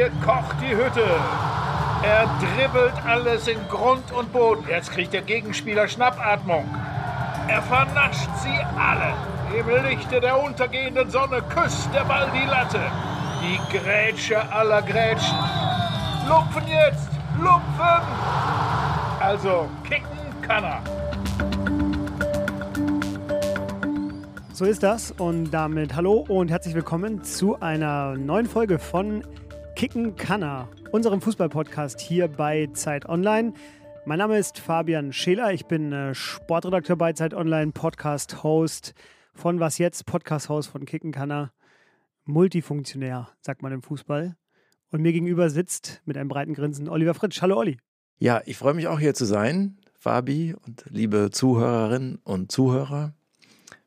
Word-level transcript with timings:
hier 0.00 0.10
kocht 0.24 0.56
die 0.62 0.74
Hütte. 0.74 1.04
Er 2.02 2.26
dribbelt 2.40 2.94
alles 3.06 3.46
in 3.46 3.58
Grund 3.68 4.10
und 4.12 4.32
Boden. 4.32 4.64
Jetzt 4.66 4.92
kriegt 4.92 5.12
der 5.12 5.20
Gegenspieler 5.20 5.88
Schnappatmung. 5.88 6.64
Er 7.48 7.60
vernascht 7.60 8.30
sie 8.42 8.58
alle. 8.78 9.12
Im 9.54 9.68
Lichte 9.84 10.18
der 10.18 10.42
untergehenden 10.42 11.10
Sonne 11.10 11.42
küsst 11.42 11.92
der 11.92 12.04
Ball 12.04 12.30
die 12.32 12.48
Latte. 12.48 12.80
Die 13.42 13.76
Grätsche 13.76 14.40
aller 14.50 14.80
Grätschen. 14.80 15.36
Lupfen 16.26 16.66
jetzt! 16.66 17.10
Lupfen! 17.38 18.02
Also, 19.20 19.68
kicken 19.86 20.06
kann 20.40 20.64
er. 20.64 20.80
So 24.54 24.64
ist 24.64 24.82
das 24.82 25.10
und 25.12 25.50
damit 25.50 25.94
hallo 25.94 26.24
und 26.26 26.50
herzlich 26.50 26.74
willkommen 26.74 27.22
zu 27.22 27.60
einer 27.60 28.14
neuen 28.16 28.46
Folge 28.46 28.78
von 28.78 29.24
Kicken 29.80 30.14
Kanner, 30.14 30.68
unserem 30.92 31.22
Fußballpodcast 31.22 32.00
hier 32.00 32.28
bei 32.28 32.68
Zeit 32.74 33.08
Online. 33.08 33.54
Mein 34.04 34.18
Name 34.18 34.36
ist 34.36 34.58
Fabian 34.58 35.10
Scheler, 35.10 35.54
ich 35.54 35.64
bin 35.64 35.90
äh, 35.90 36.14
Sportredakteur 36.14 36.96
bei 36.96 37.14
Zeit 37.14 37.32
Online, 37.32 37.72
Podcast-Host 37.72 38.92
von 39.32 39.58
Was 39.58 39.78
Jetzt, 39.78 40.04
Podcast-Host 40.04 40.68
von 40.68 40.84
Kicken 40.84 41.12
Kanner, 41.12 41.54
multifunktionär, 42.26 43.30
sagt 43.40 43.62
man 43.62 43.72
im 43.72 43.80
Fußball. 43.80 44.36
Und 44.90 45.00
mir 45.00 45.14
gegenüber 45.14 45.48
sitzt 45.48 46.02
mit 46.04 46.18
einem 46.18 46.28
breiten 46.28 46.52
Grinsen 46.52 46.86
Oliver 46.86 47.14
Fritsch. 47.14 47.40
Hallo 47.40 47.56
Olli. 47.56 47.78
Ja, 48.18 48.42
ich 48.44 48.58
freue 48.58 48.74
mich 48.74 48.86
auch 48.86 49.00
hier 49.00 49.14
zu 49.14 49.24
sein, 49.24 49.78
Fabi 49.94 50.54
und 50.66 50.84
liebe 50.90 51.30
Zuhörerinnen 51.30 52.16
und 52.22 52.52
Zuhörer. 52.52 53.14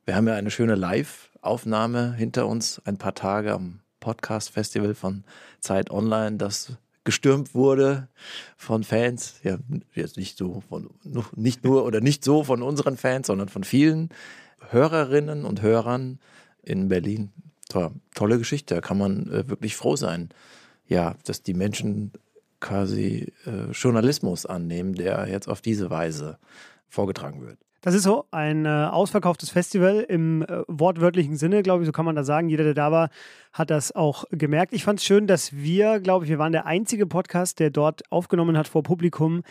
Wir 0.06 0.16
haben 0.16 0.26
ja 0.26 0.34
eine 0.34 0.50
schöne 0.50 0.74
Live-Aufnahme 0.74 2.14
hinter 2.14 2.48
uns, 2.48 2.82
ein 2.84 2.98
paar 2.98 3.14
Tage 3.14 3.52
am 3.52 3.83
Podcast-Festival 4.04 4.94
von 4.94 5.24
Zeit 5.60 5.90
Online, 5.90 6.36
das 6.36 6.76
gestürmt 7.04 7.54
wurde 7.54 8.08
von 8.56 8.84
Fans, 8.84 9.36
ja, 9.42 9.58
jetzt 9.94 10.16
nicht 10.16 10.36
so 10.36 10.62
von, 10.68 10.90
nicht 11.34 11.64
nur 11.64 11.84
oder 11.84 12.00
nicht 12.00 12.22
so 12.22 12.44
von 12.44 12.62
unseren 12.62 12.96
Fans, 12.96 13.26
sondern 13.26 13.48
von 13.48 13.64
vielen 13.64 14.10
Hörerinnen 14.70 15.44
und 15.44 15.62
Hörern 15.62 16.18
in 16.62 16.88
Berlin. 16.88 17.32
Tolle 18.14 18.38
Geschichte, 18.38 18.76
da 18.76 18.80
kann 18.80 18.98
man 18.98 19.26
äh, 19.30 19.48
wirklich 19.48 19.74
froh 19.74 19.96
sein, 19.96 20.28
ja, 20.86 21.16
dass 21.24 21.42
die 21.42 21.54
Menschen 21.54 22.12
quasi 22.60 23.32
äh, 23.46 23.70
Journalismus 23.72 24.46
annehmen, 24.46 24.94
der 24.94 25.26
jetzt 25.28 25.48
auf 25.48 25.60
diese 25.60 25.90
Weise 25.90 26.38
vorgetragen 26.88 27.42
wird. 27.42 27.58
Das 27.84 27.92
ist 27.92 28.04
so 28.04 28.24
ein 28.30 28.64
äh, 28.64 28.68
ausverkauftes 28.70 29.50
Festival 29.50 30.06
im 30.08 30.40
äh, 30.40 30.62
wortwörtlichen 30.68 31.36
Sinne, 31.36 31.62
glaube 31.62 31.82
ich, 31.82 31.86
so 31.86 31.92
kann 31.92 32.06
man 32.06 32.16
das 32.16 32.26
sagen. 32.26 32.48
Jeder, 32.48 32.64
der 32.64 32.72
da 32.72 32.90
war, 32.90 33.10
hat 33.52 33.68
das 33.68 33.94
auch 33.94 34.24
gemerkt. 34.30 34.72
Ich 34.72 34.84
fand 34.84 35.00
es 35.00 35.04
schön, 35.04 35.26
dass 35.26 35.52
wir, 35.52 36.00
glaube 36.00 36.24
ich, 36.24 36.30
wir 36.30 36.38
waren 36.38 36.52
der 36.52 36.64
einzige 36.64 37.06
Podcast, 37.06 37.60
der 37.60 37.68
dort 37.68 38.10
aufgenommen 38.10 38.56
hat 38.56 38.68
vor 38.68 38.82
Publikum, 38.82 39.42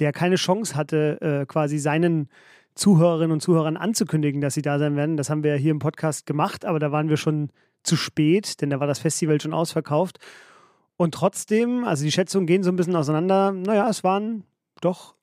der 0.00 0.10
keine 0.10 0.34
Chance 0.34 0.74
hatte, 0.74 1.20
äh, 1.20 1.46
quasi 1.46 1.78
seinen 1.78 2.28
Zuhörerinnen 2.74 3.30
und 3.30 3.40
Zuhörern 3.40 3.76
anzukündigen, 3.76 4.40
dass 4.40 4.54
sie 4.54 4.62
da 4.62 4.80
sein 4.80 4.96
werden. 4.96 5.16
Das 5.16 5.30
haben 5.30 5.44
wir 5.44 5.54
hier 5.54 5.70
im 5.70 5.78
Podcast 5.78 6.26
gemacht, 6.26 6.64
aber 6.64 6.80
da 6.80 6.90
waren 6.90 7.08
wir 7.08 7.18
schon 7.18 7.50
zu 7.84 7.94
spät, 7.94 8.60
denn 8.62 8.70
da 8.70 8.80
war 8.80 8.88
das 8.88 8.98
Festival 8.98 9.40
schon 9.40 9.54
ausverkauft. 9.54 10.18
Und 10.96 11.14
trotzdem, 11.14 11.84
also 11.84 12.02
die 12.02 12.10
Schätzungen 12.10 12.48
gehen 12.48 12.64
so 12.64 12.72
ein 12.72 12.76
bisschen 12.76 12.96
auseinander. 12.96 13.52
Naja, 13.52 13.88
es 13.88 14.02
waren 14.02 14.42
doch 14.80 15.14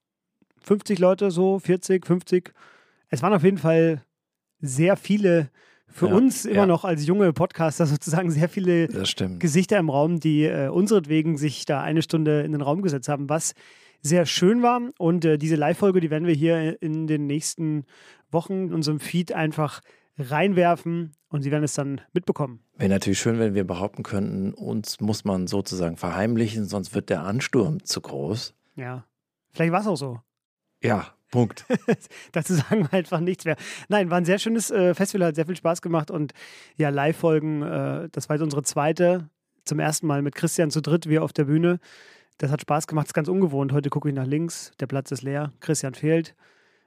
50 0.68 0.98
Leute, 0.98 1.30
so 1.30 1.58
40, 1.58 2.06
50. 2.06 2.52
Es 3.08 3.22
waren 3.22 3.32
auf 3.32 3.42
jeden 3.42 3.56
Fall 3.56 4.04
sehr 4.60 4.96
viele, 4.96 5.48
für 5.86 6.08
ja, 6.08 6.14
uns 6.14 6.44
immer 6.44 6.56
ja. 6.56 6.66
noch 6.66 6.84
als 6.84 7.06
junge 7.06 7.32
Podcaster 7.32 7.86
sozusagen 7.86 8.30
sehr 8.30 8.50
viele 8.50 8.86
Gesichter 9.38 9.78
im 9.78 9.88
Raum, 9.88 10.20
die 10.20 10.44
äh, 10.44 10.68
unseretwegen 10.68 11.38
sich 11.38 11.64
da 11.64 11.80
eine 11.80 12.02
Stunde 12.02 12.42
in 12.42 12.52
den 12.52 12.60
Raum 12.60 12.82
gesetzt 12.82 13.08
haben, 13.08 13.30
was 13.30 13.54
sehr 14.02 14.26
schön 14.26 14.62
war. 14.62 14.82
Und 14.98 15.24
äh, 15.24 15.38
diese 15.38 15.56
Live-Folge, 15.56 16.00
die 16.00 16.10
werden 16.10 16.26
wir 16.26 16.34
hier 16.34 16.80
in 16.82 17.06
den 17.06 17.26
nächsten 17.26 17.84
Wochen 18.30 18.66
in 18.66 18.74
unserem 18.74 19.00
Feed 19.00 19.32
einfach 19.32 19.80
reinwerfen 20.18 21.12
und 21.30 21.42
Sie 21.42 21.50
werden 21.50 21.64
es 21.64 21.74
dann 21.74 22.02
mitbekommen. 22.12 22.60
Wäre 22.76 22.90
natürlich 22.90 23.20
schön, 23.20 23.38
wenn 23.38 23.54
wir 23.54 23.64
behaupten 23.64 24.02
könnten, 24.02 24.52
uns 24.52 25.00
muss 25.00 25.24
man 25.24 25.46
sozusagen 25.46 25.96
verheimlichen, 25.96 26.66
sonst 26.66 26.94
wird 26.94 27.08
der 27.08 27.22
Ansturm 27.22 27.82
zu 27.84 28.02
groß. 28.02 28.54
Ja, 28.76 29.06
vielleicht 29.52 29.72
war 29.72 29.80
es 29.80 29.86
auch 29.86 29.96
so. 29.96 30.20
Ja, 30.82 31.14
Punkt. 31.30 31.66
Dazu 32.32 32.54
sagen 32.54 32.82
wir 32.82 32.92
einfach 32.92 33.20
nichts 33.20 33.44
mehr. 33.44 33.56
Nein, 33.88 34.10
war 34.10 34.18
ein 34.18 34.24
sehr 34.24 34.38
schönes 34.38 34.70
äh, 34.70 34.94
Festival, 34.94 35.28
hat 35.28 35.34
sehr 35.34 35.46
viel 35.46 35.56
Spaß 35.56 35.82
gemacht 35.82 36.10
und 36.10 36.32
ja, 36.76 36.88
Live-Folgen, 36.88 37.62
äh, 37.62 38.08
das 38.10 38.28
war 38.28 38.36
jetzt 38.36 38.42
unsere 38.42 38.62
zweite, 38.62 39.28
zum 39.64 39.78
ersten 39.78 40.06
Mal 40.06 40.22
mit 40.22 40.34
Christian 40.34 40.70
zu 40.70 40.80
dritt, 40.80 41.08
wir 41.08 41.22
auf 41.22 41.32
der 41.32 41.44
Bühne. 41.44 41.78
Das 42.38 42.50
hat 42.50 42.60
Spaß 42.62 42.86
gemacht, 42.86 43.08
ist 43.08 43.14
ganz 43.14 43.28
ungewohnt. 43.28 43.72
Heute 43.72 43.90
gucke 43.90 44.08
ich 44.08 44.14
nach 44.14 44.26
links, 44.26 44.72
der 44.80 44.86
Platz 44.86 45.10
ist 45.10 45.22
leer, 45.22 45.52
Christian 45.60 45.94
fehlt. 45.94 46.34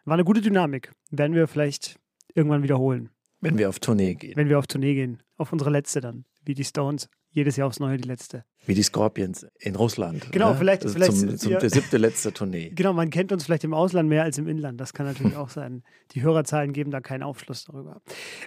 War 0.06 0.16
eine 0.16 0.23
gute 0.23 0.41
Dynamik. 0.41 0.91
Werden 1.12 1.35
wir 1.35 1.47
vielleicht 1.47 2.00
irgendwann 2.34 2.63
wiederholen. 2.63 3.09
Wenn 3.41 3.58
wir 3.58 3.69
auf 3.69 3.79
Tournee 3.79 4.16
gehen. 4.16 4.35
Wenn 4.35 4.50
wir 4.50 4.58
auf 4.58 4.68
Tournee 4.68 4.96
gehen. 4.96 5.22
Auf 5.38 5.52
unsere 5.52 5.69
letzte 5.69 6.00
dann, 6.00 6.25
wie 6.44 6.53
die 6.53 6.63
Stones 6.63 7.09
jedes 7.29 7.56
Jahr 7.58 7.68
aufs 7.68 7.79
Neue 7.79 7.97
die 7.97 8.08
letzte. 8.08 8.46
Wie 8.66 8.75
die 8.75 8.83
Scorpions 8.83 9.47
in 9.59 9.75
Russland. 9.75 10.31
Genau, 10.31 10.51
ne? 10.51 10.55
vielleicht. 10.55 10.83
Also 10.83 10.94
vielleicht 10.94 11.17
zum, 11.17 11.35
zum, 11.35 11.51
ja, 11.51 11.59
der 11.59 11.69
siebte 11.69 11.97
letzte 11.97 12.31
Tournee. 12.31 12.72
Genau, 12.81 12.94
man 12.94 13.09
kennt 13.09 13.31
uns 13.31 13.44
vielleicht 13.44 13.63
im 13.63 13.73
Ausland 13.73 14.07
mehr 14.07 14.23
als 14.23 14.38
im 14.38 14.47
Inland. 14.47 14.79
Das 14.79 14.94
kann 14.94 15.05
natürlich 15.05 15.35
auch 15.35 15.49
sein. 15.49 15.83
Die 16.11 16.22
Hörerzahlen 16.22 16.73
geben 16.73 16.91
da 16.91 17.01
keinen 17.01 17.23
Aufschluss 17.23 17.66
darüber. 17.66 18.01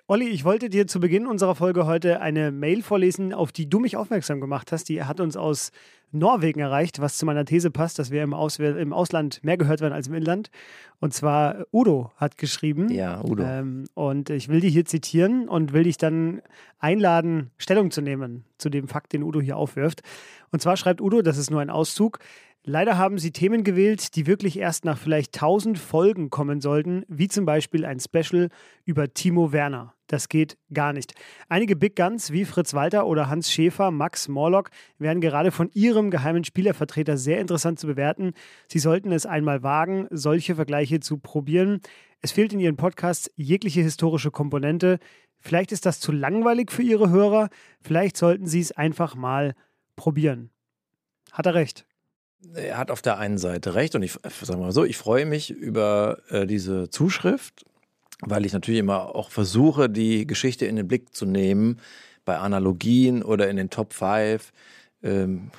Olli, 0.07 0.29
ich 0.29 0.45
wollte 0.45 0.71
dir 0.71 0.87
zu 0.87 1.01
Beginn 1.01 1.27
unserer 1.27 1.55
Folge 1.55 1.87
heute 1.87 2.21
eine 2.21 2.53
Mail 2.53 2.83
vorlesen, 2.83 3.33
auf 3.33 3.53
die 3.53 3.69
du 3.69 3.81
mich 3.81 3.97
aufmerksam 3.97 4.41
gemacht 4.41 4.73
hast. 4.73 4.89
Die 4.89 5.03
hat 5.03 5.21
uns 5.21 5.37
aus 5.37 5.71
Norwegen 6.15 6.61
erreicht, 6.61 7.01
was 7.01 7.19
zu 7.19 7.27
meiner 7.27 7.45
These 7.45 7.71
passt, 7.71 7.99
dass 7.99 8.11
wir 8.11 8.23
im, 8.23 8.35
Aus 8.35 8.59
im 8.59 8.93
Ausland 8.93 9.43
mehr 9.43 9.57
gehört 9.57 9.81
werden 9.81 9.93
als 9.93 10.07
im 10.07 10.15
Inland. 10.15 10.51
Und 11.01 11.13
zwar 11.13 11.67
Udo 11.73 12.13
hat 12.17 12.39
geschrieben. 12.39 12.89
Ja, 12.91 13.23
Udo. 13.23 13.43
Ähm, 13.43 13.87
und 13.95 14.31
ich 14.31 14.49
will 14.49 14.61
dich 14.61 14.73
hier 14.73 14.85
zitieren 14.85 15.49
und 15.49 15.73
will 15.73 15.83
dich 15.83 15.97
dann 15.97 16.41
einladen, 16.79 17.51
Stellung 17.59 17.91
zu 17.91 18.01
nehmen 18.01 18.45
zu 18.59 18.71
dem 18.71 18.87
Fakt, 18.87 19.13
den 19.13 19.25
Udo 19.25 19.41
hier 19.41 19.57
aufwirft. 19.57 20.03
Und 20.51 20.61
zwar 20.61 20.77
schreibt 20.77 21.01
Udo, 21.01 21.23
das 21.23 21.39
ist 21.39 21.51
nur 21.51 21.61
ein 21.61 21.71
Auszug, 21.71 22.19
Leider 22.67 22.97
haben 22.97 23.19
sie 23.19 23.31
Themen 23.31 23.63
gewählt, 23.63 24.17
die 24.17 24.27
wirklich 24.27 24.59
erst 24.59 24.87
nach 24.87 24.97
vielleicht 24.97 25.35
tausend 25.35 25.79
Folgen 25.79 26.31
kommen 26.31 26.63
sollten, 26.63 27.05
wie 27.09 27.29
zum 27.29 27.45
Beispiel 27.45 27.85
ein 27.85 28.01
Special 28.01 28.49
über 28.87 29.13
Timo 29.13 29.53
Werner. 29.53 29.93
Das 30.07 30.31
geht 30.31 30.57
gar 30.73 30.95
nicht. 30.95 31.13
Einige 31.51 31.77
Big 31.77 31.95
Guns 31.95 32.33
wie 32.33 32.47
Fritz 32.47 32.73
Walter 32.73 33.07
oder 33.07 33.29
Hans 33.29 33.53
Schäfer, 33.53 33.91
Max 33.91 34.29
Morlock 34.29 34.71
werden 34.99 35.21
gerade 35.21 35.51
von 35.51 35.69
ihrem 35.75 36.11
geheimen 36.11 36.43
Spielervertreter 36.43 37.19
sehr 37.19 37.39
interessant 37.39 37.79
zu 37.79 37.87
bewerten. 37.87 38.33
Sie 38.67 38.79
sollten 38.79 39.13
es 39.13 39.27
einmal 39.27 39.63
wagen, 39.63 40.07
solche 40.11 40.55
Vergleiche 40.55 41.01
zu 41.01 41.19
probieren. 41.19 41.83
Es 42.23 42.33
fehlt 42.33 42.55
in 42.55 42.61
ihren 42.61 42.77
Podcasts 42.77 43.31
jegliche 43.37 43.83
historische 43.83 44.31
Komponente. 44.31 45.01
Vielleicht 45.39 45.71
ist 45.71 45.85
das 45.85 46.01
zu 46.01 46.13
langweilig 46.13 46.73
für 46.73 46.83
ihre 46.83 47.11
Hörer. 47.11 47.51
Vielleicht 47.83 48.17
sollten 48.17 48.47
sie 48.47 48.61
es 48.61 48.73
einfach 48.73 49.15
mal 49.17 49.49
probieren. 49.49 49.74
Hat 51.33 51.47
er 51.47 51.55
recht 51.55 51.87
er 52.55 52.79
hat 52.79 52.91
auf 52.91 53.03
der 53.03 53.19
einen 53.19 53.39
Seite 53.39 53.75
recht 53.75 53.95
und 53.95 54.03
ich 54.03 54.19
sage 54.43 54.61
mal 54.61 54.73
so, 54.73 54.85
ich 54.85 54.97
freue 54.97 55.27
mich 55.27 55.51
über 55.51 56.19
äh, 56.29 56.47
diese 56.47 56.91
Zuschrift, 56.91 57.65
weil 58.21 58.45
ich 58.45 58.53
natürlich 58.53 58.81
immer 58.81 59.15
auch 59.15 59.31
versuche, 59.31 59.89
die 59.89 60.27
Geschichte 60.27 60.67
in 60.67 60.77
den 60.77 60.89
Blick 60.89 61.15
zu 61.15 61.27
nehmen. 61.27 61.81
Bei 62.25 62.39
Analogien 62.39 63.23
oder 63.23 63.49
in 63.49 63.57
den 63.57 63.71
Top 63.71 63.93
5 63.93 64.53
ähm, 65.03 65.51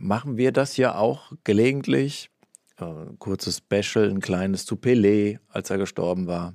machen 0.00 0.36
wir 0.36 0.52
das 0.52 0.76
ja 0.76 0.96
auch 0.96 1.32
gelegentlich. 1.44 2.30
Äh, 2.78 2.84
kurzes 3.18 3.58
Special, 3.58 4.08
ein 4.08 4.20
kleines 4.20 4.66
zu 4.66 4.76
Pelé, 4.76 5.38
als 5.48 5.70
er 5.70 5.78
gestorben 5.78 6.26
war. 6.26 6.54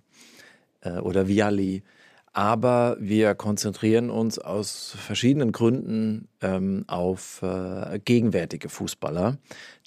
Äh, 0.82 1.00
oder 1.00 1.28
Vialli 1.28 1.84
aber 2.36 2.98
wir 3.00 3.34
konzentrieren 3.34 4.10
uns 4.10 4.40
aus 4.40 4.94
verschiedenen 4.98 5.54
Gründen 5.54 6.28
ähm, 6.42 6.84
auf 6.88 7.42
äh, 7.42 7.98
gegenwärtige 8.04 8.68
Fußballer, 8.68 9.38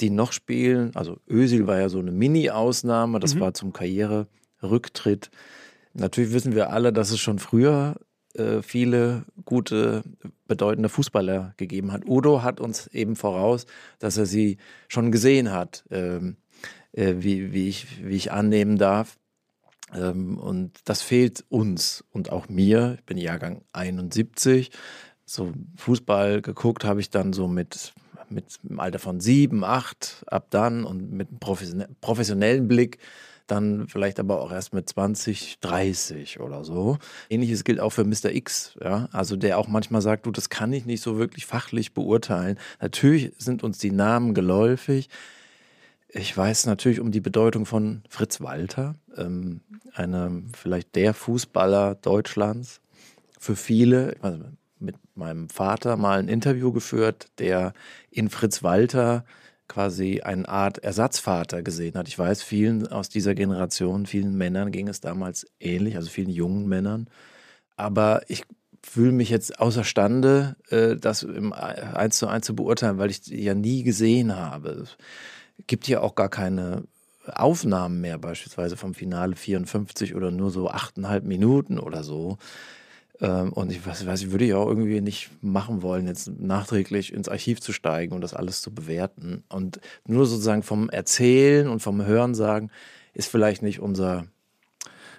die 0.00 0.08
noch 0.08 0.32
spielen. 0.32 0.96
Also 0.96 1.18
Özil 1.28 1.66
war 1.66 1.78
ja 1.78 1.90
so 1.90 1.98
eine 1.98 2.10
Mini-Ausnahme, 2.10 3.20
das 3.20 3.34
mhm. 3.34 3.40
war 3.40 3.52
zum 3.52 3.74
Karriererücktritt. 3.74 5.30
Natürlich 5.92 6.32
wissen 6.32 6.54
wir 6.54 6.70
alle, 6.70 6.90
dass 6.90 7.10
es 7.10 7.20
schon 7.20 7.38
früher 7.38 7.96
äh, 8.32 8.62
viele 8.62 9.26
gute, 9.44 10.02
bedeutende 10.46 10.88
Fußballer 10.88 11.52
gegeben 11.58 11.92
hat. 11.92 12.08
Udo 12.08 12.42
hat 12.42 12.60
uns 12.60 12.86
eben 12.86 13.14
voraus, 13.14 13.66
dass 13.98 14.16
er 14.16 14.24
sie 14.24 14.56
schon 14.88 15.12
gesehen 15.12 15.52
hat, 15.52 15.84
ähm, 15.90 16.38
äh, 16.92 17.16
wie, 17.18 17.52
wie, 17.52 17.68
ich, 17.68 18.06
wie 18.06 18.16
ich 18.16 18.32
annehmen 18.32 18.78
darf. 18.78 19.18
Ähm, 19.94 20.38
und 20.38 20.72
das 20.84 21.02
fehlt 21.02 21.44
uns 21.48 22.04
und 22.10 22.30
auch 22.30 22.48
mir. 22.48 22.96
Ich 22.98 23.04
bin 23.04 23.18
Jahrgang 23.18 23.62
71. 23.72 24.70
So 25.24 25.52
Fußball 25.76 26.42
geguckt 26.42 26.84
habe 26.84 27.00
ich 27.00 27.10
dann 27.10 27.32
so 27.32 27.48
mit, 27.48 27.92
mit 28.30 28.58
im 28.68 28.80
Alter 28.80 28.98
von 28.98 29.20
sieben, 29.20 29.64
acht 29.64 30.24
ab 30.26 30.48
dann 30.50 30.84
und 30.84 31.12
mit 31.12 31.28
einem 31.28 31.96
professionellen 32.00 32.68
Blick 32.68 32.98
dann 33.50 33.88
vielleicht 33.88 34.20
aber 34.20 34.40
auch 34.40 34.52
erst 34.52 34.72
mit 34.72 34.88
20, 34.88 35.58
30 35.60 36.40
oder 36.40 36.64
so. 36.64 36.98
Ähnliches 37.28 37.64
gilt 37.64 37.80
auch 37.80 37.90
für 37.90 38.04
Mr. 38.04 38.30
X, 38.30 38.76
ja, 38.82 39.08
also 39.12 39.36
der 39.36 39.58
auch 39.58 39.68
manchmal 39.68 40.02
sagt, 40.02 40.26
du, 40.26 40.30
das 40.30 40.50
kann 40.50 40.72
ich 40.72 40.86
nicht 40.86 41.02
so 41.02 41.18
wirklich 41.18 41.46
fachlich 41.46 41.94
beurteilen. 41.94 42.58
Natürlich 42.80 43.32
sind 43.38 43.62
uns 43.62 43.78
die 43.78 43.90
Namen 43.90 44.34
geläufig. 44.34 45.08
Ich 46.10 46.34
weiß 46.34 46.66
natürlich 46.66 47.00
um 47.00 47.10
die 47.10 47.20
Bedeutung 47.20 47.66
von 47.66 48.02
Fritz 48.08 48.40
Walter, 48.40 48.94
ähm, 49.16 49.60
einer 49.92 50.30
vielleicht 50.56 50.96
der 50.96 51.12
Fußballer 51.12 51.96
Deutschlands. 51.96 52.80
Für 53.38 53.56
viele, 53.56 54.16
also 54.22 54.40
mit 54.78 54.96
meinem 55.14 55.50
Vater 55.50 55.96
mal 55.96 56.18
ein 56.18 56.28
Interview 56.28 56.72
geführt, 56.72 57.26
der 57.38 57.74
in 58.10 58.30
Fritz 58.30 58.62
Walter 58.62 59.24
quasi 59.68 60.22
eine 60.22 60.48
Art 60.48 60.78
Ersatzvater 60.78 61.62
gesehen 61.62 61.94
hat. 61.96 62.08
Ich 62.08 62.18
weiß, 62.18 62.42
vielen 62.42 62.88
aus 62.88 63.10
dieser 63.10 63.34
Generation, 63.34 64.06
vielen 64.06 64.34
Männern 64.34 64.72
ging 64.72 64.88
es 64.88 65.00
damals 65.00 65.46
ähnlich, 65.60 65.96
also 65.96 66.08
vielen 66.08 66.30
jungen 66.30 66.66
Männern. 66.66 67.08
Aber 67.76 68.22
ich 68.28 68.44
fühle 68.82 69.12
mich 69.12 69.28
jetzt 69.28 69.60
außerstande, 69.60 70.56
äh, 70.70 70.96
das 70.96 71.22
im 71.22 71.52
eins 71.52 72.18
zu 72.18 72.28
eins 72.28 72.46
zu 72.46 72.56
beurteilen, 72.56 72.98
weil 72.98 73.10
ich 73.10 73.26
ja 73.26 73.54
nie 73.54 73.82
gesehen 73.82 74.34
habe. 74.34 74.86
Gibt 75.66 75.88
ja 75.88 76.00
auch 76.00 76.14
gar 76.14 76.28
keine 76.28 76.84
Aufnahmen 77.26 78.00
mehr, 78.00 78.18
beispielsweise 78.18 78.76
vom 78.76 78.94
Finale 78.94 79.36
54 79.36 80.14
oder 80.14 80.30
nur 80.30 80.50
so 80.50 80.70
achteinhalb 80.70 81.24
Minuten 81.24 81.78
oder 81.78 82.02
so. 82.02 82.38
Ähm, 83.20 83.52
und 83.52 83.70
ich 83.70 83.84
weiß, 83.84 84.06
weiß, 84.06 84.22
ich 84.22 84.30
würde 84.30 84.44
ja 84.44 84.56
auch 84.56 84.68
irgendwie 84.68 85.00
nicht 85.00 85.30
machen 85.42 85.82
wollen, 85.82 86.06
jetzt 86.06 86.28
nachträglich 86.40 87.12
ins 87.12 87.28
Archiv 87.28 87.60
zu 87.60 87.72
steigen 87.72 88.14
und 88.14 88.20
das 88.20 88.34
alles 88.34 88.62
zu 88.62 88.72
bewerten. 88.72 89.44
Und 89.48 89.80
nur 90.06 90.26
sozusagen 90.26 90.62
vom 90.62 90.88
Erzählen 90.90 91.68
und 91.68 91.80
vom 91.80 92.04
Hörensagen 92.04 92.70
ist 93.14 93.28
vielleicht 93.28 93.62
nicht 93.62 93.80
unser, 93.80 94.26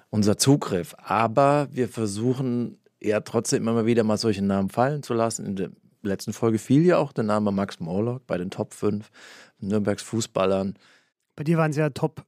unser 0.09 0.38
Zugriff. 0.38 0.95
Aber 0.97 1.68
wir 1.71 1.89
versuchen 1.89 2.77
ja 3.01 3.19
trotzdem 3.21 3.68
immer 3.68 3.86
wieder 3.86 4.03
mal 4.03 4.18
solche 4.18 4.44
Namen 4.44 4.69
fallen 4.69 5.03
zu 5.03 5.13
lassen. 5.13 5.45
In 5.45 5.56
der 5.56 5.69
letzten 6.01 6.31
Folge 6.31 6.57
fiel 6.57 6.86
ja 6.86 6.97
auch 6.97 7.12
der 7.12 7.25
Name 7.25 7.51
Max 7.51 7.80
Morlock 7.80 8.25
bei 8.27 8.38
den 8.38 8.50
Top 8.50 8.74
5 8.74 9.09
Nürnbergs 9.59 10.03
Fußballern. 10.03 10.75
Bei 11.35 11.44
dir 11.44 11.57
waren 11.57 11.71
es 11.71 11.77
ja 11.77 11.89
Top 11.89 12.25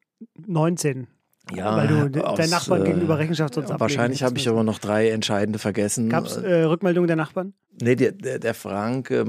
19. 0.48 1.08
Ja, 1.54 1.76
weil 1.76 2.10
du 2.10 2.24
aus, 2.24 2.38
deinen 2.38 2.52
Nachbarn 2.52 2.84
äh, 2.84 2.86
gegenüber 2.86 3.18
Rechenschaft 3.18 3.56
sonst 3.56 3.70
Wahrscheinlich 3.78 4.24
habe 4.24 4.38
ich 4.38 4.48
aber 4.48 4.64
noch 4.64 4.80
drei 4.80 5.10
entscheidende 5.10 5.60
vergessen. 5.60 6.08
Gab 6.10 6.26
es 6.26 6.38
äh, 6.38 6.64
Rückmeldungen 6.64 7.08
der 7.08 7.18
Nachbarn? 7.18 7.54
Nee, 7.82 7.96
der, 7.96 8.12
der, 8.12 8.40
der 8.40 8.54
Frank 8.54 9.10
äh, 9.12 9.26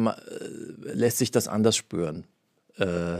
lässt 0.92 1.18
sich 1.18 1.30
das 1.30 1.48
anders 1.48 1.74
spüren. 1.74 2.24
Äh, 2.76 3.18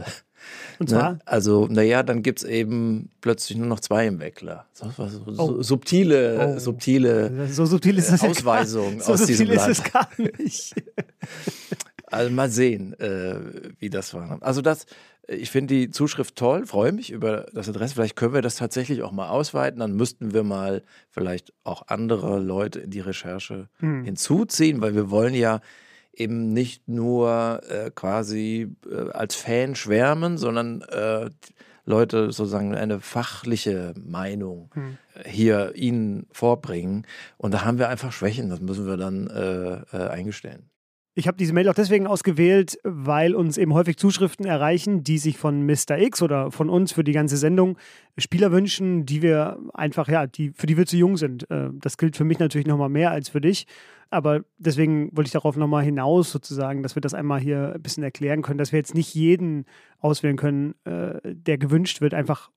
Und 0.79 0.89
zwar? 0.89 1.13
Ne? 1.13 1.19
Also, 1.25 1.67
naja, 1.69 2.03
dann 2.03 2.21
gibt 2.21 2.39
es 2.39 2.45
eben 2.45 3.09
plötzlich 3.19 3.57
nur 3.57 3.67
noch 3.67 3.79
zwei 3.79 4.07
im 4.07 4.19
Weckler. 4.19 4.67
So, 4.73 4.89
so, 4.95 5.07
so 5.07 5.23
oh. 5.37 5.61
subtile, 5.61 6.55
oh. 6.55 6.59
subtile 6.59 7.47
so 7.49 7.65
subtil 7.65 7.97
ist 7.97 8.11
das 8.11 8.23
Ausweisung 8.23 8.97
ja 8.97 9.03
so 9.03 9.13
aus 9.13 9.19
subtil 9.19 9.37
diesem 9.37 9.55
Land. 9.55 9.71
ist 9.71 9.85
es 9.85 9.91
gar 9.91 10.09
nicht. 10.17 10.75
also 12.13 12.31
mal 12.31 12.49
sehen, 12.49 12.93
äh, 12.99 13.35
wie 13.79 13.89
das 13.89 14.13
war. 14.13 14.37
Also 14.41 14.61
das, 14.61 14.85
ich 15.27 15.51
finde 15.51 15.73
die 15.73 15.89
Zuschrift 15.89 16.35
toll, 16.35 16.65
freue 16.65 16.91
mich 16.91 17.11
über 17.11 17.45
das 17.53 17.69
Adresse. 17.69 17.95
Vielleicht 17.95 18.15
können 18.15 18.33
wir 18.33 18.41
das 18.41 18.55
tatsächlich 18.55 19.03
auch 19.03 19.11
mal 19.11 19.29
ausweiten. 19.29 19.79
Dann 19.79 19.95
müssten 19.95 20.33
wir 20.33 20.43
mal 20.43 20.83
vielleicht 21.09 21.53
auch 21.63 21.87
andere 21.87 22.39
Leute 22.39 22.79
in 22.79 22.91
die 22.91 22.99
Recherche 22.99 23.69
hm. 23.79 24.03
hinzuziehen, 24.03 24.81
weil 24.81 24.95
wir 24.95 25.09
wollen 25.09 25.33
ja 25.33 25.61
eben 26.13 26.53
nicht 26.53 26.87
nur 26.87 27.61
äh, 27.69 27.89
quasi 27.89 28.75
äh, 28.89 29.11
als 29.11 29.35
Fan 29.35 29.75
schwärmen, 29.75 30.37
sondern 30.37 30.81
äh, 30.81 31.29
Leute 31.85 32.31
sozusagen 32.31 32.75
eine 32.75 32.99
fachliche 33.01 33.93
Meinung 33.97 34.69
hm. 34.73 34.97
hier 35.25 35.73
ihnen 35.75 36.27
vorbringen. 36.31 37.05
Und 37.37 37.53
da 37.53 37.65
haben 37.65 37.79
wir 37.79 37.89
einfach 37.89 38.11
Schwächen, 38.11 38.49
das 38.49 38.61
müssen 38.61 38.85
wir 38.85 38.97
dann 38.97 39.27
äh, 39.27 39.97
äh, 39.97 40.09
eingestehen. 40.09 40.69
Ich 41.15 41.27
habe 41.27 41.37
diese 41.37 41.53
Mail 41.53 41.69
auch 41.69 41.75
deswegen 41.75 42.07
ausgewählt, 42.07 42.79
weil 42.83 43.35
uns 43.35 43.57
eben 43.57 43.73
häufig 43.73 43.97
Zuschriften 43.97 44.47
erreichen, 44.47 45.03
die 45.03 45.19
sich 45.19 45.37
von 45.37 45.63
Mr. 45.63 45.99
X 45.99 46.23
oder 46.23 46.49
von 46.49 46.69
uns 46.69 46.91
für 46.91 47.03
die 47.03 47.11
ganze 47.11 47.37
Sendung 47.37 47.77
Spieler 48.17 48.51
wünschen, 48.51 49.05
die 49.05 49.21
wir 49.21 49.59
einfach, 49.75 50.07
ja, 50.07 50.25
die, 50.25 50.51
für 50.55 50.65
die 50.65 50.75
wir 50.75 50.87
zu 50.87 50.97
jung 50.97 51.17
sind. 51.17 51.49
Äh, 51.51 51.69
das 51.73 51.97
gilt 51.97 52.17
für 52.17 52.23
mich 52.23 52.39
natürlich 52.39 52.65
nochmal 52.65 52.89
mehr 52.89 53.11
als 53.11 53.29
für 53.29 53.41
dich. 53.41 53.67
Aber 54.09 54.41
deswegen 54.57 55.15
wollte 55.15 55.27
ich 55.27 55.33
darauf 55.33 55.55
nochmal 55.55 55.83
hinaus, 55.83 56.31
sozusagen, 56.31 56.81
dass 56.81 56.95
wir 56.95 57.01
das 57.01 57.13
einmal 57.13 57.39
hier 57.39 57.73
ein 57.75 57.81
bisschen 57.81 58.03
erklären 58.03 58.41
können, 58.41 58.57
dass 58.57 58.71
wir 58.71 58.79
jetzt 58.79 58.95
nicht 58.95 59.13
jeden 59.13 59.65
auswählen 59.99 60.37
können, 60.37 60.73
äh, 60.85 61.19
der 61.23 61.59
gewünscht 61.59 62.01
wird, 62.01 62.15
einfach 62.15 62.49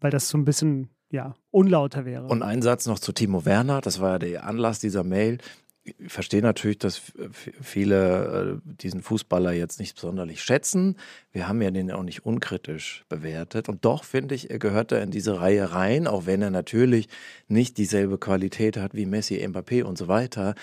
weil 0.00 0.10
das 0.10 0.28
so 0.28 0.36
ein 0.38 0.44
bisschen 0.44 0.90
ja, 1.10 1.34
unlauter 1.50 2.04
wäre. 2.04 2.26
Und 2.26 2.42
ein 2.42 2.60
Satz 2.60 2.86
noch 2.86 2.98
zu 2.98 3.12
Timo 3.12 3.44
Werner, 3.44 3.80
das 3.80 4.00
war 4.00 4.10
ja 4.10 4.18
der 4.18 4.44
Anlass 4.44 4.80
dieser 4.80 5.04
Mail 5.04 5.38
ich 5.84 6.12
verstehe 6.12 6.40
natürlich, 6.40 6.78
dass 6.78 7.00
viele 7.30 8.60
äh, 8.64 8.70
diesen 8.82 9.02
Fußballer 9.02 9.52
jetzt 9.52 9.78
nicht 9.78 9.98
sonderlich 9.98 10.42
schätzen. 10.42 10.96
Wir 11.30 11.46
haben 11.46 11.60
ja 11.60 11.70
den 11.70 11.90
auch 11.90 12.02
nicht 12.02 12.24
unkritisch 12.24 13.04
bewertet. 13.08 13.68
Und 13.68 13.84
doch 13.84 14.04
finde 14.04 14.34
ich, 14.34 14.50
er 14.50 14.58
gehört 14.58 14.92
da 14.92 14.98
in 14.98 15.10
diese 15.10 15.40
Reihe 15.40 15.72
rein, 15.72 16.06
auch 16.06 16.26
wenn 16.26 16.40
er 16.40 16.50
natürlich 16.50 17.08
nicht 17.48 17.76
dieselbe 17.76 18.18
Qualität 18.18 18.78
hat 18.78 18.94
wie 18.94 19.04
Messi, 19.04 19.46
Mbappé 19.46 19.82
und 19.82 19.98
so 19.98 20.08
weiter. 20.08 20.54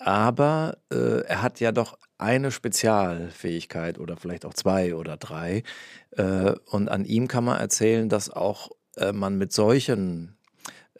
Aber 0.00 0.78
äh, 0.92 1.22
er 1.22 1.42
hat 1.42 1.60
ja 1.60 1.72
doch 1.72 1.98
eine 2.18 2.50
Spezialfähigkeit 2.50 3.98
oder 3.98 4.16
vielleicht 4.16 4.44
auch 4.44 4.54
zwei 4.54 4.94
oder 4.94 5.16
drei. 5.16 5.62
Äh, 6.10 6.54
und 6.66 6.88
an 6.88 7.04
ihm 7.04 7.26
kann 7.26 7.44
man 7.44 7.58
erzählen, 7.58 8.08
dass 8.08 8.28
auch 8.28 8.70
äh, 8.96 9.12
man 9.12 9.38
mit 9.38 9.52
solchen, 9.52 10.36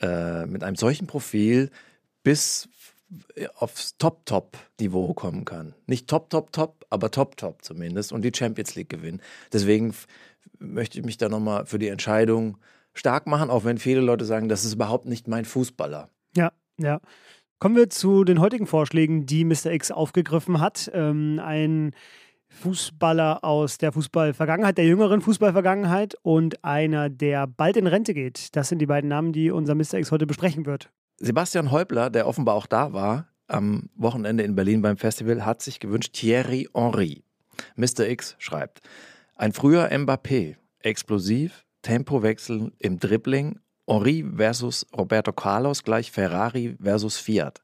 äh, 0.01 0.47
mit 0.47 0.65
einem 0.65 0.77
solchen 0.77 1.07
Profil 1.07 1.71
bis 2.23 2.69
aufs 3.55 3.97
Top-Top-Niveau 3.97 5.15
kommen 5.15 5.45
kann. 5.45 5.75
Nicht 5.87 6.09
Top-Top-Top, 6.09 6.87
aber 6.91 7.11
Top-Top 7.11 7.63
zumindest 7.63 8.13
und 8.13 8.23
die 8.23 8.33
Champions 8.35 8.75
League 8.75 8.91
gewinnen. 8.91 9.21
Deswegen 9.53 9.95
möchte 10.59 10.99
ich 10.99 11.05
mich 11.05 11.17
da 11.17 11.29
nochmal 11.29 11.67
für 11.67 11.79
die 11.79 11.89
Entscheidung 11.89 12.59
stark 12.95 13.27
machen, 13.27 13.51
auch 13.51 13.65
wenn 13.65 13.79
viele 13.79 14.01
Leute 14.01 14.25
sagen, 14.25 14.49
das 14.49 14.65
ist 14.65 14.75
überhaupt 14.75 15.07
nicht 15.07 15.29
mein 15.29 15.45
Fußballer. 15.45 16.09
Ja, 16.37 16.53
ja. 16.79 17.01
Kommen 17.59 17.77
wir 17.77 17.91
zu 17.91 18.25
den 18.25 18.41
heutigen 18.41 18.67
Vorschlägen, 18.67 19.27
die 19.27 19.45
Mr. 19.45 19.73
X 19.73 19.91
aufgegriffen 19.91 20.61
hat. 20.61 20.91
Ähm, 20.95 21.41
ein 21.43 21.93
Fußballer 22.51 23.45
aus 23.45 23.79
der 23.79 23.93
Fußballvergangenheit, 23.93 24.79
der 24.79 24.87
jüngeren 24.87 25.21
Fußballvergangenheit 25.21 26.15
und 26.23 26.65
einer, 26.65 27.09
der 27.09 27.47
bald 27.47 27.77
in 27.77 27.87
Rente 27.87 28.15
geht. 28.15 28.55
Das 28.57 28.69
sind 28.69 28.79
die 28.79 28.87
beiden 28.87 29.09
Namen, 29.09 29.33
die 29.33 29.51
unser 29.51 29.75
Mr. 29.75 29.95
X 29.95 30.11
heute 30.11 30.27
besprechen 30.27 30.67
wird. 30.67 30.91
Sebastian 31.21 31.73
Häubler, 31.73 32.11
der 32.11 32.29
offenbar 32.29 32.55
auch 32.55 32.67
da 32.67 32.93
war, 32.93 33.29
am 33.49 33.91
Wochenende 33.97 34.45
in 34.45 34.55
Berlin 34.55 34.83
beim 34.83 34.97
Festival, 34.97 35.45
hat 35.45 35.63
sich 35.63 35.81
gewünscht 35.81 36.13
Thierry 36.13 36.69
Henry. 36.75 37.25
Mr. 37.75 38.09
X 38.09 38.37
schreibt, 38.39 38.83
ein 39.35 39.53
früher 39.53 39.91
Mbappé, 39.91 40.57
explosiv, 40.81 41.65
Tempowechsel 41.83 42.73
im 42.79 43.01
Dribbling, 43.01 43.59
Henry 43.89 44.25
versus 44.37 44.87
Roberto 44.97 45.33
Carlos 45.33 45.83
gleich 45.83 46.13
Ferrari 46.13 46.77
versus 46.81 47.17
Fiat. 47.17 47.63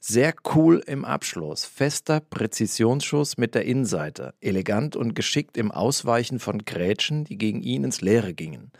Sehr 0.00 0.34
cool 0.54 0.82
im 0.86 1.04
Abschluss, 1.04 1.66
fester 1.66 2.20
Präzisionsschuss 2.20 3.36
mit 3.36 3.54
der 3.54 3.64
Innenseite, 3.64 4.34
elegant 4.40 4.96
und 4.96 5.14
geschickt 5.14 5.56
im 5.56 5.70
Ausweichen 5.70 6.40
von 6.40 6.64
Grätschen, 6.64 7.24
die 7.24 7.36
gegen 7.36 7.62
ihn 7.62 7.84
ins 7.84 8.00
Leere 8.00 8.34
gingen. 8.34 8.72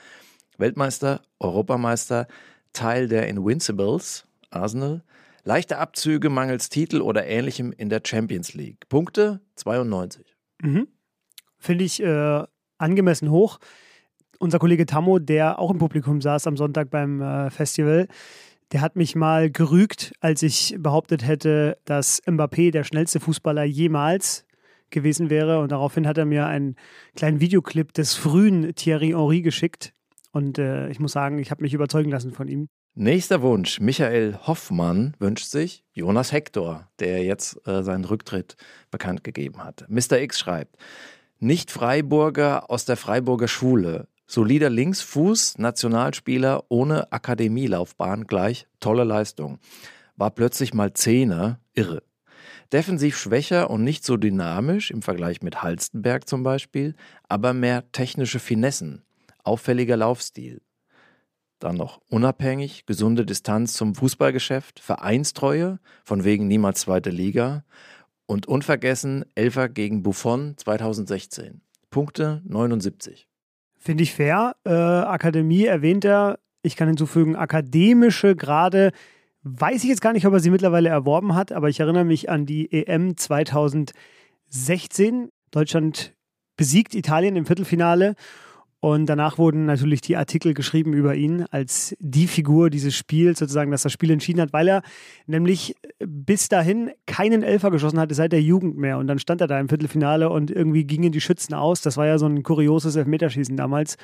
Weltmeister, 0.56 1.22
Europameister, 1.38 2.26
Teil 2.72 3.08
der 3.08 3.28
Invincibles, 3.28 4.26
Arsenal. 4.50 5.02
Leichte 5.44 5.78
Abzüge 5.78 6.28
mangels 6.28 6.68
Titel 6.68 7.00
oder 7.00 7.26
ähnlichem 7.26 7.72
in 7.72 7.88
der 7.88 8.02
Champions 8.04 8.54
League. 8.54 8.88
Punkte 8.88 9.40
92. 9.56 10.36
Mhm. 10.62 10.88
Finde 11.58 11.84
ich 11.84 12.02
äh, 12.02 12.44
angemessen 12.78 13.30
hoch. 13.30 13.58
Unser 14.38 14.58
Kollege 14.58 14.86
Tammo, 14.86 15.18
der 15.18 15.58
auch 15.58 15.70
im 15.70 15.78
Publikum 15.78 16.20
saß 16.20 16.46
am 16.46 16.56
Sonntag 16.56 16.90
beim 16.90 17.20
äh, 17.20 17.50
Festival, 17.50 18.08
der 18.72 18.82
hat 18.82 18.96
mich 18.96 19.16
mal 19.16 19.50
gerügt, 19.50 20.12
als 20.20 20.42
ich 20.42 20.76
behauptet 20.78 21.26
hätte, 21.26 21.78
dass 21.84 22.22
Mbappé 22.24 22.70
der 22.70 22.84
schnellste 22.84 23.18
Fußballer 23.18 23.64
jemals 23.64 24.44
gewesen 24.90 25.30
wäre. 25.30 25.60
Und 25.60 25.72
daraufhin 25.72 26.06
hat 26.06 26.18
er 26.18 26.26
mir 26.26 26.46
einen 26.46 26.76
kleinen 27.16 27.40
Videoclip 27.40 27.92
des 27.94 28.14
frühen 28.14 28.74
Thierry 28.74 29.10
Henry 29.10 29.42
geschickt, 29.42 29.94
und 30.38 30.56
äh, 30.56 30.88
ich 30.88 31.00
muss 31.00 31.12
sagen, 31.12 31.38
ich 31.38 31.50
habe 31.50 31.62
mich 31.62 31.74
überzeugen 31.74 32.10
lassen 32.10 32.32
von 32.32 32.46
ihm. 32.48 32.68
Nächster 32.94 33.42
Wunsch. 33.42 33.80
Michael 33.80 34.38
Hoffmann 34.46 35.14
wünscht 35.18 35.46
sich 35.46 35.84
Jonas 35.92 36.32
Hector, 36.32 36.88
der 37.00 37.24
jetzt 37.24 37.60
äh, 37.66 37.82
seinen 37.82 38.04
Rücktritt 38.04 38.56
bekannt 38.90 39.24
gegeben 39.24 39.62
hat. 39.62 39.84
Mr. 39.88 40.20
X 40.20 40.38
schreibt, 40.38 40.76
nicht 41.40 41.70
Freiburger 41.70 42.70
aus 42.70 42.84
der 42.84 42.96
Freiburger 42.96 43.48
Schule. 43.48 44.06
Solider 44.26 44.70
Linksfuß, 44.70 45.58
Nationalspieler 45.58 46.64
ohne 46.68 47.10
Akademielaufbahn 47.12 48.26
gleich 48.26 48.66
tolle 48.78 49.04
Leistung. 49.04 49.58
War 50.16 50.30
plötzlich 50.30 50.72
mal 50.72 50.92
Zehner, 50.92 51.60
irre. 51.74 52.02
Defensiv 52.72 53.16
schwächer 53.16 53.70
und 53.70 53.82
nicht 53.82 54.04
so 54.04 54.16
dynamisch 54.16 54.90
im 54.90 55.02
Vergleich 55.02 55.42
mit 55.42 55.62
Halstenberg 55.62 56.28
zum 56.28 56.42
Beispiel, 56.42 56.94
aber 57.28 57.54
mehr 57.54 57.90
technische 57.90 58.38
Finessen 58.38 59.02
auffälliger 59.48 59.96
Laufstil. 59.96 60.60
dann 61.58 61.76
noch 61.76 62.00
unabhängig, 62.08 62.86
gesunde 62.86 63.26
Distanz 63.26 63.74
zum 63.74 63.96
Fußballgeschäft, 63.96 64.78
Vereinstreue, 64.78 65.80
von 66.04 66.22
wegen 66.22 66.46
niemals 66.46 66.82
zweite 66.82 67.10
Liga 67.10 67.64
und 68.26 68.46
unvergessen 68.46 69.24
Elfer 69.34 69.68
gegen 69.68 70.04
Buffon 70.04 70.56
2016. 70.56 71.62
Punkte 71.90 72.42
79. 72.44 73.26
Finde 73.76 74.04
ich 74.04 74.14
fair. 74.14 74.54
Äh, 74.64 74.70
Akademie 74.70 75.64
erwähnt 75.64 76.04
er. 76.04 76.38
Ich 76.62 76.76
kann 76.76 76.86
hinzufügen, 76.88 77.34
akademische 77.34 78.36
Grade. 78.36 78.92
Weiß 79.42 79.82
ich 79.82 79.88
jetzt 79.88 80.02
gar 80.02 80.12
nicht, 80.12 80.26
ob 80.26 80.34
er 80.34 80.40
sie 80.40 80.50
mittlerweile 80.50 80.90
erworben 80.90 81.34
hat, 81.34 81.50
aber 81.52 81.70
ich 81.70 81.80
erinnere 81.80 82.04
mich 82.04 82.28
an 82.28 82.44
die 82.46 82.70
EM 82.70 83.16
2016. 83.16 85.30
Deutschland 85.50 86.14
besiegt 86.56 86.94
Italien 86.94 87.34
im 87.36 87.46
Viertelfinale 87.46 88.14
und 88.80 89.06
danach 89.06 89.38
wurden 89.38 89.66
natürlich 89.66 90.00
die 90.02 90.16
Artikel 90.16 90.54
geschrieben 90.54 90.92
über 90.92 91.16
ihn 91.16 91.44
als 91.50 91.96
die 91.98 92.28
Figur 92.28 92.70
dieses 92.70 92.94
Spiels, 92.94 93.40
sozusagen, 93.40 93.72
dass 93.72 93.82
das 93.82 93.92
Spiel 93.92 94.10
entschieden 94.12 94.40
hat, 94.40 94.52
weil 94.52 94.68
er 94.68 94.82
nämlich 95.26 95.74
bis 95.98 96.48
dahin 96.48 96.92
keinen 97.06 97.42
Elfer 97.42 97.72
geschossen 97.72 97.98
hatte 97.98 98.14
seit 98.14 98.30
der 98.30 98.40
Jugend 98.40 98.76
mehr. 98.76 98.98
Und 98.98 99.08
dann 99.08 99.18
stand 99.18 99.40
er 99.40 99.48
da 99.48 99.58
im 99.58 99.68
Viertelfinale 99.68 100.30
und 100.30 100.52
irgendwie 100.52 100.84
gingen 100.84 101.10
die 101.10 101.20
Schützen 101.20 101.54
aus. 101.54 101.80
Das 101.80 101.96
war 101.96 102.06
ja 102.06 102.18
so 102.18 102.26
ein 102.26 102.44
kurioses 102.44 102.94
Elfmeterschießen 102.94 103.56
damals. 103.56 103.96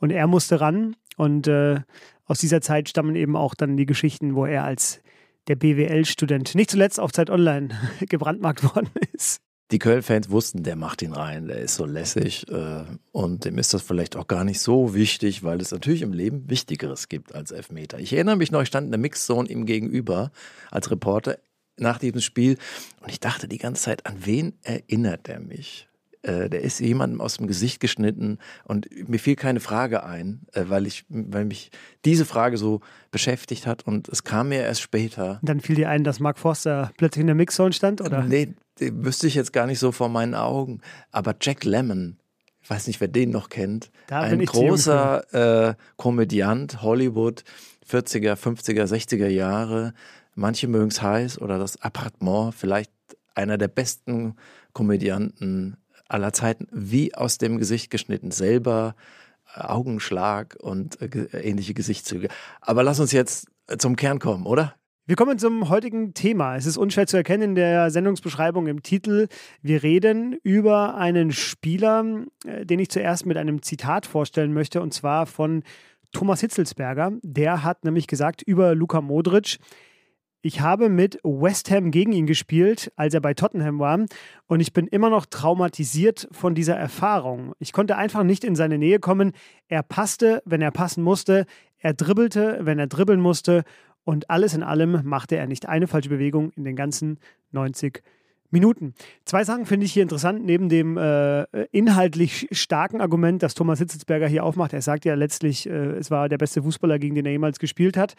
Und 0.00 0.10
er 0.10 0.26
musste 0.26 0.60
ran. 0.60 0.96
Und 1.16 1.46
äh, 1.46 1.80
aus 2.24 2.40
dieser 2.40 2.60
Zeit 2.60 2.88
stammen 2.88 3.14
eben 3.14 3.36
auch 3.36 3.54
dann 3.54 3.76
die 3.76 3.86
Geschichten, 3.86 4.34
wo 4.34 4.44
er 4.44 4.64
als 4.64 5.00
der 5.46 5.54
BWL-Student 5.54 6.56
nicht 6.56 6.72
zuletzt 6.72 6.98
auf 6.98 7.12
Zeit 7.12 7.30
Online 7.30 7.68
gebrandmarkt 8.00 8.64
worden 8.64 8.90
ist 9.12 9.45
die 9.72 9.78
Köln-Fans 9.78 10.30
wussten, 10.30 10.62
der 10.62 10.76
macht 10.76 11.02
ihn 11.02 11.12
rein, 11.12 11.48
der 11.48 11.58
ist 11.58 11.74
so 11.74 11.86
lässig 11.86 12.48
äh, 12.48 12.84
und 13.12 13.44
dem 13.44 13.58
ist 13.58 13.74
das 13.74 13.82
vielleicht 13.82 14.16
auch 14.16 14.28
gar 14.28 14.44
nicht 14.44 14.60
so 14.60 14.94
wichtig, 14.94 15.42
weil 15.42 15.60
es 15.60 15.72
natürlich 15.72 16.02
im 16.02 16.12
Leben 16.12 16.48
Wichtigeres 16.48 17.08
gibt 17.08 17.34
als 17.34 17.50
Elfmeter. 17.50 17.98
Ich 17.98 18.12
erinnere 18.12 18.36
mich 18.36 18.52
noch, 18.52 18.62
ich 18.62 18.68
stand 18.68 18.86
in 18.86 18.92
der 18.92 19.00
Mixzone 19.00 19.48
ihm 19.48 19.66
gegenüber 19.66 20.30
als 20.70 20.90
Reporter 20.90 21.38
nach 21.78 21.98
diesem 21.98 22.20
Spiel 22.20 22.58
und 23.00 23.10
ich 23.10 23.20
dachte 23.20 23.48
die 23.48 23.58
ganze 23.58 23.82
Zeit, 23.82 24.06
an 24.06 24.24
wen 24.24 24.54
erinnert 24.62 25.28
er 25.28 25.40
mich? 25.40 25.88
Äh, 26.26 26.50
der 26.50 26.62
ist 26.62 26.80
jemandem 26.80 27.20
aus 27.20 27.36
dem 27.36 27.46
Gesicht 27.46 27.78
geschnitten 27.78 28.38
und 28.64 28.88
mir 29.08 29.20
fiel 29.20 29.36
keine 29.36 29.60
Frage 29.60 30.02
ein, 30.02 30.40
äh, 30.54 30.64
weil 30.66 30.84
ich, 30.86 31.04
weil 31.08 31.44
mich 31.44 31.70
diese 32.04 32.24
Frage 32.24 32.58
so 32.58 32.80
beschäftigt 33.12 33.64
hat 33.64 33.86
und 33.86 34.08
es 34.08 34.24
kam 34.24 34.48
mir 34.48 34.62
erst 34.62 34.80
später. 34.80 35.38
Dann 35.42 35.60
fiel 35.60 35.76
dir 35.76 35.88
ein, 35.88 36.02
dass 36.02 36.18
Mark 36.18 36.40
Forster 36.40 36.90
plötzlich 36.96 37.20
in 37.20 37.28
der 37.28 37.36
Mixzone 37.36 37.72
stand, 37.72 38.00
oder? 38.00 38.24
Nee, 38.24 38.54
wüsste 38.80 39.28
ich 39.28 39.36
jetzt 39.36 39.52
gar 39.52 39.66
nicht 39.66 39.78
so 39.78 39.92
vor 39.92 40.08
meinen 40.08 40.34
Augen. 40.34 40.80
Aber 41.12 41.36
Jack 41.40 41.62
Lemmon, 41.62 42.16
ich 42.60 42.70
weiß 42.70 42.88
nicht, 42.88 43.00
wer 43.00 43.08
den 43.08 43.30
noch 43.30 43.48
kennt, 43.48 43.92
da 44.08 44.22
ein 44.22 44.44
großer 44.44 45.68
äh, 45.68 45.74
Komödiant, 45.96 46.82
Hollywood, 46.82 47.44
40er, 47.88 48.34
50er, 48.34 48.84
60er 48.84 49.28
Jahre. 49.28 49.94
Manche 50.34 50.66
mögen 50.66 50.88
es 50.88 51.00
heiß 51.00 51.40
oder 51.40 51.58
das 51.58 51.80
Appartement, 51.82 52.52
vielleicht 52.52 52.90
einer 53.36 53.58
der 53.58 53.68
besten 53.68 54.34
Komödianten 54.72 55.76
aller 56.08 56.32
Zeiten, 56.32 56.66
wie 56.70 57.14
aus 57.14 57.38
dem 57.38 57.58
Gesicht 57.58 57.90
geschnitten, 57.90 58.30
selber 58.30 58.94
äh, 59.54 59.60
Augenschlag 59.60 60.56
und 60.60 61.00
äh, 61.00 61.40
ähnliche 61.40 61.74
Gesichtszüge. 61.74 62.28
Aber 62.60 62.82
lass 62.82 63.00
uns 63.00 63.12
jetzt 63.12 63.48
zum 63.78 63.96
Kern 63.96 64.18
kommen, 64.18 64.46
oder? 64.46 64.74
Wir 65.08 65.14
kommen 65.14 65.38
zum 65.38 65.68
heutigen 65.68 66.14
Thema. 66.14 66.56
Es 66.56 66.66
ist 66.66 66.76
unschwer 66.76 67.06
zu 67.06 67.16
erkennen 67.16 67.50
in 67.50 67.54
der 67.54 67.92
Sendungsbeschreibung 67.92 68.66
im 68.66 68.82
Titel. 68.82 69.28
Wir 69.62 69.84
reden 69.84 70.36
über 70.42 70.96
einen 70.96 71.30
Spieler, 71.30 72.04
äh, 72.44 72.66
den 72.66 72.80
ich 72.80 72.90
zuerst 72.90 73.24
mit 73.24 73.36
einem 73.36 73.62
Zitat 73.62 74.06
vorstellen 74.06 74.52
möchte, 74.52 74.82
und 74.82 74.92
zwar 74.92 75.26
von 75.26 75.62
Thomas 76.12 76.40
Hitzelsberger. 76.40 77.12
Der 77.22 77.62
hat 77.62 77.84
nämlich 77.84 78.08
gesagt 78.08 78.42
über 78.42 78.74
Luka 78.74 79.00
Modric, 79.00 79.58
ich 80.46 80.60
habe 80.60 80.88
mit 80.88 81.18
West 81.24 81.72
Ham 81.72 81.90
gegen 81.90 82.12
ihn 82.12 82.26
gespielt, 82.26 82.92
als 82.94 83.14
er 83.14 83.20
bei 83.20 83.34
Tottenham 83.34 83.80
war, 83.80 83.98
und 84.46 84.60
ich 84.60 84.72
bin 84.72 84.86
immer 84.86 85.10
noch 85.10 85.26
traumatisiert 85.26 86.28
von 86.30 86.54
dieser 86.54 86.76
Erfahrung. 86.76 87.52
Ich 87.58 87.72
konnte 87.72 87.96
einfach 87.96 88.22
nicht 88.22 88.44
in 88.44 88.54
seine 88.54 88.78
Nähe 88.78 89.00
kommen. 89.00 89.32
Er 89.66 89.82
passte, 89.82 90.42
wenn 90.44 90.62
er 90.62 90.70
passen 90.70 91.02
musste. 91.02 91.46
Er 91.78 91.94
dribbelte, 91.94 92.60
wenn 92.62 92.78
er 92.78 92.86
dribbeln 92.86 93.20
musste. 93.20 93.64
Und 94.04 94.30
alles 94.30 94.54
in 94.54 94.62
allem 94.62 95.00
machte 95.02 95.36
er 95.36 95.48
nicht 95.48 95.68
eine 95.68 95.88
falsche 95.88 96.10
Bewegung 96.10 96.52
in 96.52 96.62
den 96.62 96.76
ganzen 96.76 97.18
90 97.50 97.94
Minuten. 97.94 98.15
Zwei 99.24 99.44
Sachen 99.44 99.66
finde 99.66 99.86
ich 99.86 99.92
hier 99.92 100.02
interessant, 100.02 100.44
neben 100.44 100.68
dem 100.68 100.96
äh, 100.96 101.44
inhaltlich 101.72 102.48
starken 102.52 103.00
Argument, 103.00 103.42
das 103.42 103.54
Thomas 103.54 103.78
Hitzelsberger 103.78 104.28
hier 104.28 104.44
aufmacht. 104.44 104.72
Er 104.72 104.82
sagt 104.82 105.04
ja 105.04 105.14
letztlich, 105.14 105.68
äh, 105.68 105.92
es 105.96 106.10
war 106.10 106.28
der 106.28 106.38
beste 106.38 106.62
Fußballer, 106.62 106.98
gegen 106.98 107.14
den 107.14 107.26
er 107.26 107.32
jemals 107.32 107.58
gespielt 107.58 107.96
hat. 107.96 108.14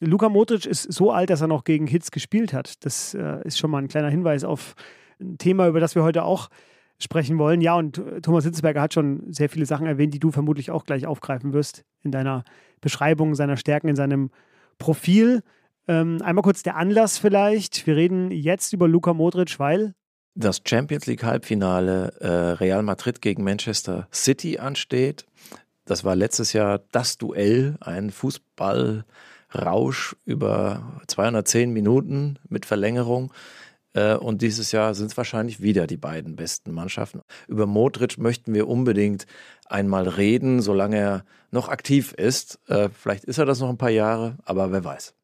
Luka 0.00 0.28
Modric 0.28 0.66
ist 0.66 0.92
so 0.92 1.10
alt, 1.10 1.30
dass 1.30 1.40
er 1.40 1.48
noch 1.48 1.64
gegen 1.64 1.86
Hitz 1.86 2.10
gespielt 2.10 2.52
hat. 2.52 2.84
Das 2.84 3.14
äh, 3.14 3.40
ist 3.44 3.58
schon 3.58 3.70
mal 3.70 3.78
ein 3.78 3.88
kleiner 3.88 4.10
Hinweis 4.10 4.44
auf 4.44 4.74
ein 5.20 5.38
Thema, 5.38 5.68
über 5.68 5.80
das 5.80 5.94
wir 5.94 6.02
heute 6.02 6.24
auch 6.24 6.48
sprechen 6.98 7.38
wollen. 7.38 7.60
Ja, 7.60 7.74
und 7.74 8.02
Thomas 8.22 8.44
Hitzelsberger 8.44 8.80
hat 8.80 8.94
schon 8.94 9.22
sehr 9.32 9.48
viele 9.48 9.66
Sachen 9.66 9.86
erwähnt, 9.86 10.14
die 10.14 10.18
du 10.18 10.30
vermutlich 10.30 10.70
auch 10.70 10.84
gleich 10.84 11.06
aufgreifen 11.06 11.52
wirst 11.52 11.84
in 12.02 12.10
deiner 12.10 12.44
Beschreibung 12.80 13.34
seiner 13.34 13.56
Stärken, 13.56 13.88
in 13.88 13.96
seinem 13.96 14.30
Profil. 14.78 15.42
Ähm, 15.88 16.20
einmal 16.22 16.42
kurz 16.42 16.62
der 16.62 16.76
Anlass 16.76 17.18
vielleicht. 17.18 17.86
Wir 17.86 17.96
reden 17.96 18.30
jetzt 18.30 18.72
über 18.72 18.88
Luka 18.88 19.14
Modric, 19.14 19.58
weil 19.58 19.94
das 20.36 20.60
Champions 20.66 21.06
League 21.06 21.24
Halbfinale 21.24 22.12
äh, 22.20 22.28
Real 22.28 22.82
Madrid 22.82 23.22
gegen 23.22 23.42
Manchester 23.42 24.06
City 24.12 24.58
ansteht. 24.58 25.24
Das 25.86 26.04
war 26.04 26.14
letztes 26.14 26.52
Jahr 26.52 26.80
das 26.92 27.16
Duell, 27.16 27.76
ein 27.80 28.10
Fußballrausch 28.10 30.16
über 30.24 31.00
210 31.06 31.72
Minuten 31.72 32.38
mit 32.48 32.66
Verlängerung. 32.66 33.32
Äh, 33.94 34.16
und 34.16 34.42
dieses 34.42 34.72
Jahr 34.72 34.94
sind 34.94 35.12
es 35.12 35.16
wahrscheinlich 35.16 35.62
wieder 35.62 35.86
die 35.86 35.96
beiden 35.96 36.36
besten 36.36 36.72
Mannschaften. 36.72 37.22
Über 37.48 37.66
Modric 37.66 38.18
möchten 38.18 38.52
wir 38.52 38.68
unbedingt 38.68 39.26
einmal 39.64 40.06
reden, 40.06 40.60
solange 40.60 40.98
er 40.98 41.24
noch 41.50 41.68
aktiv 41.68 42.12
ist. 42.12 42.60
Äh, 42.68 42.90
vielleicht 42.90 43.24
ist 43.24 43.38
er 43.38 43.46
das 43.46 43.60
noch 43.60 43.70
ein 43.70 43.78
paar 43.78 43.90
Jahre, 43.90 44.36
aber 44.44 44.70
wer 44.70 44.84
weiß. 44.84 45.14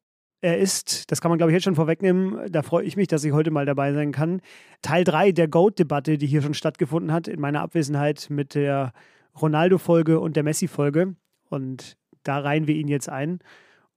Er 0.42 0.58
ist, 0.58 1.10
das 1.12 1.20
kann 1.20 1.30
man 1.30 1.38
glaube 1.38 1.52
ich 1.52 1.54
jetzt 1.54 1.64
schon 1.64 1.76
vorwegnehmen, 1.76 2.50
da 2.50 2.62
freue 2.62 2.84
ich 2.84 2.96
mich, 2.96 3.06
dass 3.06 3.22
ich 3.22 3.32
heute 3.32 3.52
mal 3.52 3.64
dabei 3.64 3.92
sein 3.92 4.10
kann. 4.10 4.40
Teil 4.82 5.04
3 5.04 5.30
der 5.30 5.46
GOAT-Debatte, 5.46 6.18
die 6.18 6.26
hier 6.26 6.42
schon 6.42 6.52
stattgefunden 6.52 7.12
hat, 7.12 7.28
in 7.28 7.40
meiner 7.40 7.60
Abwesenheit 7.62 8.26
mit 8.28 8.56
der 8.56 8.92
Ronaldo-Folge 9.40 10.18
und 10.18 10.34
der 10.34 10.42
Messi-Folge. 10.42 11.14
Und 11.48 11.96
da 12.24 12.40
reihen 12.40 12.66
wir 12.66 12.74
ihn 12.74 12.88
jetzt 12.88 13.08
ein. 13.08 13.38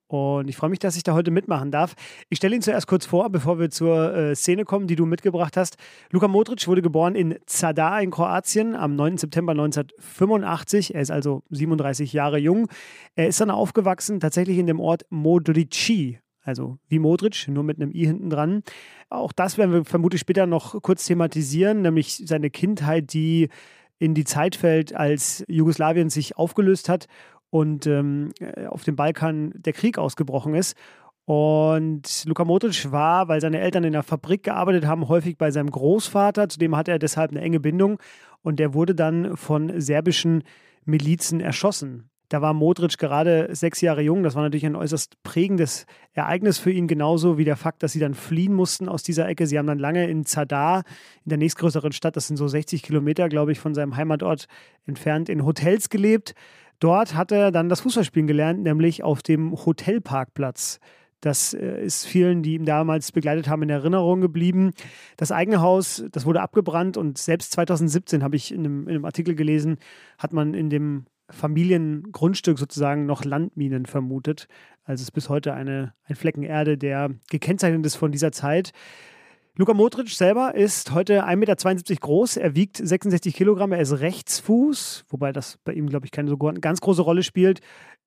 Und 0.08 0.48
ich 0.48 0.56
freue 0.56 0.70
mich, 0.70 0.78
dass 0.78 0.96
ich 0.96 1.02
da 1.02 1.14
heute 1.14 1.32
mitmachen 1.32 1.72
darf. 1.72 1.94
Ich 2.28 2.38
stelle 2.38 2.54
ihn 2.54 2.62
zuerst 2.62 2.86
kurz 2.86 3.06
vor, 3.06 3.28
bevor 3.28 3.58
wir 3.58 3.70
zur 3.70 4.14
äh, 4.14 4.36
Szene 4.36 4.64
kommen, 4.64 4.86
die 4.86 4.94
du 4.94 5.04
mitgebracht 5.04 5.56
hast. 5.56 5.76
Luka 6.12 6.28
Modric 6.28 6.68
wurde 6.68 6.80
geboren 6.80 7.16
in 7.16 7.36
Zadar 7.46 8.00
in 8.00 8.12
Kroatien 8.12 8.76
am 8.76 8.94
9. 8.94 9.18
September 9.18 9.50
1985. 9.50 10.94
Er 10.94 11.00
ist 11.00 11.10
also 11.10 11.42
37 11.50 12.12
Jahre 12.12 12.38
jung. 12.38 12.68
Er 13.16 13.26
ist 13.26 13.40
dann 13.40 13.50
aufgewachsen 13.50 14.20
tatsächlich 14.20 14.58
in 14.58 14.68
dem 14.68 14.78
Ort 14.78 15.06
Modrici, 15.10 16.20
also 16.46 16.78
wie 16.88 16.98
Modric, 16.98 17.48
nur 17.48 17.64
mit 17.64 17.80
einem 17.80 17.90
I 17.92 18.06
hinten 18.06 18.30
dran. 18.30 18.62
Auch 19.10 19.32
das 19.32 19.58
werden 19.58 19.72
wir 19.72 19.84
vermutlich 19.84 20.20
später 20.20 20.46
noch 20.46 20.80
kurz 20.82 21.06
thematisieren, 21.06 21.82
nämlich 21.82 22.22
seine 22.24 22.50
Kindheit, 22.50 23.12
die 23.12 23.48
in 23.98 24.14
die 24.14 24.24
Zeit 24.24 24.56
fällt, 24.56 24.94
als 24.94 25.44
Jugoslawien 25.48 26.10
sich 26.10 26.36
aufgelöst 26.36 26.88
hat 26.88 27.06
und 27.50 27.86
ähm, 27.86 28.30
äh, 28.40 28.66
auf 28.66 28.84
dem 28.84 28.96
Balkan 28.96 29.52
der 29.54 29.72
Krieg 29.72 29.98
ausgebrochen 29.98 30.54
ist. 30.54 30.76
Und 31.24 32.24
Luka 32.26 32.44
Modric 32.44 32.92
war, 32.92 33.26
weil 33.26 33.40
seine 33.40 33.58
Eltern 33.58 33.82
in 33.82 33.92
der 33.92 34.04
Fabrik 34.04 34.44
gearbeitet 34.44 34.86
haben, 34.86 35.08
häufig 35.08 35.36
bei 35.36 35.50
seinem 35.50 35.70
Großvater. 35.70 36.48
Zudem 36.48 36.76
hatte 36.76 36.92
er 36.92 37.00
deshalb 37.00 37.32
eine 37.32 37.40
enge 37.40 37.58
Bindung. 37.58 37.98
Und 38.42 38.60
der 38.60 38.74
wurde 38.74 38.94
dann 38.94 39.36
von 39.36 39.80
serbischen 39.80 40.44
Milizen 40.84 41.40
erschossen. 41.40 42.10
Da 42.28 42.42
war 42.42 42.54
Modric 42.54 42.98
gerade 42.98 43.48
sechs 43.54 43.80
Jahre 43.80 44.02
jung. 44.02 44.22
Das 44.22 44.34
war 44.34 44.42
natürlich 44.42 44.66
ein 44.66 44.76
äußerst 44.76 45.22
prägendes 45.22 45.86
Ereignis 46.12 46.58
für 46.58 46.72
ihn, 46.72 46.88
genauso 46.88 47.38
wie 47.38 47.44
der 47.44 47.56
Fakt, 47.56 47.82
dass 47.82 47.92
sie 47.92 48.00
dann 48.00 48.14
fliehen 48.14 48.52
mussten 48.52 48.88
aus 48.88 49.02
dieser 49.02 49.28
Ecke. 49.28 49.46
Sie 49.46 49.58
haben 49.58 49.66
dann 49.66 49.78
lange 49.78 50.08
in 50.08 50.24
Zadar, 50.24 50.82
in 51.24 51.30
der 51.30 51.38
nächstgrößeren 51.38 51.92
Stadt, 51.92 52.16
das 52.16 52.26
sind 52.26 52.36
so 52.36 52.48
60 52.48 52.82
Kilometer, 52.82 53.28
glaube 53.28 53.52
ich, 53.52 53.60
von 53.60 53.74
seinem 53.74 53.96
Heimatort 53.96 54.46
entfernt, 54.86 55.28
in 55.28 55.44
Hotels 55.44 55.88
gelebt. 55.88 56.34
Dort 56.80 57.14
hat 57.14 57.32
er 57.32 57.52
dann 57.52 57.68
das 57.68 57.80
Fußballspielen 57.80 58.26
gelernt, 58.26 58.62
nämlich 58.62 59.02
auf 59.02 59.22
dem 59.22 59.52
Hotelparkplatz. 59.52 60.80
Das 61.20 61.54
äh, 61.54 61.82
ist 61.82 62.06
vielen, 62.06 62.42
die 62.42 62.54
ihn 62.54 62.66
damals 62.66 63.12
begleitet 63.12 63.48
haben, 63.48 63.62
in 63.62 63.70
Erinnerung 63.70 64.20
geblieben. 64.20 64.72
Das 65.16 65.32
eigene 65.32 65.60
Haus, 65.60 66.04
das 66.12 66.26
wurde 66.26 66.42
abgebrannt 66.42 66.96
und 66.96 67.18
selbst 67.18 67.52
2017 67.52 68.22
habe 68.22 68.36
ich 68.36 68.52
in 68.52 68.60
einem, 68.60 68.82
in 68.82 68.94
einem 68.96 69.04
Artikel 69.04 69.34
gelesen, 69.34 69.78
hat 70.18 70.32
man 70.32 70.52
in 70.52 70.68
dem 70.68 71.06
Familiengrundstück 71.30 72.58
sozusagen 72.58 73.06
noch 73.06 73.24
Landminen 73.24 73.86
vermutet. 73.86 74.48
Also 74.84 75.02
es 75.02 75.08
ist 75.08 75.12
bis 75.12 75.28
heute 75.28 75.54
eine, 75.54 75.94
ein 76.04 76.16
Flecken 76.16 76.42
Erde, 76.42 76.78
der 76.78 77.10
gekennzeichnet 77.30 77.84
ist 77.84 77.96
von 77.96 78.12
dieser 78.12 78.32
Zeit. 78.32 78.72
Luka 79.58 79.72
Modric 79.72 80.10
selber 80.10 80.54
ist 80.54 80.92
heute 80.92 81.24
1,72 81.24 81.36
Meter 81.36 81.94
groß. 81.96 82.36
Er 82.36 82.54
wiegt 82.54 82.76
66 82.76 83.34
Kilogramm. 83.34 83.72
Er 83.72 83.80
ist 83.80 84.00
Rechtsfuß, 84.00 85.06
wobei 85.08 85.32
das 85.32 85.58
bei 85.64 85.72
ihm, 85.72 85.88
glaube 85.88 86.04
ich, 86.04 86.12
keine 86.12 86.28
so 86.28 86.36
ganz 86.36 86.82
große 86.82 87.00
Rolle 87.00 87.22
spielt. 87.22 87.60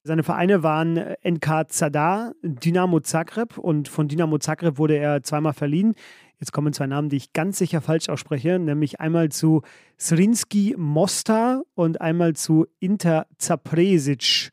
Seine 0.03 0.23
Vereine 0.23 0.63
waren 0.63 1.15
NK 1.23 1.65
Zadar, 1.69 2.33
Dynamo 2.43 2.99
Zagreb 2.99 3.57
und 3.57 3.89
von 3.89 4.07
Dynamo 4.07 4.37
Zagreb 4.37 4.77
wurde 4.77 4.97
er 4.97 5.23
zweimal 5.23 5.53
verliehen. 5.53 5.95
Jetzt 6.39 6.53
kommen 6.53 6.71
zwei 6.71 6.87
Namen, 6.87 7.09
die 7.09 7.17
ich 7.17 7.33
ganz 7.33 7.57
sicher 7.57 7.81
falsch 7.81 8.07
ausspreche, 8.07 8.59
nämlich 8.59 9.01
einmal 9.01 9.29
zu 9.29 9.61
Srinski 9.99 10.73
Mostar 10.77 11.63
und 11.75 11.99
einmal 11.99 12.33
zu 12.33 12.65
Inter 12.79 13.27
Zapresic. 13.37 14.51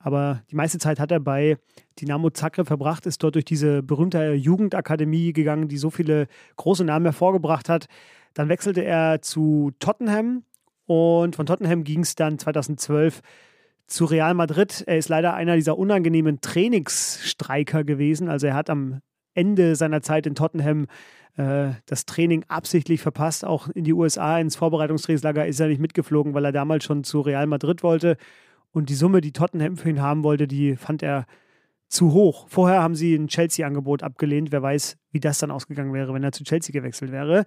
Aber 0.00 0.42
die 0.50 0.56
meiste 0.56 0.78
Zeit 0.78 0.98
hat 0.98 1.12
er 1.12 1.20
bei 1.20 1.58
Dynamo 2.00 2.30
Zagreb 2.30 2.66
verbracht, 2.66 3.06
ist 3.06 3.22
dort 3.22 3.36
durch 3.36 3.44
diese 3.44 3.82
berühmte 3.82 4.32
Jugendakademie 4.32 5.32
gegangen, 5.32 5.68
die 5.68 5.76
so 5.76 5.90
viele 5.90 6.26
große 6.56 6.84
Namen 6.84 7.04
hervorgebracht 7.06 7.68
hat. 7.68 7.86
Dann 8.34 8.48
wechselte 8.48 8.82
er 8.82 9.22
zu 9.22 9.70
Tottenham 9.78 10.42
und 10.86 11.36
von 11.36 11.46
Tottenham 11.46 11.84
ging 11.84 12.00
es 12.00 12.16
dann 12.16 12.38
2012 12.38 13.20
zu 13.86 14.04
Real 14.06 14.34
Madrid. 14.34 14.82
Er 14.86 14.98
ist 14.98 15.08
leider 15.08 15.34
einer 15.34 15.54
dieser 15.54 15.78
unangenehmen 15.78 16.40
Trainingsstreiker 16.40 17.84
gewesen. 17.84 18.28
Also 18.28 18.48
er 18.48 18.54
hat 18.54 18.70
am 18.70 19.00
Ende 19.34 19.76
seiner 19.76 20.00
Zeit 20.00 20.26
in 20.26 20.34
Tottenham 20.34 20.86
äh, 21.40 21.72
das 21.86 22.04
Training 22.04 22.44
absichtlich 22.48 23.00
verpasst. 23.00 23.44
Auch 23.46 23.68
in 23.68 23.84
die 23.84 23.94
USA 23.94 24.38
ins 24.38 24.56
Vorbereitungstrainingslager 24.56 25.46
ist 25.46 25.58
er 25.58 25.68
nicht 25.68 25.80
mitgeflogen, 25.80 26.34
weil 26.34 26.44
er 26.44 26.52
damals 26.52 26.84
schon 26.84 27.02
zu 27.02 27.20
Real 27.20 27.46
Madrid 27.46 27.82
wollte. 27.82 28.16
Und 28.72 28.90
die 28.90 28.94
Summe, 28.94 29.20
die 29.20 29.32
Tottenham 29.32 29.76
für 29.76 29.88
ihn 29.88 30.02
haben 30.02 30.22
wollte, 30.22 30.46
die 30.46 30.76
fand 30.76 31.02
er 31.02 31.26
zu 31.88 32.12
hoch. 32.12 32.46
Vorher 32.48 32.82
haben 32.82 32.94
sie 32.94 33.14
ein 33.14 33.28
Chelsea-Angebot 33.28 34.02
abgelehnt. 34.02 34.52
Wer 34.52 34.62
weiß, 34.62 34.98
wie 35.12 35.20
das 35.20 35.38
dann 35.38 35.50
ausgegangen 35.50 35.94
wäre, 35.94 36.12
wenn 36.12 36.22
er 36.22 36.32
zu 36.32 36.44
Chelsea 36.44 36.72
gewechselt 36.72 37.10
wäre. 37.10 37.46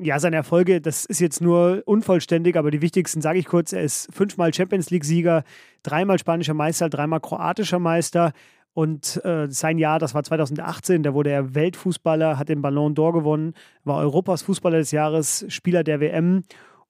Ja, 0.00 0.18
seine 0.20 0.36
Erfolge, 0.36 0.80
das 0.80 1.04
ist 1.04 1.20
jetzt 1.20 1.40
nur 1.40 1.82
unvollständig, 1.84 2.56
aber 2.56 2.70
die 2.70 2.82
wichtigsten 2.82 3.20
sage 3.20 3.40
ich 3.40 3.46
kurz. 3.46 3.72
Er 3.72 3.82
ist 3.82 4.08
fünfmal 4.12 4.54
Champions 4.54 4.90
League-Sieger, 4.90 5.44
dreimal 5.82 6.18
spanischer 6.18 6.54
Meister, 6.54 6.88
dreimal 6.88 7.20
kroatischer 7.20 7.78
Meister. 7.78 8.32
Und 8.78 9.20
äh, 9.24 9.48
sein 9.50 9.76
Jahr, 9.78 9.98
das 9.98 10.14
war 10.14 10.22
2018, 10.22 11.02
da 11.02 11.12
wurde 11.12 11.30
er 11.30 11.56
Weltfußballer, 11.56 12.38
hat 12.38 12.48
den 12.48 12.62
Ballon 12.62 12.94
d'Or 12.94 13.12
gewonnen, 13.12 13.54
war 13.82 13.96
Europas 13.96 14.42
Fußballer 14.42 14.78
des 14.78 14.92
Jahres, 14.92 15.44
Spieler 15.48 15.82
der 15.82 15.98
WM 15.98 16.44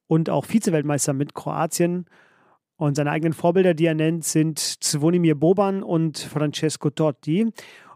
und 0.07 0.29
auch 0.29 0.45
Vize-Weltmeister 0.45 1.15
mit 1.15 1.33
Kroatien. 1.33 2.05
Und 2.77 2.95
seine 2.97 3.11
eigenen 3.11 3.33
Vorbilder, 3.33 3.73
die 3.73 3.87
er 3.87 3.95
nennt, 3.95 4.27
sind 4.27 4.59
Zvonimir 4.59 5.35
Boban 5.35 5.83
und 5.83 6.19
Francesco 6.19 6.91
Totti. 6.91 7.51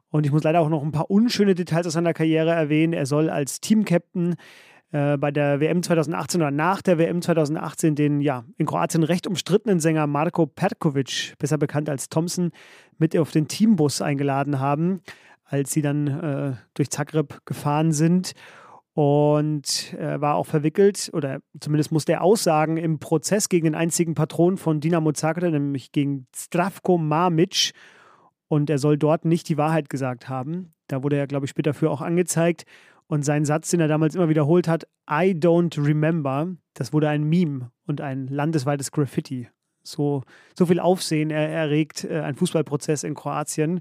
Und 0.09 0.25
ich 0.25 0.33
muss 0.33 0.43
leider 0.43 0.63
auch 0.63 0.71
noch 0.71 0.83
ein 0.83 0.93
paar 0.93 1.11
unschöne 1.11 1.55
Details 1.55 1.87
aus 1.87 1.93
seiner 1.93 2.15
Karriere 2.15 2.53
erwähnen. 2.53 2.95
Er 2.95 3.05
soll 3.05 3.29
als 3.29 3.61
Teamcaptain 3.61 4.37
äh, 4.93 5.17
bei 5.17 5.31
der 5.31 5.59
WM 5.61 5.83
2018 5.83 6.41
oder 6.41 6.51
nach 6.51 6.83
der 6.83 6.99
WM 6.99 7.23
2018 7.23 7.95
den 7.95 8.21
ja 8.21 8.45
in 8.59 8.67
Kroatien 8.67 9.03
recht 9.03 9.27
umstrittenen 9.27 9.81
Sänger 9.81 10.07
Marko 10.07 10.47
Perkovic, 10.47 11.35
besser 11.39 11.59
bekannt 11.59 11.89
als 11.89 12.11
Thompson, 12.11 12.53
mit 12.99 13.17
auf 13.17 13.31
den 13.31 13.49
Teambus 13.49 14.03
eingeladen 14.03 14.61
haben, 14.61 15.01
als 15.45 15.73
sie 15.73 15.81
dann 15.81 16.07
äh, 16.07 16.53
durch 16.75 16.91
Zagreb 16.91 17.41
gefahren 17.47 17.93
sind. 17.93 18.33
Und 18.95 19.95
äh, 19.95 20.21
war 20.21 20.35
auch 20.35 20.45
verwickelt 20.45 21.09
oder 21.15 21.41
zumindest 21.59 21.93
musste 21.93 22.13
er 22.13 22.23
aussagen 22.23 22.77
im 22.77 22.99
Prozess 22.99 23.49
gegen 23.49 23.65
den 23.65 23.75
einzigen 23.75 24.15
Patron 24.15 24.59
von 24.59 24.81
Dinamo 24.81 25.13
Zagreb, 25.13 25.53
nämlich 25.53 25.93
gegen 25.93 26.27
Stravko 26.37 26.99
Mamic 26.99 27.73
und 28.49 28.69
er 28.69 28.77
soll 28.77 28.99
dort 28.99 29.25
nicht 29.25 29.49
die 29.49 29.57
Wahrheit 29.57 29.89
gesagt 29.89 30.29
haben. 30.29 30.75
Da 30.89 31.03
wurde 31.03 31.17
er, 31.17 31.27
glaube 31.27 31.47
ich, 31.47 31.51
später 31.51 31.73
für 31.73 31.91
auch 31.91 32.03
angezeigt 32.03 32.67
und 33.13 33.27
sein 33.27 33.45
Satz, 33.45 33.69
den 33.69 33.81
er 33.81 33.89
damals 33.89 34.15
immer 34.15 34.31
wiederholt 34.31 34.67
hat, 34.67 34.85
I 35.07 35.35
don't 35.35 35.77
remember, 35.77 36.49
das 36.73 36.95
wurde 36.95 37.11
ein 37.11 37.25
Meme 37.25 37.71
und 37.87 38.01
ein 38.01 38.27
landesweites 38.27 38.91
Graffiti. 38.91 39.51
So, 39.83 40.23
so 40.57 40.65
viel 40.65 40.81
Aufsehen 40.81 41.29
er 41.29 41.47
erregt 41.47 42.05
äh, 42.05 42.21
ein 42.21 42.37
Fußballprozess 42.37 43.05
in 43.05 43.15
Kroatien. 43.15 43.81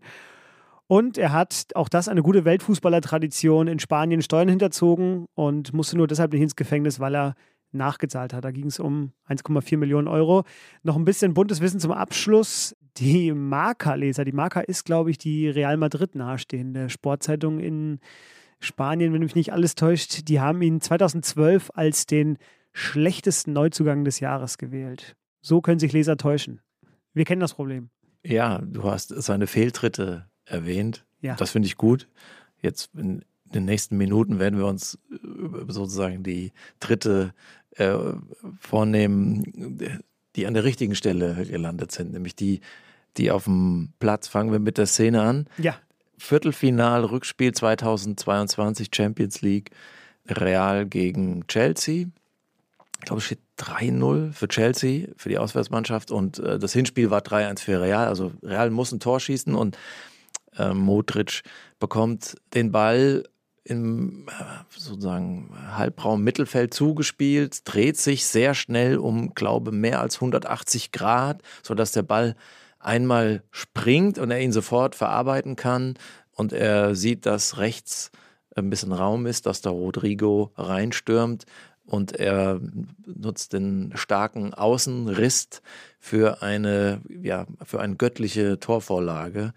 Und 0.88 1.18
er 1.18 1.32
hat 1.32 1.68
auch 1.76 1.88
das 1.88 2.10
eine 2.10 2.24
gute 2.24 2.44
Weltfußballertradition 2.44 3.70
in 3.70 3.80
Spanien 3.80 4.22
Steuern 4.22 4.50
hinterzogen 4.50 5.28
und 5.34 5.72
musste 5.72 5.96
nur 5.96 6.08
deshalb 6.08 6.34
nicht 6.34 6.41
ins 6.41 6.58
Gefängnis, 6.58 7.00
weil 7.00 7.15
er 7.15 7.36
nachgezahlt 7.72 8.34
hat. 8.34 8.44
Da 8.44 8.52
ging 8.52 8.67
es 8.67 8.82
um 8.82 9.13
1,4 9.30 9.78
Millionen 9.78 10.10
Euro. 10.10 10.44
Noch 10.84 10.98
ein 10.98 11.06
bisschen 11.06 11.34
buntes 11.34 11.62
Wissen 11.62 11.80
zum 11.80 11.94
Abschluss. 11.94 12.76
Die 12.98 13.32
Marca-Leser, 13.32 14.26
die 14.26 14.34
Marca 14.34 14.60
ist, 14.60 14.84
glaube 14.84 15.10
ich, 15.10 15.17
die 15.17 15.48
Real 15.48 15.78
Madrid 15.78 16.15
nahestehende 16.15 16.89
Sportzeitung 16.89 17.62
in 17.62 18.02
Spanien, 18.62 19.12
wenn 19.12 19.21
mich 19.21 19.36
nicht 19.36 19.52
alles 19.52 19.76
täuscht. 19.76 20.30
Die 20.30 20.39
haben 20.39 20.62
ihn 20.62 20.80
2012 20.80 21.71
als 21.74 22.06
den 22.06 22.38
schlechtesten 22.71 23.54
Neuzugang 23.54 24.06
des 24.06 24.19
Jahres 24.19 24.58
gewählt. 24.58 25.15
So 25.41 25.62
können 25.62 25.80
sich 25.80 25.91
Leser 25.91 26.15
täuschen. 26.15 26.62
Wir 27.13 27.26
kennen 27.26 27.41
das 27.41 27.56
Problem. 27.56 27.89
Ja, 28.24 28.60
du 28.60 28.84
hast 28.84 29.10
seine 29.10 29.47
Fehltritte 29.47 30.28
erwähnt. 30.45 31.06
Ja. 31.21 31.36
Das 31.36 31.52
finde 31.52 31.65
ich 31.65 31.76
gut. 31.76 32.08
Jetzt 32.62 32.91
in 32.95 33.26
den 33.54 33.65
nächsten 33.65 33.97
Minuten 33.97 34.39
werden 34.39 34.58
wir 34.58 34.67
uns 34.67 35.00
äh, 35.12 35.17
sozusagen 35.67 36.24
die 36.24 36.54
dritte 36.80 37.34
äh, 37.71 37.97
vornehmen, 38.60 39.80
die 40.36 40.45
an 40.45 40.54
der 40.54 40.63
richtigen 40.63 40.95
Stelle 40.95 41.45
gelandet 41.45 41.91
sind, 41.91 42.13
nämlich 42.13 42.36
die, 42.36 42.62
die 43.17 43.32
auf 43.32 43.45
dem 43.45 43.93
Platz. 44.00 44.28
Fangen 44.28 44.52
wir 44.52 44.60
mit 44.60 44.78
der 44.78 44.86
Szene 44.86 45.21
an. 45.24 45.47
Ja. 45.58 45.76
Viertelfinal, 46.21 47.03
Rückspiel 47.03 47.51
2022 47.51 48.89
Champions 48.93 49.41
League, 49.41 49.71
Real 50.27 50.86
gegen 50.86 51.47
Chelsea. 51.47 52.05
Ich 52.99 53.05
glaube, 53.05 53.17
es 53.17 53.25
steht 53.25 53.39
3-0 53.57 54.31
für 54.31 54.47
Chelsea, 54.47 55.07
für 55.17 55.29
die 55.29 55.39
Auswärtsmannschaft. 55.39 56.12
Und 56.12 56.38
äh, 56.38 56.60
das 56.60 56.73
Hinspiel 56.73 57.10
war 57.10 57.21
3-1 57.21 57.62
für 57.62 57.81
Real. 57.81 58.07
Also 58.07 58.31
Real 58.43 58.69
muss 58.69 58.91
ein 58.91 58.99
Tor 58.99 59.19
schießen 59.19 59.55
und 59.55 59.79
äh, 60.57 60.75
Modric 60.75 61.41
bekommt 61.79 62.36
den 62.53 62.71
Ball 62.71 63.23
im 63.63 64.27
äh, 64.27 64.43
sozusagen 64.77 65.49
Halbraum 65.75 66.23
Mittelfeld 66.23 66.73
zugespielt, 66.73 67.62
dreht 67.65 67.97
sich 67.97 68.27
sehr 68.27 68.53
schnell 68.53 68.97
um, 68.97 69.34
glaube 69.34 69.71
mehr 69.71 70.01
als 70.01 70.15
180 70.15 70.91
Grad, 70.91 71.41
sodass 71.63 71.91
der 71.91 72.03
Ball 72.03 72.36
einmal 72.84 73.44
springt 73.52 74.17
und 74.17 74.32
er 74.32 74.41
ihn 74.41 74.52
sofort 74.52 74.96
verarbeiten 74.96 75.56
kann 75.56 75.96
und 76.32 76.54
er 76.54 76.96
sieht, 76.96 77.26
dass 77.26 77.58
rechts 77.58 78.12
ein 78.56 78.70
bisschen 78.70 78.91
Raum 78.91 79.26
ist, 79.26 79.46
dass 79.46 79.62
da 79.62 79.70
Rodrigo 79.70 80.52
reinstürmt 80.56 81.46
und 81.86 82.13
er 82.13 82.60
nutzt 83.06 83.54
den 83.54 83.91
starken 83.96 84.54
Außenriss 84.54 85.62
für 86.00 86.41
eine, 86.41 87.02
ja, 87.10 87.48
für 87.63 87.82
eine 87.82 87.96
göttliche 87.96 88.60
Torvorlage. 88.60 89.54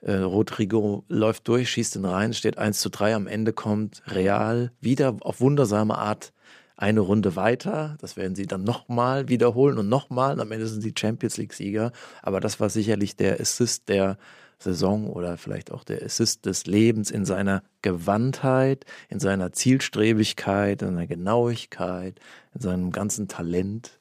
Äh, 0.00 0.16
Rodrigo 0.16 1.04
läuft 1.08 1.48
durch, 1.48 1.70
schießt 1.70 1.96
ihn 1.96 2.04
rein, 2.04 2.34
steht 2.34 2.58
1 2.58 2.80
zu 2.80 2.90
3. 2.90 3.14
Am 3.14 3.26
Ende 3.26 3.52
kommt 3.52 4.02
Real 4.06 4.70
wieder 4.80 5.16
auf 5.20 5.40
wundersame 5.40 5.96
Art 5.96 6.32
eine 6.78 7.00
Runde 7.00 7.34
weiter. 7.34 7.96
Das 8.00 8.16
werden 8.16 8.36
sie 8.36 8.46
dann 8.46 8.62
nochmal 8.62 9.28
wiederholen 9.28 9.78
und 9.78 9.88
nochmal. 9.88 10.40
Am 10.40 10.52
Ende 10.52 10.66
sind 10.68 10.80
sie 10.80 10.94
Champions 10.96 11.36
League-Sieger. 11.36 11.90
Aber 12.22 12.38
das 12.40 12.60
war 12.60 12.70
sicherlich 12.70 13.16
der 13.16 13.40
Assist 13.40 13.88
der 13.88 14.16
Saison 14.60 15.08
oder 15.08 15.36
vielleicht 15.36 15.72
auch 15.72 15.82
der 15.82 16.04
Assist 16.04 16.46
des 16.46 16.66
Lebens 16.66 17.10
in 17.10 17.24
seiner 17.24 17.64
Gewandtheit, 17.82 18.86
in 19.08 19.18
seiner 19.18 19.52
Zielstrebigkeit, 19.52 20.82
in 20.82 20.88
seiner 20.88 21.06
Genauigkeit, 21.08 22.20
in 22.54 22.60
seinem 22.60 22.92
ganzen 22.92 23.26
Talent. 23.26 23.98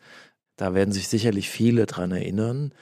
Da 0.55 0.75
werden 0.75 0.91
sich 0.91 1.07
sicherlich 1.07 1.49
viele 1.49 1.87
dran 1.87 2.11
erinnern. 2.11 2.73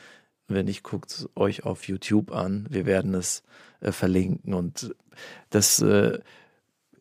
Wenn 0.49 0.65
nicht, 0.65 0.83
guckt 0.83 1.11
es 1.11 1.29
euch 1.35 1.63
auf 1.63 1.87
YouTube 1.87 2.31
an. 2.31 2.67
Wir 2.69 2.85
werden 2.85 3.13
es 3.13 3.43
äh, 3.79 3.93
verlinken. 3.93 4.53
Und 4.53 4.93
das 5.49 5.81
äh, 5.81 6.19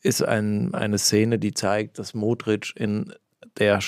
ist 0.05 0.23
ein, 0.23 0.75
eine 0.75 0.99
Szene, 0.99 1.39
die 1.39 1.55
zeigt, 1.55 1.99
dass 1.99 2.15
Modric 2.15 2.73
in 2.77 3.13
der, 3.59 3.81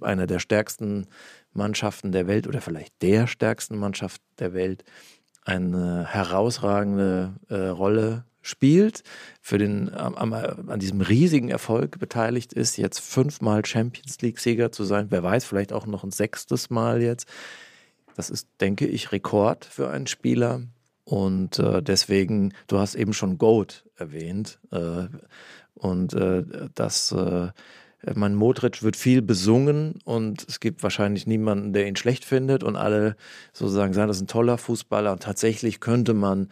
einer 0.00 0.26
der 0.26 0.38
stärksten 0.38 1.06
Mannschaften 1.52 2.12
der 2.12 2.26
Welt 2.26 2.46
oder 2.46 2.60
vielleicht 2.60 3.02
der 3.02 3.26
stärksten 3.26 3.76
Mannschaft 3.76 4.22
der 4.38 4.54
Welt 4.54 4.84
eine 5.44 6.06
herausragende 6.06 7.34
äh, 7.48 7.54
Rolle 7.54 8.24
spielt, 8.40 9.02
für 9.40 9.58
den 9.58 9.92
am, 9.92 10.32
an 10.32 10.78
diesem 10.78 11.00
riesigen 11.00 11.48
Erfolg 11.48 11.98
beteiligt 11.98 12.52
ist, 12.52 12.76
jetzt 12.76 13.00
fünfmal 13.00 13.64
Champions 13.64 14.20
League-Sieger 14.20 14.70
zu 14.70 14.84
sein, 14.84 15.06
wer 15.10 15.22
weiß, 15.22 15.44
vielleicht 15.44 15.72
auch 15.72 15.86
noch 15.86 16.04
ein 16.04 16.10
sechstes 16.10 16.70
Mal 16.70 17.02
jetzt. 17.02 17.26
Das 18.16 18.30
ist, 18.30 18.48
denke 18.60 18.86
ich, 18.86 19.12
Rekord 19.12 19.64
für 19.64 19.90
einen 19.90 20.06
Spieler. 20.06 20.62
Und 21.04 21.58
äh, 21.58 21.82
deswegen, 21.82 22.54
du 22.66 22.78
hast 22.78 22.94
eben 22.94 23.12
schon 23.12 23.38
Goat 23.38 23.84
erwähnt. 23.96 24.58
Äh, 24.70 25.08
und 25.74 26.14
äh, 26.14 26.44
das, 26.74 27.12
äh, 27.12 27.48
mein 28.14 28.34
Modric 28.34 28.82
wird 28.82 28.96
viel 28.96 29.22
besungen 29.22 29.98
und 30.04 30.44
es 30.48 30.60
gibt 30.60 30.82
wahrscheinlich 30.82 31.26
niemanden, 31.26 31.72
der 31.72 31.86
ihn 31.86 31.96
schlecht 31.96 32.24
findet 32.24 32.62
und 32.62 32.76
alle 32.76 33.16
sozusagen 33.52 33.94
sagen, 33.94 34.08
das 34.08 34.18
ist 34.18 34.24
ein 34.24 34.28
toller 34.28 34.58
Fußballer 34.58 35.12
und 35.12 35.22
tatsächlich 35.22 35.80
könnte 35.80 36.14
man 36.14 36.48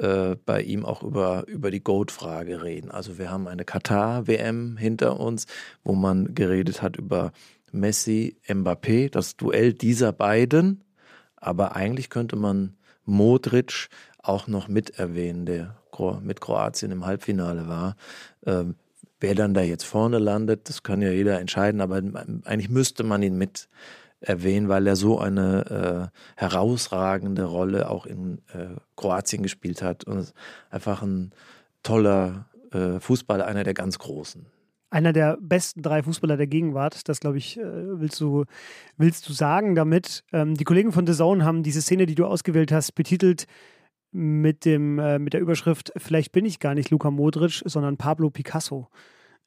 äh, 0.00 0.36
bei 0.44 0.62
ihm 0.62 0.84
auch 0.84 1.02
über, 1.02 1.46
über 1.46 1.70
die 1.70 1.82
Goat-Frage 1.82 2.62
reden. 2.62 2.90
Also 2.90 3.18
wir 3.18 3.30
haben 3.30 3.48
eine 3.48 3.64
Katar-WM 3.64 4.76
hinter 4.76 5.18
uns, 5.18 5.46
wo 5.84 5.94
man 5.94 6.34
geredet 6.34 6.82
hat 6.82 6.96
über 6.96 7.32
Messi, 7.72 8.36
Mbappé, 8.46 9.10
das 9.10 9.36
Duell 9.36 9.72
dieser 9.72 10.12
beiden. 10.12 10.84
Aber 11.36 11.76
eigentlich 11.76 12.10
könnte 12.10 12.36
man 12.36 12.76
Modric 13.04 13.88
auch 14.28 14.46
noch 14.46 14.68
mit 14.68 14.98
erwähnen, 14.98 15.46
der 15.46 15.76
mit 16.20 16.40
Kroatien 16.40 16.92
im 16.92 17.06
Halbfinale 17.06 17.68
war. 17.68 17.96
Ähm, 18.44 18.74
wer 19.20 19.34
dann 19.34 19.54
da 19.54 19.62
jetzt 19.62 19.84
vorne 19.84 20.18
landet, 20.18 20.68
das 20.68 20.82
kann 20.82 21.00
ja 21.00 21.10
jeder 21.10 21.40
entscheiden, 21.40 21.80
aber 21.80 21.96
eigentlich 22.44 22.68
müsste 22.68 23.02
man 23.02 23.22
ihn 23.22 23.38
mit 23.38 23.68
erwähnen, 24.20 24.68
weil 24.68 24.86
er 24.86 24.96
so 24.96 25.18
eine 25.18 26.10
äh, 26.10 26.40
herausragende 26.40 27.44
Rolle 27.44 27.90
auch 27.90 28.06
in 28.06 28.38
äh, 28.52 28.76
Kroatien 28.96 29.42
gespielt 29.42 29.82
hat 29.82 30.04
und 30.04 30.32
einfach 30.70 31.02
ein 31.02 31.32
toller 31.82 32.46
äh, 32.72 32.98
Fußballer, 33.00 33.46
einer 33.46 33.64
der 33.64 33.74
ganz 33.74 33.98
Großen. 33.98 34.46
Einer 34.88 35.12
der 35.12 35.36
besten 35.40 35.82
drei 35.82 36.02
Fußballer 36.02 36.36
der 36.36 36.46
Gegenwart, 36.46 37.08
das 37.08 37.20
glaube 37.20 37.38
ich, 37.38 37.58
äh, 37.58 37.62
willst 37.64 38.20
du, 38.20 38.44
willst 38.96 39.28
du 39.28 39.32
sagen 39.32 39.74
damit. 39.74 40.24
Ähm, 40.32 40.54
die 40.54 40.64
Kollegen 40.64 40.92
von 40.92 41.06
The 41.06 41.12
Zone 41.12 41.44
haben 41.44 41.62
diese 41.62 41.82
Szene, 41.82 42.06
die 42.06 42.14
du 42.14 42.24
ausgewählt 42.24 42.72
hast, 42.72 42.92
betitelt 42.94 43.46
mit, 44.16 44.64
dem, 44.64 44.98
äh, 44.98 45.18
mit 45.18 45.34
der 45.34 45.40
Überschrift 45.40 45.92
Vielleicht 45.96 46.32
bin 46.32 46.46
ich 46.46 46.58
gar 46.58 46.74
nicht 46.74 46.90
Luka 46.90 47.10
Modric, 47.10 47.62
sondern 47.66 47.98
Pablo 47.98 48.30
Picasso. 48.30 48.88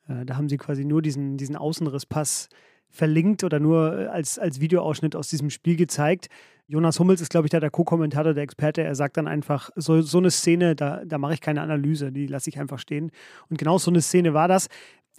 Äh, 0.07 0.25
da 0.25 0.37
haben 0.37 0.47
sie 0.47 0.57
quasi 0.57 0.85
nur 0.85 1.01
diesen, 1.01 1.37
diesen 1.37 1.55
Außenrisspass 1.55 2.49
verlinkt 2.87 3.43
oder 3.43 3.59
nur 3.59 3.97
äh, 3.97 4.05
als, 4.07 4.37
als 4.37 4.59
Videoausschnitt 4.59 5.15
aus 5.15 5.29
diesem 5.29 5.49
Spiel 5.49 5.75
gezeigt. 5.75 6.27
Jonas 6.67 6.99
Hummels 6.99 7.19
ist, 7.19 7.31
glaube 7.31 7.47
ich, 7.47 7.51
da 7.51 7.59
der 7.59 7.71
Co-Kommentator, 7.71 8.35
der 8.35 8.43
Experte. 8.43 8.83
Er 8.83 8.93
sagt 8.93 9.17
dann 9.17 9.27
einfach, 9.27 9.71
so, 9.75 10.01
so 10.01 10.19
eine 10.19 10.29
Szene, 10.29 10.75
da, 10.75 11.03
da 11.03 11.17
mache 11.17 11.33
ich 11.33 11.41
keine 11.41 11.61
Analyse, 11.61 12.11
die 12.11 12.27
lasse 12.27 12.51
ich 12.51 12.59
einfach 12.59 12.77
stehen. 12.77 13.11
Und 13.49 13.57
genau 13.57 13.79
so 13.79 13.89
eine 13.89 14.01
Szene 14.01 14.35
war 14.35 14.47
das. 14.47 14.67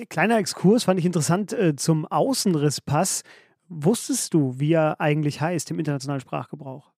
Kleiner 0.08 0.38
Exkurs 0.38 0.84
fand 0.84 1.00
ich 1.00 1.06
interessant 1.06 1.52
äh, 1.52 1.74
zum 1.74 2.06
Außenrisspass. 2.06 3.22
Wusstest 3.68 4.32
du, 4.32 4.60
wie 4.60 4.72
er 4.72 5.00
eigentlich 5.00 5.40
heißt 5.40 5.72
im 5.72 5.80
internationalen 5.80 6.20
Sprachgebrauch? 6.20 6.92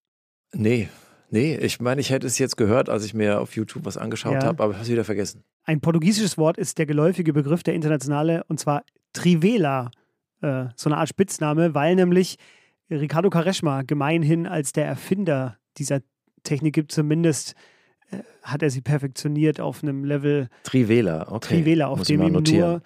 Nee, 0.53 0.91
nee. 1.33 1.57
Ich 1.57 1.81
meine, 1.81 2.01
ich 2.01 2.11
hätte 2.11 2.27
es 2.27 2.39
jetzt 2.39 2.57
gehört, 2.57 2.89
als 2.89 3.05
ich 3.05 3.15
mir 3.15 3.41
auf 3.41 3.57
YouTube 3.57 3.85
was 3.85 3.97
angeschaut 3.97 4.35
ja. 4.35 4.45
habe, 4.45 4.63
aber 4.63 4.73
ich 4.73 4.77
habe 4.77 4.85
es 4.85 4.91
wieder 4.91 5.05
vergessen. 5.05 5.43
Ein 5.65 5.81
portugiesisches 5.81 6.39
Wort 6.39 6.59
ist 6.59 6.79
der 6.79 6.87
geläufige 6.87 7.33
Begriff 7.33 7.63
der 7.63 7.75
Internationale 7.75 8.45
und 8.49 8.61
zwar 8.61 8.85
Trivela 9.13 9.91
äh, 10.41 10.67
so 10.77 10.89
eine 10.89 10.99
Art 10.99 11.09
Spitzname, 11.09 11.75
weil 11.75 11.95
nämlich 11.95 12.37
Ricardo 12.91 13.31
Quaresma 13.31 13.83
gemeinhin 13.83 14.47
als 14.47 14.73
der 14.73 14.87
Erfinder 14.87 15.59
dieser 15.79 16.01
Technik 16.43 16.75
gibt, 16.75 16.93
zumindest 16.93 17.55
äh, 18.11 18.19
hat 18.43 18.63
er 18.63 18.71
sie 18.71 18.81
perfektioniert 18.81 19.61
auf 19.61 19.83
einem 19.83 20.05
Level 20.05 20.49
Trivela, 20.65 21.31
okay. 21.31 21.63
Trivela, 21.63 21.87
auf 21.87 21.99
Muss 21.99 22.09
dem 22.09 22.23
ihm 22.23 22.33
nur 22.33 22.47
äh, 22.47 22.81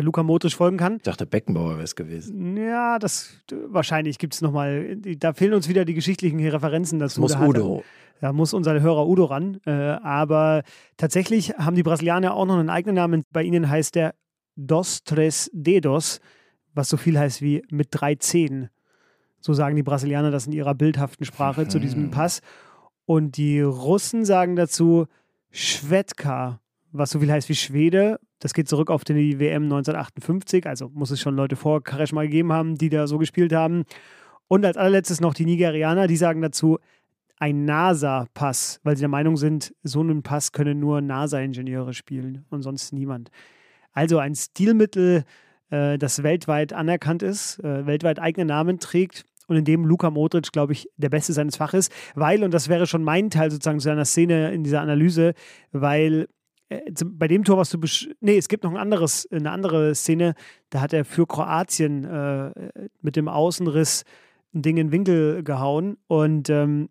Luka 0.00 0.22
Modric 0.22 0.52
folgen 0.52 0.78
kann. 0.78 0.96
Ich 0.96 1.02
dachte, 1.02 1.26
Beckenbauer 1.26 1.72
wäre 1.72 1.82
es 1.82 1.96
gewesen. 1.96 2.56
Ja, 2.56 2.98
das 2.98 3.34
wahrscheinlich 3.68 4.18
gibt 4.18 4.34
es 4.34 4.40
nochmal, 4.40 4.96
da 4.96 5.32
fehlen 5.34 5.54
uns 5.54 5.68
wieder 5.68 5.84
die 5.84 5.94
geschichtlichen 5.94 6.40
Referenzen 6.46 6.98
dazu. 6.98 7.20
Das 7.20 7.36
muss 7.36 7.40
da 7.40 7.46
Udo. 7.46 7.78
Hat, 7.78 7.84
da 8.20 8.32
muss 8.32 8.54
unser 8.54 8.80
Hörer 8.80 9.06
Udo 9.06 9.26
ran. 9.26 9.60
Äh, 9.66 9.70
aber 9.70 10.62
tatsächlich 10.96 11.50
haben 11.58 11.76
die 11.76 11.82
Brasilianer 11.82 12.34
auch 12.34 12.46
noch 12.46 12.58
einen 12.58 12.70
eigenen 12.70 12.96
Namen. 12.96 13.22
Bei 13.32 13.42
ihnen 13.42 13.68
heißt 13.68 13.94
der 13.94 14.14
Dos 14.56 15.02
Tres 15.04 15.50
Dedos 15.52 16.20
was 16.74 16.88
so 16.88 16.96
viel 16.96 17.18
heißt 17.18 17.42
wie 17.42 17.62
mit 17.70 17.88
drei 17.90 18.14
Zähnen. 18.14 18.70
So 19.40 19.52
sagen 19.54 19.76
die 19.76 19.82
Brasilianer 19.82 20.30
das 20.30 20.46
in 20.46 20.52
ihrer 20.52 20.74
bildhaften 20.74 21.24
Sprache 21.24 21.68
zu 21.68 21.78
diesem 21.78 22.10
Pass. 22.10 22.40
Und 23.04 23.36
die 23.36 23.60
Russen 23.60 24.24
sagen 24.24 24.56
dazu 24.56 25.06
Schwedka, 25.50 26.60
was 26.92 27.10
so 27.10 27.20
viel 27.20 27.32
heißt 27.32 27.48
wie 27.48 27.54
Schwede. 27.54 28.20
Das 28.42 28.54
geht 28.54 28.68
zurück 28.68 28.90
auf 28.90 29.04
die 29.04 29.38
WM 29.38 29.62
1958, 29.62 30.66
also 30.66 30.90
muss 30.92 31.12
es 31.12 31.20
schon 31.20 31.36
Leute 31.36 31.54
vor 31.54 31.80
Karesh 31.80 32.10
mal 32.10 32.26
gegeben 32.26 32.52
haben, 32.52 32.74
die 32.74 32.88
da 32.88 33.06
so 33.06 33.18
gespielt 33.18 33.52
haben. 33.52 33.84
Und 34.48 34.66
als 34.66 34.76
allerletztes 34.76 35.20
noch 35.20 35.32
die 35.32 35.44
Nigerianer, 35.44 36.08
die 36.08 36.16
sagen 36.16 36.42
dazu 36.42 36.80
ein 37.38 37.64
NASA-Pass, 37.64 38.80
weil 38.82 38.96
sie 38.96 39.02
der 39.02 39.08
Meinung 39.08 39.36
sind, 39.36 39.72
so 39.84 40.00
einen 40.00 40.24
Pass 40.24 40.50
können 40.50 40.80
nur 40.80 41.00
NASA-Ingenieure 41.00 41.94
spielen 41.94 42.44
und 42.50 42.62
sonst 42.62 42.92
niemand. 42.92 43.30
Also 43.92 44.18
ein 44.18 44.34
Stilmittel, 44.34 45.22
äh, 45.70 45.96
das 45.96 46.24
weltweit 46.24 46.72
anerkannt 46.72 47.22
ist, 47.22 47.60
äh, 47.60 47.86
weltweit 47.86 48.18
eigene 48.18 48.46
Namen 48.46 48.80
trägt 48.80 49.24
und 49.46 49.56
in 49.56 49.64
dem 49.64 49.84
Luka 49.84 50.10
Modric, 50.10 50.50
glaube 50.50 50.72
ich, 50.72 50.88
der 50.96 51.10
Beste 51.10 51.32
seines 51.32 51.58
Faches, 51.58 51.90
weil, 52.16 52.42
und 52.42 52.52
das 52.52 52.68
wäre 52.68 52.88
schon 52.88 53.04
mein 53.04 53.30
Teil 53.30 53.52
sozusagen 53.52 53.78
zu 53.78 53.84
seiner 53.84 54.04
Szene 54.04 54.52
in 54.52 54.64
dieser 54.64 54.80
Analyse, 54.80 55.34
weil 55.70 56.26
bei 57.04 57.28
dem 57.28 57.44
Tor, 57.44 57.58
was 57.58 57.70
du 57.70 57.78
nee, 58.20 58.36
es 58.36 58.48
gibt 58.48 58.64
noch 58.64 58.70
ein 58.70 58.76
anderes, 58.76 59.28
eine 59.30 59.50
andere 59.50 59.94
Szene, 59.94 60.34
da 60.70 60.80
hat 60.80 60.92
er 60.92 61.04
für 61.04 61.26
Kroatien 61.26 62.04
äh, 62.04 62.50
mit 63.00 63.16
dem 63.16 63.28
Außenriss 63.28 64.04
ein 64.54 64.62
Ding 64.62 64.76
in 64.76 64.88
den 64.88 64.92
Winkel 64.92 65.42
gehauen 65.42 65.96
und 66.06 66.50
ähm, 66.50 66.88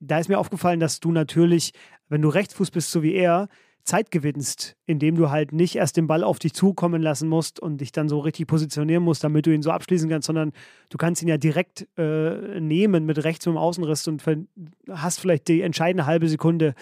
da 0.00 0.18
ist 0.18 0.28
mir 0.28 0.38
aufgefallen, 0.38 0.80
dass 0.80 1.00
du 1.00 1.12
natürlich, 1.12 1.72
wenn 2.08 2.22
du 2.22 2.28
Rechtsfuß 2.28 2.70
bist, 2.70 2.90
so 2.90 3.02
wie 3.02 3.14
er, 3.14 3.48
Zeit 3.84 4.12
gewinnst, 4.12 4.76
indem 4.86 5.16
du 5.16 5.30
halt 5.30 5.52
nicht 5.52 5.74
erst 5.74 5.96
den 5.96 6.06
Ball 6.06 6.22
auf 6.22 6.38
dich 6.38 6.52
zukommen 6.52 7.02
lassen 7.02 7.28
musst 7.28 7.58
und 7.58 7.80
dich 7.80 7.90
dann 7.90 8.08
so 8.08 8.20
richtig 8.20 8.46
positionieren 8.46 9.02
musst, 9.02 9.24
damit 9.24 9.46
du 9.46 9.52
ihn 9.52 9.62
so 9.62 9.70
abschließen 9.70 10.08
kannst, 10.08 10.26
sondern 10.26 10.52
du 10.88 10.98
kannst 10.98 11.22
ihn 11.22 11.28
ja 11.28 11.36
direkt 11.36 11.88
äh, 11.96 12.60
nehmen 12.60 13.04
mit 13.04 13.24
rechts 13.24 13.44
dem 13.44 13.56
Außenriss 13.56 14.06
und 14.06 14.22
hast 14.88 15.18
vielleicht 15.18 15.48
die 15.48 15.62
entscheidende 15.62 16.06
halbe 16.06 16.28
Sekunde 16.28 16.74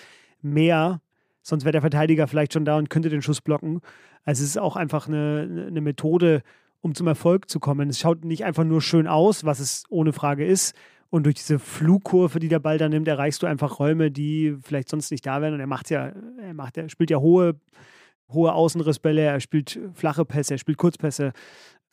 mehr. 0.42 1.00
Sonst 1.42 1.64
wäre 1.64 1.72
der 1.72 1.80
Verteidiger 1.80 2.26
vielleicht 2.26 2.52
schon 2.52 2.64
da 2.64 2.76
und 2.76 2.90
könnte 2.90 3.08
den 3.08 3.22
Schuss 3.22 3.40
blocken. 3.40 3.80
Also 4.24 4.42
es 4.42 4.50
ist 4.50 4.58
auch 4.58 4.76
einfach 4.76 5.08
eine, 5.08 5.66
eine 5.68 5.80
Methode, 5.80 6.42
um 6.80 6.94
zum 6.94 7.06
Erfolg 7.06 7.48
zu 7.48 7.60
kommen. 7.60 7.88
Es 7.88 7.98
schaut 7.98 8.24
nicht 8.24 8.44
einfach 8.44 8.64
nur 8.64 8.82
schön 8.82 9.06
aus, 9.06 9.44
was 9.44 9.60
es 9.60 9.84
ohne 9.88 10.12
Frage 10.12 10.46
ist, 10.46 10.74
und 11.10 11.24
durch 11.24 11.34
diese 11.34 11.58
Flugkurve, 11.58 12.38
die 12.38 12.48
der 12.48 12.60
Ball 12.60 12.78
dann 12.78 12.92
nimmt, 12.92 13.08
erreichst 13.08 13.42
du 13.42 13.46
einfach 13.46 13.80
Räume, 13.80 14.12
die 14.12 14.56
vielleicht 14.62 14.88
sonst 14.88 15.10
nicht 15.10 15.26
da 15.26 15.42
wären. 15.42 15.54
Und 15.54 15.60
er 15.60 15.66
macht 15.66 15.90
ja, 15.90 16.12
er 16.40 16.54
macht, 16.54 16.76
er 16.76 16.88
spielt 16.88 17.10
ja 17.10 17.18
hohe, 17.18 17.60
hohe 18.28 18.52
Außenrissbälle, 18.52 19.22
er 19.22 19.40
spielt 19.40 19.80
flache 19.92 20.24
Pässe, 20.24 20.54
er 20.54 20.58
spielt 20.58 20.78
Kurzpässe, 20.78 21.32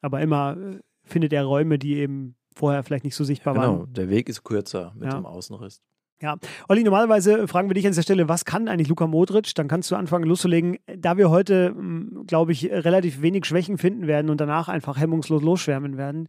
aber 0.01 0.21
immer 0.21 0.55
äh, 0.55 0.79
findet 1.03 1.33
er 1.33 1.43
Räume, 1.45 1.79
die 1.79 1.95
eben 1.95 2.35
vorher 2.55 2.83
vielleicht 2.83 3.05
nicht 3.05 3.15
so 3.15 3.23
sichtbar 3.23 3.55
ja, 3.55 3.61
genau. 3.61 3.79
waren. 3.79 3.93
der 3.93 4.09
Weg 4.09 4.29
ist 4.29 4.43
kürzer 4.43 4.93
mit 4.95 5.11
ja. 5.11 5.17
dem 5.17 5.25
Außenriss. 5.25 5.81
Ja, 6.21 6.37
Olli, 6.67 6.83
normalerweise 6.83 7.47
fragen 7.47 7.69
wir 7.69 7.75
dich 7.75 7.85
an 7.85 7.91
dieser 7.91 8.01
Stelle, 8.01 8.27
was 8.27 8.43
kann 8.43 8.67
eigentlich 8.67 8.87
Luka 8.87 9.05
Modric? 9.05 9.53
Dann 9.53 9.67
kannst 9.67 9.91
du 9.91 9.95
anfangen 9.95 10.25
loszulegen. 10.25 10.77
Da 10.97 11.17
wir 11.17 11.29
heute, 11.29 11.67
hm, 11.67 12.23
glaube 12.25 12.51
ich, 12.53 12.71
relativ 12.71 13.21
wenig 13.21 13.45
Schwächen 13.45 13.77
finden 13.77 14.07
werden 14.07 14.31
und 14.31 14.41
danach 14.41 14.67
einfach 14.67 14.97
hemmungslos 14.97 15.43
losschwärmen 15.43 15.97
werden, 15.97 16.27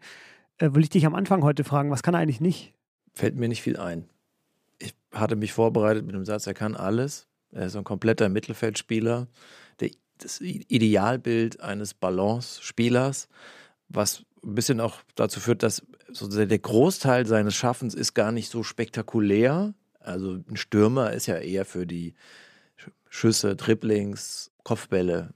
äh, 0.59 0.71
will 0.73 0.83
ich 0.83 0.91
dich 0.91 1.07
am 1.07 1.15
Anfang 1.15 1.43
heute 1.43 1.65
fragen, 1.65 1.91
was 1.91 2.03
kann 2.03 2.15
er 2.15 2.21
eigentlich 2.21 2.41
nicht? 2.41 2.75
fällt 3.19 3.37
mir 3.37 3.49
nicht 3.49 3.63
viel 3.63 3.77
ein. 3.77 4.09
Ich 4.79 4.95
hatte 5.13 5.37
mich 5.37 5.53
vorbereitet 5.53 6.07
mit 6.07 6.15
dem 6.15 6.25
Satz, 6.25 6.47
er 6.47 6.55
kann 6.55 6.77
alles. 6.77 7.27
Er 7.51 7.67
ist 7.67 7.77
ein 7.77 7.85
kompletter 7.85 8.29
Mittelfeldspieler. 8.29 9.27
Das 10.21 10.41
Idealbild 10.41 11.61
eines 11.61 11.95
Balance-Spielers, 11.95 13.29
was 13.89 14.25
ein 14.43 14.57
bisschen 14.57 14.81
auch 14.81 14.97
dazu 15.15 15.39
führt, 15.39 15.63
dass 15.63 15.87
sozusagen 16.13 16.49
der 16.49 16.59
Großteil 16.59 17.27
seines 17.27 17.55
Schaffens 17.55 17.95
ist 17.95 18.15
gar 18.15 18.33
nicht 18.33 18.51
so 18.51 18.63
spektakulär. 18.63 19.75
Also 20.01 20.39
ein 20.49 20.57
Stürmer 20.57 21.13
ist 21.13 21.27
ja 21.27 21.37
eher 21.37 21.65
für 21.65 21.87
die 21.87 22.15
Schüsse, 23.09 23.57
Dribblings, 23.57 24.51
Kopfbälle, 24.63 25.35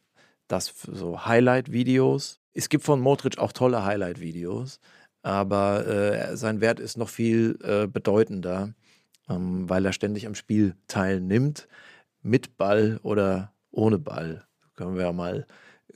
das 0.49 0.73
so 0.87 1.25
Highlight-Videos. 1.25 2.41
Es 2.55 2.69
gibt 2.69 2.85
von 2.85 3.01
Modric 3.01 3.39
auch 3.39 3.53
tolle 3.53 3.85
Highlight-Videos, 3.85 4.81
aber 5.23 5.87
äh, 5.87 6.37
sein 6.37 6.61
Wert 6.61 6.81
ist 6.81 6.97
noch 6.97 7.09
viel 7.09 7.59
äh, 7.63 7.87
bedeutender, 7.87 8.75
ähm, 9.29 9.69
weil 9.69 9.87
er 9.87 9.93
ständig 9.93 10.27
am 10.27 10.35
Spiel 10.35 10.75
teilnimmt, 10.87 11.69
mit 12.23 12.57
Ball 12.57 13.01
oder 13.03 13.53
ohne 13.71 13.99
Ball. 13.99 14.45
Können 14.75 14.97
wir 14.97 15.03
ja 15.03 15.13
mal 15.13 15.47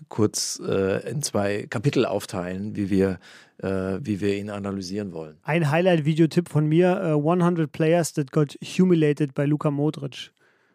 kurz 0.08 0.60
äh, 0.66 1.08
in 1.08 1.22
zwei 1.22 1.66
Kapitel 1.68 2.04
aufteilen, 2.04 2.76
wie 2.76 2.90
wir, 2.90 3.18
äh, 3.58 3.98
wie 4.00 4.20
wir 4.20 4.36
ihn 4.36 4.50
analysieren 4.50 5.12
wollen. 5.12 5.36
Ein 5.42 5.70
Highlight-Videotipp 5.70 6.48
von 6.48 6.66
mir: 6.66 7.00
100 7.00 7.58
äh, 7.58 7.66
Players 7.66 8.12
that 8.14 8.32
got 8.32 8.56
humiliated 8.62 9.34
by 9.34 9.44
Luka 9.44 9.70
Modric. 9.70 10.32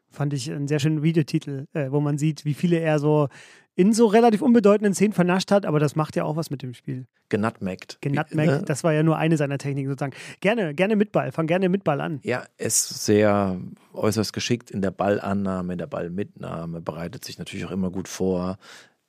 Fand 0.09 0.33
ich 0.33 0.51
einen 0.51 0.67
sehr 0.67 0.79
schönen 0.79 1.03
Videotitel, 1.03 1.67
äh, 1.73 1.89
wo 1.89 2.01
man 2.01 2.17
sieht, 2.17 2.43
wie 2.43 2.53
viele 2.53 2.79
er 2.79 2.99
so 2.99 3.29
in 3.75 3.93
so 3.93 4.07
relativ 4.07 4.41
unbedeutenden 4.41 4.93
Szenen 4.93 5.13
vernascht 5.13 5.49
hat, 5.49 5.65
aber 5.65 5.79
das 5.79 5.95
macht 5.95 6.15
ja 6.15 6.25
auch 6.25 6.35
was 6.35 6.49
mit 6.49 6.61
dem 6.61 6.73
Spiel. 6.73 7.05
Genutmeckt. 7.29 7.99
Genutmeckt, 8.01 8.67
das 8.67 8.83
war 8.83 8.91
ja 8.91 9.01
nur 9.01 9.17
eine 9.17 9.37
seiner 9.37 9.57
Techniken 9.57 9.89
sozusagen. 9.89 10.13
Gerne, 10.41 10.75
gerne 10.75 10.97
mit 10.97 11.13
Ball, 11.13 11.31
fang 11.31 11.47
gerne 11.47 11.69
mit 11.69 11.85
Ball 11.85 12.01
an. 12.01 12.19
Ja, 12.23 12.43
ist 12.57 13.05
sehr 13.05 13.59
äußerst 13.93 14.33
geschickt 14.33 14.71
in 14.71 14.81
der 14.81 14.91
Ballannahme, 14.91 15.73
in 15.73 15.79
der 15.79 15.87
Ballmitnahme, 15.87 16.81
bereitet 16.81 17.23
sich 17.23 17.39
natürlich 17.39 17.65
auch 17.65 17.71
immer 17.71 17.91
gut 17.91 18.09
vor. 18.09 18.57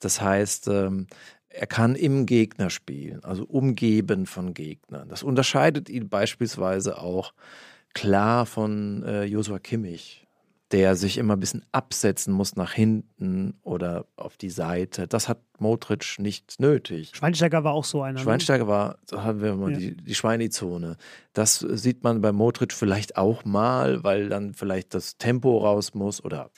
Das 0.04 0.20
heißt, 0.20 0.68
ähm, 0.68 1.06
er 1.48 1.66
kann 1.66 1.94
im 1.94 2.26
Gegner 2.26 2.70
spielen, 2.70 3.24
also 3.24 3.44
umgeben 3.44 4.26
von 4.26 4.54
Gegnern. 4.54 5.08
Das 5.08 5.22
unterscheidet 5.22 5.88
ihn 5.88 6.08
beispielsweise 6.08 6.98
auch 6.98 7.34
klar 7.94 8.46
von 8.46 9.02
äh, 9.04 9.24
Joshua 9.24 9.58
Kimmich 9.58 10.22
der 10.72 10.96
sich 10.96 11.18
immer 11.18 11.36
ein 11.36 11.40
bisschen 11.40 11.64
absetzen 11.70 12.32
muss 12.32 12.56
nach 12.56 12.72
hinten 12.72 13.54
oder 13.62 14.06
auf 14.16 14.38
die 14.38 14.48
Seite. 14.48 15.06
Das 15.06 15.28
hat 15.28 15.38
Modric 15.58 16.18
nicht 16.18 16.58
nötig. 16.58 17.12
Schweinsteiger 17.14 17.62
war 17.62 17.74
auch 17.74 17.84
so 17.84 18.00
einer. 18.00 18.18
Ne? 18.18 18.24
Schweinsteiger 18.24 18.66
war, 18.66 18.98
so 19.04 19.22
haben 19.22 19.42
wir 19.42 19.54
mal 19.54 19.72
ja. 19.72 19.78
die, 19.78 19.96
die 19.96 20.14
Schweinizone. 20.14 20.96
Das 21.34 21.58
sieht 21.58 22.02
man 22.02 22.22
bei 22.22 22.32
Modric 22.32 22.72
vielleicht 22.72 23.18
auch 23.18 23.44
mal, 23.44 24.02
weil 24.02 24.30
dann 24.30 24.54
vielleicht 24.54 24.94
das 24.94 25.18
Tempo 25.18 25.58
raus 25.58 25.92
muss 25.94 26.24
oder 26.24 26.50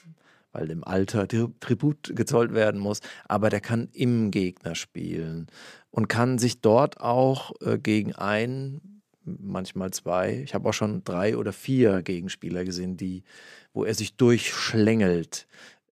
weil 0.55 0.67
dem 0.67 0.83
Alter 0.83 1.27
Tribut 1.27 2.15
gezollt 2.15 2.53
werden 2.53 2.79
muss. 2.79 3.01
Aber 3.27 3.49
der 3.49 3.61
kann 3.61 3.89
im 3.91 4.31
Gegner 4.31 4.73
spielen 4.75 5.47
und 5.91 6.07
kann 6.07 6.39
sich 6.39 6.61
dort 6.61 6.99
auch 7.01 7.51
äh, 7.61 7.77
gegen 7.77 8.15
einen, 8.15 9.01
manchmal 9.23 9.91
zwei, 9.91 10.41
ich 10.43 10.53
habe 10.53 10.69
auch 10.69 10.73
schon 10.73 11.03
drei 11.03 11.35
oder 11.35 11.51
vier 11.51 12.01
Gegenspieler 12.01 12.63
gesehen, 12.63 12.95
die 12.95 13.23
wo 13.73 13.83
er 13.83 13.93
sich 13.93 14.15
durchschlängelt. 14.15 15.47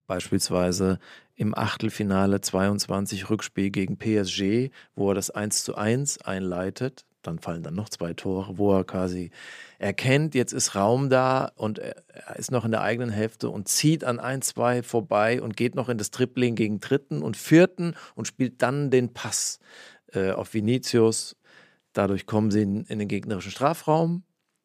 Beispielsweise 0.06 0.98
im 1.36 1.56
Achtelfinale 1.56 2.40
22 2.40 3.28
Rückspiel 3.28 3.70
gegen 3.70 3.98
PSG, 3.98 4.70
wo 4.94 5.10
er 5.10 5.14
das 5.14 5.30
1 5.30 5.64
zu 5.64 5.74
1 5.74 6.22
einleitet. 6.22 7.04
Dann 7.26 7.38
fallen 7.38 7.62
dann 7.62 7.74
noch 7.74 7.88
zwei 7.88 8.14
Tore, 8.14 8.58
wo 8.58 8.72
er 8.76 8.84
quasi 8.84 9.30
erkennt, 9.78 10.34
jetzt 10.34 10.52
ist 10.52 10.74
Raum 10.74 11.10
da 11.10 11.52
und 11.56 11.78
er 11.78 11.96
ist 12.36 12.50
noch 12.50 12.64
in 12.64 12.70
der 12.70 12.82
eigenen 12.82 13.10
Hälfte 13.10 13.48
und 13.50 13.66
zieht 13.68 14.04
an 14.04 14.20
ein, 14.20 14.42
zwei 14.42 14.82
vorbei 14.82 15.42
und 15.42 15.56
geht 15.56 15.74
noch 15.74 15.88
in 15.88 15.98
das 15.98 16.10
Tripling 16.10 16.54
gegen 16.54 16.80
Dritten 16.80 17.22
und 17.22 17.36
Vierten 17.36 17.94
und 18.14 18.28
spielt 18.28 18.62
dann 18.62 18.90
den 18.90 19.12
Pass 19.12 19.58
äh, 20.12 20.30
auf 20.30 20.54
Vinicius. 20.54 21.36
Dadurch 21.92 22.26
kommen 22.26 22.50
sie 22.50 22.62
in, 22.62 22.84
in 22.84 22.98
den 22.98 23.08
gegnerischen 23.08 23.50
Strafraum. 23.50 24.24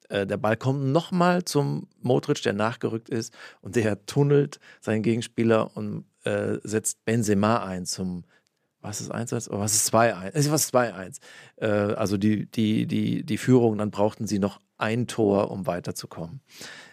Äh, 0.10 0.28
der 0.28 0.38
Ball 0.38 0.58
kommt 0.58 0.84
nochmal 0.84 1.45
zum 1.45 1.88
Modric, 2.02 2.41
der 2.43 2.54
nachgerückt 2.54 3.10
ist, 3.10 3.34
und 3.62 3.76
der 3.76 4.06
tunnelt 4.06 4.60
seinen 4.82 5.04
Gegenspieler 5.04 5.76
und 5.76 6.06
äh, 6.24 6.58
setzt 6.63 7.06
Benzema 7.06 7.63
ein 7.63 7.86
zum 7.86 8.26
was 8.81 9.01
ist 9.01 9.13
1-1 9.13 9.49
oder 9.49 9.59
was 9.59 9.73
ist 9.73 9.93
2-1? 9.93 10.31
Es 10.33 10.45
ist 10.47 10.75
2-1. 10.75 11.19
Äh, 11.57 11.67
also 11.67 12.17
die, 12.17 12.45
die, 12.45 12.85
die, 12.85 13.23
die 13.23 13.37
Führung, 13.37 13.77
dann 13.77 13.91
brauchten 13.91 14.27
sie 14.27 14.39
noch 14.39 14.59
ein 14.77 15.07
Tor, 15.07 15.51
um 15.51 15.67
weiterzukommen. 15.67 16.41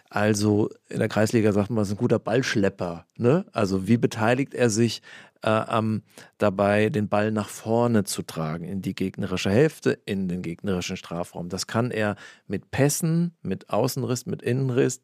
Also 0.09 0.69
in 0.89 0.99
der 0.99 1.09
Kreisliga 1.09 1.51
sagt 1.51 1.69
man, 1.69 1.81
es 1.81 1.89
ist 1.89 1.95
ein 1.95 1.99
guter 1.99 2.19
Ballschlepper. 2.19 3.05
Ne? 3.17 3.45
Also 3.51 3.87
wie 3.87 3.97
beteiligt 3.97 4.53
er 4.53 4.69
sich 4.69 5.01
äh, 5.43 5.63
ähm, 5.69 6.03
dabei, 6.37 6.89
den 6.89 7.09
Ball 7.09 7.31
nach 7.31 7.49
vorne 7.49 8.03
zu 8.03 8.21
tragen, 8.21 8.63
in 8.65 8.81
die 8.81 8.95
gegnerische 8.95 9.49
Hälfte, 9.49 9.99
in 10.05 10.27
den 10.27 10.41
gegnerischen 10.41 10.97
Strafraum. 10.97 11.49
Das 11.49 11.67
kann 11.67 11.91
er 11.91 12.15
mit 12.47 12.71
Pässen, 12.71 13.35
mit 13.41 13.69
Außenriss, 13.69 14.25
mit 14.25 14.41
Innenriss, 14.41 15.01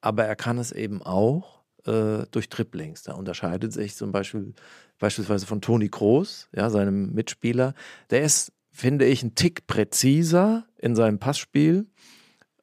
aber 0.00 0.24
er 0.24 0.36
kann 0.36 0.58
es 0.58 0.72
eben 0.72 1.02
auch 1.02 1.60
äh, 1.86 2.26
durch 2.30 2.48
Triplings. 2.48 3.04
Da 3.04 3.14
unterscheidet 3.14 3.72
sich 3.72 3.96
zum 3.96 4.12
Beispiel 4.12 4.54
beispielsweise 5.00 5.46
von 5.46 5.60
Toni 5.60 5.88
Kroos, 5.88 6.48
ja, 6.54 6.70
seinem 6.70 7.12
Mitspieler. 7.12 7.74
Der 8.10 8.22
ist, 8.22 8.52
finde 8.70 9.06
ich, 9.06 9.24
ein 9.24 9.34
Tick 9.34 9.66
präziser 9.66 10.66
in 10.78 10.94
seinem 10.94 11.18
Passspiel 11.18 11.86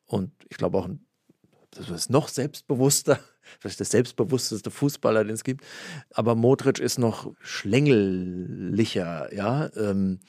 und 0.05 0.31
ich 0.49 0.55
glaube 0.55 0.77
auch 0.77 0.87
das 1.71 1.89
ist 1.89 2.09
noch 2.09 2.27
selbstbewusster, 2.27 3.19
vielleicht 3.59 3.79
der 3.79 3.85
selbstbewussteste 3.85 4.71
Fußballer, 4.71 5.23
den 5.23 5.33
es 5.33 5.43
gibt. 5.43 5.65
Aber 6.11 6.35
Modric 6.35 6.79
ist 6.79 6.97
noch 6.97 7.31
schlängelicher, 7.41 9.33
ja. 9.33 9.69
Ähm, 9.75 10.19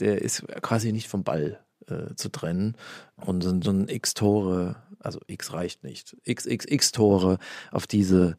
der 0.00 0.22
ist 0.22 0.46
quasi 0.60 0.92
nicht 0.92 1.08
vom 1.08 1.22
Ball 1.22 1.60
äh, 1.86 2.14
zu 2.16 2.28
trennen. 2.30 2.76
Und 3.16 3.42
so, 3.42 3.60
so 3.62 3.70
ein 3.70 3.88
X-Tore, 3.88 4.76
also 4.98 5.20
X 5.26 5.52
reicht 5.52 5.84
nicht, 5.84 6.16
XXX-Tore 6.28 7.38
auf 7.70 7.86
diese 7.86 8.36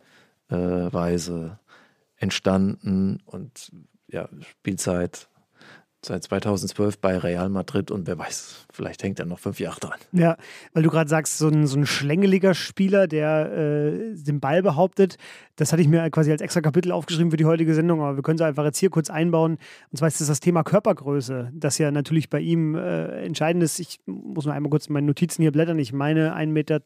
äh, 0.49 0.55
Weise 0.55 1.59
entstanden 2.17 3.21
und 3.25 3.71
ja, 4.07 4.29
Spielzeit 4.41 5.27
seit 6.05 6.23
2012 6.23 6.99
bei 6.99 7.17
Real 7.17 7.49
Madrid 7.49 7.91
und 7.91 8.07
wer 8.07 8.17
weiß, 8.17 8.67
vielleicht 8.71 9.03
hängt 9.03 9.19
er 9.19 9.25
noch 9.25 9.39
fünf 9.39 9.59
Jahre 9.59 9.79
dran. 9.79 9.99
Ja, 10.11 10.37
weil 10.73 10.83
du 10.83 10.89
gerade 10.89 11.09
sagst, 11.09 11.37
so 11.37 11.47
ein, 11.47 11.67
so 11.67 11.77
ein 11.77 11.85
schlängeliger 11.85 12.53
Spieler, 12.53 13.07
der 13.07 13.51
äh, 13.51 14.15
den 14.15 14.39
Ball 14.39 14.61
behauptet, 14.61 15.17
das 15.55 15.71
hatte 15.71 15.81
ich 15.81 15.87
mir 15.87 16.09
quasi 16.09 16.31
als 16.31 16.41
extra 16.41 16.61
Kapitel 16.61 16.91
aufgeschrieben 16.91 17.31
für 17.31 17.37
die 17.37 17.45
heutige 17.45 17.73
Sendung, 17.73 18.01
aber 18.01 18.17
wir 18.17 18.23
können 18.23 18.37
es 18.37 18.41
einfach 18.41 18.65
jetzt 18.65 18.77
hier 18.77 18.89
kurz 18.89 19.09
einbauen. 19.09 19.57
Und 19.91 19.97
zwar 19.97 20.07
ist 20.07 20.19
das 20.21 20.27
das 20.27 20.39
Thema 20.39 20.63
Körpergröße, 20.63 21.51
das 21.53 21.77
ja 21.77 21.91
natürlich 21.91 22.29
bei 22.29 22.39
ihm 22.39 22.75
äh, 22.75 23.23
entscheidend 23.23 23.63
ist. 23.63 23.79
Ich 23.79 23.99
muss 24.05 24.45
nur 24.45 24.53
einmal 24.53 24.69
kurz 24.69 24.89
meine 24.89 25.07
Notizen 25.07 25.41
hier 25.41 25.51
blättern. 25.51 25.79
Ich 25.79 25.93
meine, 25.93 26.35
1,72 26.35 26.45
Meter 26.47 26.81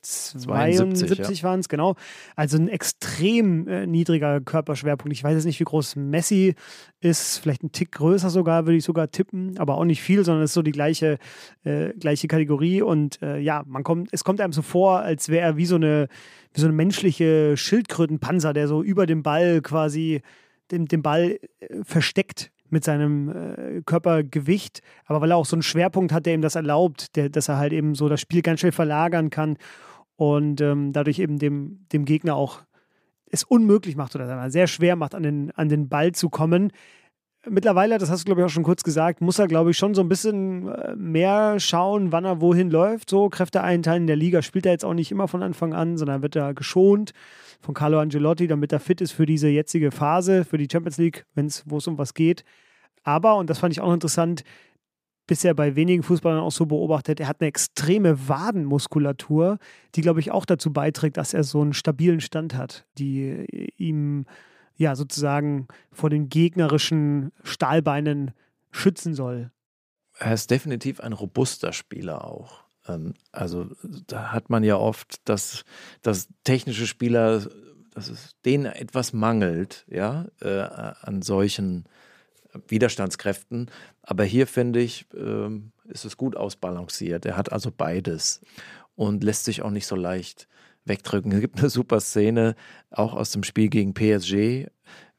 ja. 1.31 1.43
waren 1.43 1.59
es, 1.59 1.69
genau. 1.69 1.95
Also 2.35 2.57
ein 2.57 2.67
extrem 2.67 3.67
äh, 3.67 3.87
niedriger 3.87 4.39
Körperschwerpunkt. 4.39 5.13
Ich 5.13 5.23
weiß 5.23 5.33
jetzt 5.33 5.45
nicht, 5.45 5.59
wie 5.59 5.65
groß 5.65 5.95
Messi 5.95 6.55
ist, 7.01 7.39
vielleicht 7.39 7.63
ein 7.63 7.71
Tick 7.71 7.91
größer 7.93 8.29
sogar, 8.29 8.65
würde 8.65 8.77
ich 8.77 8.83
sogar 8.83 9.08
tippen, 9.11 9.57
aber 9.57 9.77
auch 9.77 9.85
nicht 9.85 10.01
viel, 10.01 10.23
sondern 10.23 10.43
es 10.43 10.51
ist 10.51 10.55
so 10.55 10.61
die 10.61 10.71
gleiche, 10.71 11.17
äh, 11.63 11.93
gleiche 11.93 12.27
Kategorie. 12.27 12.81
Und 12.81 13.21
äh, 13.21 13.39
ja, 13.39 13.63
man 13.65 13.83
kommt, 13.83 14.09
es 14.11 14.23
kommt 14.23 14.41
einem 14.41 14.53
so 14.53 14.61
vor, 14.61 14.99
als 14.99 15.29
wäre 15.29 15.45
er 15.45 15.57
wie 15.57 15.65
so 15.65 15.75
eine 15.75 16.07
wie 16.53 16.61
so 16.61 16.67
eine 16.67 16.75
menschliche 16.75 17.57
Schildkrötenpanzer, 17.57 18.53
der 18.53 18.67
so 18.67 18.81
über 18.81 19.05
dem 19.05 19.23
Ball 19.23 19.61
quasi 19.61 20.21
den, 20.71 20.85
den 20.85 21.01
Ball 21.01 21.39
äh, 21.59 21.83
versteckt 21.83 22.51
mit 22.69 22.83
seinem 22.83 23.29
äh, 23.29 23.81
Körpergewicht, 23.85 24.81
aber 25.05 25.21
weil 25.21 25.31
er 25.31 25.37
auch 25.37 25.45
so 25.45 25.55
einen 25.55 25.63
Schwerpunkt 25.63 26.11
hat, 26.11 26.25
der 26.25 26.35
ihm 26.35 26.41
das 26.41 26.55
erlaubt, 26.55 27.15
der, 27.15 27.29
dass 27.29 27.49
er 27.49 27.57
halt 27.57 27.73
eben 27.73 27.95
so 27.95 28.09
das 28.09 28.21
Spiel 28.21 28.41
ganz 28.41 28.59
schnell 28.59 28.71
verlagern 28.71 29.29
kann 29.29 29.57
und 30.15 30.61
ähm, 30.61 30.93
dadurch 30.93 31.19
eben 31.19 31.39
dem, 31.39 31.85
dem 31.91 32.05
Gegner 32.05 32.35
auch 32.35 32.61
es 33.31 33.43
unmöglich 33.43 33.95
macht 33.95 34.15
oder 34.15 34.49
sehr 34.49 34.67
schwer 34.67 34.95
macht, 34.95 35.15
an 35.15 35.23
den, 35.23 35.51
an 35.51 35.69
den 35.69 35.87
Ball 35.87 36.11
zu 36.13 36.29
kommen 36.29 36.71
mittlerweile, 37.47 37.97
das 37.97 38.09
hast 38.09 38.21
du 38.21 38.25
glaube 38.25 38.41
ich 38.41 38.45
auch 38.45 38.51
schon 38.51 38.63
kurz 38.63 38.83
gesagt, 38.83 39.21
muss 39.21 39.39
er 39.39 39.47
glaube 39.47 39.71
ich 39.71 39.77
schon 39.77 39.93
so 39.93 40.01
ein 40.01 40.09
bisschen 40.09 40.67
äh, 40.67 40.95
mehr 40.95 41.59
schauen, 41.59 42.11
wann 42.11 42.25
er 42.25 42.41
wohin 42.41 42.69
läuft. 42.69 43.09
So 43.09 43.29
Kräfte 43.29 43.61
einteilen 43.61 44.03
in 44.03 44.07
der 44.07 44.15
Liga 44.15 44.41
spielt 44.41 44.65
er 44.65 44.71
jetzt 44.71 44.85
auch 44.85 44.93
nicht 44.93 45.11
immer 45.11 45.27
von 45.27 45.43
Anfang 45.43 45.73
an, 45.73 45.97
sondern 45.97 46.21
wird 46.21 46.35
er 46.35 46.53
geschont 46.53 47.11
von 47.61 47.73
Carlo 47.73 47.99
Angelotti, 47.99 48.47
damit 48.47 48.71
er 48.71 48.79
fit 48.79 49.01
ist 49.01 49.11
für 49.11 49.25
diese 49.25 49.49
jetzige 49.49 49.91
Phase, 49.91 50.45
für 50.45 50.57
die 50.57 50.67
Champions 50.71 50.97
League, 50.97 51.25
wo 51.65 51.77
es 51.77 51.87
um 51.87 51.97
was 51.97 52.13
geht. 52.13 52.43
Aber, 53.03 53.35
und 53.35 53.49
das 53.49 53.59
fand 53.59 53.73
ich 53.73 53.81
auch 53.81 53.93
interessant, 53.93 54.43
bisher 55.27 55.53
bei 55.53 55.75
wenigen 55.75 56.03
Fußballern 56.03 56.39
auch 56.39 56.51
so 56.51 56.65
beobachtet, 56.65 57.19
er 57.19 57.27
hat 57.27 57.39
eine 57.39 57.47
extreme 57.47 58.27
Wadenmuskulatur, 58.27 59.59
die, 59.95 60.01
glaube 60.01 60.19
ich, 60.19 60.31
auch 60.31 60.45
dazu 60.45 60.73
beiträgt, 60.73 61.17
dass 61.17 61.33
er 61.33 61.43
so 61.43 61.61
einen 61.61 61.73
stabilen 61.73 62.19
Stand 62.19 62.55
hat, 62.55 62.85
die 62.97 63.45
ihm 63.77 64.25
ja 64.79 64.95
sozusagen 64.95 65.67
vor 65.91 66.09
den 66.09 66.29
gegnerischen 66.29 67.31
Stahlbeinen 67.43 68.31
schützen 68.71 69.13
soll. 69.13 69.51
Er 70.17 70.33
ist 70.33 70.49
definitiv 70.49 70.99
ein 71.01 71.13
robuster 71.13 71.73
Spieler 71.73 72.25
auch. 72.25 72.63
Ähm, 72.87 73.13
also 73.31 73.67
da 74.07 74.31
hat 74.31 74.49
man 74.49 74.63
ja 74.63 74.77
oft, 74.77 75.27
dass, 75.27 75.63
dass 76.01 76.29
technische 76.43 76.87
Spieler, 76.87 77.45
dass 77.93 78.09
es 78.09 78.35
denen 78.45 78.65
etwas 78.65 79.13
mangelt, 79.13 79.85
ja, 79.89 80.25
äh, 80.41 80.59
an 80.59 81.21
solchen 81.21 81.85
Widerstandskräften. 82.67 83.69
Aber 84.01 84.23
hier 84.23 84.47
finde 84.47 84.79
ich, 84.79 85.07
ähm, 85.13 85.73
ist 85.85 86.05
es 86.05 86.15
gut 86.15 86.37
ausbalanciert. 86.37 87.25
Er 87.25 87.35
hat 87.35 87.51
also 87.51 87.69
beides 87.69 88.41
und 88.95 89.23
lässt 89.23 89.45
sich 89.45 89.61
auch 89.61 89.71
nicht 89.71 89.87
so 89.87 89.95
leicht 89.95 90.47
wegdrücken. 90.89 91.31
Es 91.31 91.39
gibt 91.39 91.59
eine 91.59 91.69
super 91.69 92.01
Szene, 92.01 92.55
auch 92.91 93.13
aus 93.13 93.31
dem 93.31 93.43
Spiel 93.43 93.69
gegen 93.69 93.93
PSG, 93.93 94.67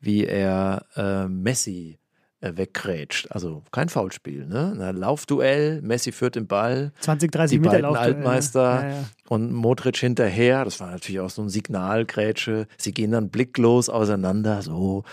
wie 0.01 0.27
er 0.27 0.87
äh, 0.97 1.29
Messi 1.29 2.01
äh, 2.41 2.57
weggrätscht. 2.57 3.31
Also 3.31 3.63
kein 3.71 3.89
Foulspiel, 3.89 4.47
ne? 4.47 4.77
Ein 4.81 4.97
Laufduell, 4.97 5.81
Messi 5.83 6.13
führt 6.13 6.37
den 6.37 6.47
Ball. 6.47 6.93
20, 7.01 7.31
30 7.31 7.57
die 7.57 7.61
Meter 7.61 7.83
beiden 7.83 7.97
Altmeister 7.97 8.83
ja, 8.83 8.89
ja. 8.89 9.05
und 9.29 9.53
Modric 9.53 9.97
hinterher. 9.99 10.65
Das 10.65 10.81
war 10.81 10.91
natürlich 10.91 11.21
auch 11.21 11.31
so 11.31 11.43
ein 11.43 11.49
Signalgrätsche. 11.49 12.67
Sie 12.77 12.93
gehen 12.93 13.13
dann 13.13 13.31
blicklos 13.31 13.89
auseinander, 13.89 14.63
so 14.63 15.05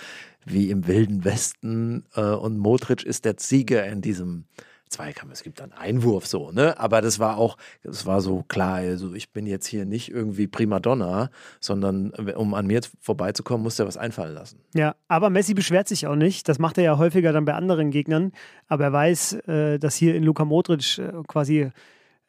wie 0.46 0.70
im 0.70 0.88
Wilden 0.88 1.26
Westen. 1.26 2.06
Äh, 2.16 2.22
und 2.22 2.58
Modric 2.58 3.04
ist 3.04 3.26
der 3.26 3.36
Sieger 3.38 3.86
in 3.86 4.02
diesem 4.02 4.46
Zweikampf, 4.90 5.34
es 5.34 5.44
gibt 5.44 5.62
einen 5.62 5.74
Einwurf 5.74 6.28
so, 6.28 6.52
ne? 6.52 6.80
Aber 6.80 7.02
das 7.02 7.20
war 7.20 7.38
auch, 7.38 7.58
das 7.84 8.06
war 8.06 8.22
so 8.22 8.44
klar, 8.48 8.76
also 8.76 9.14
ich 9.14 9.32
bin 9.32 9.46
jetzt 9.46 9.68
hier 9.68 9.86
nicht 9.86 10.12
irgendwie 10.12 10.48
Primadonna, 10.48 11.30
sondern 11.60 12.12
um 12.12 12.54
an 12.54 12.68
mir 12.68 12.82
vorbeizukommen, 13.00 13.64
muss 13.64 13.80
er 13.80 13.88
was 13.88 13.98
einfallen 13.98 14.34
lassen. 14.34 14.60
Ja, 14.74 14.96
aber 15.08 15.30
Messi 15.30 15.54
beschwert 15.54 15.88
sich 15.88 16.08
auch 16.08 16.16
nicht. 16.16 16.48
Das 16.48 16.60
macht 16.60 16.78
er 16.78 16.84
ja 16.84 16.98
häufiger 16.98 17.34
dann 17.34 17.46
bei 17.46 17.54
anderen 17.54 17.92
Gegnern. 17.92 18.32
Aber 18.68 18.86
er 18.86 18.94
weiß, 18.94 19.34
äh, 19.48 19.80
dass 19.80 19.96
hier 19.96 20.16
in 20.16 20.24
Luka 20.24 20.46
Modric 20.46 20.98
äh, 20.98 21.12
quasi 21.28 21.72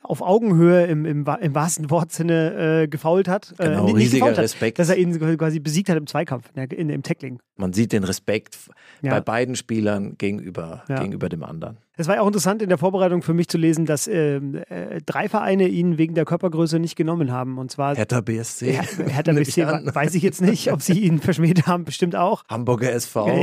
auf 0.03 0.23
Augenhöhe 0.23 0.87
im, 0.87 1.05
im, 1.05 1.27
im 1.40 1.55
wahrsten 1.55 1.90
Wortsinne 1.90 2.83
äh, 2.83 2.88
gefault 2.88 3.29
hat. 3.29 3.55
Äh, 3.59 3.64
genau, 3.64 3.88
äh, 3.88 3.92
riesiger 3.92 4.27
hat, 4.27 4.38
Respekt. 4.38 4.79
Dass 4.79 4.88
er 4.88 4.97
ihn 4.97 5.18
quasi 5.37 5.61
besiegt 5.61 5.88
hat 5.88 5.97
im 5.97 6.07
Zweikampf, 6.07 6.51
in, 6.55 6.62
in, 6.62 6.90
im 6.90 7.03
Tackling. 7.03 7.40
Man 7.57 7.73
sieht 7.73 7.92
den 7.92 8.05
Respekt 8.05 8.57
ja. 9.03 9.11
bei 9.11 9.21
beiden 9.21 9.57
Spielern 9.57 10.16
gegenüber, 10.16 10.85
ja. 10.88 11.01
gegenüber 11.01 11.29
dem 11.29 11.42
anderen. 11.42 11.79
Es 12.00 12.06
war 12.06 12.14
ja 12.14 12.20
auch 12.20 12.28
interessant 12.28 12.62
in 12.62 12.68
der 12.68 12.78
Vorbereitung 12.78 13.22
für 13.22 13.34
mich 13.34 13.48
zu 13.48 13.58
lesen, 13.58 13.84
dass 13.84 14.06
äh, 14.06 14.37
äh, 14.37 15.00
drei 15.04 15.28
Vereine 15.28 15.66
ihn 15.66 15.98
wegen 15.98 16.14
der 16.14 16.24
Körpergröße 16.24 16.78
nicht 16.78 16.94
genommen 16.94 17.32
haben. 17.32 17.58
Und 17.58 17.72
zwar 17.72 17.96
Hertha 17.96 18.20
BSC. 18.20 18.70
Her 18.72 18.84
Hertha 19.08 19.32
BSC 19.32 19.66
weiß 19.66 20.14
ich 20.14 20.22
jetzt 20.22 20.40
nicht, 20.40 20.72
ob 20.72 20.80
sie 20.80 21.00
ihn 21.00 21.18
verschmäht 21.20 21.66
haben, 21.66 21.84
bestimmt 21.84 22.14
auch. 22.14 22.44
Hamburger 22.48 22.92
SV. 22.92 23.26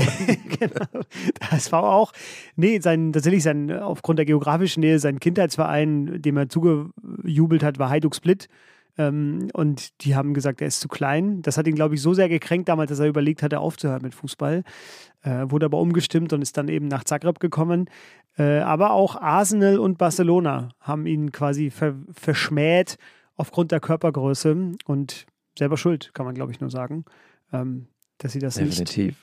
genau. 0.58 1.04
Der 1.42 1.54
SV 1.58 1.78
auch. 1.78 2.14
Nee, 2.56 2.80
sein, 2.80 3.12
tatsächlich 3.12 3.44
sein, 3.44 3.70
aufgrund 3.72 4.20
der 4.20 4.26
geografischen 4.26 4.80
Nähe, 4.80 5.00
sein 5.00 5.20
Kindheitsverein, 5.20 6.22
dem 6.22 6.38
er 6.38 6.48
zugejubelt 6.48 7.62
hat, 7.62 7.78
war 7.78 7.90
Hajduk 7.90 8.16
Split. 8.16 8.48
Ähm, 8.98 9.50
und 9.54 10.06
die 10.06 10.16
haben 10.16 10.34
gesagt, 10.34 10.62
er 10.62 10.68
ist 10.68 10.80
zu 10.80 10.88
klein. 10.88 11.42
Das 11.42 11.58
hat 11.58 11.68
ihn, 11.68 11.76
glaube 11.76 11.96
ich, 11.96 12.02
so 12.02 12.14
sehr 12.14 12.30
gekränkt 12.30 12.70
damals, 12.70 12.90
dass 12.90 13.00
er 13.00 13.08
überlegt 13.08 13.44
hatte, 13.44 13.60
aufzuhören 13.60 14.02
mit 14.02 14.16
Fußball. 14.16 14.64
Äh, 15.24 15.46
wurde 15.50 15.66
aber 15.66 15.80
umgestimmt 15.80 16.32
und 16.34 16.42
ist 16.42 16.56
dann 16.58 16.68
eben 16.70 16.88
nach 16.88 17.04
Zagreb 17.04 17.40
gekommen. 17.40 17.90
Äh, 18.38 18.60
aber 18.60 18.92
auch 18.92 19.16
Arsenal 19.16 19.80
und 19.80 19.98
Barcelona 19.98 20.70
haben 20.80 21.06
ihn 21.06 21.32
quasi 21.32 21.70
ver 21.70 21.96
verschmäht 22.12 22.98
aufgrund 23.36 23.72
der 23.72 23.80
Körpergröße 23.80 24.74
und 24.86 25.26
selber 25.58 25.78
schuld, 25.78 26.14
kann 26.14 26.26
man, 26.26 26.36
glaube 26.36 26.52
ich, 26.52 26.60
nur 26.60 26.70
sagen, 26.70 27.06
ähm, 27.54 27.88
dass 28.18 28.34
sie 28.34 28.40
das 28.40 28.56
Definitiv. 28.56 29.06
nicht 29.06 29.18